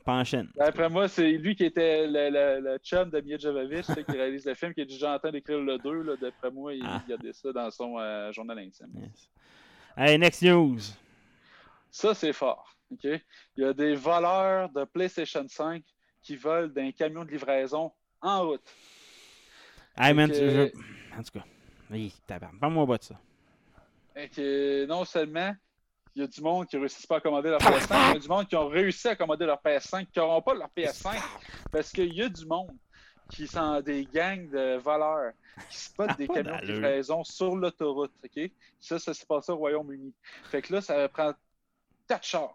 Pas 0.05 0.14
en 0.14 0.24
chaîne. 0.24 0.48
D'après 0.56 0.89
moi, 0.89 1.06
c'est 1.06 1.30
lui 1.32 1.55
qui 1.55 1.64
était 1.64 2.06
le, 2.09 2.30
le, 2.30 2.60
le 2.72 2.78
chum 2.78 3.09
de 3.10 3.20
Mia 3.20 3.36
Jovovich, 3.39 3.86
qui 3.86 4.10
réalise 4.12 4.44
le 4.47 4.55
film, 4.55 4.74
qui 4.74 4.80
est 4.80 4.86
déjà 4.86 5.14
en 5.14 5.18
train 5.20 5.30
d'écrire 5.30 5.60
le 5.60 5.78
2. 5.78 6.02
là. 6.02 6.14
D'après 6.20 6.51
moi, 6.51 6.74
il, 6.74 6.82
Ah. 6.84 7.01
il 7.06 7.10
gardait 7.10 7.32
ça 7.32 7.52
dans 7.52 7.70
son 7.70 7.98
euh, 8.01 8.32
journal 8.32 8.59
intime. 8.59 8.89
Yes. 8.97 9.28
Hey, 9.97 10.18
next 10.18 10.43
news. 10.43 10.78
Ça, 11.90 12.14
c'est 12.14 12.32
fort. 12.32 12.74
OK? 12.93 13.05
Il 13.56 13.62
y 13.62 13.64
a 13.64 13.73
des 13.73 13.94
voleurs 13.94 14.69
de 14.70 14.85
PlayStation 14.85 15.47
5 15.48 15.82
qui 16.23 16.36
volent 16.36 16.69
d'un 16.69 16.90
camion 16.93 17.24
de 17.24 17.31
livraison 17.31 17.93
en 18.20 18.47
route. 18.48 18.62
Hey, 19.97 20.14
man, 20.14 20.32
je- 20.32 20.70
en 21.19 21.23
tout 21.23 21.32
cas. 21.39 21.44
Oui. 21.90 22.14
Parle-moi 22.60 22.86
pas 22.86 22.98
de 22.98 23.02
ça. 23.05 23.20
Et 24.16 24.28
que 24.28 24.86
non 24.86 25.05
seulement 25.05 25.55
il 26.14 26.20
y 26.20 26.24
a 26.24 26.27
du 26.28 26.40
monde 26.43 26.66
qui 26.66 26.77
ne 26.77 26.81
réussit 26.82 27.06
pas 27.09 27.16
à 27.16 27.20
commander 27.20 27.48
leur 27.51 27.59
PS5, 27.60 28.10
il 28.10 28.14
y 28.14 28.16
a 28.16 28.19
du 28.19 28.28
monde 28.28 28.47
qui 28.47 28.56
ont 28.56 28.69
réussi 28.69 29.09
à 29.09 29.16
commander 29.16 29.47
leur 29.47 29.59
PS5, 29.62 30.06
qui 30.10 30.19
n'auront 30.19 30.43
pas 30.43 30.55
leur 30.55 30.69
PS5, 30.77 31.19
parce 31.70 31.90
qu'il 31.90 32.12
y 32.14 32.23
a 32.23 32.28
du 32.28 32.44
monde 32.47 32.77
qui 33.31 33.47
sont 33.47 33.81
des 33.81 34.05
gangs 34.05 34.48
de 34.51 34.77
voleurs 34.77 35.32
qui 35.70 35.78
spotent 35.78 36.16
des 36.19 36.27
Pas 36.27 36.35
camions 36.35 36.59
de 36.60 36.66
livraison 36.66 37.24
sur 37.24 37.56
l'autoroute. 37.56 38.12
OK? 38.24 38.51
Ça, 38.78 38.98
ça 38.98 39.14
s'est 39.14 39.24
passé 39.27 39.52
au 39.52 39.56
Royaume-Uni. 39.56 40.12
Fait 40.51 40.60
que 40.60 40.74
là, 40.74 40.81
ça 40.82 41.09
prend 41.09 41.32
quatre 42.06 42.24
chars. 42.27 42.55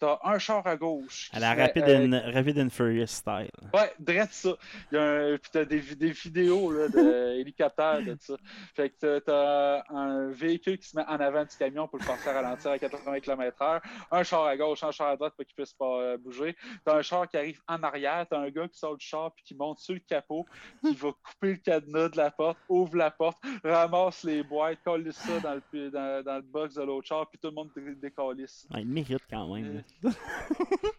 T'as 0.00 0.18
un 0.24 0.38
char 0.38 0.66
à 0.66 0.76
gauche. 0.76 1.30
À 1.32 1.38
la 1.40 1.54
Rapid, 1.54 1.84
euh, 1.84 2.06
and, 2.06 2.32
Rapid 2.34 2.58
and 2.58 2.70
Furious 2.70 3.06
style. 3.06 3.48
Ouais, 3.72 3.92
direct 3.98 4.32
ça. 4.32 4.50
Il 4.90 4.96
y 4.96 4.98
a 4.98 5.02
un, 5.04 5.36
puis 5.38 5.50
t'as 5.52 5.64
des, 5.64 5.78
vi- 5.78 5.96
des 5.96 6.10
vidéos 6.10 6.72
là, 6.72 6.88
d'hélicoptères 6.88 8.02
de 8.02 8.16
ça. 8.20 8.34
Fait 8.74 8.90
que 8.90 9.18
t'as- 9.20 9.84
un 9.90 10.30
véhicule 10.30 10.78
qui 10.78 10.88
se 10.88 10.96
met 10.96 11.04
en 11.06 11.20
avant 11.20 11.42
du 11.44 11.56
camion 11.56 11.86
pour 11.88 11.98
le 11.98 12.04
forcer 12.04 12.28
à 12.28 12.32
ralentir 12.34 12.70
à 12.72 12.78
80 12.78 13.20
km/h. 13.20 13.80
Un 14.10 14.22
char 14.22 14.44
à 14.44 14.56
gauche, 14.56 14.82
un 14.82 14.90
char 14.90 15.08
à 15.10 15.16
droite 15.16 15.34
pour 15.36 15.44
qu'il 15.44 15.54
puisse 15.54 15.72
pas 15.72 16.00
euh, 16.00 16.16
bouger. 16.18 16.56
T'as 16.84 16.96
un 16.98 17.02
char 17.02 17.28
qui 17.28 17.36
arrive 17.36 17.60
en 17.68 17.82
arrière. 17.82 18.26
T'as 18.28 18.38
un 18.40 18.50
gars 18.50 18.68
qui 18.68 18.78
sort 18.78 18.96
du 18.96 19.06
char 19.06 19.32
puis 19.34 19.44
qui 19.44 19.54
monte 19.54 19.78
sur 19.78 19.94
le 19.94 20.00
capot, 20.00 20.44
qui 20.84 20.94
va 20.94 21.10
couper 21.12 21.50
le 21.52 21.56
cadenas 21.56 22.08
de 22.08 22.16
la 22.16 22.30
porte, 22.30 22.58
ouvre 22.68 22.96
la 22.96 23.10
porte, 23.10 23.38
ramasse 23.62 24.24
les 24.24 24.42
boîtes, 24.42 24.78
colle 24.84 25.12
ça 25.12 25.38
dans 25.40 25.54
le, 25.72 25.90
dans, 25.90 26.22
dans 26.24 26.36
le 26.36 26.42
box 26.42 26.74
de 26.74 26.82
l'autre 26.82 27.06
char, 27.06 27.28
puis 27.30 27.38
tout 27.38 27.48
le 27.48 27.54
monde 27.54 27.70
dé- 27.76 27.94
décalisse. 27.94 28.66
Ouais, 28.72 28.80
il 28.82 28.88
mérite 28.88 29.22
quand 29.30 29.54
même. 29.54 29.83
là. 30.02 30.10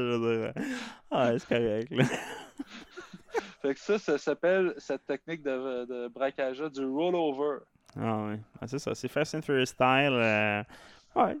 le 0.00 0.52
dire. 0.54 0.64
Ah, 1.10 1.32
c'est 1.38 1.48
correct, 1.48 1.90
là. 1.90 2.04
Fait 3.62 3.74
que 3.74 3.80
ça, 3.80 3.98
ça 3.98 4.18
s'appelle 4.18 4.74
cette 4.78 5.06
technique 5.06 5.42
de, 5.42 5.84
de 5.86 6.08
braquage 6.08 6.58
du 6.60 6.84
rollover. 6.84 7.58
Ah, 7.98 8.26
ouais. 8.26 8.38
Ah, 8.60 8.66
c'est 8.66 8.78
ça. 8.78 8.94
C'est 8.94 9.08
Fast 9.08 9.34
and 9.34 9.42
Furious 9.42 9.66
style. 9.66 10.12
euh, 10.12 10.62
Ouais, 11.16 11.36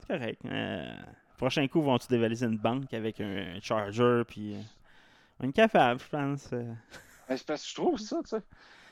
c'est 0.00 0.06
correct. 0.18 0.40
Euh, 0.46 0.92
Prochain 1.36 1.66
coup, 1.68 1.82
vont-tu 1.82 2.08
dévaliser 2.08 2.46
une 2.46 2.56
banque 2.58 2.92
avec 2.94 3.20
un 3.20 3.58
charger, 3.60 4.22
puis. 4.26 4.54
euh, 4.54 4.60
Une 5.44 5.52
capable, 5.52 6.00
je 6.00 6.08
pense. 6.08 6.50
euh. 6.52 6.72
Ben, 7.28 7.36
c'est 7.36 7.46
parce 7.46 7.62
que 7.62 7.68
je 7.68 7.74
trouve 7.74 7.98
ça, 7.98 8.16
tu 8.22 8.30
sais. 8.30 8.42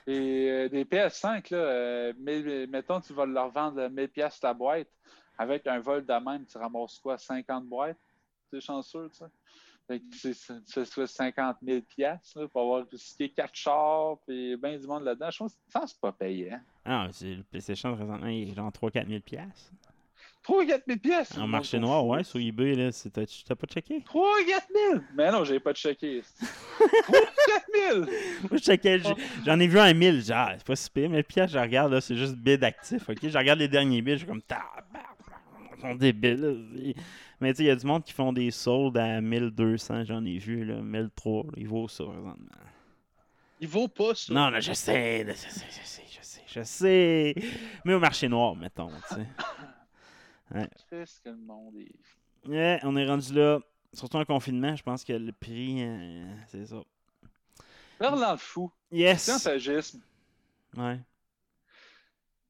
Et 0.07 0.51
euh, 0.51 0.69
des 0.69 0.85
PS5, 0.85 1.51
là, 1.51 1.57
euh, 1.59 2.13
mille- 2.19 2.69
mettons, 2.71 3.01
tu 3.01 3.13
vas 3.15 3.25
leur 3.25 3.51
vendre 3.51 3.89
1000 3.89 4.09
pièces 4.09 4.41
la 4.43 4.53
boîte. 4.53 4.89
Avec 5.37 5.67
un 5.67 5.81
vol 5.81 6.05
de 6.05 6.13
même, 6.13 6.45
tu 6.47 6.59
ramasses 6.59 6.99
quoi, 7.01 7.19
50 7.19 7.67
boîtes? 7.67 7.99
T'es 8.51 8.61
chanceux, 8.61 9.09
tu 9.11 9.19
sais. 9.19 9.25
Fait 9.87 10.01
que 10.01 10.85
fais 10.85 11.07
50 11.07 11.57
000 11.63 11.81
pièces 11.83 12.39
pour 12.53 12.63
avoir 12.63 12.87
risqué 12.91 13.29
4 13.29 13.55
chars 13.55 14.17
et 14.29 14.57
bien 14.57 14.79
du 14.79 14.87
monde 14.87 15.03
là-dedans. 15.03 15.31
Je 15.31 15.39
pense 15.39 15.55
que 15.55 15.61
ça, 15.69 15.85
c'est 15.87 16.01
pas 16.01 16.13
payant. 16.13 16.61
Ah, 16.85 17.09
c'est 17.13 17.35
le 17.35 17.43
PlayStation 17.43 17.95
présentement, 17.95 18.27
il 18.27 18.51
est 18.51 18.55
genre 18.55 18.71
3-4 18.73 19.09
000 19.09 19.21
piastres. 19.21 19.73
3 20.45 20.67
4 20.67 20.83
000 20.87 20.99
pièces! 20.99 21.39
En 21.39 21.47
marché 21.47 21.79
noir, 21.79 22.07
ouais, 22.07 22.23
sur 22.23 22.39
eBay, 22.39 22.75
là, 22.75 22.93
c'est- 22.93 23.09
t'as 23.11 23.55
pas 23.55 23.67
checké? 23.67 24.03
3 24.05 24.29
4 24.47 24.67
000! 24.91 25.01
Mais 25.15 25.33
non, 25.33 25.43
j'ai 25.43 25.59
pas 25.59 25.73
checké. 25.73 26.23
3 27.05 27.19
4 27.47 27.65
000! 27.75 27.99
Moi, 28.01 28.09
je 28.53 28.59
checkais, 28.59 28.99
j'ai- 28.99 29.15
j'en 29.45 29.59
ai 29.59 29.67
vu 29.67 29.79
un 29.79 29.95
1000, 29.95 30.23
genre, 30.23 30.51
c'est 30.59 30.67
pas 30.67 30.77
si 30.77 30.91
pire, 30.91 31.09
mais 31.09 31.17
le 31.17 31.23
pièce, 31.23 31.51
je 31.51 31.59
regarde, 31.59 31.93
là, 31.93 32.01
c'est 32.03 32.15
juste 32.17 32.37
bid 32.37 32.63
actif, 32.63 33.09
ok? 33.09 33.19
Je 33.27 33.39
regarde 33.39 33.59
les 33.59 33.69
derniers 33.69 34.03
bids, 34.03 34.13
je 34.13 34.17
suis 34.19 34.27
comme, 34.27 34.43
ils 35.77 35.81
sont 35.81 35.95
débiles, 35.95 36.41
là. 36.41 36.53
Mais 37.41 37.53
tu 37.53 37.57
sais, 37.59 37.63
il 37.65 37.67
y 37.67 37.71
a 37.71 37.77
du 37.77 37.87
monde 37.87 38.05
qui 38.05 38.13
font 38.13 38.33
des 38.33 38.51
soldes 38.51 38.99
à 38.99 39.21
1200, 39.23 40.05
j'en 40.05 40.25
ai 40.27 40.37
vu, 40.39 40.65
là, 40.67 40.77
1003, 40.77 41.45
là, 41.45 41.53
il 41.57 41.67
vaut 41.69 41.89
ça, 41.89 42.05
présentement. 42.05 42.37
Il 43.61 43.69
vaut 43.69 43.89
pas 43.89 44.15
ça. 44.15 44.33
Non, 44.35 44.51
non, 44.51 44.61
je 44.61 44.73
sais, 44.75 45.25
là, 45.25 45.33
je 45.33 45.39
sais, 45.39 45.65
je 45.71 45.87
sais, 45.87 46.03
je 46.11 46.19
sais, 46.23 46.43
je 46.47 46.63
sais. 46.63 47.35
Mais 47.87 47.95
au 47.95 47.99
marché 48.01 48.29
noir, 48.29 48.55
mettons, 48.57 48.91
tu 49.09 49.15
sais. 49.15 49.27
Qu'est-ce 50.91 51.21
que 51.21 51.29
le 51.31 51.37
monde 51.37 51.75
est. 51.77 52.49
Ouais, 52.49 52.79
on 52.83 52.97
est 52.97 53.07
rendu 53.07 53.33
là. 53.35 53.61
Surtout 53.93 54.17
en 54.17 54.25
confinement, 54.25 54.75
je 54.75 54.83
pense 54.83 55.05
que 55.05 55.13
le 55.13 55.33
prix, 55.33 55.83
euh, 55.85 56.27
c'est 56.49 56.67
ça. 56.67 56.83
Parlant 57.99 58.35
de 58.35 58.41
fou, 58.41 58.71
Yes! 58.91 59.23
scientagisme. 59.23 60.03
Ouais. 60.77 60.99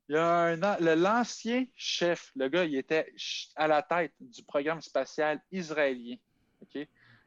Il 0.08 0.14
y 0.14 0.18
a 0.18 0.26
un 0.26 0.62
an, 0.62 0.76
l'ancien 0.80 1.64
chef, 1.76 2.30
le 2.34 2.48
gars, 2.48 2.64
il 2.64 2.76
était 2.76 3.12
à 3.56 3.66
la 3.68 3.82
tête 3.82 4.12
du 4.20 4.42
programme 4.42 4.80
spatial 4.80 5.40
israélien. 5.52 6.16
OK? 6.62 6.86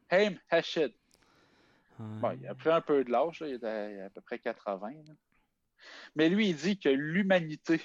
Haim 0.09 0.35
Hashid. 0.49 0.93
Bon, 1.99 2.31
il 2.39 2.47
a 2.47 2.53
pris 2.53 2.69
un 2.69 2.81
peu 2.81 3.03
de 3.03 3.11
l'âge, 3.11 3.39
là, 3.39 3.47
il 3.47 3.55
était 3.55 4.01
à 4.05 4.09
peu 4.11 4.21
près 4.21 4.37
80. 4.37 4.89
là. 5.07 5.13
Mais 6.15 6.29
lui, 6.29 6.49
il 6.49 6.55
dit 6.55 6.77
que 6.79 6.89
l'humanité 6.89 7.81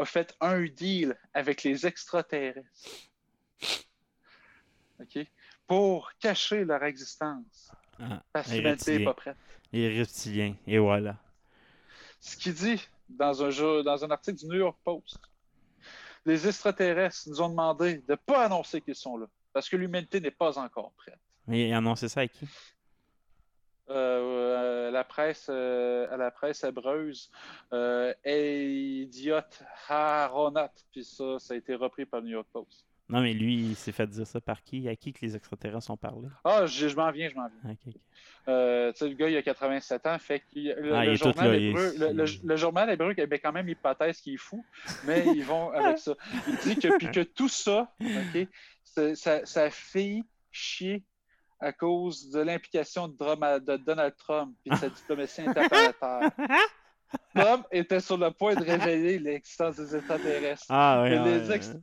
a 0.00 0.04
fait 0.04 0.34
un 0.40 0.64
deal 0.64 1.16
avec 1.34 1.62
les 1.62 1.86
extraterrestres. 1.86 2.68
OK? 5.00 5.26
Pour 5.66 6.12
cacher 6.18 6.64
leur 6.64 6.82
existence. 6.84 7.72
Ah, 7.98 8.22
Parce 8.32 8.48
que 8.48 8.54
l'humanité 8.54 8.98
n'est 8.98 9.04
pas 9.04 9.14
prête. 9.14 9.36
Les 9.72 9.98
reptiliens, 9.98 10.56
et 10.66 10.78
voilà. 10.78 11.16
Ce 12.20 12.36
qu'il 12.36 12.54
dit 12.54 12.88
dans 13.08 13.42
un, 13.42 13.82
dans 13.82 14.04
un 14.04 14.10
article 14.10 14.38
du 14.38 14.46
New 14.46 14.58
York 14.58 14.78
Post, 14.82 15.18
les 16.26 16.46
extraterrestres 16.46 17.28
nous 17.28 17.40
ont 17.40 17.48
demandé 17.48 17.98
de 17.98 18.12
ne 18.12 18.16
pas 18.16 18.44
annoncer 18.44 18.80
qu'ils 18.80 18.94
sont 18.94 19.16
là, 19.16 19.26
parce 19.52 19.68
que 19.68 19.76
l'humanité 19.76 20.20
n'est 20.20 20.30
pas 20.30 20.58
encore 20.58 20.92
prête. 20.92 21.18
Mais 21.46 21.68
il 21.68 21.72
a 21.72 21.78
annoncé 21.78 22.08
ça 22.08 22.20
à 22.20 22.28
qui? 22.28 22.46
Euh, 23.90 24.49
la 24.90 25.04
presse, 25.04 25.48
euh, 25.50 26.12
à 26.12 26.16
la 26.16 26.30
presse 26.30 26.64
hébreuse, 26.64 27.30
euh, 27.72 28.12
Idiot 28.24 29.36
Haronat, 29.88 30.72
puis 30.92 31.04
ça, 31.04 31.38
ça 31.38 31.54
a 31.54 31.56
été 31.56 31.74
repris 31.74 32.06
par 32.06 32.20
le 32.20 32.26
New 32.26 32.32
York 32.32 32.48
Post. 32.52 32.86
Non, 33.10 33.22
mais 33.22 33.32
lui, 33.32 33.56
il 33.56 33.76
s'est 33.76 33.90
fait 33.90 34.06
dire 34.06 34.26
ça 34.26 34.40
par 34.40 34.62
qui? 34.62 34.88
À 34.88 34.94
qui 34.94 35.12
que 35.12 35.18
les 35.22 35.34
extraterrestres 35.34 35.90
ont 35.90 35.96
parlé? 35.96 36.28
Ah, 36.44 36.66
je, 36.66 36.86
je 36.86 36.94
m'en 36.94 37.10
viens, 37.10 37.28
je 37.28 37.34
m'en 37.34 37.48
viens. 37.48 37.76
Euh, 38.46 38.92
tu 38.92 38.98
sais, 38.98 39.08
le 39.08 39.14
gars, 39.14 39.28
il 39.28 39.36
a 39.36 39.42
87 39.42 40.06
ans, 40.06 40.18
fait 40.20 40.40
que 40.40 40.44
le, 40.54 40.94
Ah, 40.94 41.04
il 41.04 41.10
le 41.10 41.16
journal 41.16 41.54
il 41.56 41.70
hébreu, 41.70 41.92
le, 42.44 42.56
journal 42.56 42.88
hébreu 42.90 43.12
avait 43.18 43.40
quand 43.40 43.52
même 43.52 43.66
l'hypothèse 43.66 44.20
qu'il 44.20 44.34
est 44.34 44.36
fou, 44.36 44.64
mais 45.06 45.24
ils 45.34 45.42
vont 45.42 45.72
avec 45.72 45.98
ça. 45.98 46.14
Il 46.46 46.56
dit 46.58 46.76
que, 46.76 46.96
puis 46.98 47.10
que 47.10 47.22
tout 47.22 47.48
ça, 47.48 47.92
ça 48.84 49.70
fait 49.70 50.22
chier 50.52 51.02
à 51.60 51.72
cause 51.72 52.30
de 52.30 52.40
l'implication 52.40 53.08
de, 53.08 53.58
de 53.58 53.76
Donald 53.76 54.14
Trump 54.16 54.56
et 54.64 54.70
de 54.70 54.76
sa 54.76 54.88
diplomatie 54.88 55.42
interplanétaire. 55.42 56.30
Trump 57.34 57.66
était 57.72 58.00
sur 58.00 58.16
le 58.16 58.30
point 58.30 58.54
de 58.54 58.64
révéler 58.64 59.18
l'existence 59.18 59.76
des 59.76 59.96
extraterrestres. 59.96 60.66
Ah, 60.68 61.02
ouais, 61.02 61.10
Mais 61.10 61.18
ouais, 61.18 61.38
les 61.38 61.52
ex- 61.52 61.76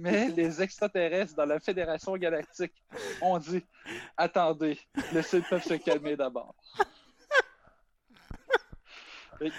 Mais 0.00 0.28
les 0.28 0.62
extraterrestres 0.62 1.34
dans 1.34 1.44
la 1.46 1.60
Fédération 1.60 2.16
galactique 2.16 2.72
ont 3.22 3.38
dit 3.38 3.64
attendez, 4.16 4.78
laissez 5.12 5.38
le 5.38 5.44
peuple 5.48 5.64
se 5.64 5.74
calmer 5.74 6.16
d'abord. 6.16 6.54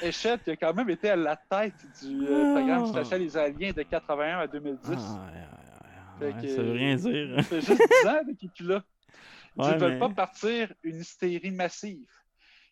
Hachette, 0.01 0.41
il 0.47 0.53
a 0.53 0.55
quand 0.55 0.73
même 0.73 0.89
été 0.89 1.09
à 1.09 1.15
la 1.15 1.35
tête 1.35 1.73
du 2.01 2.25
euh, 2.27 2.55
programme 2.55 2.87
spatial 2.87 3.21
israélien 3.21 3.71
de 3.71 3.83
81 3.83 4.39
à 4.39 4.47
2010. 4.47 4.89
Ah, 4.97 6.21
ouais, 6.21 6.31
Ça 6.47 6.61
veut 6.63 6.71
rien 6.71 6.95
dire. 6.95 7.43
Fait 7.43 7.61
juste 7.61 7.81
10 8.03 8.07
ans 8.07 8.19
qu'il 8.53 8.65
est 8.65 8.73
là. 8.73 8.83
Ils 9.57 9.65
ne 9.67 9.77
veulent 9.77 9.93
mais- 9.93 9.99
pas 9.99 10.09
partir 10.09 10.73
une 10.83 10.99
hystérie 10.99 11.51
massive. 11.51 12.07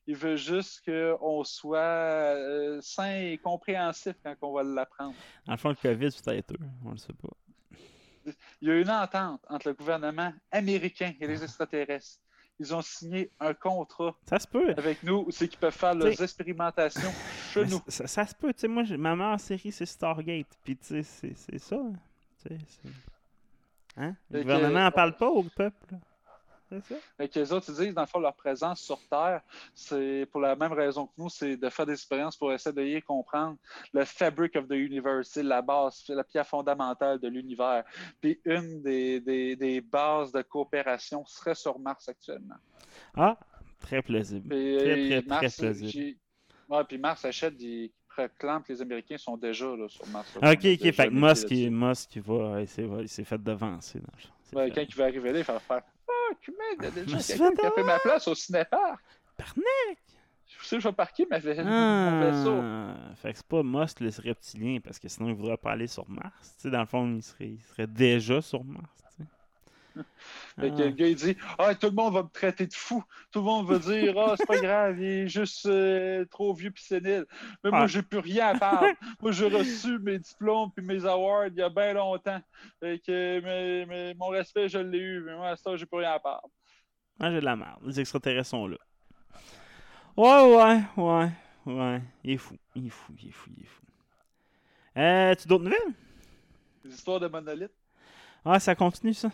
Ils 0.06 0.18
veulent 0.18 0.36
juste 0.38 0.84
qu'on 0.86 1.44
soit 1.46 1.78
euh, 1.80 2.82
sain 2.82 3.16
et 3.22 3.38
compréhensif 3.38 4.16
quand 4.24 4.36
on 4.42 4.52
va 4.52 4.64
l'apprendre. 4.64 5.16
Le 5.48 5.56
fond, 5.56 5.70
le 5.70 5.76
COVID, 5.76 6.12
c'est 6.12 6.26
peut-être 6.26 6.52
eux. 6.54 6.58
On 6.86 6.92
le 6.92 6.98
sait 6.98 7.14
pas. 7.14 7.30
Il 8.62 8.68
y 8.68 8.72
a 8.72 8.80
une 8.80 8.90
entente 8.90 9.42
entre 9.50 9.70
le 9.70 9.74
gouvernement 9.74 10.34
américain 10.52 11.14
et 11.20 11.28
les 11.28 11.42
extraterrestres. 11.44 12.20
Ils 12.60 12.74
ont 12.76 12.82
signé 12.82 13.32
un 13.40 13.54
contrat 13.54 14.14
Ça 14.30 14.40
se 14.40 14.48
peut. 14.48 14.74
avec 14.78 15.02
nous, 15.04 15.26
c'est 15.32 15.48
qu'ils 15.48 15.58
peuvent 15.60 15.74
faire 15.74 15.96
leurs 15.96 16.14
T'sais- 16.14 16.24
expérimentations 16.24 17.12
chez 17.54 17.66
nous. 17.66 17.82
Ça, 17.88 18.06
ça 18.08 18.26
se 18.28 18.36
peut. 18.36 18.54
Tu 18.54 18.60
sais, 18.62 18.68
moi, 18.68 18.84
ma 18.98 19.16
meilleure 19.16 19.40
série, 19.40 19.72
c'est 19.72 19.86
Stargate. 19.86 20.48
Puis, 20.64 20.76
tu 20.78 21.04
sais, 21.04 21.34
c'est- 21.34 21.58
ça. 21.60 21.78
C'est- 22.38 22.58
Hein? 23.98 24.16
Le 24.32 24.42
gouvernement 24.42 24.80
n'en 24.84 24.92
parle 24.92 25.16
pas 25.16 25.28
au 25.30 25.44
peuple. 25.44 25.96
Ça. 26.82 26.96
Fait 27.18 27.30
que 27.30 27.40
les 27.40 27.52
autres, 27.54 27.66
ils 27.70 27.76
disent, 27.86 27.94
dans 27.94 28.02
le 28.02 28.08
fond, 28.08 28.20
leur 28.20 28.34
présence 28.34 28.82
sur 28.82 29.00
Terre, 29.10 29.42
c'est 29.74 30.28
pour 30.32 30.42
la 30.42 30.56
même 30.56 30.74
raison 30.74 31.08
que 31.08 31.12
nous, 31.18 31.30
c'est 31.30 31.58
de 31.58 31.70
faire 31.70 31.86
des 31.86 31.94
expériences 31.94 32.36
pour 32.38 32.52
essayer 32.52 32.76
de 32.76 32.84
y 32.84 33.02
comprendre 33.02 33.58
le 33.94 34.06
fabric 34.06 34.56
of 34.56 34.68
the 34.68 34.74
universe, 34.74 35.30
c'est 35.32 35.44
la 35.44 35.62
base, 35.62 36.04
la 36.10 36.24
pierre 36.24 36.48
fondamentale 36.48 37.20
de 37.20 37.28
l'univers. 37.28 37.84
Puis 38.22 38.40
une 38.46 38.82
des, 38.82 39.20
des, 39.20 39.56
des 39.56 39.82
bases 39.82 40.32
de 40.32 40.42
coopération 40.42 41.26
serait 41.26 41.56
sur 41.56 41.78
Mars 41.80 42.10
actuellement. 42.10 42.56
Ah, 43.16 43.38
très 43.80 44.02
plausible. 44.02 44.50
Puis, 44.50 44.78
Très, 44.78 45.14
euh, 45.14 45.22
très, 45.22 45.28
Mars, 45.30 45.56
très 45.58 45.66
plausible. 45.66 46.18
Ouais, 46.70 46.84
puis 46.86 46.98
Mars 46.98 47.26
achète 47.26 47.58
des 47.58 47.92
proclame 48.14 48.64
que 48.64 48.72
les 48.72 48.82
Américains 48.82 49.18
sont 49.18 49.38
déjà 49.38 49.66
là, 49.76 49.88
sur 49.90 50.06
Mars. 50.08 50.34
là. 50.36 50.42
Ah, 50.44 50.52
Ok, 50.52 50.66
ok, 50.66 50.92
fait 50.92 51.08
que 51.08 51.10
Musk, 51.10 51.52
il. 51.52 51.72
Musk, 51.72 52.16
il 52.16 52.22
va, 52.22 52.62
il 53.02 53.10
s'est 53.10 53.24
fait 53.24 53.42
devancer. 53.42 54.00
Ouais, 54.54 54.72
quand 54.72 54.82
il 54.82 54.96
va 54.96 55.06
arriver 55.06 55.32
là, 55.34 55.40
il 55.40 55.46
va 55.46 55.60
faire 55.60 55.82
Fuck, 56.30 56.56
man, 56.58 56.78
il 56.80 56.84
y 56.84 56.88
a 56.88 56.92
déjà 56.92 57.18
quelqu'un 57.18 57.50
fait 57.50 57.56
qui 57.56 57.66
a 57.66 57.72
pris 57.72 57.84
ma 57.84 58.00
place 58.00 58.28
au 58.28 58.36
cinépark. 58.36 59.04
Barnac! 59.38 59.98
Je 60.46 60.66
sais, 60.66 60.80
je 60.80 60.88
vais 60.88 60.94
parquer 60.94 61.26
ma 61.26 61.40
mon 61.40 62.20
vaisseau. 62.20 62.60
Ah, 62.62 63.16
fait 63.16 63.32
que 63.32 63.38
c'est 63.38 63.48
pas 63.48 63.64
Musk 63.64 64.00
le 64.00 64.10
reptilien, 64.24 64.80
parce 64.84 65.00
que 65.00 65.08
sinon 65.08 65.30
il 65.30 65.36
voudrait 65.36 65.58
pas 65.58 65.72
aller 65.72 65.88
sur 65.88 66.08
Mars. 66.10 66.56
Tu 66.56 66.64
sais, 66.64 66.70
dans 66.70 66.80
le 66.80 66.86
fond, 66.86 67.16
il 67.16 67.24
serait, 67.24 67.50
il 67.50 67.62
serait 67.62 67.88
déjà 67.88 68.42
sur 68.42 68.64
Mars. 68.64 69.03
Fait 70.60 70.70
que 70.70 70.76
Ah. 70.82 70.86
le 70.86 70.90
gars, 70.90 71.08
il 71.08 71.16
dit 71.16 71.38
Ah, 71.58 71.76
tout 71.76 71.88
le 71.88 71.94
monde 71.94 72.14
va 72.14 72.24
me 72.24 72.30
traiter 72.30 72.66
de 72.68 72.74
fou. 72.74 73.04
Tout 73.32 73.40
le 73.40 73.46
monde 73.46 73.68
va 73.68 73.78
dire 73.80 74.14
Ah, 74.18 74.36
c'est 74.38 74.46
pas 74.46 74.58
grave, 74.60 75.00
il 75.00 75.06
est 75.06 75.28
juste 75.28 75.66
euh, 75.66 76.26
trop 76.26 76.54
vieux 76.54 76.72
puis 76.72 76.84
sénile. 76.84 77.26
Mais 77.64 77.70
moi, 77.70 77.82
Ah. 77.84 77.88
j'ai 77.88 78.02
plus 78.02 78.20
rien 78.20 78.48
à 78.50 78.58
perdre. 78.60 78.88
moi, 79.22 79.32
j'ai 79.32 79.48
reçu 79.48 80.00
mes 80.00 80.20
diplômes 80.20 80.72
puis 80.76 80.86
mes 80.86 81.06
awards 81.06 81.48
il 81.48 81.56
y 81.56 81.62
a 81.62 81.70
bien 81.70 81.94
longtemps. 81.94 82.42
Fait 82.80 83.00
que 83.06 83.40
mais, 83.42 83.86
mais 83.86 84.14
mon 84.16 84.28
respect, 84.28 84.68
je 84.70 84.80
l'ai 84.80 84.98
eu. 85.00 85.22
Mais 85.26 85.36
moi, 85.36 85.50
à 85.50 85.56
ça, 85.56 85.76
j'ai 85.76 85.86
plus 85.86 86.00
rien 86.00 86.14
à 86.14 86.20
perdre. 86.20 86.50
Ah, 87.20 87.30
j'ai 87.32 87.40
de 87.40 87.46
la 87.46 87.56
merde. 87.56 87.80
Les 87.86 88.00
extraterrestres 88.00 88.50
sont 88.50 88.68
là. 88.68 88.78
Ouais, 90.16 90.56
ouais, 90.56 90.82
ouais, 90.98 91.30
ouais. 91.66 92.02
Il 92.24 92.32
est 92.32 92.38
fou, 92.38 92.56
il 92.76 92.88
est 92.88 92.90
fou, 92.90 93.14
il 93.22 93.30
est 93.30 93.32
fou, 93.32 93.50
il 93.58 93.64
est 93.64 93.68
fou. 93.68 93.82
Euh, 94.98 95.34
tu 95.36 95.48
d'autres 95.48 95.64
nouvelles? 95.64 95.94
Les 96.84 96.94
histoires 96.94 97.20
de 97.20 97.28
monolithes. 97.28 97.72
Ah, 98.46 98.60
ça 98.60 98.76
continue, 98.76 99.14
ça. 99.14 99.32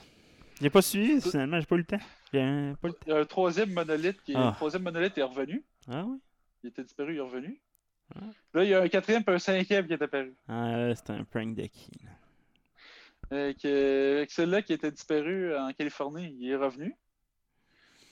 J'ai 0.61 0.69
pas 0.69 0.81
suivi, 0.81 1.21
finalement, 1.21 1.59
j'ai 1.59 1.65
pas 1.65 1.75
eu 1.75 1.79
le 1.79 1.83
temps. 1.85 1.97
Pas 2.31 2.37
le 2.37 2.75
temps. 2.93 2.99
Il 3.07 3.09
y 3.09 3.13
a 3.13 3.17
un 3.19 3.25
troisième 3.25 3.71
monolithe 3.71 4.21
qui 4.23 4.33
est, 4.33 4.35
Ah. 4.35 4.49
le 4.49 4.55
troisième 4.55 4.83
monolithe 4.83 5.17
est 5.17 5.23
revenu. 5.23 5.63
Ah 5.89 6.03
oui? 6.05 6.17
Il 6.63 6.69
était 6.69 6.83
disparu, 6.83 7.13
il 7.13 7.17
est 7.17 7.21
revenu. 7.21 7.61
Ah. 8.15 8.19
Là, 8.53 8.63
il 8.63 8.69
y 8.69 8.73
a 8.73 8.81
un 8.81 8.87
quatrième 8.89 9.23
et 9.27 9.31
un 9.31 9.39
cinquième 9.39 9.87
qui 9.87 9.93
est 9.93 10.01
apparu. 10.01 10.35
Ah, 10.47 10.71
là, 10.77 10.95
c'était 10.95 11.13
un 11.13 11.23
prank 11.23 11.55
de 11.55 11.63
qui, 11.63 11.91
là? 12.03 12.09
Euh, 13.31 13.53
que 13.53 14.25
celui-là 14.27 14.61
qui 14.63 14.73
était 14.73 14.91
disparu 14.91 15.55
en 15.55 15.71
Californie, 15.71 16.35
il 16.39 16.49
est 16.49 16.55
revenu. 16.55 16.95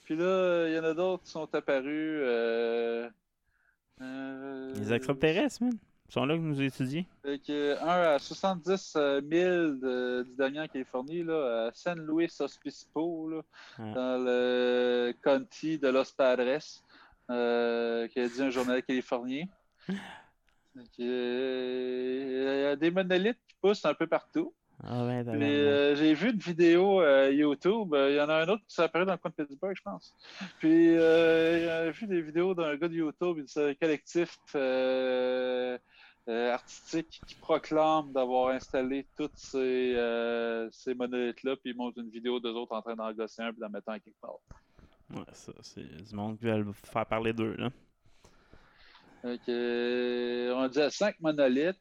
Puis 0.04 0.16
là, 0.16 0.68
il 0.68 0.74
y 0.74 0.78
en 0.78 0.84
a 0.84 0.94
d'autres 0.94 1.24
qui 1.24 1.30
sont 1.30 1.52
apparus. 1.54 1.84
euh, 2.24 3.10
euh, 4.00 4.72
Les 4.74 4.92
extraterrestres, 4.92 5.62
man. 5.64 5.72
Sont 6.10 6.24
là 6.24 6.36
que 6.36 6.40
nous 6.40 6.60
étudions. 6.62 7.04
Fait 7.22 7.38
que, 7.38 7.76
un 7.82 8.14
à 8.14 8.18
70 8.18 8.94
000 8.94 9.20
de- 9.22 10.22
du 10.26 10.34
dernier 10.36 10.60
en 10.60 10.66
Californie, 10.66 11.22
là, 11.22 11.66
à 11.66 11.70
San 11.74 11.98
Luis 12.00 12.30
Obispo, 12.40 13.28
là, 13.28 13.42
Ah. 13.78 13.92
dans 13.94 14.24
le 14.24 15.12
county 15.22 15.78
de 15.78 15.88
Los 15.88 16.12
Padres, 16.16 16.60
euh, 17.30 18.08
qui 18.08 18.20
a 18.20 18.26
dit 18.28 18.42
un 18.42 18.50
journal 18.50 18.82
californien. 18.82 19.44
Euh, 21.00 22.54
Il 22.60 22.62
y 22.62 22.66
a 22.66 22.76
des 22.76 22.90
monolithes 22.92 23.38
qui 23.48 23.56
poussent 23.60 23.84
un 23.84 23.94
peu 23.94 24.06
partout. 24.06 24.54
Ah 24.84 25.04
ouais, 25.04 25.24
d'accord. 25.24 25.40
euh, 25.42 25.96
j'ai 25.96 26.14
vu 26.14 26.30
une 26.30 26.38
vidéo 26.38 27.02
euh, 27.02 27.32
YouTube. 27.32 27.96
Il 27.98 28.14
y 28.14 28.20
en 28.20 28.28
a 28.28 28.44
un 28.44 28.48
autre 28.48 28.62
qui 28.68 28.76
s'est 28.76 28.82
apparu 28.82 29.04
dans 29.04 29.12
le 29.12 29.18
coin 29.18 29.32
de 29.36 29.42
Pittsburgh, 29.44 29.74
je 29.76 29.82
pense. 29.82 30.14
Puis, 30.60 30.96
euh, 30.96 31.86
j'ai 31.86 31.90
vu 32.00 32.06
des 32.06 32.22
vidéos 32.22 32.54
d'un 32.54 32.76
gars 32.76 32.86
de 32.86 32.94
YouTube, 32.94 33.42
c'est 33.48 33.70
un 33.70 33.74
collectif 33.74 34.38
euh, 36.28 36.52
artistique 36.52 37.20
qui 37.26 37.34
proclame 37.36 38.12
d'avoir 38.12 38.50
installé 38.50 39.06
toutes 39.16 39.36
ces, 39.36 39.94
euh, 39.96 40.68
ces 40.70 40.94
monolithes-là, 40.94 41.56
puis 41.56 41.70
ils 41.70 41.76
montrent 41.76 41.98
une 41.98 42.10
vidéo 42.10 42.38
d'eux 42.38 42.52
autres 42.52 42.74
en 42.74 42.82
train 42.82 42.94
d'en 42.94 43.12
gosser 43.12 43.42
un 43.42 43.50
puis 43.50 43.60
d'en 43.60 43.70
mettre 43.70 43.88
un 43.88 43.98
quelque 43.98 44.20
part. 44.20 44.38
Ouais, 45.14 45.24
ça, 45.32 45.52
c'est 45.62 46.04
du 46.04 46.14
monde 46.14 46.38
qui 46.38 46.44
veut 46.44 46.72
faire 46.84 47.06
parler 47.06 47.32
d'eux, 47.32 47.56
là. 47.56 47.70
Euh, 49.24 50.52
on 50.54 50.68
dit 50.68 50.80
à 50.80 50.90
5 50.90 51.18
monolithes. 51.20 51.80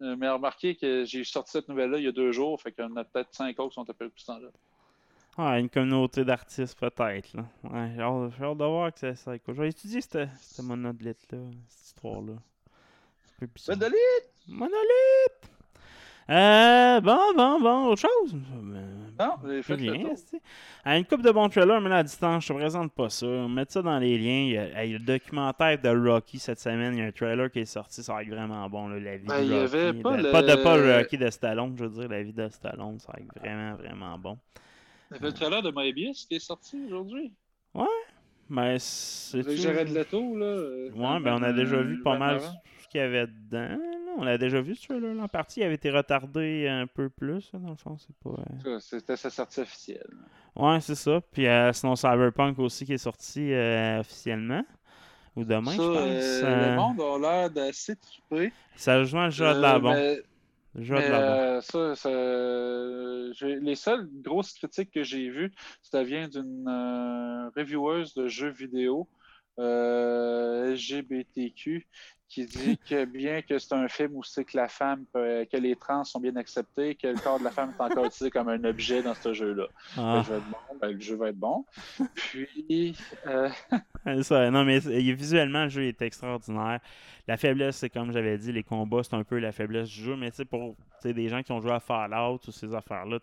Mais 0.00 0.28
remarquez 0.28 0.76
que 0.76 1.04
j'ai 1.04 1.24
sorti 1.24 1.50
cette 1.50 1.68
nouvelle-là 1.68 1.98
il 1.98 2.04
y 2.04 2.06
a 2.06 2.12
deux 2.12 2.30
jours, 2.30 2.62
fait 2.62 2.70
qu'il 2.70 2.84
y 2.84 2.86
en 2.86 2.94
a 2.94 3.02
peut-être 3.02 3.34
5 3.34 3.58
autres 3.58 3.70
qui 3.70 3.74
sont 3.74 3.90
apparus 3.90 4.12
depuis 4.12 4.22
ce 4.22 4.26
temps-là. 4.26 4.48
Ouais, 5.38 5.60
une 5.60 5.68
communauté 5.68 6.24
d'artistes, 6.24 6.78
peut-être, 6.78 7.32
là. 7.32 7.44
Ouais, 7.64 7.92
j'ai 7.96 8.02
hâte, 8.02 8.58
de 8.58 8.64
voir 8.64 8.92
que 8.92 9.00
ça, 9.00 9.14
ça. 9.16 9.32
Je 9.36 9.52
vais 9.52 9.68
étudier 9.68 10.00
cette, 10.00 10.28
cette 10.40 10.64
monolithe-là, 10.64 11.38
cette 11.68 11.86
histoire-là. 11.86 12.34
C'est 13.38 13.46
peu 13.46 13.52
bizarre. 13.54 13.76
Monolithe! 13.76 14.30
Monolithe! 14.48 15.50
Euh, 16.30 17.00
bon, 17.00 17.18
bon, 17.34 17.60
bon, 17.60 17.86
autre 17.86 18.02
chose? 18.02 18.34
Non, 19.18 19.32
j'ai 19.46 19.62
fait 19.62 19.76
le 19.78 19.92
rien, 19.92 20.02
tour. 20.04 20.14
c'est- 20.16 20.42
À 20.84 20.98
une 20.98 21.04
coupe 21.06 21.22
de 21.22 21.30
bons 21.30 21.48
trailers, 21.48 21.80
mais 21.80 21.88
là, 21.88 21.98
à 21.98 22.02
distance, 22.02 22.44
je 22.44 22.48
te 22.52 22.52
présente 22.58 22.92
pas 22.92 23.08
ça. 23.08 23.26
Mettre 23.26 23.72
ça 23.72 23.80
dans 23.82 23.98
les 23.98 24.18
liens. 24.18 24.44
Il 24.44 24.50
y 24.50 24.58
a, 24.58 24.98
le 24.98 24.98
documentaire 24.98 25.80
de 25.80 25.88
Rocky 25.88 26.38
cette 26.38 26.60
semaine, 26.60 26.94
il 26.94 26.98
y 26.98 27.02
a 27.02 27.06
un 27.06 27.12
trailer 27.12 27.50
qui 27.50 27.60
est 27.60 27.64
sorti, 27.64 28.02
ça 28.02 28.12
va 28.12 28.22
être 28.22 28.28
vraiment 28.28 28.68
bon, 28.68 28.88
là, 28.88 29.00
la 29.00 29.16
vie 29.16 29.26
Ben, 29.26 29.38
de 29.38 29.44
il 29.44 29.50
y 29.50 29.54
avait 29.54 29.92
pas 29.94 30.16
de- 30.18 30.22
le- 30.22 30.30
pas 30.30 30.42
de 30.42 30.54
pas 30.62 30.76
le 30.76 30.96
Rocky 30.98 31.16
de 31.16 31.30
Stallone, 31.30 31.74
je 31.78 31.84
veux 31.84 31.90
dire, 32.00 32.08
la 32.08 32.22
vie 32.22 32.32
de 32.34 32.48
Stallone, 32.50 32.98
ça 33.00 33.12
va 33.12 33.20
être 33.20 33.40
vraiment, 33.40 33.74
vraiment 33.76 34.18
bon. 34.18 34.38
Il 35.10 35.14
y 35.14 35.16
avait 35.16 35.26
le 35.28 35.32
trailer 35.32 35.62
de 35.62 35.70
Moebius 35.70 36.26
qui 36.26 36.34
est 36.34 36.40
sorti 36.40 36.78
aujourd'hui. 36.86 37.32
Mais 38.50 38.76
c'est 38.78 39.40
Avec 39.40 39.58
Jared 39.58 39.88
Leto, 39.94 40.36
là. 40.36 40.44
euh, 40.46 40.90
Ouais, 40.94 41.20
ben 41.20 41.36
on 41.38 41.42
a 41.42 41.52
déjà 41.52 41.80
vu 41.82 42.02
pas 42.02 42.12
ben 42.12 42.18
mal 42.18 42.36
avant. 42.36 42.52
Qu'il 42.88 43.00
y 43.00 43.04
avait 43.04 43.26
dedans. 43.26 43.78
On 44.18 44.26
a 44.26 44.36
déjà 44.36 44.60
vu 44.60 44.74
ce 44.74 44.86
trailer-là 44.86 45.22
en 45.22 45.28
partie. 45.28 45.60
Il 45.60 45.64
avait 45.64 45.74
été 45.76 45.90
retardé 45.90 46.66
un 46.68 46.86
peu 46.86 47.08
plus, 47.08 47.50
dans 47.52 47.70
le 47.70 47.76
fond. 47.76 47.96
C'est 47.98 48.16
pas. 48.16 48.30
euh, 48.66 48.78
Ça, 48.80 48.98
C'était 48.98 49.16
sa 49.16 49.30
sortie 49.30 49.60
officielle. 49.60 50.10
Ouais, 50.56 50.80
c'est 50.80 50.94
ça. 50.96 51.20
Puis 51.32 51.46
euh, 51.46 51.72
sinon, 51.72 51.94
Cyberpunk 51.94 52.58
aussi 52.58 52.84
qui 52.84 52.94
est 52.94 52.98
sorti 52.98 53.52
euh, 53.52 54.00
officiellement. 54.00 54.64
Ou 55.36 55.44
demain, 55.44 55.70
ça, 55.70 55.76
je 55.76 55.82
pense. 55.82 56.42
euh, 56.44 56.70
le 56.70 56.76
monde 56.76 57.00
a 57.00 57.18
l'air 57.20 57.50
d'assez 57.50 57.94
trippé. 57.94 58.52
Ça 58.74 59.04
joue 59.04 59.18
le 59.18 59.30
jeu 59.30 59.44
de 59.54 59.60
la 59.60 59.78
mais- 59.78 60.20
Mais 60.74 61.08
la 61.08 61.56
euh, 61.56 61.60
ça, 61.60 61.94
ça- 61.94 63.46
les 63.46 63.74
seules 63.76 64.08
grosses 64.22 64.52
critiques 64.52 64.90
que 64.90 65.02
j'ai 65.04 65.28
vues, 65.30 65.52
ça 65.82 66.02
vient 66.04 66.28
d'une 66.28 66.66
euh, 66.68 67.50
revieweuse 67.56 68.14
de 68.14 68.26
jeux 68.28 68.50
vidéo 68.50 69.08
euh, 69.60 70.72
LGBTQ 70.72 71.86
qui 72.28 72.44
dit 72.44 72.78
que 72.78 73.04
bien 73.04 73.42
que 73.42 73.58
c'est 73.58 73.72
un 73.74 73.88
film 73.88 74.16
où 74.16 74.22
c'est 74.22 74.44
que 74.44 74.56
la 74.56 74.68
femme, 74.68 75.04
peut- 75.12 75.46
que 75.50 75.56
les 75.56 75.74
trans 75.76 76.04
sont 76.04 76.20
bien 76.20 76.36
acceptés, 76.36 76.94
que 76.94 77.06
le 77.08 77.18
corps 77.18 77.38
de 77.38 77.44
la 77.44 77.50
femme 77.50 77.72
est 77.78 77.82
encore 77.82 78.04
utilisé 78.04 78.30
comme 78.30 78.48
un 78.48 78.62
objet 78.64 79.02
dans 79.02 79.14
ce 79.14 79.32
jeu-là. 79.32 79.66
Ah. 79.96 80.22
Je 80.24 80.32
vais 80.32 80.38
être 80.38 80.44
bon, 80.50 80.78
ben, 80.80 80.92
le 80.92 81.00
jeu 81.00 81.16
va 81.16 81.28
être 81.30 81.38
bon. 81.38 81.64
Puis, 82.14 82.96
euh, 83.26 83.48
Non, 84.50 84.64
mais 84.64 84.78
visuellement, 84.78 85.64
le 85.64 85.68
jeu 85.68 85.84
est 85.84 86.02
extraordinaire. 86.02 86.80
La 87.26 87.36
faiblesse, 87.36 87.76
c'est 87.76 87.90
comme 87.90 88.12
j'avais 88.12 88.38
dit, 88.38 88.52
les 88.52 88.62
combats, 88.62 89.02
c'est 89.02 89.14
un 89.14 89.24
peu 89.24 89.38
la 89.38 89.52
faiblesse 89.52 89.88
du 89.88 90.02
jeu. 90.02 90.16
Mais 90.16 90.30
tu 90.30 90.44
pour 90.46 90.76
des 91.04 91.28
gens 91.28 91.42
qui 91.42 91.52
ont 91.52 91.60
joué 91.60 91.72
à 91.72 91.80
Fallout 91.80 92.40
ou 92.46 92.50
ces 92.50 92.74
affaires-là, 92.74 93.18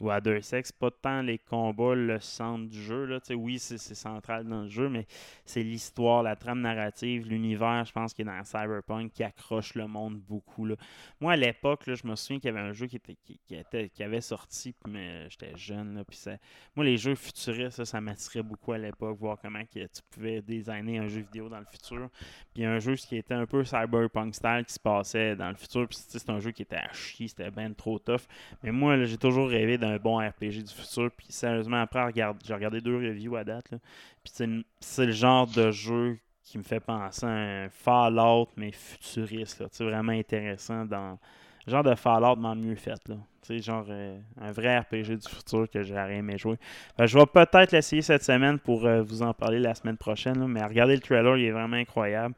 ou 0.00 0.10
à 0.10 0.20
Deus 0.20 0.52
Ex, 0.52 0.68
c'est 0.68 0.76
pas 0.76 0.90
tant 0.90 1.22
les 1.22 1.38
combats 1.38 1.94
le 1.94 2.20
centre 2.20 2.68
du 2.68 2.82
jeu. 2.82 3.04
Là, 3.04 3.18
oui, 3.30 3.58
c'est 3.58 3.78
central 3.78 4.44
dans 4.46 4.62
le 4.62 4.68
jeu, 4.68 4.88
mais 4.88 5.06
c'est 5.44 5.62
l'histoire, 5.62 6.22
la 6.22 6.36
trame 6.36 6.60
narrative, 6.60 7.28
l'univers, 7.28 7.84
je 7.84 7.92
pense, 7.92 8.12
qui 8.12 8.22
est 8.22 8.24
dans 8.24 8.42
Cyberpunk, 8.44 9.12
qui 9.12 9.22
accroche 9.22 9.74
le 9.74 9.86
monde 9.86 10.18
beaucoup. 10.18 10.66
Là. 10.66 10.76
Moi, 11.20 11.32
à 11.32 11.36
l'époque, 11.36 11.82
je 11.86 12.06
me 12.06 12.16
souviens 12.16 12.38
qu'il 12.38 12.52
y 12.52 12.56
avait 12.56 12.68
un 12.68 12.72
jeu 12.72 12.86
qui, 12.86 14.02
avait 14.02 14.20
sorti, 14.20 14.74
mais 14.86 15.28
j'étais 15.30 15.56
jeune. 15.56 15.94
Là, 15.94 16.04
ça, 16.10 16.36
moi, 16.74 16.84
les 16.84 16.96
jeux 16.96 17.14
futuristes, 17.14 17.76
ça, 17.76 17.84
ça 17.84 18.00
m'attirait 18.00 18.42
beaucoup 18.42 18.72
à 18.72 18.78
l'époque, 18.78 19.16
voir 19.18 19.38
comment 19.40 19.64
que 19.64 19.80
tu 19.80 20.02
pouvais 20.16 20.42
designer 20.42 20.98
un 20.98 21.08
jeu 21.08 21.20
vidéo 21.20 21.48
dans 21.48 21.58
le 21.58 21.64
futur. 21.64 22.08
Puis 22.54 22.64
un 22.64 22.78
jeu 22.78 22.94
qui 22.94 23.16
était 23.16 23.34
un 23.34 23.46
peu 23.46 23.64
cyberpunk 23.64 24.34
style 24.34 24.64
qui 24.66 24.74
se 24.74 24.80
passait 24.80 25.36
dans 25.36 25.48
le 25.48 25.54
futur. 25.54 25.86
Puis 25.88 25.98
c'est 26.08 26.30
un 26.30 26.40
jeu 26.40 26.50
qui 26.50 26.62
était 26.62 26.76
à 26.76 26.92
chier, 26.92 27.28
c'était 27.28 27.50
ben 27.50 27.74
trop 27.74 27.98
tough. 27.98 28.22
Mais 28.62 28.72
moi, 28.72 29.02
j'ai 29.04 29.18
toujours 29.18 29.48
rêvé 29.48 29.78
d'un 29.78 29.96
bon 29.96 30.18
RPG 30.18 30.64
du 30.64 30.72
futur. 30.72 31.10
Puis 31.16 31.28
sérieusement, 31.30 31.82
après, 31.82 32.12
j'ai 32.14 32.54
regardé 32.54 32.80
deux 32.80 32.96
reviews 32.96 33.36
à 33.36 33.44
date. 33.44 33.68
Puis 33.70 34.32
c'est 34.32 34.48
c'est 34.80 35.06
le 35.06 35.12
genre 35.12 35.46
de 35.46 35.70
jeu 35.70 36.18
qui 36.42 36.58
me 36.58 36.62
fait 36.62 36.80
penser 36.80 37.26
à 37.26 37.30
un 37.30 37.68
Fallout, 37.68 38.48
mais 38.56 38.70
futuriste. 38.70 39.64
Sais, 39.72 39.84
vraiment 39.84 40.12
intéressant 40.12 40.84
dans 40.84 41.18
genre 41.66 41.82
de 41.82 41.94
Fallout, 41.94 42.36
mais 42.36 42.54
mieux 42.54 42.76
fait. 42.76 43.00
Là. 43.08 43.16
Genre 43.48 43.86
euh, 43.88 44.18
un 44.40 44.52
vrai 44.52 44.78
RPG 44.78 45.18
du 45.18 45.28
futur 45.28 45.70
que 45.70 45.82
j'aurais 45.82 46.16
aimé 46.16 46.36
jouer. 46.38 46.56
Que 46.98 47.06
je 47.06 47.18
vais 47.18 47.26
peut-être 47.26 47.72
l'essayer 47.72 48.02
cette 48.02 48.24
semaine 48.24 48.58
pour 48.58 48.86
euh, 48.86 49.02
vous 49.02 49.22
en 49.22 49.32
parler 49.34 49.58
la 49.58 49.74
semaine 49.74 49.96
prochaine. 49.96 50.38
là, 50.38 50.46
mais 50.46 50.64
regardez 50.64 50.94
le 50.94 51.00
trailer, 51.00 51.36
il 51.36 51.44
est 51.44 51.50
vraiment 51.52 51.76
incroyable. 51.76 52.34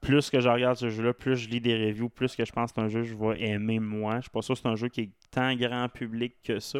plus 0.00 0.30
que 0.30 0.40
je 0.40 0.48
regarde 0.48 0.76
ce 0.76 0.90
jeu-là, 0.90 1.12
plus 1.12 1.36
je 1.36 1.48
lis 1.48 1.60
des 1.60 1.74
reviews, 1.74 2.08
plus 2.08 2.34
que 2.34 2.44
je 2.44 2.52
pense 2.52 2.72
que 2.72 2.80
c'est 2.80 2.84
un 2.84 2.88
jeu 2.88 3.02
que 3.02 3.08
je 3.08 3.14
vais 3.14 3.40
aimer 3.40 3.78
moi. 3.78 4.16
Je 4.16 4.22
suis 4.22 4.30
pas 4.30 4.42
sûr 4.42 4.54
que 4.54 4.60
c'est 4.60 4.68
un 4.68 4.76
jeu 4.76 4.88
qui 4.88 5.02
est 5.02 5.10
tant 5.30 5.54
grand 5.54 5.88
public 5.88 6.34
que 6.44 6.58
ça. 6.58 6.78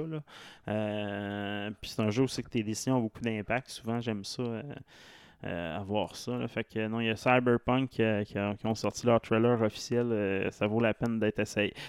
Euh, 0.69 1.71
puis 1.81 1.91
c'est 1.91 2.03
un 2.03 2.11
jeu 2.11 2.25
aussi 2.25 2.43
que 2.43 2.51
tes 2.51 2.63
décisions 2.63 2.97
ont 2.97 3.01
beaucoup 3.01 3.21
d'impact. 3.21 3.69
Souvent, 3.69 4.01
j'aime 4.01 4.25
ça. 4.25 4.43
Euh, 5.45 5.49
euh, 5.53 5.79
à 5.79 5.83
voir 5.83 6.17
ça. 6.17 6.33
Fait 6.49 6.65
que 6.65 6.87
non, 6.89 7.01
il 7.01 7.07
y 7.07 7.11
a 7.11 7.17
Cyberpunk 7.17 7.91
qui, 7.91 8.03
a- 8.03 8.25
qui 8.25 8.67
ont 8.67 8.75
sorti 8.75 9.07
leur 9.07 9.21
trailer 9.21 9.61
officiel. 9.63 10.07
euh, 10.13 10.51
ça 10.51 10.67
vaut 10.67 10.81
la 10.81 10.95
peine 10.95 11.19
d'être 11.19 11.41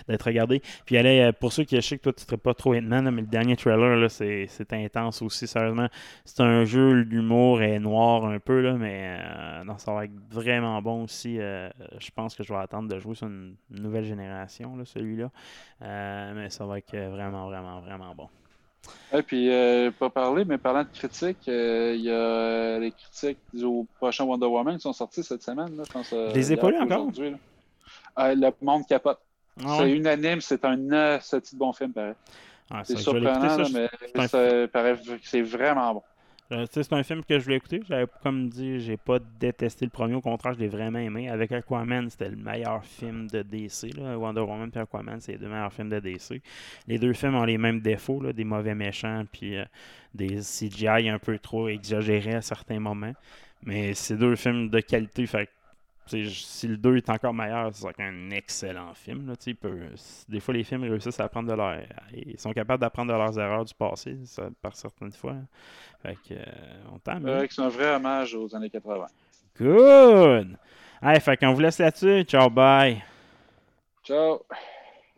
d'être 0.07 0.23
regardé. 0.23 0.61
Puis 0.85 0.97
allez, 0.97 1.19
euh, 1.21 1.31
pour 1.31 1.53
ceux 1.53 1.63
qui 1.63 1.81
sais 1.81 1.97
que 1.97 2.03
toi 2.03 2.13
tu 2.13 2.23
ne 2.23 2.27
pas 2.37 2.53
trop 2.53 2.73
Hitman, 2.73 3.09
mais 3.11 3.21
le 3.21 3.27
dernier 3.27 3.55
trailer, 3.55 3.95
là, 3.97 4.09
c'est, 4.09 4.47
intense 4.73 5.21
aussi, 5.21 5.47
sérieusement. 5.47 5.87
C'est 6.25 6.41
un 6.41 6.65
jeu, 6.65 6.91
l'humour 6.93 7.61
est 7.61 7.79
noir 7.79 8.25
un 8.25 8.39
peu, 8.39 8.61
là, 8.61 8.73
mais 8.73 9.17
euh, 9.19 9.63
non, 9.63 9.77
ça 9.77 9.93
va 9.93 10.05
être 10.05 10.13
vraiment 10.29 10.81
bon 10.81 11.03
aussi. 11.03 11.39
euh, 11.39 11.69
je 11.99 12.11
pense 12.11 12.35
que 12.35 12.43
je 12.43 12.53
vais 12.53 12.59
attendre 12.59 12.89
de 12.93 12.99
jouer 12.99 13.15
sur 13.15 13.27
une 13.27 13.55
nouvelle 13.69 14.05
génération, 14.05 14.75
là, 14.75 14.85
celui-là. 14.85 15.31
Euh, 15.81 16.33
mais 16.35 16.49
ça 16.49 16.65
va 16.65 16.77
être 16.79 16.93
euh, 16.95 17.09
vraiment, 17.09 17.47
vraiment, 17.47 17.81
vraiment 17.81 18.13
bon. 18.15 18.29
Et 19.13 19.21
puis, 19.23 19.49
euh, 19.51 19.91
pas 19.91 20.09
parler, 20.09 20.43
mais 20.43 20.57
parlant 20.57 20.83
de 20.83 20.89
critiques, 20.89 21.47
euh, 21.47 21.93
il 21.95 22.01
y 22.01 22.09
a 22.09 22.13
euh, 22.13 22.79
les 22.79 22.91
critiques 22.91 23.39
au 23.63 23.87
prochain 23.95 24.23
Wonder 24.25 24.47
Woman 24.47 24.75
qui 24.75 24.81
sont 24.81 24.93
sortis 24.93 25.23
cette 25.23 25.43
semaine. 25.43 25.75
Là, 25.77 25.83
je 25.85 25.91
pense, 25.91 26.11
euh, 26.13 26.33
Je 26.33 26.39
les 26.39 26.55
ou 26.55 26.81
encore? 26.81 27.11
le 28.17 28.51
monde 28.61 28.85
capote. 28.87 29.19
Ah 29.63 29.77
c'est 29.77 29.83
ouais? 29.83 29.97
unanime, 29.97 30.41
c'est 30.41 30.65
un 30.65 30.75
petit 31.41 31.55
bon 31.55 31.73
film, 31.73 31.93
pareil. 31.93 32.15
Ah, 32.71 32.83
C'est 32.83 32.97
surprenant, 32.97 33.49
ça, 33.49 33.57
là, 33.59 33.63
je- 33.63 33.73
mais 33.73 33.89
ça 34.27 34.67
paraît 34.67 34.95
que 34.97 35.17
c'est 35.23 35.41
vraiment 35.41 35.93
bon. 35.93 36.03
Euh, 36.51 36.65
c'est 36.69 36.93
un 36.93 37.03
film 37.03 37.23
que 37.23 37.39
je 37.39 37.43
voulais 37.45 37.55
écouter. 37.57 37.81
J'avais, 37.87 38.05
comme 38.21 38.49
dit, 38.49 38.79
j'ai 38.79 38.97
pas 38.97 39.17
détesté 39.39 39.85
le 39.85 39.91
premier. 39.91 40.15
Au 40.15 40.21
contraire, 40.21 40.53
je 40.53 40.59
l'ai 40.59 40.67
vraiment 40.67 40.99
aimé. 40.99 41.29
Avec 41.29 41.51
Aquaman, 41.51 42.09
c'était 42.09 42.29
le 42.29 42.35
meilleur 42.35 42.83
film 42.83 43.27
de 43.27 43.41
DC. 43.41 43.95
Là. 43.95 44.17
Wonder 44.17 44.41
Woman 44.41 44.69
et 44.75 44.79
Aquaman, 44.79 45.19
c'est 45.19 45.33
les 45.33 45.37
deux 45.37 45.47
meilleurs 45.47 45.73
films 45.73 45.89
de 45.89 45.99
DC. 45.99 46.41
Les 46.87 46.99
deux 46.99 47.13
films 47.13 47.35
ont 47.35 47.45
les 47.45 47.57
mêmes 47.57 47.79
défauts, 47.79 48.21
là, 48.21 48.33
des 48.33 48.43
mauvais 48.43 48.75
méchants, 48.75 49.23
puis 49.31 49.57
euh, 49.57 49.65
des 50.13 50.41
CGI 50.41 51.09
un 51.09 51.19
peu 51.19 51.39
trop 51.39 51.69
exagérés 51.69 52.35
à 52.35 52.41
certains 52.41 52.79
moments. 52.79 53.13
Mais 53.63 53.93
c'est 53.93 54.17
deux 54.17 54.35
films 54.35 54.69
de 54.69 54.79
qualité. 54.81 55.25
Fait 55.25 55.49
si 56.07 56.67
le 56.67 56.77
2 56.77 56.97
est 56.97 57.09
encore 57.09 57.33
meilleur, 57.33 57.71
c'est 57.73 57.99
un 57.99 58.29
excellent 58.31 58.93
film. 58.93 59.27
Là, 59.27 59.33
peut- 59.59 59.89
des 60.29 60.39
fois, 60.39 60.53
les 60.53 60.63
films 60.63 60.83
réussissent 60.83 61.19
à 61.19 61.25
apprendre 61.25 61.49
de 61.49 61.55
leur. 61.55 61.77
Ils 62.13 62.39
sont 62.39 62.51
capables 62.53 62.81
d'apprendre 62.81 63.11
de 63.13 63.17
leurs 63.17 63.37
erreurs 63.39 63.65
du 63.65 63.73
passé, 63.73 64.17
ça, 64.25 64.49
par 64.61 64.75
certaines 64.75 65.11
fois. 65.13 65.35
Fait 66.01 66.15
que, 66.15 66.33
euh, 66.33 66.83
on 66.91 66.99
C'est 67.05 67.19
vrai 67.19 67.47
que 67.47 67.53
c'est 67.53 67.61
un 67.61 67.69
vrai 67.69 67.95
hommage 67.95 68.35
aux 68.35 68.53
années 68.55 68.69
80. 68.69 69.07
Good! 69.57 70.57
Hey, 71.01 71.19
fait 71.19 71.37
qu'on 71.37 71.53
vous 71.53 71.61
laisse 71.61 71.79
là-dessus. 71.79 72.23
Ciao, 72.23 72.49
bye! 72.49 73.03
Ciao! 74.03 74.41